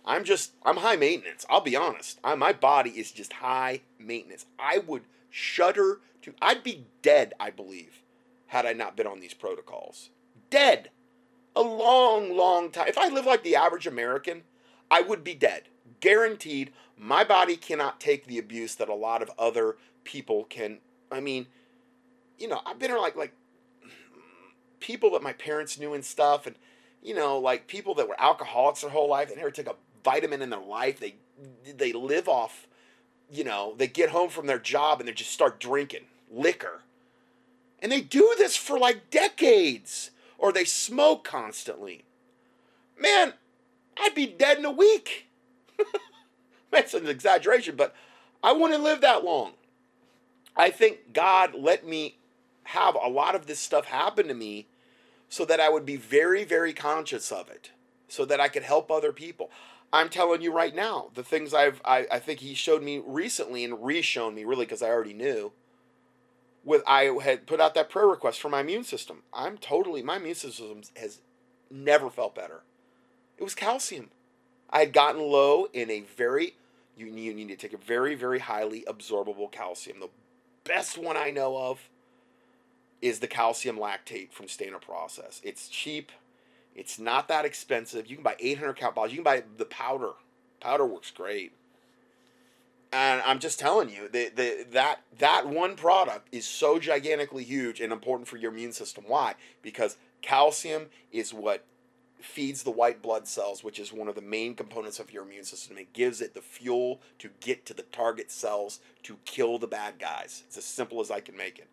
I'm 0.04 0.24
just 0.24 0.52
I'm 0.62 0.78
high 0.78 0.96
maintenance. 0.96 1.46
I'll 1.48 1.62
be 1.62 1.76
honest. 1.76 2.20
I, 2.22 2.34
my 2.34 2.52
body 2.52 2.90
is 2.90 3.10
just 3.10 3.34
high 3.34 3.80
maintenance. 3.98 4.44
I 4.58 4.78
would 4.78 5.02
shudder 5.30 6.00
to 6.22 6.34
I'd 6.42 6.62
be 6.62 6.84
dead, 7.00 7.32
I 7.40 7.50
believe, 7.50 8.02
had 8.48 8.66
I 8.66 8.74
not 8.74 8.96
been 8.96 9.06
on 9.06 9.20
these 9.20 9.34
protocols. 9.34 10.10
Dead. 10.50 10.90
A 11.56 11.62
long, 11.62 12.36
long 12.36 12.70
time. 12.70 12.88
If 12.88 12.98
I 12.98 13.08
lived 13.08 13.26
like 13.26 13.44
the 13.44 13.56
average 13.56 13.86
American, 13.86 14.42
I 14.90 15.00
would 15.00 15.22
be 15.22 15.34
dead 15.34 15.62
guaranteed 16.04 16.70
my 16.98 17.24
body 17.24 17.56
cannot 17.56 17.98
take 17.98 18.26
the 18.26 18.38
abuse 18.38 18.74
that 18.74 18.88
a 18.88 18.94
lot 18.94 19.22
of 19.22 19.30
other 19.38 19.76
people 20.04 20.44
can. 20.44 20.78
I 21.10 21.20
mean 21.20 21.46
you 22.38 22.48
know 22.48 22.60
i've 22.66 22.78
been 22.80 22.90
around 22.90 23.02
like 23.02 23.16
like 23.16 23.32
people 24.80 25.12
that 25.12 25.22
my 25.22 25.32
parents 25.32 25.78
knew 25.78 25.94
and 25.94 26.04
stuff 26.04 26.46
and 26.46 26.56
you 27.00 27.14
know 27.14 27.38
like 27.38 27.68
people 27.68 27.94
that 27.94 28.08
were 28.08 28.20
alcoholics 28.20 28.80
their 28.80 28.90
whole 28.90 29.08
life 29.08 29.28
they 29.28 29.36
never 29.36 29.52
took 29.52 29.68
a 29.68 29.76
vitamin 30.04 30.42
in 30.42 30.50
their 30.50 30.60
life. 30.60 31.00
They 31.00 31.14
they 31.76 31.92
live 31.92 32.28
off 32.28 32.68
you 33.30 33.42
know 33.42 33.74
they 33.76 33.88
get 33.88 34.10
home 34.10 34.28
from 34.28 34.46
their 34.46 34.58
job 34.58 35.00
and 35.00 35.08
they 35.08 35.12
just 35.12 35.32
start 35.32 35.58
drinking 35.58 36.04
liquor. 36.30 36.82
And 37.80 37.90
they 37.90 38.02
do 38.02 38.34
this 38.38 38.56
for 38.56 38.78
like 38.78 39.10
decades 39.10 40.10
or 40.38 40.52
they 40.52 40.64
smoke 40.64 41.24
constantly. 41.24 42.04
Man 43.00 43.32
i'd 43.96 44.14
be 44.14 44.26
dead 44.26 44.58
in 44.58 44.64
a 44.64 44.70
week 44.70 45.28
That's 46.70 46.94
an 46.94 47.06
exaggeration, 47.06 47.76
but 47.76 47.94
I 48.42 48.52
wouldn't 48.52 48.82
live 48.82 49.00
that 49.00 49.24
long. 49.24 49.52
I 50.56 50.70
think 50.70 51.12
God 51.12 51.54
let 51.54 51.86
me 51.86 52.18
have 52.64 52.94
a 52.94 53.08
lot 53.08 53.34
of 53.34 53.46
this 53.46 53.58
stuff 53.58 53.86
happen 53.86 54.28
to 54.28 54.34
me 54.34 54.66
so 55.28 55.44
that 55.44 55.60
I 55.60 55.68
would 55.68 55.84
be 55.84 55.96
very, 55.96 56.44
very 56.44 56.72
conscious 56.72 57.32
of 57.32 57.48
it, 57.48 57.70
so 58.08 58.24
that 58.24 58.40
I 58.40 58.48
could 58.48 58.62
help 58.62 58.90
other 58.90 59.12
people. 59.12 59.50
I'm 59.92 60.08
telling 60.08 60.42
you 60.42 60.52
right 60.52 60.74
now, 60.74 61.10
the 61.14 61.22
things 61.22 61.54
I've 61.54 61.80
I, 61.84 62.06
I 62.10 62.18
think 62.18 62.40
he 62.40 62.54
showed 62.54 62.82
me 62.82 63.02
recently 63.04 63.64
and 63.64 63.84
re-shown 63.84 64.34
me 64.34 64.44
really 64.44 64.64
because 64.64 64.82
I 64.82 64.88
already 64.88 65.14
knew. 65.14 65.52
With 66.64 66.82
I 66.86 67.16
had 67.22 67.46
put 67.46 67.60
out 67.60 67.74
that 67.74 67.90
prayer 67.90 68.06
request 68.06 68.40
for 68.40 68.48
my 68.48 68.60
immune 68.60 68.84
system. 68.84 69.22
I'm 69.32 69.58
totally 69.58 70.02
my 70.02 70.16
immune 70.16 70.34
system 70.34 70.82
has 70.96 71.20
Never 71.70 72.08
felt 72.08 72.36
better. 72.36 72.62
It 73.36 73.42
was 73.42 73.54
calcium. 73.54 74.10
I 74.70 74.80
had 74.80 74.92
gotten 74.92 75.20
low 75.20 75.66
in 75.72 75.90
a 75.90 76.00
very, 76.00 76.54
you, 76.96 77.06
you 77.06 77.34
need 77.34 77.48
to 77.48 77.56
take 77.56 77.72
a 77.72 77.78
very, 77.78 78.14
very 78.14 78.40
highly 78.40 78.84
absorbable 78.88 79.50
calcium. 79.50 80.00
The 80.00 80.10
best 80.64 80.98
one 80.98 81.16
I 81.16 81.30
know 81.30 81.56
of 81.56 81.88
is 83.00 83.20
the 83.20 83.26
calcium 83.26 83.76
lactate 83.76 84.32
from 84.32 84.48
Standard 84.48 84.80
Process. 84.80 85.40
It's 85.44 85.68
cheap. 85.68 86.10
It's 86.74 86.98
not 86.98 87.28
that 87.28 87.44
expensive. 87.44 88.08
You 88.08 88.16
can 88.16 88.24
buy 88.24 88.36
800 88.40 88.76
count 88.76 88.94
bottles. 88.94 89.12
You 89.12 89.18
can 89.18 89.24
buy 89.24 89.44
the 89.56 89.66
powder. 89.66 90.12
Powder 90.60 90.86
works 90.86 91.10
great. 91.10 91.52
And 92.92 93.22
I'm 93.26 93.40
just 93.40 93.58
telling 93.58 93.90
you, 93.90 94.08
the, 94.08 94.30
the, 94.34 94.66
that, 94.72 95.00
that 95.18 95.48
one 95.48 95.76
product 95.76 96.28
is 96.32 96.46
so 96.46 96.78
gigantically 96.78 97.44
huge 97.44 97.80
and 97.80 97.92
important 97.92 98.28
for 98.28 98.36
your 98.36 98.52
immune 98.52 98.72
system. 98.72 99.04
Why? 99.06 99.34
Because 99.62 99.96
calcium 100.22 100.86
is 101.12 101.34
what 101.34 101.64
feeds 102.24 102.62
the 102.62 102.70
white 102.70 103.02
blood 103.02 103.26
cells, 103.28 103.62
which 103.62 103.78
is 103.78 103.92
one 103.92 104.08
of 104.08 104.14
the 104.14 104.20
main 104.20 104.54
components 104.54 104.98
of 104.98 105.12
your 105.12 105.24
immune 105.24 105.44
system. 105.44 105.78
It 105.78 105.92
gives 105.92 106.20
it 106.20 106.34
the 106.34 106.40
fuel 106.40 107.00
to 107.18 107.30
get 107.40 107.66
to 107.66 107.74
the 107.74 107.82
target 107.82 108.30
cells 108.30 108.80
to 109.04 109.18
kill 109.24 109.58
the 109.58 109.66
bad 109.66 109.98
guys. 109.98 110.44
It's 110.46 110.58
as 110.58 110.64
simple 110.64 111.00
as 111.00 111.10
I 111.10 111.20
can 111.20 111.36
make 111.36 111.58
it. 111.58 111.68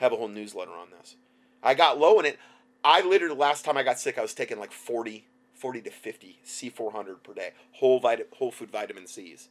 I 0.00 0.04
have 0.04 0.12
a 0.12 0.16
whole 0.16 0.28
newsletter 0.28 0.72
on 0.72 0.88
this. 0.90 1.16
I 1.62 1.74
got 1.74 1.98
low 1.98 2.18
in 2.20 2.26
it. 2.26 2.38
I 2.84 3.00
literally, 3.00 3.36
last 3.36 3.64
time 3.64 3.76
I 3.76 3.82
got 3.82 3.98
sick, 3.98 4.18
I 4.18 4.22
was 4.22 4.34
taking 4.34 4.58
like 4.58 4.72
40, 4.72 5.26
40 5.54 5.80
to 5.82 5.90
50 5.90 6.40
C400 6.44 7.22
per 7.22 7.32
day, 7.32 7.50
whole, 7.72 7.98
vit- 8.00 8.28
whole 8.36 8.50
food 8.50 8.70
vitamin 8.70 9.06
C's 9.06 9.48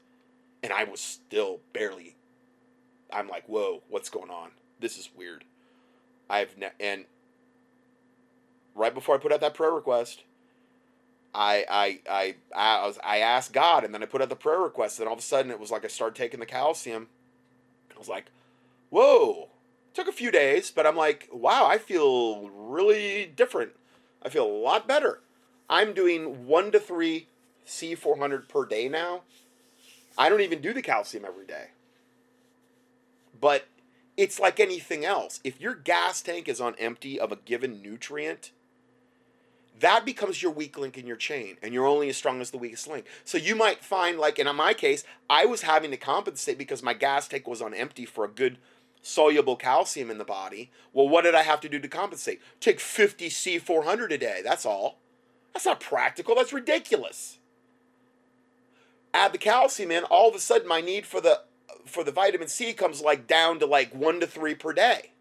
and 0.63 0.71
I 0.71 0.85
was 0.85 1.01
still 1.01 1.59
barely. 1.73 2.15
I'm 3.11 3.27
like, 3.27 3.47
whoa, 3.47 3.83
what's 3.89 4.09
going 4.09 4.31
on? 4.31 4.51
This 4.79 4.97
is 4.97 5.09
weird. 5.15 5.43
I've 6.29 6.57
ne- 6.57 6.71
and 6.79 7.05
right 8.73 8.93
before 8.93 9.13
I 9.13 9.17
put 9.19 9.33
out 9.33 9.41
that 9.41 9.53
prayer 9.53 9.71
request, 9.73 10.23
I 11.33 11.65
I 11.69 11.99
I 12.09 12.35
I 12.55 12.85
was 12.85 12.99
I 13.03 13.19
asked 13.19 13.53
God, 13.53 13.83
and 13.83 13.93
then 13.93 14.03
I 14.03 14.05
put 14.05 14.21
out 14.21 14.29
the 14.29 14.35
prayer 14.35 14.59
request, 14.59 14.99
and 14.99 15.07
all 15.07 15.13
of 15.13 15.19
a 15.19 15.23
sudden 15.23 15.51
it 15.51 15.59
was 15.59 15.71
like 15.71 15.85
I 15.85 15.87
started 15.87 16.15
taking 16.15 16.39
the 16.39 16.45
calcium. 16.45 17.07
I 17.93 17.99
was 17.99 18.09
like, 18.09 18.25
whoa. 18.89 19.49
Took 19.93 20.07
a 20.07 20.11
few 20.11 20.31
days, 20.31 20.71
but 20.71 20.87
I'm 20.87 20.95
like, 20.95 21.29
wow, 21.31 21.67
I 21.67 21.77
feel 21.77 22.49
really 22.49 23.31
different. 23.35 23.73
I 24.23 24.29
feel 24.29 24.45
a 24.45 24.47
lot 24.47 24.87
better. 24.87 25.19
I'm 25.69 25.93
doing 25.93 26.47
one 26.47 26.71
to 26.71 26.79
three 26.79 27.27
C400 27.67 28.49
per 28.49 28.65
day 28.65 28.89
now 28.89 29.21
I 30.17 30.29
don't 30.29 30.41
even 30.41 30.61
do 30.61 30.73
the 30.73 30.81
calcium 30.81 31.25
every 31.25 31.45
day. 31.45 31.67
But 33.39 33.67
it's 34.15 34.39
like 34.39 34.59
anything 34.59 35.03
else. 35.03 35.39
If 35.43 35.59
your 35.59 35.73
gas 35.73 36.21
tank 36.21 36.47
is 36.47 36.61
on 36.61 36.75
empty 36.77 37.19
of 37.19 37.31
a 37.31 37.37
given 37.37 37.81
nutrient, 37.81 38.51
that 39.79 40.05
becomes 40.05 40.41
your 40.41 40.51
weak 40.51 40.77
link 40.77 40.97
in 40.97 41.07
your 41.07 41.17
chain, 41.17 41.57
and 41.61 41.73
you're 41.73 41.85
only 41.85 42.09
as 42.09 42.17
strong 42.17 42.41
as 42.41 42.51
the 42.51 42.57
weakest 42.57 42.87
link. 42.87 43.05
So 43.25 43.37
you 43.37 43.55
might 43.55 43.83
find, 43.83 44.17
like 44.19 44.39
in 44.39 44.55
my 44.55 44.73
case, 44.73 45.03
I 45.29 45.45
was 45.45 45.63
having 45.63 45.91
to 45.91 45.97
compensate 45.97 46.57
because 46.57 46.83
my 46.83 46.93
gas 46.93 47.27
tank 47.27 47.47
was 47.47 47.61
on 47.61 47.73
empty 47.73 48.05
for 48.05 48.23
a 48.23 48.29
good 48.29 48.57
soluble 49.01 49.55
calcium 49.55 50.09
in 50.09 50.17
the 50.17 50.25
body. 50.25 50.71
Well, 50.93 51.09
what 51.09 51.23
did 51.23 51.35
I 51.35 51.43
have 51.43 51.59
to 51.61 51.69
do 51.69 51.79
to 51.79 51.87
compensate? 51.87 52.41
Take 52.59 52.79
50 52.79 53.29
C400 53.29 54.11
a 54.11 54.17
day. 54.17 54.41
That's 54.43 54.65
all. 54.65 54.99
That's 55.53 55.65
not 55.65 55.79
practical. 55.79 56.35
That's 56.35 56.53
ridiculous 56.53 57.39
add 59.13 59.31
the 59.31 59.37
calcium 59.37 59.91
in, 59.91 60.03
all 60.05 60.29
of 60.29 60.35
a 60.35 60.39
sudden 60.39 60.67
my 60.67 60.81
need 60.81 61.05
for 61.05 61.21
the 61.21 61.41
for 61.85 62.03
the 62.03 62.11
vitamin 62.11 62.47
C 62.47 62.73
comes 62.73 63.01
like 63.01 63.27
down 63.27 63.59
to 63.59 63.65
like 63.65 63.93
one 63.93 64.19
to 64.19 64.27
three 64.27 64.55
per 64.55 64.73
day. 64.73 65.11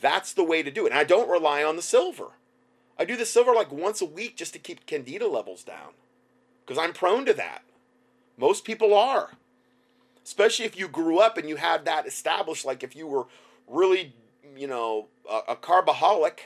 That's 0.00 0.32
the 0.32 0.44
way 0.44 0.62
to 0.62 0.70
do 0.70 0.86
it. 0.86 0.90
And 0.90 0.98
I 0.98 1.04
don't 1.04 1.28
rely 1.28 1.62
on 1.62 1.76
the 1.76 1.82
silver. 1.82 2.30
I 2.98 3.04
do 3.04 3.16
the 3.16 3.26
silver 3.26 3.54
like 3.54 3.72
once 3.72 4.00
a 4.00 4.06
week 4.06 4.36
just 4.36 4.52
to 4.52 4.58
keep 4.58 4.86
candida 4.86 5.26
levels 5.26 5.64
down. 5.64 5.92
Because 6.64 6.82
I'm 6.82 6.92
prone 6.92 7.24
to 7.26 7.34
that. 7.34 7.62
Most 8.36 8.64
people 8.64 8.94
are. 8.94 9.30
Especially 10.24 10.64
if 10.64 10.78
you 10.78 10.88
grew 10.88 11.18
up 11.18 11.36
and 11.36 11.48
you 11.48 11.56
had 11.56 11.84
that 11.84 12.06
established, 12.06 12.64
like 12.64 12.82
if 12.82 12.94
you 12.94 13.06
were 13.06 13.26
really, 13.66 14.14
you 14.56 14.68
know, 14.68 15.08
a, 15.28 15.52
a 15.52 15.56
carbaholic, 15.56 16.38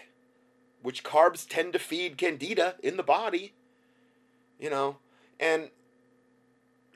which 0.83 1.05
carbs 1.05 1.47
tend 1.47 1.73
to 1.75 1.79
feed 1.79 2.17
candida 2.17 2.77
in 2.83 2.97
the 2.97 3.03
body, 3.03 3.53
you 4.59 4.71
know, 4.71 4.97
and 5.39 5.71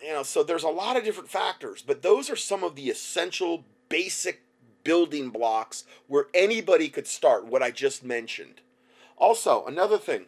you 0.03 0.13
know, 0.13 0.23
so 0.23 0.43
there's 0.43 0.63
a 0.63 0.69
lot 0.69 0.97
of 0.97 1.05
different 1.05 1.29
factors, 1.29 1.83
but 1.87 2.03
those 2.03 2.31
are 2.31 2.37
some 2.37 2.65
of 2.65 2.75
the 2.75 2.89
essential 2.89 3.65
basic 3.89 4.43
building 4.83 5.31
blocks 5.31 5.85
where 6.07 6.27
anybody 6.33 6.89
could 6.89 7.07
start 7.07 7.47
what 7.47 7.63
I 7.63 7.71
just 7.71 8.03
mentioned. 8.03 8.63
Also, 9.21 9.67
another 9.67 9.99
thing, 9.99 10.25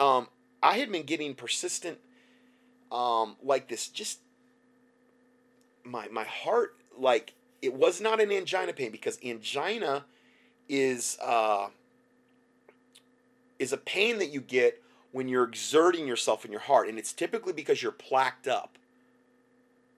um, 0.00 0.28
I 0.62 0.78
had 0.78 0.90
been 0.90 1.04
getting 1.04 1.34
persistent, 1.34 1.98
um, 2.90 3.36
like 3.42 3.68
this, 3.68 3.86
just 3.88 4.20
my 5.84 6.08
my 6.08 6.24
heart, 6.24 6.76
like 6.96 7.34
it 7.60 7.74
was 7.74 8.00
not 8.00 8.20
an 8.20 8.32
angina 8.32 8.72
pain 8.72 8.90
because 8.90 9.18
angina 9.22 10.06
is 10.70 11.18
uh, 11.22 11.68
is 13.58 13.74
a 13.74 13.76
pain 13.76 14.18
that 14.18 14.30
you 14.30 14.40
get 14.40 14.82
when 15.12 15.28
you're 15.28 15.44
exerting 15.44 16.06
yourself 16.06 16.44
in 16.44 16.50
your 16.50 16.62
heart, 16.62 16.88
and 16.88 16.98
it's 16.98 17.12
typically 17.12 17.52
because 17.52 17.82
you're 17.82 17.92
plaqued 17.92 18.48
up. 18.48 18.78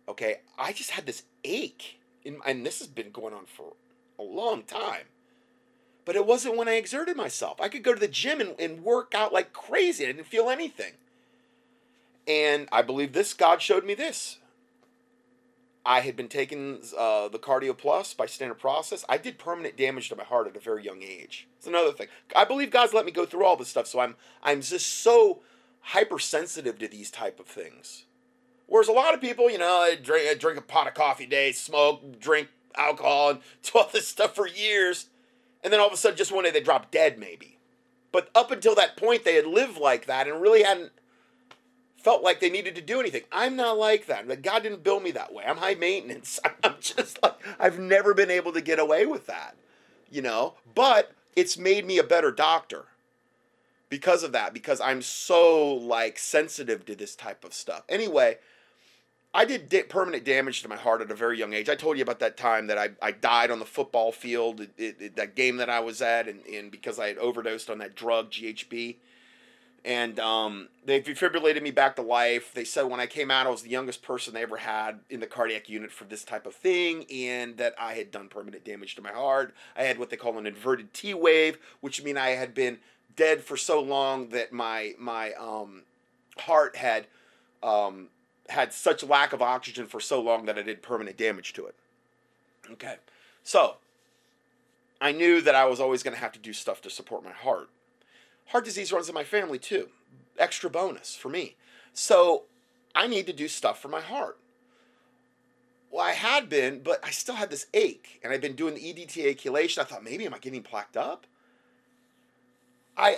Okay, 0.08 0.40
I 0.58 0.72
just 0.72 0.90
had 0.90 1.06
this 1.06 1.22
ache, 1.44 2.00
in, 2.24 2.38
and 2.44 2.66
this 2.66 2.80
has 2.80 2.88
been 2.88 3.12
going 3.12 3.34
on 3.34 3.46
for 3.46 3.74
a 4.18 4.22
long 4.22 4.64
time. 4.64 5.04
But 6.04 6.16
it 6.16 6.26
wasn't 6.26 6.56
when 6.56 6.68
I 6.68 6.74
exerted 6.74 7.16
myself. 7.16 7.60
I 7.60 7.68
could 7.68 7.82
go 7.82 7.94
to 7.94 8.00
the 8.00 8.08
gym 8.08 8.40
and, 8.40 8.54
and 8.58 8.82
work 8.82 9.14
out 9.14 9.32
like 9.32 9.52
crazy. 9.52 10.04
I 10.04 10.08
didn't 10.08 10.26
feel 10.26 10.50
anything. 10.50 10.92
And 12.26 12.68
I 12.72 12.82
believe 12.82 13.12
this, 13.12 13.34
God 13.34 13.62
showed 13.62 13.84
me 13.84 13.94
this. 13.94 14.38
I 15.84 16.00
had 16.00 16.16
been 16.16 16.28
taking 16.28 16.78
uh, 16.96 17.28
the 17.28 17.38
Cardio 17.38 17.76
Plus 17.76 18.14
by 18.14 18.26
Standard 18.26 18.58
Process. 18.58 19.04
I 19.08 19.18
did 19.18 19.38
permanent 19.38 19.76
damage 19.76 20.08
to 20.10 20.16
my 20.16 20.22
heart 20.22 20.46
at 20.46 20.56
a 20.56 20.60
very 20.60 20.84
young 20.84 21.02
age. 21.02 21.48
It's 21.58 21.66
another 21.66 21.92
thing. 21.92 22.06
I 22.36 22.44
believe 22.44 22.70
God's 22.70 22.94
let 22.94 23.04
me 23.04 23.10
go 23.10 23.26
through 23.26 23.44
all 23.44 23.56
this 23.56 23.68
stuff, 23.68 23.88
so 23.88 23.98
I'm 23.98 24.14
I'm 24.44 24.60
just 24.60 25.02
so 25.02 25.40
hypersensitive 25.80 26.78
to 26.78 26.86
these 26.86 27.10
type 27.10 27.40
of 27.40 27.46
things. 27.46 28.04
Whereas 28.68 28.88
a 28.88 28.92
lot 28.92 29.12
of 29.12 29.20
people, 29.20 29.50
you 29.50 29.58
know, 29.58 29.92
drink, 30.00 30.38
drink 30.38 30.58
a 30.58 30.62
pot 30.62 30.86
of 30.86 30.94
coffee 30.94 31.24
a 31.24 31.28
day, 31.28 31.52
smoke, 31.52 32.20
drink 32.20 32.48
alcohol, 32.76 33.30
and 33.30 33.40
do 33.62 33.80
all 33.80 33.90
this 33.92 34.06
stuff 34.06 34.36
for 34.36 34.46
years. 34.46 35.06
And 35.62 35.72
then 35.72 35.80
all 35.80 35.86
of 35.86 35.92
a 35.92 35.96
sudden, 35.96 36.16
just 36.16 36.32
one 36.32 36.44
day 36.44 36.50
they 36.50 36.60
drop 36.60 36.90
dead, 36.90 37.18
maybe. 37.18 37.58
But 38.10 38.30
up 38.34 38.50
until 38.50 38.74
that 38.74 38.96
point, 38.96 39.24
they 39.24 39.34
had 39.34 39.46
lived 39.46 39.78
like 39.78 40.06
that 40.06 40.28
and 40.28 40.40
really 40.40 40.62
hadn't 40.62 40.92
felt 41.96 42.22
like 42.22 42.40
they 42.40 42.50
needed 42.50 42.74
to 42.74 42.82
do 42.82 43.00
anything. 43.00 43.22
I'm 43.30 43.56
not 43.56 43.78
like 43.78 44.06
that. 44.06 44.42
God 44.42 44.62
didn't 44.62 44.82
build 44.82 45.02
me 45.02 45.12
that 45.12 45.32
way. 45.32 45.44
I'm 45.46 45.58
high 45.58 45.74
maintenance. 45.74 46.40
I'm 46.64 46.74
just 46.80 47.22
like, 47.22 47.36
I've 47.58 47.78
never 47.78 48.12
been 48.12 48.30
able 48.30 48.52
to 48.52 48.60
get 48.60 48.78
away 48.78 49.06
with 49.06 49.26
that, 49.26 49.56
you 50.10 50.20
know? 50.20 50.54
But 50.74 51.12
it's 51.36 51.56
made 51.56 51.86
me 51.86 51.98
a 51.98 52.04
better 52.04 52.32
doctor 52.32 52.86
because 53.88 54.22
of 54.22 54.32
that, 54.32 54.52
because 54.52 54.80
I'm 54.80 55.00
so 55.00 55.74
like 55.74 56.18
sensitive 56.18 56.84
to 56.86 56.96
this 56.96 57.14
type 57.14 57.44
of 57.44 57.54
stuff. 57.54 57.84
Anyway, 57.88 58.38
I 59.34 59.44
did 59.46 59.68
di- 59.68 59.84
permanent 59.84 60.24
damage 60.24 60.62
to 60.62 60.68
my 60.68 60.76
heart 60.76 61.00
at 61.00 61.10
a 61.10 61.14
very 61.14 61.38
young 61.38 61.54
age. 61.54 61.68
I 61.68 61.74
told 61.74 61.96
you 61.96 62.02
about 62.02 62.18
that 62.20 62.36
time 62.36 62.66
that 62.66 62.76
I, 62.76 62.90
I 63.00 63.12
died 63.12 63.50
on 63.50 63.58
the 63.60 63.64
football 63.64 64.12
field, 64.12 64.60
it, 64.60 64.72
it, 64.78 65.16
that 65.16 65.34
game 65.34 65.56
that 65.56 65.70
I 65.70 65.80
was 65.80 66.02
at, 66.02 66.28
and, 66.28 66.44
and 66.46 66.70
because 66.70 66.98
I 66.98 67.08
had 67.08 67.18
overdosed 67.18 67.70
on 67.70 67.78
that 67.78 67.94
drug, 67.94 68.30
GHB. 68.30 68.96
And 69.84 70.20
um, 70.20 70.68
they 70.84 71.00
defibrillated 71.00 71.62
me 71.62 71.72
back 71.72 71.96
to 71.96 72.02
life. 72.02 72.52
They 72.54 72.62
said 72.62 72.82
when 72.82 73.00
I 73.00 73.06
came 73.06 73.32
out, 73.32 73.46
I 73.46 73.50
was 73.50 73.62
the 73.62 73.70
youngest 73.70 74.02
person 74.02 74.32
they 74.32 74.42
ever 74.42 74.58
had 74.58 75.00
in 75.10 75.18
the 75.18 75.26
cardiac 75.26 75.68
unit 75.68 75.90
for 75.90 76.04
this 76.04 76.22
type 76.22 76.46
of 76.46 76.54
thing, 76.54 77.04
and 77.10 77.56
that 77.56 77.74
I 77.80 77.94
had 77.94 78.12
done 78.12 78.28
permanent 78.28 78.64
damage 78.64 78.94
to 78.96 79.02
my 79.02 79.10
heart. 79.10 79.54
I 79.76 79.82
had 79.82 79.98
what 79.98 80.10
they 80.10 80.16
call 80.16 80.38
an 80.38 80.46
inverted 80.46 80.94
T 80.94 81.14
wave, 81.14 81.58
which 81.80 82.00
means 82.02 82.18
I 82.18 82.30
had 82.30 82.54
been 82.54 82.78
dead 83.16 83.42
for 83.42 83.56
so 83.56 83.80
long 83.80 84.28
that 84.28 84.52
my 84.52 84.92
my 84.98 85.32
um, 85.32 85.82
heart 86.38 86.76
had 86.76 87.08
um, 87.60 88.08
had 88.48 88.72
such 88.72 89.02
lack 89.02 89.32
of 89.32 89.42
oxygen 89.42 89.86
for 89.86 90.00
so 90.00 90.20
long 90.20 90.46
that 90.46 90.58
it 90.58 90.64
did 90.64 90.82
permanent 90.82 91.16
damage 91.16 91.52
to 91.54 91.66
it. 91.66 91.74
Okay, 92.70 92.96
so 93.42 93.76
I 95.00 95.12
knew 95.12 95.40
that 95.40 95.54
I 95.54 95.64
was 95.64 95.80
always 95.80 96.02
going 96.02 96.14
to 96.14 96.20
have 96.20 96.32
to 96.32 96.38
do 96.38 96.52
stuff 96.52 96.80
to 96.82 96.90
support 96.90 97.24
my 97.24 97.32
heart. 97.32 97.68
Heart 98.46 98.64
disease 98.64 98.92
runs 98.92 99.08
in 99.08 99.14
my 99.14 99.24
family 99.24 99.58
too. 99.58 99.88
Extra 100.38 100.70
bonus 100.70 101.14
for 101.14 101.28
me. 101.28 101.56
So 101.92 102.44
I 102.94 103.06
need 103.06 103.26
to 103.26 103.32
do 103.32 103.48
stuff 103.48 103.80
for 103.80 103.88
my 103.88 104.00
heart. 104.00 104.38
Well, 105.90 106.04
I 106.04 106.12
had 106.12 106.48
been, 106.48 106.80
but 106.82 107.04
I 107.04 107.10
still 107.10 107.34
had 107.34 107.50
this 107.50 107.66
ache, 107.74 108.18
and 108.24 108.32
I'd 108.32 108.40
been 108.40 108.56
doing 108.56 108.74
the 108.74 108.80
EDTA 108.80 109.36
chelation. 109.36 109.78
I 109.78 109.84
thought 109.84 110.02
maybe 110.02 110.24
am 110.24 110.32
I 110.32 110.38
getting 110.38 110.62
plaqued 110.62 110.96
up? 110.96 111.26
I, 112.96 113.16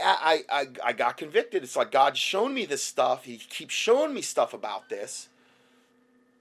I, 0.51 0.61
I, 0.61 0.67
I 0.85 0.93
got 0.93 1.17
convicted. 1.17 1.63
It's 1.63 1.77
like 1.77 1.91
God's 1.91 2.19
shown 2.19 2.55
me 2.55 2.65
this 2.65 2.83
stuff. 2.83 3.25
He 3.25 3.37
keeps 3.37 3.75
showing 3.75 4.15
me 4.15 4.23
stuff 4.23 4.55
about 4.55 4.89
this 4.89 5.29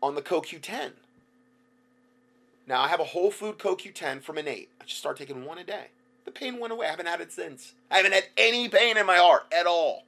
on 0.01 0.15
the 0.15 0.21
CoQ10. 0.21 0.91
Now 2.67 2.81
I 2.81 2.87
have 2.87 2.99
a 2.99 3.05
whole 3.05 3.31
food 3.31 3.57
CoQ10 3.57 4.21
from 4.21 4.37
Innate. 4.37 4.69
I 4.79 4.85
just 4.85 4.99
start 4.99 5.17
taking 5.17 5.45
one 5.45 5.57
a 5.57 5.63
day. 5.63 5.87
The 6.25 6.31
pain 6.31 6.59
went 6.59 6.71
away. 6.71 6.87
I 6.87 6.91
haven't 6.91 7.07
had 7.07 7.21
it 7.21 7.31
since. 7.31 7.73
I 7.91 7.97
haven't 7.97 8.13
had 8.13 8.25
any 8.37 8.69
pain 8.69 8.97
in 8.97 9.05
my 9.05 9.17
heart 9.17 9.45
at 9.51 9.65
all. 9.65 10.05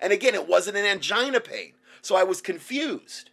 And 0.00 0.12
again, 0.12 0.34
it 0.34 0.46
wasn't 0.46 0.76
an 0.76 0.84
angina 0.84 1.40
pain. 1.40 1.72
So 2.02 2.14
I 2.14 2.22
was 2.22 2.40
confused. 2.40 3.30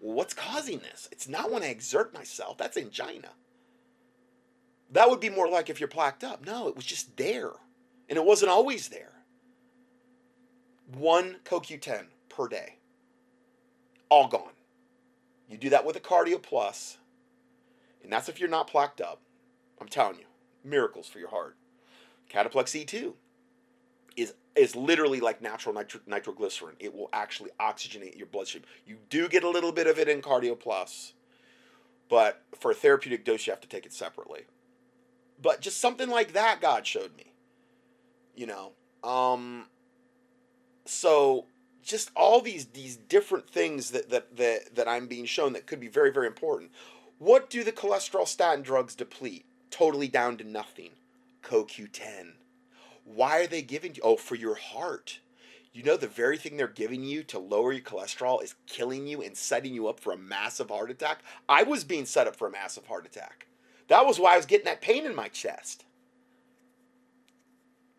Well, 0.00 0.14
what's 0.14 0.34
causing 0.34 0.80
this? 0.80 1.08
It's 1.12 1.28
not 1.28 1.50
when 1.50 1.62
I 1.62 1.68
exert 1.68 2.12
myself. 2.12 2.58
That's 2.58 2.76
angina. 2.76 3.28
That 4.92 5.08
would 5.08 5.20
be 5.20 5.30
more 5.30 5.48
like 5.48 5.70
if 5.70 5.78
you're 5.78 5.88
plaqued 5.88 6.24
up. 6.24 6.44
No, 6.44 6.68
it 6.68 6.76
was 6.76 6.84
just 6.84 7.16
there. 7.16 7.52
And 8.10 8.18
it 8.18 8.24
wasn't 8.24 8.50
always 8.50 8.88
there. 8.88 9.12
One 10.92 11.36
CoQ10 11.44 12.06
per 12.28 12.48
day. 12.48 12.74
All 14.08 14.26
gone. 14.26 14.50
You 15.48 15.56
do 15.56 15.70
that 15.70 15.86
with 15.86 15.96
a 15.96 16.00
Cardio 16.00 16.42
Plus, 16.42 16.98
and 18.02 18.12
that's 18.12 18.28
if 18.28 18.38
you're 18.38 18.48
not 18.48 18.70
plaqued 18.70 19.00
up. 19.00 19.20
I'm 19.80 19.88
telling 19.88 20.18
you, 20.18 20.26
miracles 20.64 21.08
for 21.08 21.18
your 21.18 21.30
heart. 21.30 21.56
Cataplex 22.30 22.84
E2 22.84 23.14
is 24.16 24.34
is 24.56 24.74
literally 24.74 25.20
like 25.20 25.40
natural 25.40 25.74
nitro, 25.74 26.00
nitroglycerin. 26.06 26.76
It 26.80 26.94
will 26.94 27.08
actually 27.12 27.50
oxygenate 27.60 28.16
your 28.16 28.26
bloodstream. 28.26 28.64
You 28.84 28.98
do 29.08 29.28
get 29.28 29.44
a 29.44 29.48
little 29.48 29.72
bit 29.72 29.86
of 29.86 29.98
it 29.98 30.08
in 30.08 30.20
Cardio 30.20 30.58
Plus, 30.58 31.14
but 32.08 32.42
for 32.58 32.72
a 32.72 32.74
therapeutic 32.74 33.24
dose, 33.24 33.46
you 33.46 33.52
have 33.52 33.60
to 33.60 33.68
take 33.68 33.86
it 33.86 33.92
separately. 33.92 34.42
But 35.40 35.60
just 35.60 35.80
something 35.80 36.08
like 36.10 36.32
that, 36.32 36.60
God 36.60 36.86
showed 36.86 37.16
me. 37.16 37.29
You 38.34 38.46
know, 38.46 38.72
um, 39.02 39.66
so 40.84 41.46
just 41.82 42.10
all 42.14 42.40
these 42.40 42.66
these 42.66 42.96
different 42.96 43.48
things 43.48 43.90
that 43.90 44.10
that 44.10 44.36
that 44.36 44.74
that 44.74 44.88
I'm 44.88 45.06
being 45.06 45.24
shown 45.24 45.52
that 45.54 45.66
could 45.66 45.80
be 45.80 45.88
very 45.88 46.10
very 46.10 46.26
important. 46.26 46.70
What 47.18 47.50
do 47.50 47.64
the 47.64 47.72
cholesterol 47.72 48.26
statin 48.26 48.62
drugs 48.62 48.94
deplete? 48.94 49.44
Totally 49.70 50.08
down 50.08 50.36
to 50.38 50.44
nothing. 50.44 50.90
CoQ10. 51.42 52.32
Why 53.04 53.40
are 53.40 53.46
they 53.46 53.62
giving 53.62 53.94
you? 53.94 54.02
Oh, 54.02 54.16
for 54.16 54.34
your 54.36 54.54
heart. 54.54 55.20
You 55.72 55.84
know, 55.84 55.96
the 55.96 56.08
very 56.08 56.36
thing 56.36 56.56
they're 56.56 56.66
giving 56.66 57.04
you 57.04 57.22
to 57.24 57.38
lower 57.38 57.72
your 57.72 57.82
cholesterol 57.82 58.42
is 58.42 58.56
killing 58.66 59.06
you 59.06 59.22
and 59.22 59.36
setting 59.36 59.72
you 59.72 59.86
up 59.86 60.00
for 60.00 60.12
a 60.12 60.18
massive 60.18 60.70
heart 60.70 60.90
attack. 60.90 61.22
I 61.48 61.62
was 61.62 61.84
being 61.84 62.06
set 62.06 62.26
up 62.26 62.34
for 62.34 62.48
a 62.48 62.50
massive 62.50 62.86
heart 62.86 63.06
attack. 63.06 63.46
That 63.86 64.04
was 64.04 64.18
why 64.18 64.34
I 64.34 64.36
was 64.36 64.46
getting 64.46 64.64
that 64.64 64.80
pain 64.80 65.06
in 65.06 65.14
my 65.14 65.28
chest. 65.28 65.84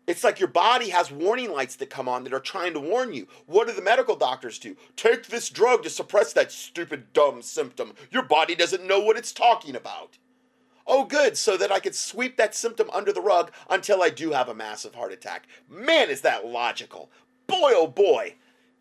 It's 0.06 0.24
like 0.24 0.40
your 0.40 0.48
body 0.48 0.88
has 0.88 1.12
warning 1.12 1.52
lights 1.52 1.76
that 1.76 1.90
come 1.90 2.08
on 2.08 2.24
that 2.24 2.32
are 2.32 2.40
trying 2.40 2.72
to 2.74 2.80
warn 2.80 3.12
you. 3.12 3.28
What 3.46 3.68
do 3.68 3.72
the 3.72 3.82
medical 3.82 4.16
doctors 4.16 4.58
do? 4.58 4.76
Take 4.96 5.28
this 5.28 5.48
drug 5.48 5.84
to 5.84 5.90
suppress 5.90 6.32
that 6.32 6.50
stupid, 6.50 7.12
dumb 7.12 7.40
symptom. 7.40 7.94
Your 8.10 8.24
body 8.24 8.56
doesn't 8.56 8.86
know 8.86 8.98
what 8.98 9.16
it's 9.16 9.32
talking 9.32 9.76
about. 9.76 10.18
Oh, 10.86 11.04
good, 11.04 11.36
so 11.36 11.56
that 11.56 11.70
I 11.70 11.78
could 11.78 11.94
sweep 11.94 12.36
that 12.36 12.56
symptom 12.56 12.90
under 12.90 13.12
the 13.12 13.20
rug 13.20 13.52
until 13.70 14.02
I 14.02 14.10
do 14.10 14.32
have 14.32 14.48
a 14.48 14.54
massive 14.54 14.96
heart 14.96 15.12
attack. 15.12 15.46
Man, 15.68 16.10
is 16.10 16.22
that 16.22 16.46
logical. 16.46 17.10
Boy, 17.46 17.72
oh 17.74 17.86
boy. 17.86 18.34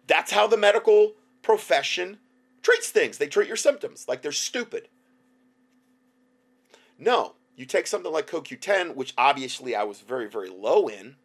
That's 0.08 0.32
how 0.32 0.48
the 0.48 0.58
medical 0.58 1.14
profession 1.44 2.18
treats 2.64 2.90
things. 2.90 3.20
They 3.20 3.28
treat 3.28 3.48
your 3.48 3.58
symptoms 3.58 4.06
like 4.08 4.24
they're 4.24 4.32
stupid. 4.32 4.88
No, 6.98 7.36
you 7.56 7.66
take 7.66 7.88
something 7.88 8.12
like 8.12 8.28
CoQ10, 8.28 8.96
which 8.96 9.14
obviously 9.18 9.76
I 9.76 9.84
was 9.84 10.00
very, 10.02 10.30
very 10.30 10.50
low 10.50 10.88
in, 10.88 11.16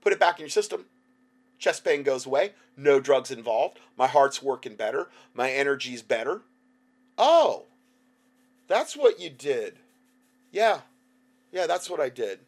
put 0.00 0.12
it 0.12 0.20
back 0.20 0.38
in 0.38 0.42
your 0.42 0.50
system. 0.50 0.86
Chest 1.58 1.84
pain 1.84 2.02
goes 2.02 2.26
away. 2.26 2.52
No 2.76 3.00
drugs 3.00 3.30
involved. 3.30 3.78
My 3.96 4.06
heart's 4.06 4.42
working 4.42 4.76
better. 4.76 5.08
My 5.34 5.50
energy's 5.50 6.02
better. 6.02 6.42
Oh, 7.16 7.66
that's 8.68 8.96
what 8.96 9.18
you 9.18 9.30
did. 9.30 9.78
Yeah, 10.52 10.80
yeah, 11.50 11.66
that's 11.66 11.90
what 11.90 12.00
I 12.00 12.08
did. 12.08 12.40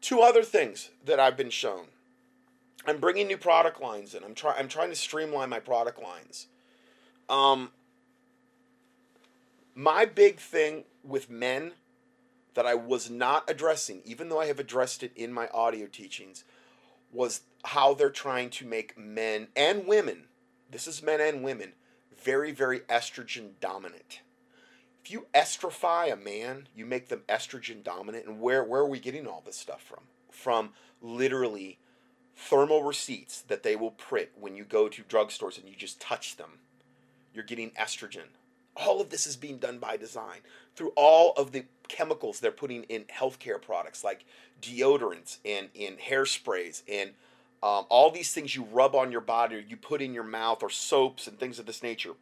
Two 0.00 0.20
other 0.20 0.42
things 0.42 0.90
that 1.04 1.18
I've 1.18 1.36
been 1.36 1.50
shown. 1.50 1.86
I'm 2.86 2.98
bringing 2.98 3.26
new 3.26 3.38
product 3.38 3.80
lines 3.80 4.14
in. 4.14 4.22
I'm 4.22 4.34
trying. 4.34 4.56
I'm 4.58 4.68
trying 4.68 4.90
to 4.90 4.96
streamline 4.96 5.48
my 5.48 5.60
product 5.60 6.00
lines. 6.02 6.46
Um, 7.28 7.70
my 9.74 10.04
big 10.04 10.38
thing 10.38 10.84
with 11.02 11.30
men 11.30 11.72
that 12.54 12.66
I 12.66 12.74
was 12.74 13.10
not 13.10 13.50
addressing, 13.50 14.02
even 14.04 14.28
though 14.28 14.40
I 14.40 14.46
have 14.46 14.60
addressed 14.60 15.02
it 15.02 15.12
in 15.16 15.32
my 15.32 15.48
audio 15.48 15.86
teachings, 15.86 16.44
was 17.12 17.40
how 17.64 17.94
they're 17.94 18.10
trying 18.10 18.50
to 18.50 18.66
make 18.66 18.96
men 18.96 19.48
and 19.56 19.86
women, 19.86 20.24
this 20.70 20.86
is 20.86 21.02
men 21.02 21.20
and 21.20 21.42
women, 21.42 21.72
very, 22.22 22.52
very 22.52 22.80
estrogen 22.80 23.50
dominant. 23.60 24.20
If 25.04 25.10
you 25.10 25.26
estrify 25.34 26.12
a 26.12 26.16
man, 26.16 26.68
you 26.74 26.86
make 26.86 27.08
them 27.08 27.22
estrogen 27.28 27.82
dominant. 27.82 28.26
And 28.26 28.40
where, 28.40 28.64
where 28.64 28.80
are 28.80 28.88
we 28.88 28.98
getting 28.98 29.26
all 29.26 29.42
this 29.44 29.56
stuff 29.56 29.82
from? 29.82 30.04
From 30.30 30.70
literally 31.02 31.78
thermal 32.34 32.82
receipts 32.82 33.42
that 33.42 33.62
they 33.62 33.76
will 33.76 33.90
print 33.90 34.30
when 34.40 34.56
you 34.56 34.64
go 34.64 34.88
to 34.88 35.02
drugstores 35.02 35.58
and 35.58 35.68
you 35.68 35.76
just 35.76 36.00
touch 36.00 36.36
them. 36.36 36.58
You're 37.34 37.44
getting 37.44 37.70
estrogen 37.72 38.28
all 38.76 39.00
of 39.00 39.10
this 39.10 39.26
is 39.26 39.36
being 39.36 39.58
done 39.58 39.78
by 39.78 39.96
design 39.96 40.38
through 40.76 40.92
all 40.96 41.32
of 41.36 41.52
the 41.52 41.64
chemicals 41.88 42.40
they're 42.40 42.50
putting 42.50 42.82
in 42.84 43.04
healthcare 43.04 43.60
products 43.60 44.02
like 44.02 44.24
deodorants 44.60 45.38
and 45.44 45.68
in 45.74 45.96
hairsprays 45.96 46.82
and 46.88 47.10
um, 47.62 47.86
all 47.88 48.10
these 48.10 48.32
things 48.32 48.54
you 48.54 48.64
rub 48.64 48.94
on 48.94 49.10
your 49.10 49.20
body 49.22 49.56
or 49.56 49.60
you 49.60 49.76
put 49.76 50.02
in 50.02 50.12
your 50.12 50.24
mouth 50.24 50.62
or 50.62 50.68
soaps 50.68 51.26
and 51.26 51.38
things 51.38 51.58
of 51.58 51.66
this 51.66 51.82
nature 51.82 52.12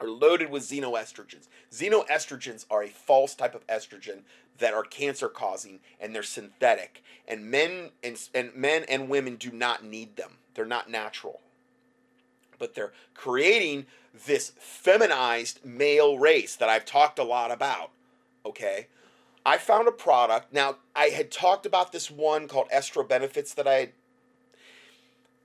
are 0.00 0.08
loaded 0.08 0.50
with 0.50 0.62
xenoestrogens. 0.62 1.48
Xenoestrogens 1.72 2.66
are 2.70 2.82
a 2.82 2.88
false 2.88 3.34
type 3.34 3.54
of 3.54 3.66
estrogen 3.66 4.20
that 4.58 4.74
are 4.74 4.82
cancer 4.82 5.28
causing 5.28 5.80
and 6.00 6.14
they're 6.14 6.22
synthetic. 6.22 7.02
And 7.26 7.50
men 7.50 7.90
and, 8.02 8.18
and 8.34 8.54
men 8.54 8.84
and 8.88 9.08
women 9.08 9.36
do 9.36 9.50
not 9.50 9.84
need 9.84 10.16
them. 10.16 10.32
They're 10.54 10.66
not 10.66 10.90
natural. 10.90 11.40
But 12.58 12.74
they're 12.74 12.92
creating 13.14 13.86
this 14.26 14.52
feminized 14.58 15.64
male 15.64 16.18
race 16.18 16.56
that 16.56 16.68
I've 16.68 16.84
talked 16.84 17.18
a 17.18 17.24
lot 17.24 17.50
about. 17.50 17.90
Okay. 18.44 18.88
I 19.46 19.56
found 19.56 19.88
a 19.88 19.92
product. 19.92 20.52
Now, 20.52 20.76
I 20.94 21.06
had 21.06 21.30
talked 21.30 21.64
about 21.64 21.92
this 21.92 22.10
one 22.10 22.48
called 22.48 22.68
Estro 22.68 23.08
Benefits 23.08 23.54
that 23.54 23.66
I 23.66 23.74
had. 23.74 23.92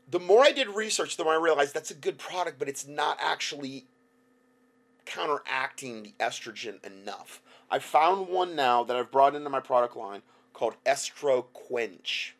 The 0.10 0.20
more 0.20 0.44
I 0.44 0.52
did 0.52 0.68
research, 0.68 1.16
the 1.16 1.24
more 1.24 1.34
I 1.34 1.38
realized 1.38 1.74
that's 1.74 1.92
a 1.92 1.96
good 1.96 2.18
product, 2.18 2.60
but 2.60 2.68
it's 2.68 2.86
not 2.86 3.18
actually 3.22 3.86
counteracting 5.06 6.04
the 6.04 6.14
estrogen 6.20 6.84
enough. 6.86 7.42
I 7.72 7.80
found 7.80 8.28
one 8.28 8.56
now 8.56 8.84
that 8.84 8.96
I've 8.96 9.12
brought 9.12 9.36
into 9.36 9.50
my 9.50 9.60
product 9.60 9.96
line 9.96 10.22
called 10.54 10.76
Estro 10.86 11.46
Quench. 11.54 12.34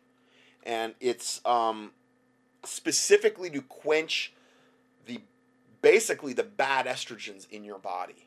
And 0.62 0.94
it's 1.00 1.40
um, 1.44 1.92
specifically 2.64 3.50
to 3.50 3.62
quench 3.62 4.33
basically 5.84 6.32
the 6.32 6.42
bad 6.42 6.86
estrogens 6.86 7.48
in 7.50 7.62
your 7.62 7.78
body. 7.78 8.26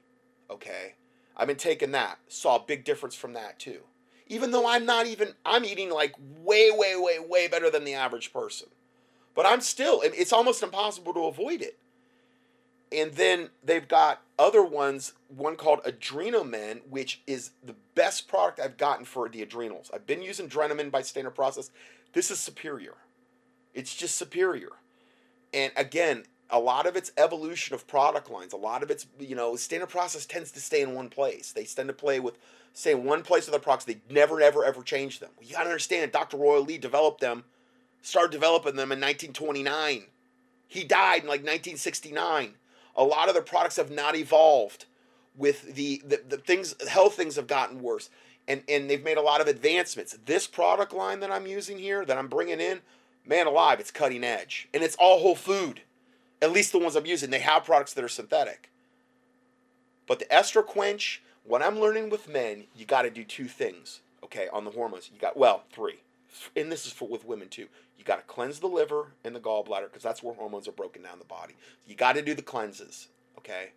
Okay? 0.50 0.94
I've 1.36 1.48
been 1.48 1.58
taking 1.58 1.92
that. 1.92 2.20
Saw 2.28 2.58
a 2.58 2.66
big 2.66 2.84
difference 2.84 3.16
from 3.16 3.34
that 3.34 3.60
too. 3.60 3.80
Even 4.28 4.52
though 4.52 4.68
I'm 4.68 4.86
not 4.86 5.08
even, 5.08 5.30
I'm 5.46 5.66
eating 5.66 5.90
like 5.90 6.14
way, 6.44 6.70
way, 6.72 6.96
way, 6.96 7.18
way 7.20 7.48
better 7.48 7.70
than 7.70 7.84
the 7.84 7.96
average 7.96 8.32
person. 8.32 8.68
But 9.34 9.46
I'm 9.46 9.62
still, 9.62 10.02
it's 10.04 10.34
almost 10.34 10.64
impossible 10.64 11.14
to 11.14 11.26
avoid 11.26 11.62
it. 11.62 11.78
And 12.92 13.14
then 13.14 13.50
they've 13.64 13.88
got 13.88 14.22
other 14.40 14.64
ones, 14.64 15.14
one 15.28 15.56
called 15.56 15.84
Adrenamend, 15.84 16.82
which 16.90 17.22
is 17.28 17.52
the 17.66 17.76
best 17.96 18.28
product 18.28 18.60
I've 18.60 18.78
gotten 18.78 19.06
for 19.06 19.28
the 19.30 19.42
adrenals. 19.42 19.92
I've 19.94 20.08
been 20.08 20.22
using 20.22 20.48
Adrenomen 20.48 20.92
by 20.92 21.02
Standard 21.02 21.36
Process. 21.36 21.72
This 22.14 22.32
is 22.32 22.40
superior. 22.40 22.96
It's 23.74 23.96
just 23.96 24.16
superior. 24.16 24.70
And 25.54 25.72
again, 25.76 26.24
a 26.50 26.60
lot 26.60 26.86
of 26.86 26.96
its 26.96 27.12
evolution 27.18 27.76
of 27.76 27.88
product 27.88 28.30
lines, 28.30 28.54
a 28.54 28.58
lot 28.58 28.84
of 28.84 28.90
its, 28.90 29.08
you 29.20 29.36
know, 29.36 29.56
standard 29.56 29.90
process 29.90 30.26
tends 30.26 30.52
to 30.52 30.60
stay 30.60 30.82
in 30.82 30.94
one 30.94 31.10
place. 31.10 31.52
They 31.52 31.66
tend 31.66 31.90
to 31.90 31.94
play 31.94 32.20
with, 32.20 32.38
say, 32.74 32.96
one 32.96 33.24
place 33.24 33.46
with 33.46 33.52
their 33.52 33.60
products. 33.60 33.86
They 33.86 33.98
never, 34.10 34.42
ever, 34.42 34.64
ever 34.64 34.82
change 34.82 35.20
them. 35.20 35.32
You 35.42 35.54
gotta 35.54 35.70
understand, 35.70 36.12
Dr. 36.12 36.38
Royal 36.38 36.64
Lee 36.64 36.78
developed 36.78 37.20
them, 37.20 37.44
started 38.02 38.32
developing 38.32 38.76
them 38.76 38.92
in 38.92 39.00
1929. 39.00 40.04
He 40.68 40.84
died 40.84 41.22
in 41.22 41.28
like 41.28 41.42
1969. 41.42 42.54
A 42.96 43.04
lot 43.04 43.28
of 43.28 43.34
their 43.34 43.44
products 43.44 43.76
have 43.76 43.92
not 43.92 44.16
evolved 44.16 44.86
with 45.36 45.76
the, 45.76 46.02
the, 46.06 46.22
the 46.28 46.38
things, 46.38 46.76
health 46.88 47.16
things 47.16 47.36
have 47.36 47.48
gotten 47.48 47.82
worse. 47.82 48.10
And, 48.48 48.64
and 48.70 48.90
they've 48.90 49.04
made 49.04 49.18
a 49.18 49.22
lot 49.22 49.42
of 49.42 49.48
advancements. 49.48 50.18
This 50.26 50.48
product 50.48 50.94
line 50.94 51.20
that 51.20 51.32
I'm 51.32 51.46
using 51.46 51.78
here, 51.78 52.06
that 52.06 52.18
I'm 52.18 52.30
bringing 52.30 52.62
in, 52.62 52.80
man 53.26 53.46
alive, 53.46 53.80
it's 53.82 53.92
cutting 53.92 54.24
edge. 54.24 54.70
And 54.74 54.84
it's 54.84 54.96
all 54.96 55.20
whole 55.20 55.36
food 55.36 55.82
at 56.42 56.52
least 56.52 56.72
the 56.72 56.80
ones 56.80 56.96
I'm 56.96 57.06
using, 57.06 57.30
they 57.30 57.40
have 57.40 57.66
products 57.66 57.94
that 57.94 58.04
are 58.04 58.10
synthetic. 58.10 58.70
But 60.08 60.20
the 60.20 60.26
Estro 60.26 60.66
Quench, 60.66 61.22
what 61.44 61.62
I'm 61.62 61.80
learning 61.80 62.10
with 62.10 62.30
men, 62.30 62.66
you 62.76 62.86
got 62.86 63.04
to 63.04 63.10
do 63.10 63.24
two 63.24 63.48
things, 63.48 64.02
okay, 64.24 64.48
on 64.54 64.64
the 64.64 64.72
hormones. 64.72 65.10
You 65.14 65.20
got, 65.20 65.38
well, 65.38 65.64
three. 65.72 66.02
And 66.56 66.72
this 66.72 66.86
is 66.86 66.94
for 66.94 67.08
with 67.08 67.26
women 67.26 67.50
too. 67.50 67.68
You 67.98 68.04
got 68.04 68.18
to 68.18 68.24
cleanse 68.24 68.60
the 68.60 68.68
liver 68.68 69.14
and 69.24 69.36
the 69.36 69.40
gallbladder 69.40 69.86
because 69.86 70.04
that's 70.04 70.22
where 70.22 70.36
hormones 70.36 70.68
are 70.68 70.74
broken 70.74 71.02
down 71.02 71.14
in 71.14 71.20
the 71.20 71.26
body. 71.26 71.56
You 71.88 71.96
got 71.96 72.14
to 72.14 72.22
do 72.22 72.36
the 72.36 72.42
cleanses, 72.42 73.08
okay? 73.38 73.72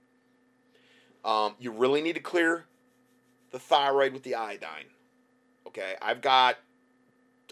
Um, 1.24 1.55
you 1.59 1.70
really 1.70 2.03
need 2.03 2.15
to 2.15 2.20
clear 2.20 2.66
the 3.51 3.59
thyroid 3.59 4.12
with 4.12 4.23
the 4.23 4.35
iodine. 4.35 4.87
Okay, 5.66 5.95
I've 6.03 6.20
got 6.20 6.57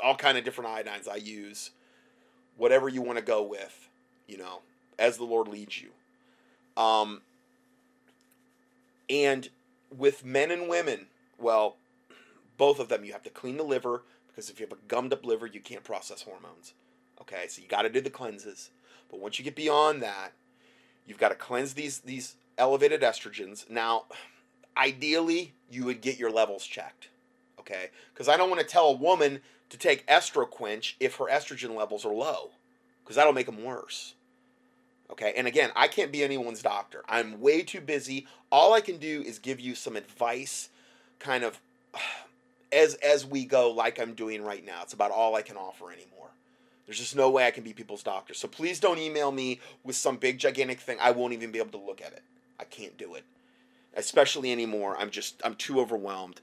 all 0.03 0.15
kind 0.15 0.39
of 0.39 0.45
different 0.45 0.71
iodines 0.71 1.09
I 1.09 1.17
use. 1.17 1.71
Whatever 2.57 2.89
you 2.89 3.03
want 3.03 3.19
to 3.19 3.25
go 3.25 3.43
with, 3.43 3.89
you 4.27 4.37
know, 4.37 4.61
as 4.99 5.17
the 5.17 5.25
Lord 5.25 5.49
leads 5.49 5.81
you. 5.81 5.91
Um, 6.83 7.23
and 9.09 9.49
with 9.97 10.25
men 10.25 10.51
and 10.51 10.69
women, 10.69 11.07
well, 11.39 11.77
both 12.57 12.79
of 12.79 12.89
them, 12.89 13.05
you 13.05 13.13
have 13.13 13.23
to 13.23 13.31
clean 13.31 13.57
the 13.57 13.63
liver 13.63 14.03
because 14.29 14.51
if 14.51 14.61
you 14.61 14.67
have 14.67 14.79
a 14.79 14.81
gummed 14.89 15.13
up 15.13 15.25
liver, 15.25 15.47
you 15.47 15.61
can't 15.61 15.85
process 15.85 16.23
hormones. 16.23 16.75
Okay, 17.21 17.47
so 17.49 17.61
you 17.63 17.69
got 17.69 17.83
to 17.83 17.89
do 17.89 18.01
the 18.01 18.11
cleanses. 18.11 18.71
But 19.11 19.21
once 19.21 19.39
you 19.39 19.45
get 19.45 19.57
beyond 19.57 20.03
that, 20.03 20.33
you've 21.07 21.19
got 21.19 21.31
to 21.31 21.35
cleanse 21.35 21.75
these 21.75 22.01
these 22.01 22.37
elevated 22.57 23.03
estrogens. 23.03 23.69
Now, 23.69 24.05
ideally, 24.77 25.55
you 25.71 25.85
would 25.85 26.01
get 26.01 26.19
your 26.19 26.31
levels 26.31 26.67
checked. 26.67 27.09
Okay, 27.59 27.91
because 28.15 28.29
I 28.29 28.37
don't 28.37 28.51
want 28.51 28.61
to 28.61 28.67
tell 28.67 28.89
a 28.89 28.93
woman 28.93 29.41
to 29.71 29.77
take 29.77 30.07
Estroquench 30.07 30.95
if 31.01 31.17
her 31.17 31.27
estrogen 31.27 31.75
levels 31.75 32.05
are 32.05 32.15
low, 32.15 32.51
because 33.03 33.17
that'll 33.17 33.33
make 33.33 33.47
them 33.47 33.63
worse. 33.63 34.15
Okay, 35.11 35.33
and 35.37 35.47
again, 35.47 35.71
I 35.75 35.89
can't 35.89 36.13
be 36.13 36.23
anyone's 36.23 36.63
doctor. 36.63 37.03
I'm 37.09 37.41
way 37.41 37.63
too 37.63 37.81
busy. 37.81 38.27
All 38.53 38.75
I 38.75 38.81
can 38.81 38.99
do 38.99 39.23
is 39.23 39.39
give 39.39 39.59
you 39.59 39.75
some 39.75 39.97
advice, 39.97 40.69
kind 41.19 41.45
of 41.45 41.59
as 42.73 42.95
as 42.95 43.25
we 43.25 43.45
go, 43.45 43.71
like 43.71 43.99
I'm 43.99 44.15
doing 44.15 44.43
right 44.43 44.65
now. 44.65 44.81
It's 44.83 44.93
about 44.93 45.11
all 45.11 45.35
I 45.35 45.43
can 45.43 45.57
offer 45.57 45.91
anymore. 45.91 46.29
There's 46.87 46.99
just 46.99 47.17
no 47.17 47.29
way 47.29 47.47
I 47.47 47.51
can 47.51 47.65
be 47.65 47.75
people's 47.75 48.03
doctor. 48.03 48.33
So 48.33 48.49
please 48.49 48.81
don't 48.81 48.99
email 48.99 49.31
me 49.31 49.61
with 49.85 49.97
some 49.97 50.17
big 50.17 50.39
gigantic 50.39 50.81
thing. 50.81 50.97
I 51.01 51.11
won't 51.11 51.35
even 51.35 51.53
be 51.53 51.59
able 51.59 51.79
to 51.79 51.87
look 51.87 52.01
at 52.01 52.13
it. 52.13 52.23
I 52.59 52.65
can't 52.65 52.97
do 52.97 53.15
it, 53.15 53.25
especially 53.95 54.53
anymore. 54.53 54.97
I'm 54.99 55.11
just 55.11 55.41
I'm 55.45 55.55
too 55.55 55.81
overwhelmed. 55.81 56.41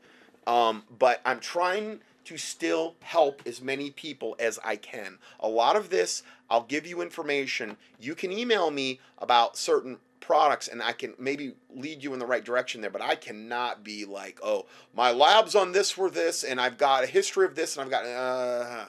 Um, 0.47 0.83
but 0.99 1.21
I'm 1.25 1.39
trying 1.39 1.99
to 2.25 2.37
still 2.37 2.95
help 3.01 3.41
as 3.45 3.61
many 3.61 3.91
people 3.91 4.35
as 4.39 4.59
I 4.63 4.75
can. 4.75 5.19
A 5.39 5.47
lot 5.47 5.75
of 5.75 5.89
this, 5.89 6.23
I'll 6.49 6.63
give 6.63 6.85
you 6.85 7.01
information. 7.01 7.77
You 7.99 8.15
can 8.15 8.31
email 8.31 8.71
me 8.71 8.99
about 9.17 9.57
certain 9.57 9.97
products 10.19 10.67
and 10.67 10.81
I 10.81 10.91
can 10.91 11.13
maybe 11.19 11.53
lead 11.73 12.03
you 12.03 12.13
in 12.13 12.19
the 12.19 12.25
right 12.25 12.43
direction 12.43 12.81
there, 12.81 12.89
but 12.89 13.01
I 13.01 13.15
cannot 13.15 13.83
be 13.83 14.05
like, 14.05 14.39
oh, 14.43 14.65
my 14.95 15.11
labs 15.11 15.55
on 15.55 15.71
this 15.71 15.97
were 15.97 16.09
this, 16.09 16.43
and 16.43 16.59
I've 16.59 16.77
got 16.77 17.03
a 17.03 17.07
history 17.07 17.45
of 17.45 17.55
this, 17.55 17.77
and 17.77 17.83
I've 17.83 17.91
got, 17.91 18.05
uh, 18.05 18.85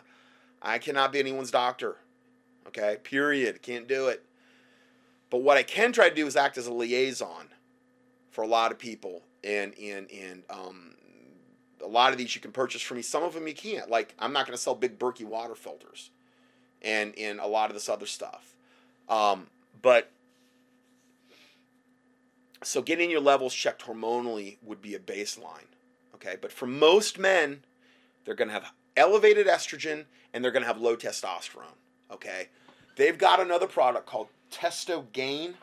I 0.62 0.78
cannot 0.78 1.12
be 1.12 1.18
anyone's 1.18 1.50
doctor. 1.50 1.96
Okay, 2.68 2.98
period. 3.02 3.62
Can't 3.62 3.86
do 3.86 4.08
it. 4.08 4.24
But 5.30 5.42
what 5.42 5.56
I 5.56 5.62
can 5.62 5.92
try 5.92 6.08
to 6.08 6.14
do 6.14 6.26
is 6.26 6.36
act 6.36 6.58
as 6.58 6.66
a 6.66 6.72
liaison 6.72 7.48
for 8.30 8.42
a 8.42 8.46
lot 8.46 8.72
of 8.72 8.78
people, 8.78 9.22
and 9.44 9.76
and 9.78 10.10
and 10.10 10.42
um, 10.50 10.94
a 11.82 11.86
lot 11.86 12.12
of 12.12 12.18
these 12.18 12.34
you 12.34 12.40
can 12.40 12.52
purchase 12.52 12.82
from 12.82 12.96
me. 12.96 13.02
Some 13.02 13.22
of 13.22 13.34
them 13.34 13.46
you 13.46 13.54
can't. 13.54 13.90
Like 13.90 14.14
I'm 14.18 14.32
not 14.32 14.46
going 14.46 14.56
to 14.56 14.62
sell 14.62 14.74
big 14.74 14.98
Berkey 14.98 15.24
water 15.24 15.54
filters, 15.54 16.10
and 16.86 17.12
in 17.14 17.38
a 17.38 17.46
lot 17.46 17.68
of 17.68 17.74
this 17.74 17.88
other 17.88 18.06
stuff. 18.06 18.54
Um, 19.08 19.48
but 19.82 20.10
so 22.62 22.80
getting 22.80 23.10
your 23.10 23.20
levels 23.20 23.52
checked 23.52 23.84
hormonally 23.84 24.56
would 24.62 24.80
be 24.80 24.94
a 24.94 24.98
baseline. 24.98 25.68
Okay, 26.14 26.36
but 26.40 26.52
for 26.52 26.66
most 26.66 27.18
men, 27.18 27.62
they're 28.24 28.34
going 28.34 28.48
to 28.48 28.54
have 28.54 28.72
elevated 28.96 29.46
estrogen 29.46 30.04
and 30.32 30.42
they're 30.42 30.52
going 30.52 30.62
to 30.62 30.66
have 30.66 30.80
low 30.80 30.96
testosterone. 30.96 31.76
Okay, 32.10 32.48
they've 32.96 33.18
got 33.18 33.40
another 33.40 33.66
product 33.66 34.06
called 34.06 34.28
Testogain. 34.50 35.54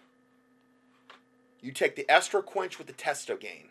You 1.61 1.71
take 1.71 1.95
the 1.95 2.05
Estroquench 2.09 2.77
with 2.77 2.87
the 2.87 2.93
Testogain 2.93 3.69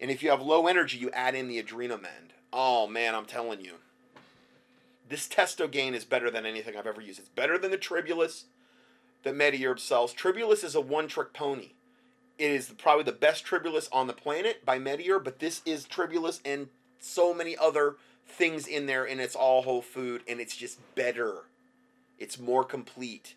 and 0.00 0.10
if 0.10 0.22
you 0.22 0.30
have 0.30 0.40
low 0.40 0.66
energy, 0.66 0.98
you 0.98 1.10
add 1.10 1.34
in 1.34 1.48
the 1.48 1.62
Adrenamend. 1.62 2.32
Oh 2.52 2.86
man, 2.86 3.14
I'm 3.14 3.24
telling 3.24 3.60
you. 3.60 3.74
This 5.08 5.28
Testogain 5.28 5.92
is 5.92 6.04
better 6.04 6.30
than 6.30 6.46
anything 6.46 6.76
I've 6.76 6.86
ever 6.86 7.00
used. 7.00 7.20
It's 7.20 7.28
better 7.28 7.58
than 7.58 7.70
the 7.70 7.78
Tribulus 7.78 8.44
that 9.22 9.34
MediHerb 9.34 9.78
sells. 9.78 10.12
Tribulus 10.12 10.64
is 10.64 10.74
a 10.74 10.80
one-trick 10.80 11.32
pony. 11.32 11.72
It 12.38 12.50
is 12.50 12.74
probably 12.76 13.04
the 13.04 13.12
best 13.12 13.44
Tribulus 13.44 13.88
on 13.92 14.08
the 14.08 14.12
planet 14.12 14.64
by 14.64 14.78
MediHerb, 14.78 15.24
but 15.24 15.38
this 15.38 15.62
is 15.64 15.86
Tribulus 15.86 16.40
and 16.44 16.68
so 16.98 17.32
many 17.32 17.56
other 17.56 17.96
things 18.26 18.66
in 18.66 18.86
there, 18.86 19.04
and 19.04 19.20
it's 19.20 19.36
all 19.36 19.62
whole 19.62 19.82
food, 19.82 20.22
and 20.28 20.40
it's 20.40 20.56
just 20.56 20.78
better. 20.94 21.44
It's 22.18 22.38
more 22.38 22.64
complete 22.64 23.36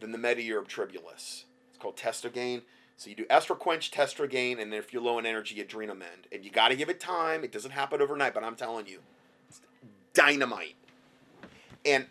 than 0.00 0.12
the 0.12 0.18
MediHerb 0.18 0.66
Tribulus. 0.66 1.44
It's 1.70 1.78
called 1.78 1.96
Testogain. 1.96 2.62
So 2.96 3.08
you 3.08 3.16
do 3.16 3.24
Estroquench, 3.26 3.90
Testogain, 3.90 4.60
and 4.60 4.72
then 4.72 4.78
if 4.78 4.92
you're 4.92 5.02
low 5.02 5.18
in 5.18 5.26
energy, 5.26 5.62
Adrenamend. 5.62 6.26
And 6.30 6.44
you 6.44 6.50
got 6.50 6.68
to 6.68 6.76
give 6.76 6.88
it 6.88 7.00
time. 7.00 7.44
It 7.44 7.52
doesn't 7.52 7.70
happen 7.70 8.02
overnight, 8.02 8.34
but 8.34 8.44
I'm 8.44 8.56
telling 8.56 8.86
you, 8.86 9.00
dynamite. 10.14 10.76
And 11.84 12.06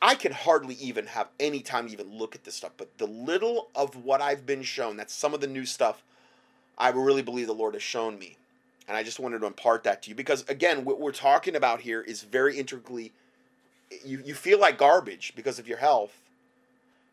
I 0.00 0.14
can 0.14 0.32
hardly 0.32 0.74
even 0.74 1.06
have 1.06 1.28
any 1.38 1.60
time 1.60 1.86
to 1.86 1.92
even 1.92 2.16
look 2.16 2.34
at 2.34 2.44
this 2.44 2.56
stuff. 2.56 2.72
But 2.76 2.98
the 2.98 3.06
little 3.06 3.68
of 3.74 4.04
what 4.04 4.20
I've 4.20 4.44
been 4.46 4.62
shown, 4.62 4.96
that's 4.96 5.14
some 5.14 5.34
of 5.34 5.40
the 5.40 5.46
new 5.46 5.64
stuff 5.64 6.02
I 6.78 6.88
really 6.88 7.22
believe 7.22 7.46
the 7.46 7.54
Lord 7.54 7.74
has 7.74 7.82
shown 7.82 8.18
me. 8.18 8.36
And 8.88 8.96
I 8.96 9.04
just 9.04 9.20
wanted 9.20 9.40
to 9.40 9.46
impart 9.46 9.84
that 9.84 10.02
to 10.02 10.10
you 10.10 10.16
because, 10.16 10.44
again, 10.48 10.84
what 10.84 11.00
we're 11.00 11.12
talking 11.12 11.54
about 11.54 11.80
here 11.80 12.00
is 12.02 12.22
very 12.22 12.58
intricately. 12.58 13.12
You, 14.04 14.20
you 14.24 14.34
feel 14.34 14.58
like 14.58 14.78
garbage 14.78 15.32
because 15.36 15.58
of 15.60 15.68
your 15.68 15.78
health. 15.78 16.18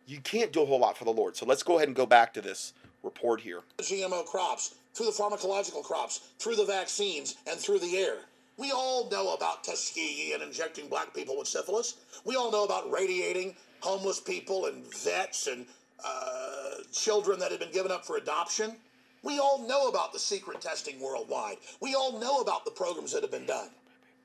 You 0.07 0.19
can't 0.21 0.51
do 0.51 0.63
a 0.63 0.65
whole 0.65 0.79
lot 0.79 0.97
for 0.97 1.05
the 1.05 1.11
Lord. 1.13 1.35
So 1.35 1.45
let's 1.45 1.61
go 1.61 1.77
ahead 1.77 1.87
and 1.87 1.95
go 1.95 2.07
back 2.07 2.33
to 2.33 2.41
this 2.41 2.73
report 3.03 3.41
here. 3.41 3.61
GMO 3.77 4.25
crops, 4.25 4.73
through 4.95 5.05
the 5.05 5.11
pharmacological 5.11 5.83
crops, 5.83 6.29
through 6.39 6.55
the 6.55 6.65
vaccines, 6.65 7.35
and 7.47 7.59
through 7.59 7.79
the 7.79 7.97
air. 7.97 8.15
We 8.59 8.73
all 8.73 9.09
know 9.09 9.33
about 9.33 9.63
Tuskegee 9.63 10.33
and 10.33 10.43
injecting 10.43 10.89
black 10.89 11.13
people 11.15 11.37
with 11.37 11.47
syphilis. 11.47 11.95
We 12.25 12.35
all 12.35 12.51
know 12.51 12.65
about 12.65 12.91
radiating 12.91 13.55
homeless 13.79 14.19
people 14.19 14.65
and 14.65 14.83
vets 14.93 15.47
and 15.47 15.65
uh, 16.05 16.83
children 16.91 17.39
that 17.39 17.51
have 17.51 17.61
been 17.61 17.71
given 17.71 17.89
up 17.89 18.05
for 18.05 18.17
adoption. 18.17 18.75
We 19.23 19.39
all 19.39 19.65
know 19.65 19.87
about 19.87 20.11
the 20.11 20.19
secret 20.19 20.59
testing 20.59 20.99
worldwide. 20.99 21.55
We 21.79 21.95
all 21.95 22.19
know 22.19 22.41
about 22.41 22.65
the 22.65 22.71
programs 22.71 23.13
that 23.13 23.21
have 23.21 23.31
been 23.31 23.45
done. 23.45 23.69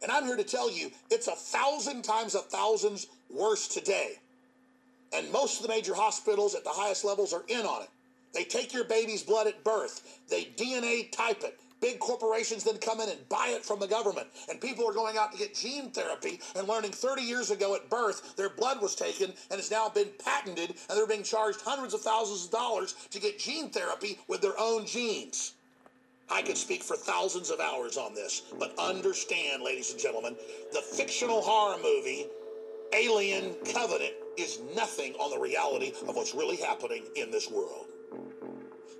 And 0.03 0.11
I'm 0.11 0.25
here 0.25 0.37
to 0.37 0.43
tell 0.43 0.69
you 0.69 0.91
it's 1.13 1.29
a 1.29 1.37
thousand 1.37 2.03
times 2.03 2.35
a 2.35 2.41
thousands 2.41 3.07
worse 3.31 3.69
today. 3.69 4.15
And 5.13 5.31
most 5.31 5.61
of 5.61 5.63
the 5.63 5.73
major 5.73 5.95
hospitals 5.95 6.57
at 6.57 6.65
the 6.65 6.71
highest 6.71 7.05
levels 7.05 7.33
are 7.33 7.45
in 7.47 7.65
on 7.65 7.83
it. 7.83 7.89
They 8.33 8.43
take 8.43 8.73
your 8.73 8.85
baby's 8.85 9.23
blood 9.23 9.47
at 9.47 9.63
birth, 9.63 10.19
they 10.29 10.47
DNA 10.57 11.13
type 11.13 11.45
it. 11.45 11.61
Big 11.85 11.99
corporations 11.99 12.65
then 12.65 12.79
come 12.79 12.99
in 13.03 13.11
and 13.11 13.29
buy 13.29 13.49
it 13.51 13.63
from 13.63 13.79
the 13.79 13.87
government. 13.87 14.27
And 14.49 14.59
people 14.59 14.89
are 14.89 14.95
going 14.95 15.19
out 15.19 15.33
to 15.33 15.39
get 15.39 15.55
gene 15.55 15.91
therapy 15.91 16.41
and 16.57 16.67
learning 16.67 16.93
30 16.93 17.21
years 17.21 17.51
ago 17.51 17.75
at 17.75 17.91
birth 17.91 18.35
their 18.37 18.49
blood 18.49 18.81
was 18.81 18.95
taken 18.95 19.35
and 19.51 19.61
has 19.61 19.71
now 19.71 19.91
been 19.91 20.09
patented 20.25 20.71
and 20.71 20.99
they're 20.99 21.07
being 21.07 21.23
charged 21.23 21.61
hundreds 21.61 21.93
of 21.93 22.01
thousands 22.01 22.47
of 22.47 22.51
dollars 22.51 22.95
to 23.11 23.21
get 23.21 23.39
gene 23.39 23.69
therapy 23.69 24.19
with 24.29 24.41
their 24.41 24.59
own 24.59 24.87
genes. 24.87 25.53
I 26.31 26.41
could 26.41 26.57
speak 26.57 26.83
for 26.83 26.97
thousands 26.97 27.51
of 27.51 27.61
hours 27.61 27.99
on 27.99 28.15
this, 28.15 28.41
but 28.59 28.73
understand, 28.79 29.63
ladies 29.63 29.91
and 29.91 30.01
gentlemen, 30.01 30.37
the 30.73 30.81
fictional 30.81 31.43
horror 31.43 31.77
movie 31.83 32.25
Alien 32.95 33.57
Covenant 33.71 34.15
is 34.39 34.59
nothing 34.75 35.13
on 35.17 35.31
the 35.31 35.39
reality 35.39 35.93
of 36.09 36.17
what's 36.17 36.35
really 36.35 36.57
happening 36.57 37.05
in 37.15 37.31
this 37.31 37.51
world. 37.51 37.85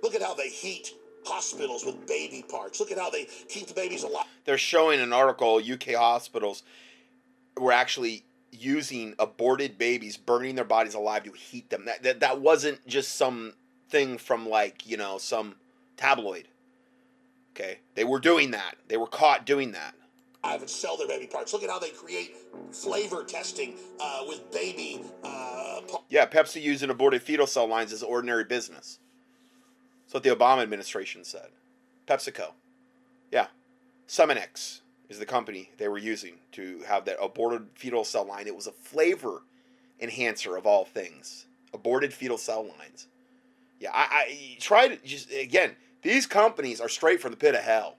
Look 0.03 0.13
at 0.13 0.21
how 0.21 0.35
they 0.35 0.49
heat 0.49 0.93
hospitals 1.25 1.85
with 1.85 2.07
baby 2.07 2.43
parts. 2.47 2.79
Look 2.79 2.91
at 2.91 2.97
how 2.97 3.09
they 3.09 3.27
keep 3.49 3.67
the 3.67 3.73
babies 3.73 4.03
alive. 4.03 4.25
They're 4.45 4.57
showing 4.57 4.99
an 4.99 5.13
article 5.13 5.59
UK 5.59 5.95
hospitals 5.95 6.63
were 7.57 7.71
actually 7.71 8.23
using 8.51 9.15
aborted 9.19 9.77
babies, 9.77 10.17
burning 10.17 10.55
their 10.55 10.65
bodies 10.65 10.93
alive 10.93 11.23
to 11.23 11.31
heat 11.31 11.69
them. 11.69 11.85
That, 11.85 12.03
that 12.03 12.19
that 12.21 12.41
wasn't 12.41 12.85
just 12.87 13.15
some 13.15 13.53
thing 13.89 14.17
from 14.17 14.47
like, 14.47 14.87
you 14.87 14.97
know, 14.97 15.17
some 15.17 15.55
tabloid. 15.97 16.47
Okay? 17.51 17.79
They 17.95 18.03
were 18.03 18.19
doing 18.19 18.51
that. 18.51 18.75
They 18.87 18.97
were 18.97 19.07
caught 19.07 19.45
doing 19.45 19.71
that. 19.73 19.95
I 20.43 20.57
would 20.57 20.69
sell 20.69 20.95
their 20.95 21.07
baby 21.07 21.25
parts. 21.25 21.53
Look 21.53 21.63
at 21.63 21.69
how 21.69 21.79
they 21.79 21.89
create 21.89 22.35
flavor 22.71 23.23
testing 23.23 23.75
uh, 23.99 24.23
with 24.27 24.51
baby. 24.51 25.01
Uh, 25.23 25.81
yeah, 26.09 26.27
Pepsi 26.27 26.61
using 26.61 26.91
aborted 26.91 27.23
fetal 27.23 27.47
cell 27.47 27.65
lines 27.65 27.91
is 27.91 28.03
ordinary 28.03 28.43
business. 28.43 28.99
That's 30.05 30.13
what 30.13 30.23
the 30.23 30.29
Obama 30.29 30.61
administration 30.61 31.23
said. 31.23 31.49
PepsiCo. 32.07 32.51
Yeah. 33.31 33.47
Senomyx 34.07 34.81
is 35.09 35.19
the 35.19 35.25
company 35.25 35.71
they 35.77 35.87
were 35.87 35.97
using 35.97 36.35
to 36.53 36.81
have 36.87 37.05
that 37.05 37.17
aborted 37.21 37.67
fetal 37.75 38.03
cell 38.03 38.25
line. 38.25 38.47
It 38.47 38.55
was 38.55 38.67
a 38.67 38.71
flavor 38.71 39.43
enhancer 39.99 40.55
of 40.55 40.65
all 40.65 40.85
things. 40.85 41.45
Aborted 41.73 42.13
fetal 42.13 42.37
cell 42.37 42.63
lines. 42.63 43.07
Yeah, 43.79 43.91
I, 43.93 44.07
I 44.11 44.57
try 44.59 44.87
to 44.87 44.97
just 45.05 45.31
again, 45.31 45.75
these 46.01 46.25
companies 46.25 46.79
are 46.79 46.89
straight 46.89 47.21
from 47.21 47.31
the 47.31 47.37
pit 47.37 47.55
of 47.55 47.61
hell. 47.61 47.97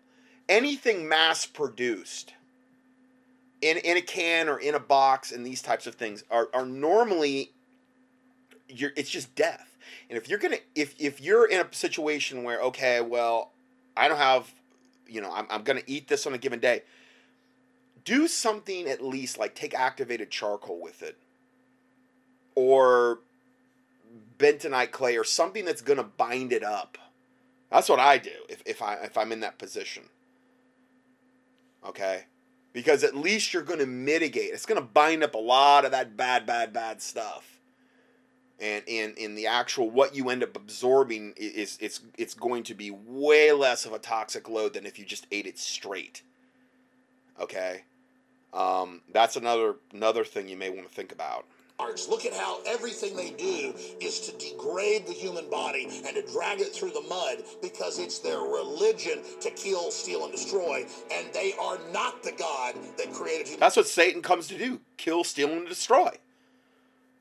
Anything 0.48 1.08
mass 1.08 1.44
produced 1.44 2.32
in 3.60 3.76
in 3.78 3.96
a 3.96 4.00
can 4.00 4.48
or 4.48 4.58
in 4.58 4.74
a 4.74 4.80
box 4.80 5.32
and 5.32 5.44
these 5.44 5.62
types 5.62 5.86
of 5.86 5.94
things 5.94 6.24
are, 6.30 6.48
are 6.54 6.66
normally 6.66 7.52
it's 8.68 9.10
just 9.10 9.34
death. 9.34 9.75
And 10.08 10.16
if 10.16 10.28
you're 10.28 10.38
gonna 10.38 10.58
if 10.74 10.94
if 10.98 11.20
you're 11.20 11.46
in 11.46 11.60
a 11.60 11.66
situation 11.72 12.44
where 12.44 12.60
okay, 12.60 13.00
well, 13.00 13.52
I 13.96 14.08
don't 14.08 14.18
have, 14.18 14.52
you 15.06 15.20
know, 15.20 15.32
I'm 15.32 15.46
I'm 15.50 15.62
gonna 15.62 15.82
eat 15.86 16.08
this 16.08 16.26
on 16.26 16.34
a 16.34 16.38
given 16.38 16.60
day. 16.60 16.82
do 18.04 18.28
something 18.28 18.86
at 18.88 19.02
least 19.02 19.38
like 19.38 19.54
take 19.54 19.74
activated 19.74 20.30
charcoal 20.30 20.80
with 20.80 21.02
it. 21.02 21.16
Or 22.54 23.20
bentonite 24.38 24.92
clay 24.92 25.16
or 25.16 25.24
something 25.24 25.64
that's 25.64 25.82
to 25.98 26.04
bind 26.04 26.52
it 26.52 26.62
up. 26.62 26.98
That's 27.70 27.88
what 27.88 27.98
i 27.98 28.16
do 28.18 28.30
if, 28.48 28.62
if 28.64 28.80
i 28.80 28.94
if 28.94 29.18
i'm 29.18 29.32
in 29.32 29.40
that 29.40 29.58
position. 29.58 30.04
Okay? 31.84 32.24
Because 32.72 33.02
at 33.04 33.16
least 33.16 33.52
you're 33.54 33.62
to 33.78 33.86
mitigate. 33.86 34.52
It's 34.52 34.66
to 34.80 34.86
bind 34.86 35.22
up 35.24 35.34
a 35.34 35.38
lot 35.38 35.84
of 35.84 35.90
that 35.92 36.16
bad 36.16 36.46
bad 36.46 36.72
bad 36.72 37.02
stuff 37.02 37.55
and 38.60 38.82
in 38.86 39.14
in 39.14 39.34
the 39.34 39.46
actual 39.46 39.90
what 39.90 40.14
you 40.14 40.30
end 40.30 40.42
up 40.42 40.56
absorbing 40.56 41.34
is 41.36 41.78
it's 41.80 42.00
it's 42.16 42.34
going 42.34 42.62
to 42.62 42.74
be 42.74 42.90
way 42.90 43.52
less 43.52 43.84
of 43.84 43.92
a 43.92 43.98
toxic 43.98 44.48
load 44.48 44.74
than 44.74 44.86
if 44.86 44.98
you 44.98 45.04
just 45.04 45.26
ate 45.30 45.46
it 45.46 45.58
straight 45.58 46.22
okay 47.40 47.82
um, 48.54 49.02
that's 49.12 49.36
another 49.36 49.76
another 49.92 50.24
thing 50.24 50.48
you 50.48 50.56
may 50.56 50.70
want 50.70 50.88
to 50.88 50.94
think 50.94 51.12
about 51.12 51.44
Look 52.08 52.24
at 52.24 52.32
how 52.32 52.60
everything 52.66 53.14
they 53.16 53.30
do 53.32 53.74
is 54.00 54.20
to 54.20 54.32
degrade 54.38 55.06
the 55.06 55.12
human 55.12 55.50
body 55.50 55.88
and 56.06 56.16
to 56.16 56.22
drag 56.32 56.60
it 56.60 56.72
through 56.72 56.90
the 56.90 57.02
mud 57.02 57.42
because 57.60 57.98
it's 57.98 58.18
their 58.18 58.38
religion 58.38 59.22
to 59.42 59.50
kill, 59.50 59.90
steal, 59.90 60.24
and 60.24 60.32
destroy. 60.32 60.86
And 61.12 61.26
they 61.34 61.52
are 61.60 61.78
not 61.92 62.22
the 62.22 62.32
God 62.32 62.76
that 62.96 63.12
created 63.12 63.48
you. 63.48 63.56
That's 63.58 63.76
what 63.76 63.86
Satan 63.86 64.22
comes 64.22 64.48
to 64.48 64.56
do 64.56 64.80
kill, 64.96 65.22
steal, 65.22 65.50
and 65.50 65.68
destroy. 65.68 66.10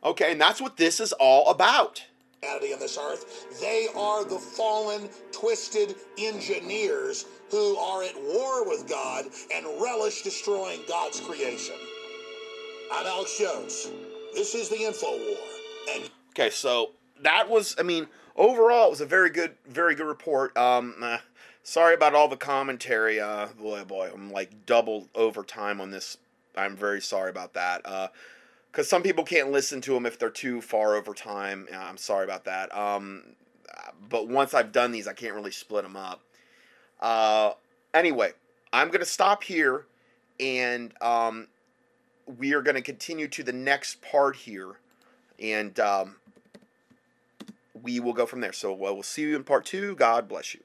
Okay, 0.06 0.32
and 0.32 0.40
that's 0.40 0.62
what 0.62 0.78
this 0.78 1.00
is 1.00 1.14
all 1.14 1.50
about. 1.50 2.06
On 2.48 2.60
this 2.62 3.00
earth, 3.02 3.60
they 3.60 3.88
are 3.96 4.24
the 4.24 4.38
fallen, 4.38 5.10
twisted 5.32 5.96
engineers 6.20 7.26
who 7.50 7.76
are 7.78 8.04
at 8.04 8.14
war 8.16 8.70
with 8.70 8.88
God 8.88 9.26
and 9.52 9.66
relish 9.82 10.22
destroying 10.22 10.80
God's 10.88 11.20
creation. 11.22 11.74
I'm 12.94 13.08
Alex 13.08 13.40
Jones. 13.40 13.90
This 14.36 14.54
is 14.54 14.70
the 14.70 14.84
Info 14.84 15.10
War. 15.10 15.38
And 15.96 16.10
okay, 16.38 16.52
so 16.52 16.92
that 17.24 17.50
was, 17.50 17.76
I 17.80 17.82
mean, 17.82 18.06
overall, 18.36 18.86
it 18.86 18.92
was 18.92 19.02
a 19.02 19.08
very 19.08 19.32
good, 19.32 19.56
very 19.68 19.96
good 19.96 20.06
report. 20.06 20.56
Um, 20.56 20.94
uh, 21.02 21.18
sorry 21.64 21.96
about 21.96 22.14
all 22.14 22.28
the 22.28 22.38
commentary. 22.38 23.20
Uh, 23.20 23.48
boy, 23.60 23.84
boy, 23.86 24.12
I'm 24.14 24.32
like 24.32 24.68
double 24.68 25.08
overtime 25.16 25.82
on 25.82 25.90
this. 25.90 26.18
I'm 26.56 26.76
very 26.76 27.02
sorry 27.02 27.32
about 27.32 27.56
that. 27.56 27.82
Uh, 27.86 28.10
because 28.76 28.90
some 28.90 29.02
people 29.02 29.24
can't 29.24 29.52
listen 29.52 29.80
to 29.80 29.94
them 29.94 30.06
if 30.06 30.20
they're 30.20 30.30
too 30.30 30.60
far 30.60 30.96
over 30.96 31.14
time. 31.14 31.66
I'm 31.74 31.96
sorry 31.96 32.26
about 32.26 32.44
that. 32.44 32.76
Um, 32.76 33.24
but 34.10 34.28
once 34.28 34.54
I've 34.54 34.74
done 34.74 34.92
these, 34.92 35.08
I 35.08 35.14
can't 35.14 35.34
really 35.34 35.52
split 35.52 35.84
them 35.84 35.96
up. 35.96 36.20
Uh, 37.00 37.54
anyway, 37.94 38.34
I'm 38.74 38.90
gonna 38.90 39.06
stop 39.06 39.44
here, 39.44 39.86
and 40.42 40.92
um, 41.02 41.48
we 42.38 42.54
are 42.54 42.62
gonna 42.62 42.82
continue 42.82 43.30
to 43.30 43.44
the 43.44 43.54
next 43.54 44.02
part 44.02 44.36
here, 44.36 44.72
and 45.40 45.80
um, 45.80 46.18
we 47.82 48.02
will 48.02 48.14
go 48.14 48.26
from 48.26 48.42
there. 48.42 48.54
So 48.54 48.74
we'll 48.74 49.04
see 49.04 49.22
you 49.22 49.38
in 49.38 49.46
part 49.46 49.64
two. 49.64 49.96
God 49.96 50.28
bless 50.28 50.54
you. 50.54 50.60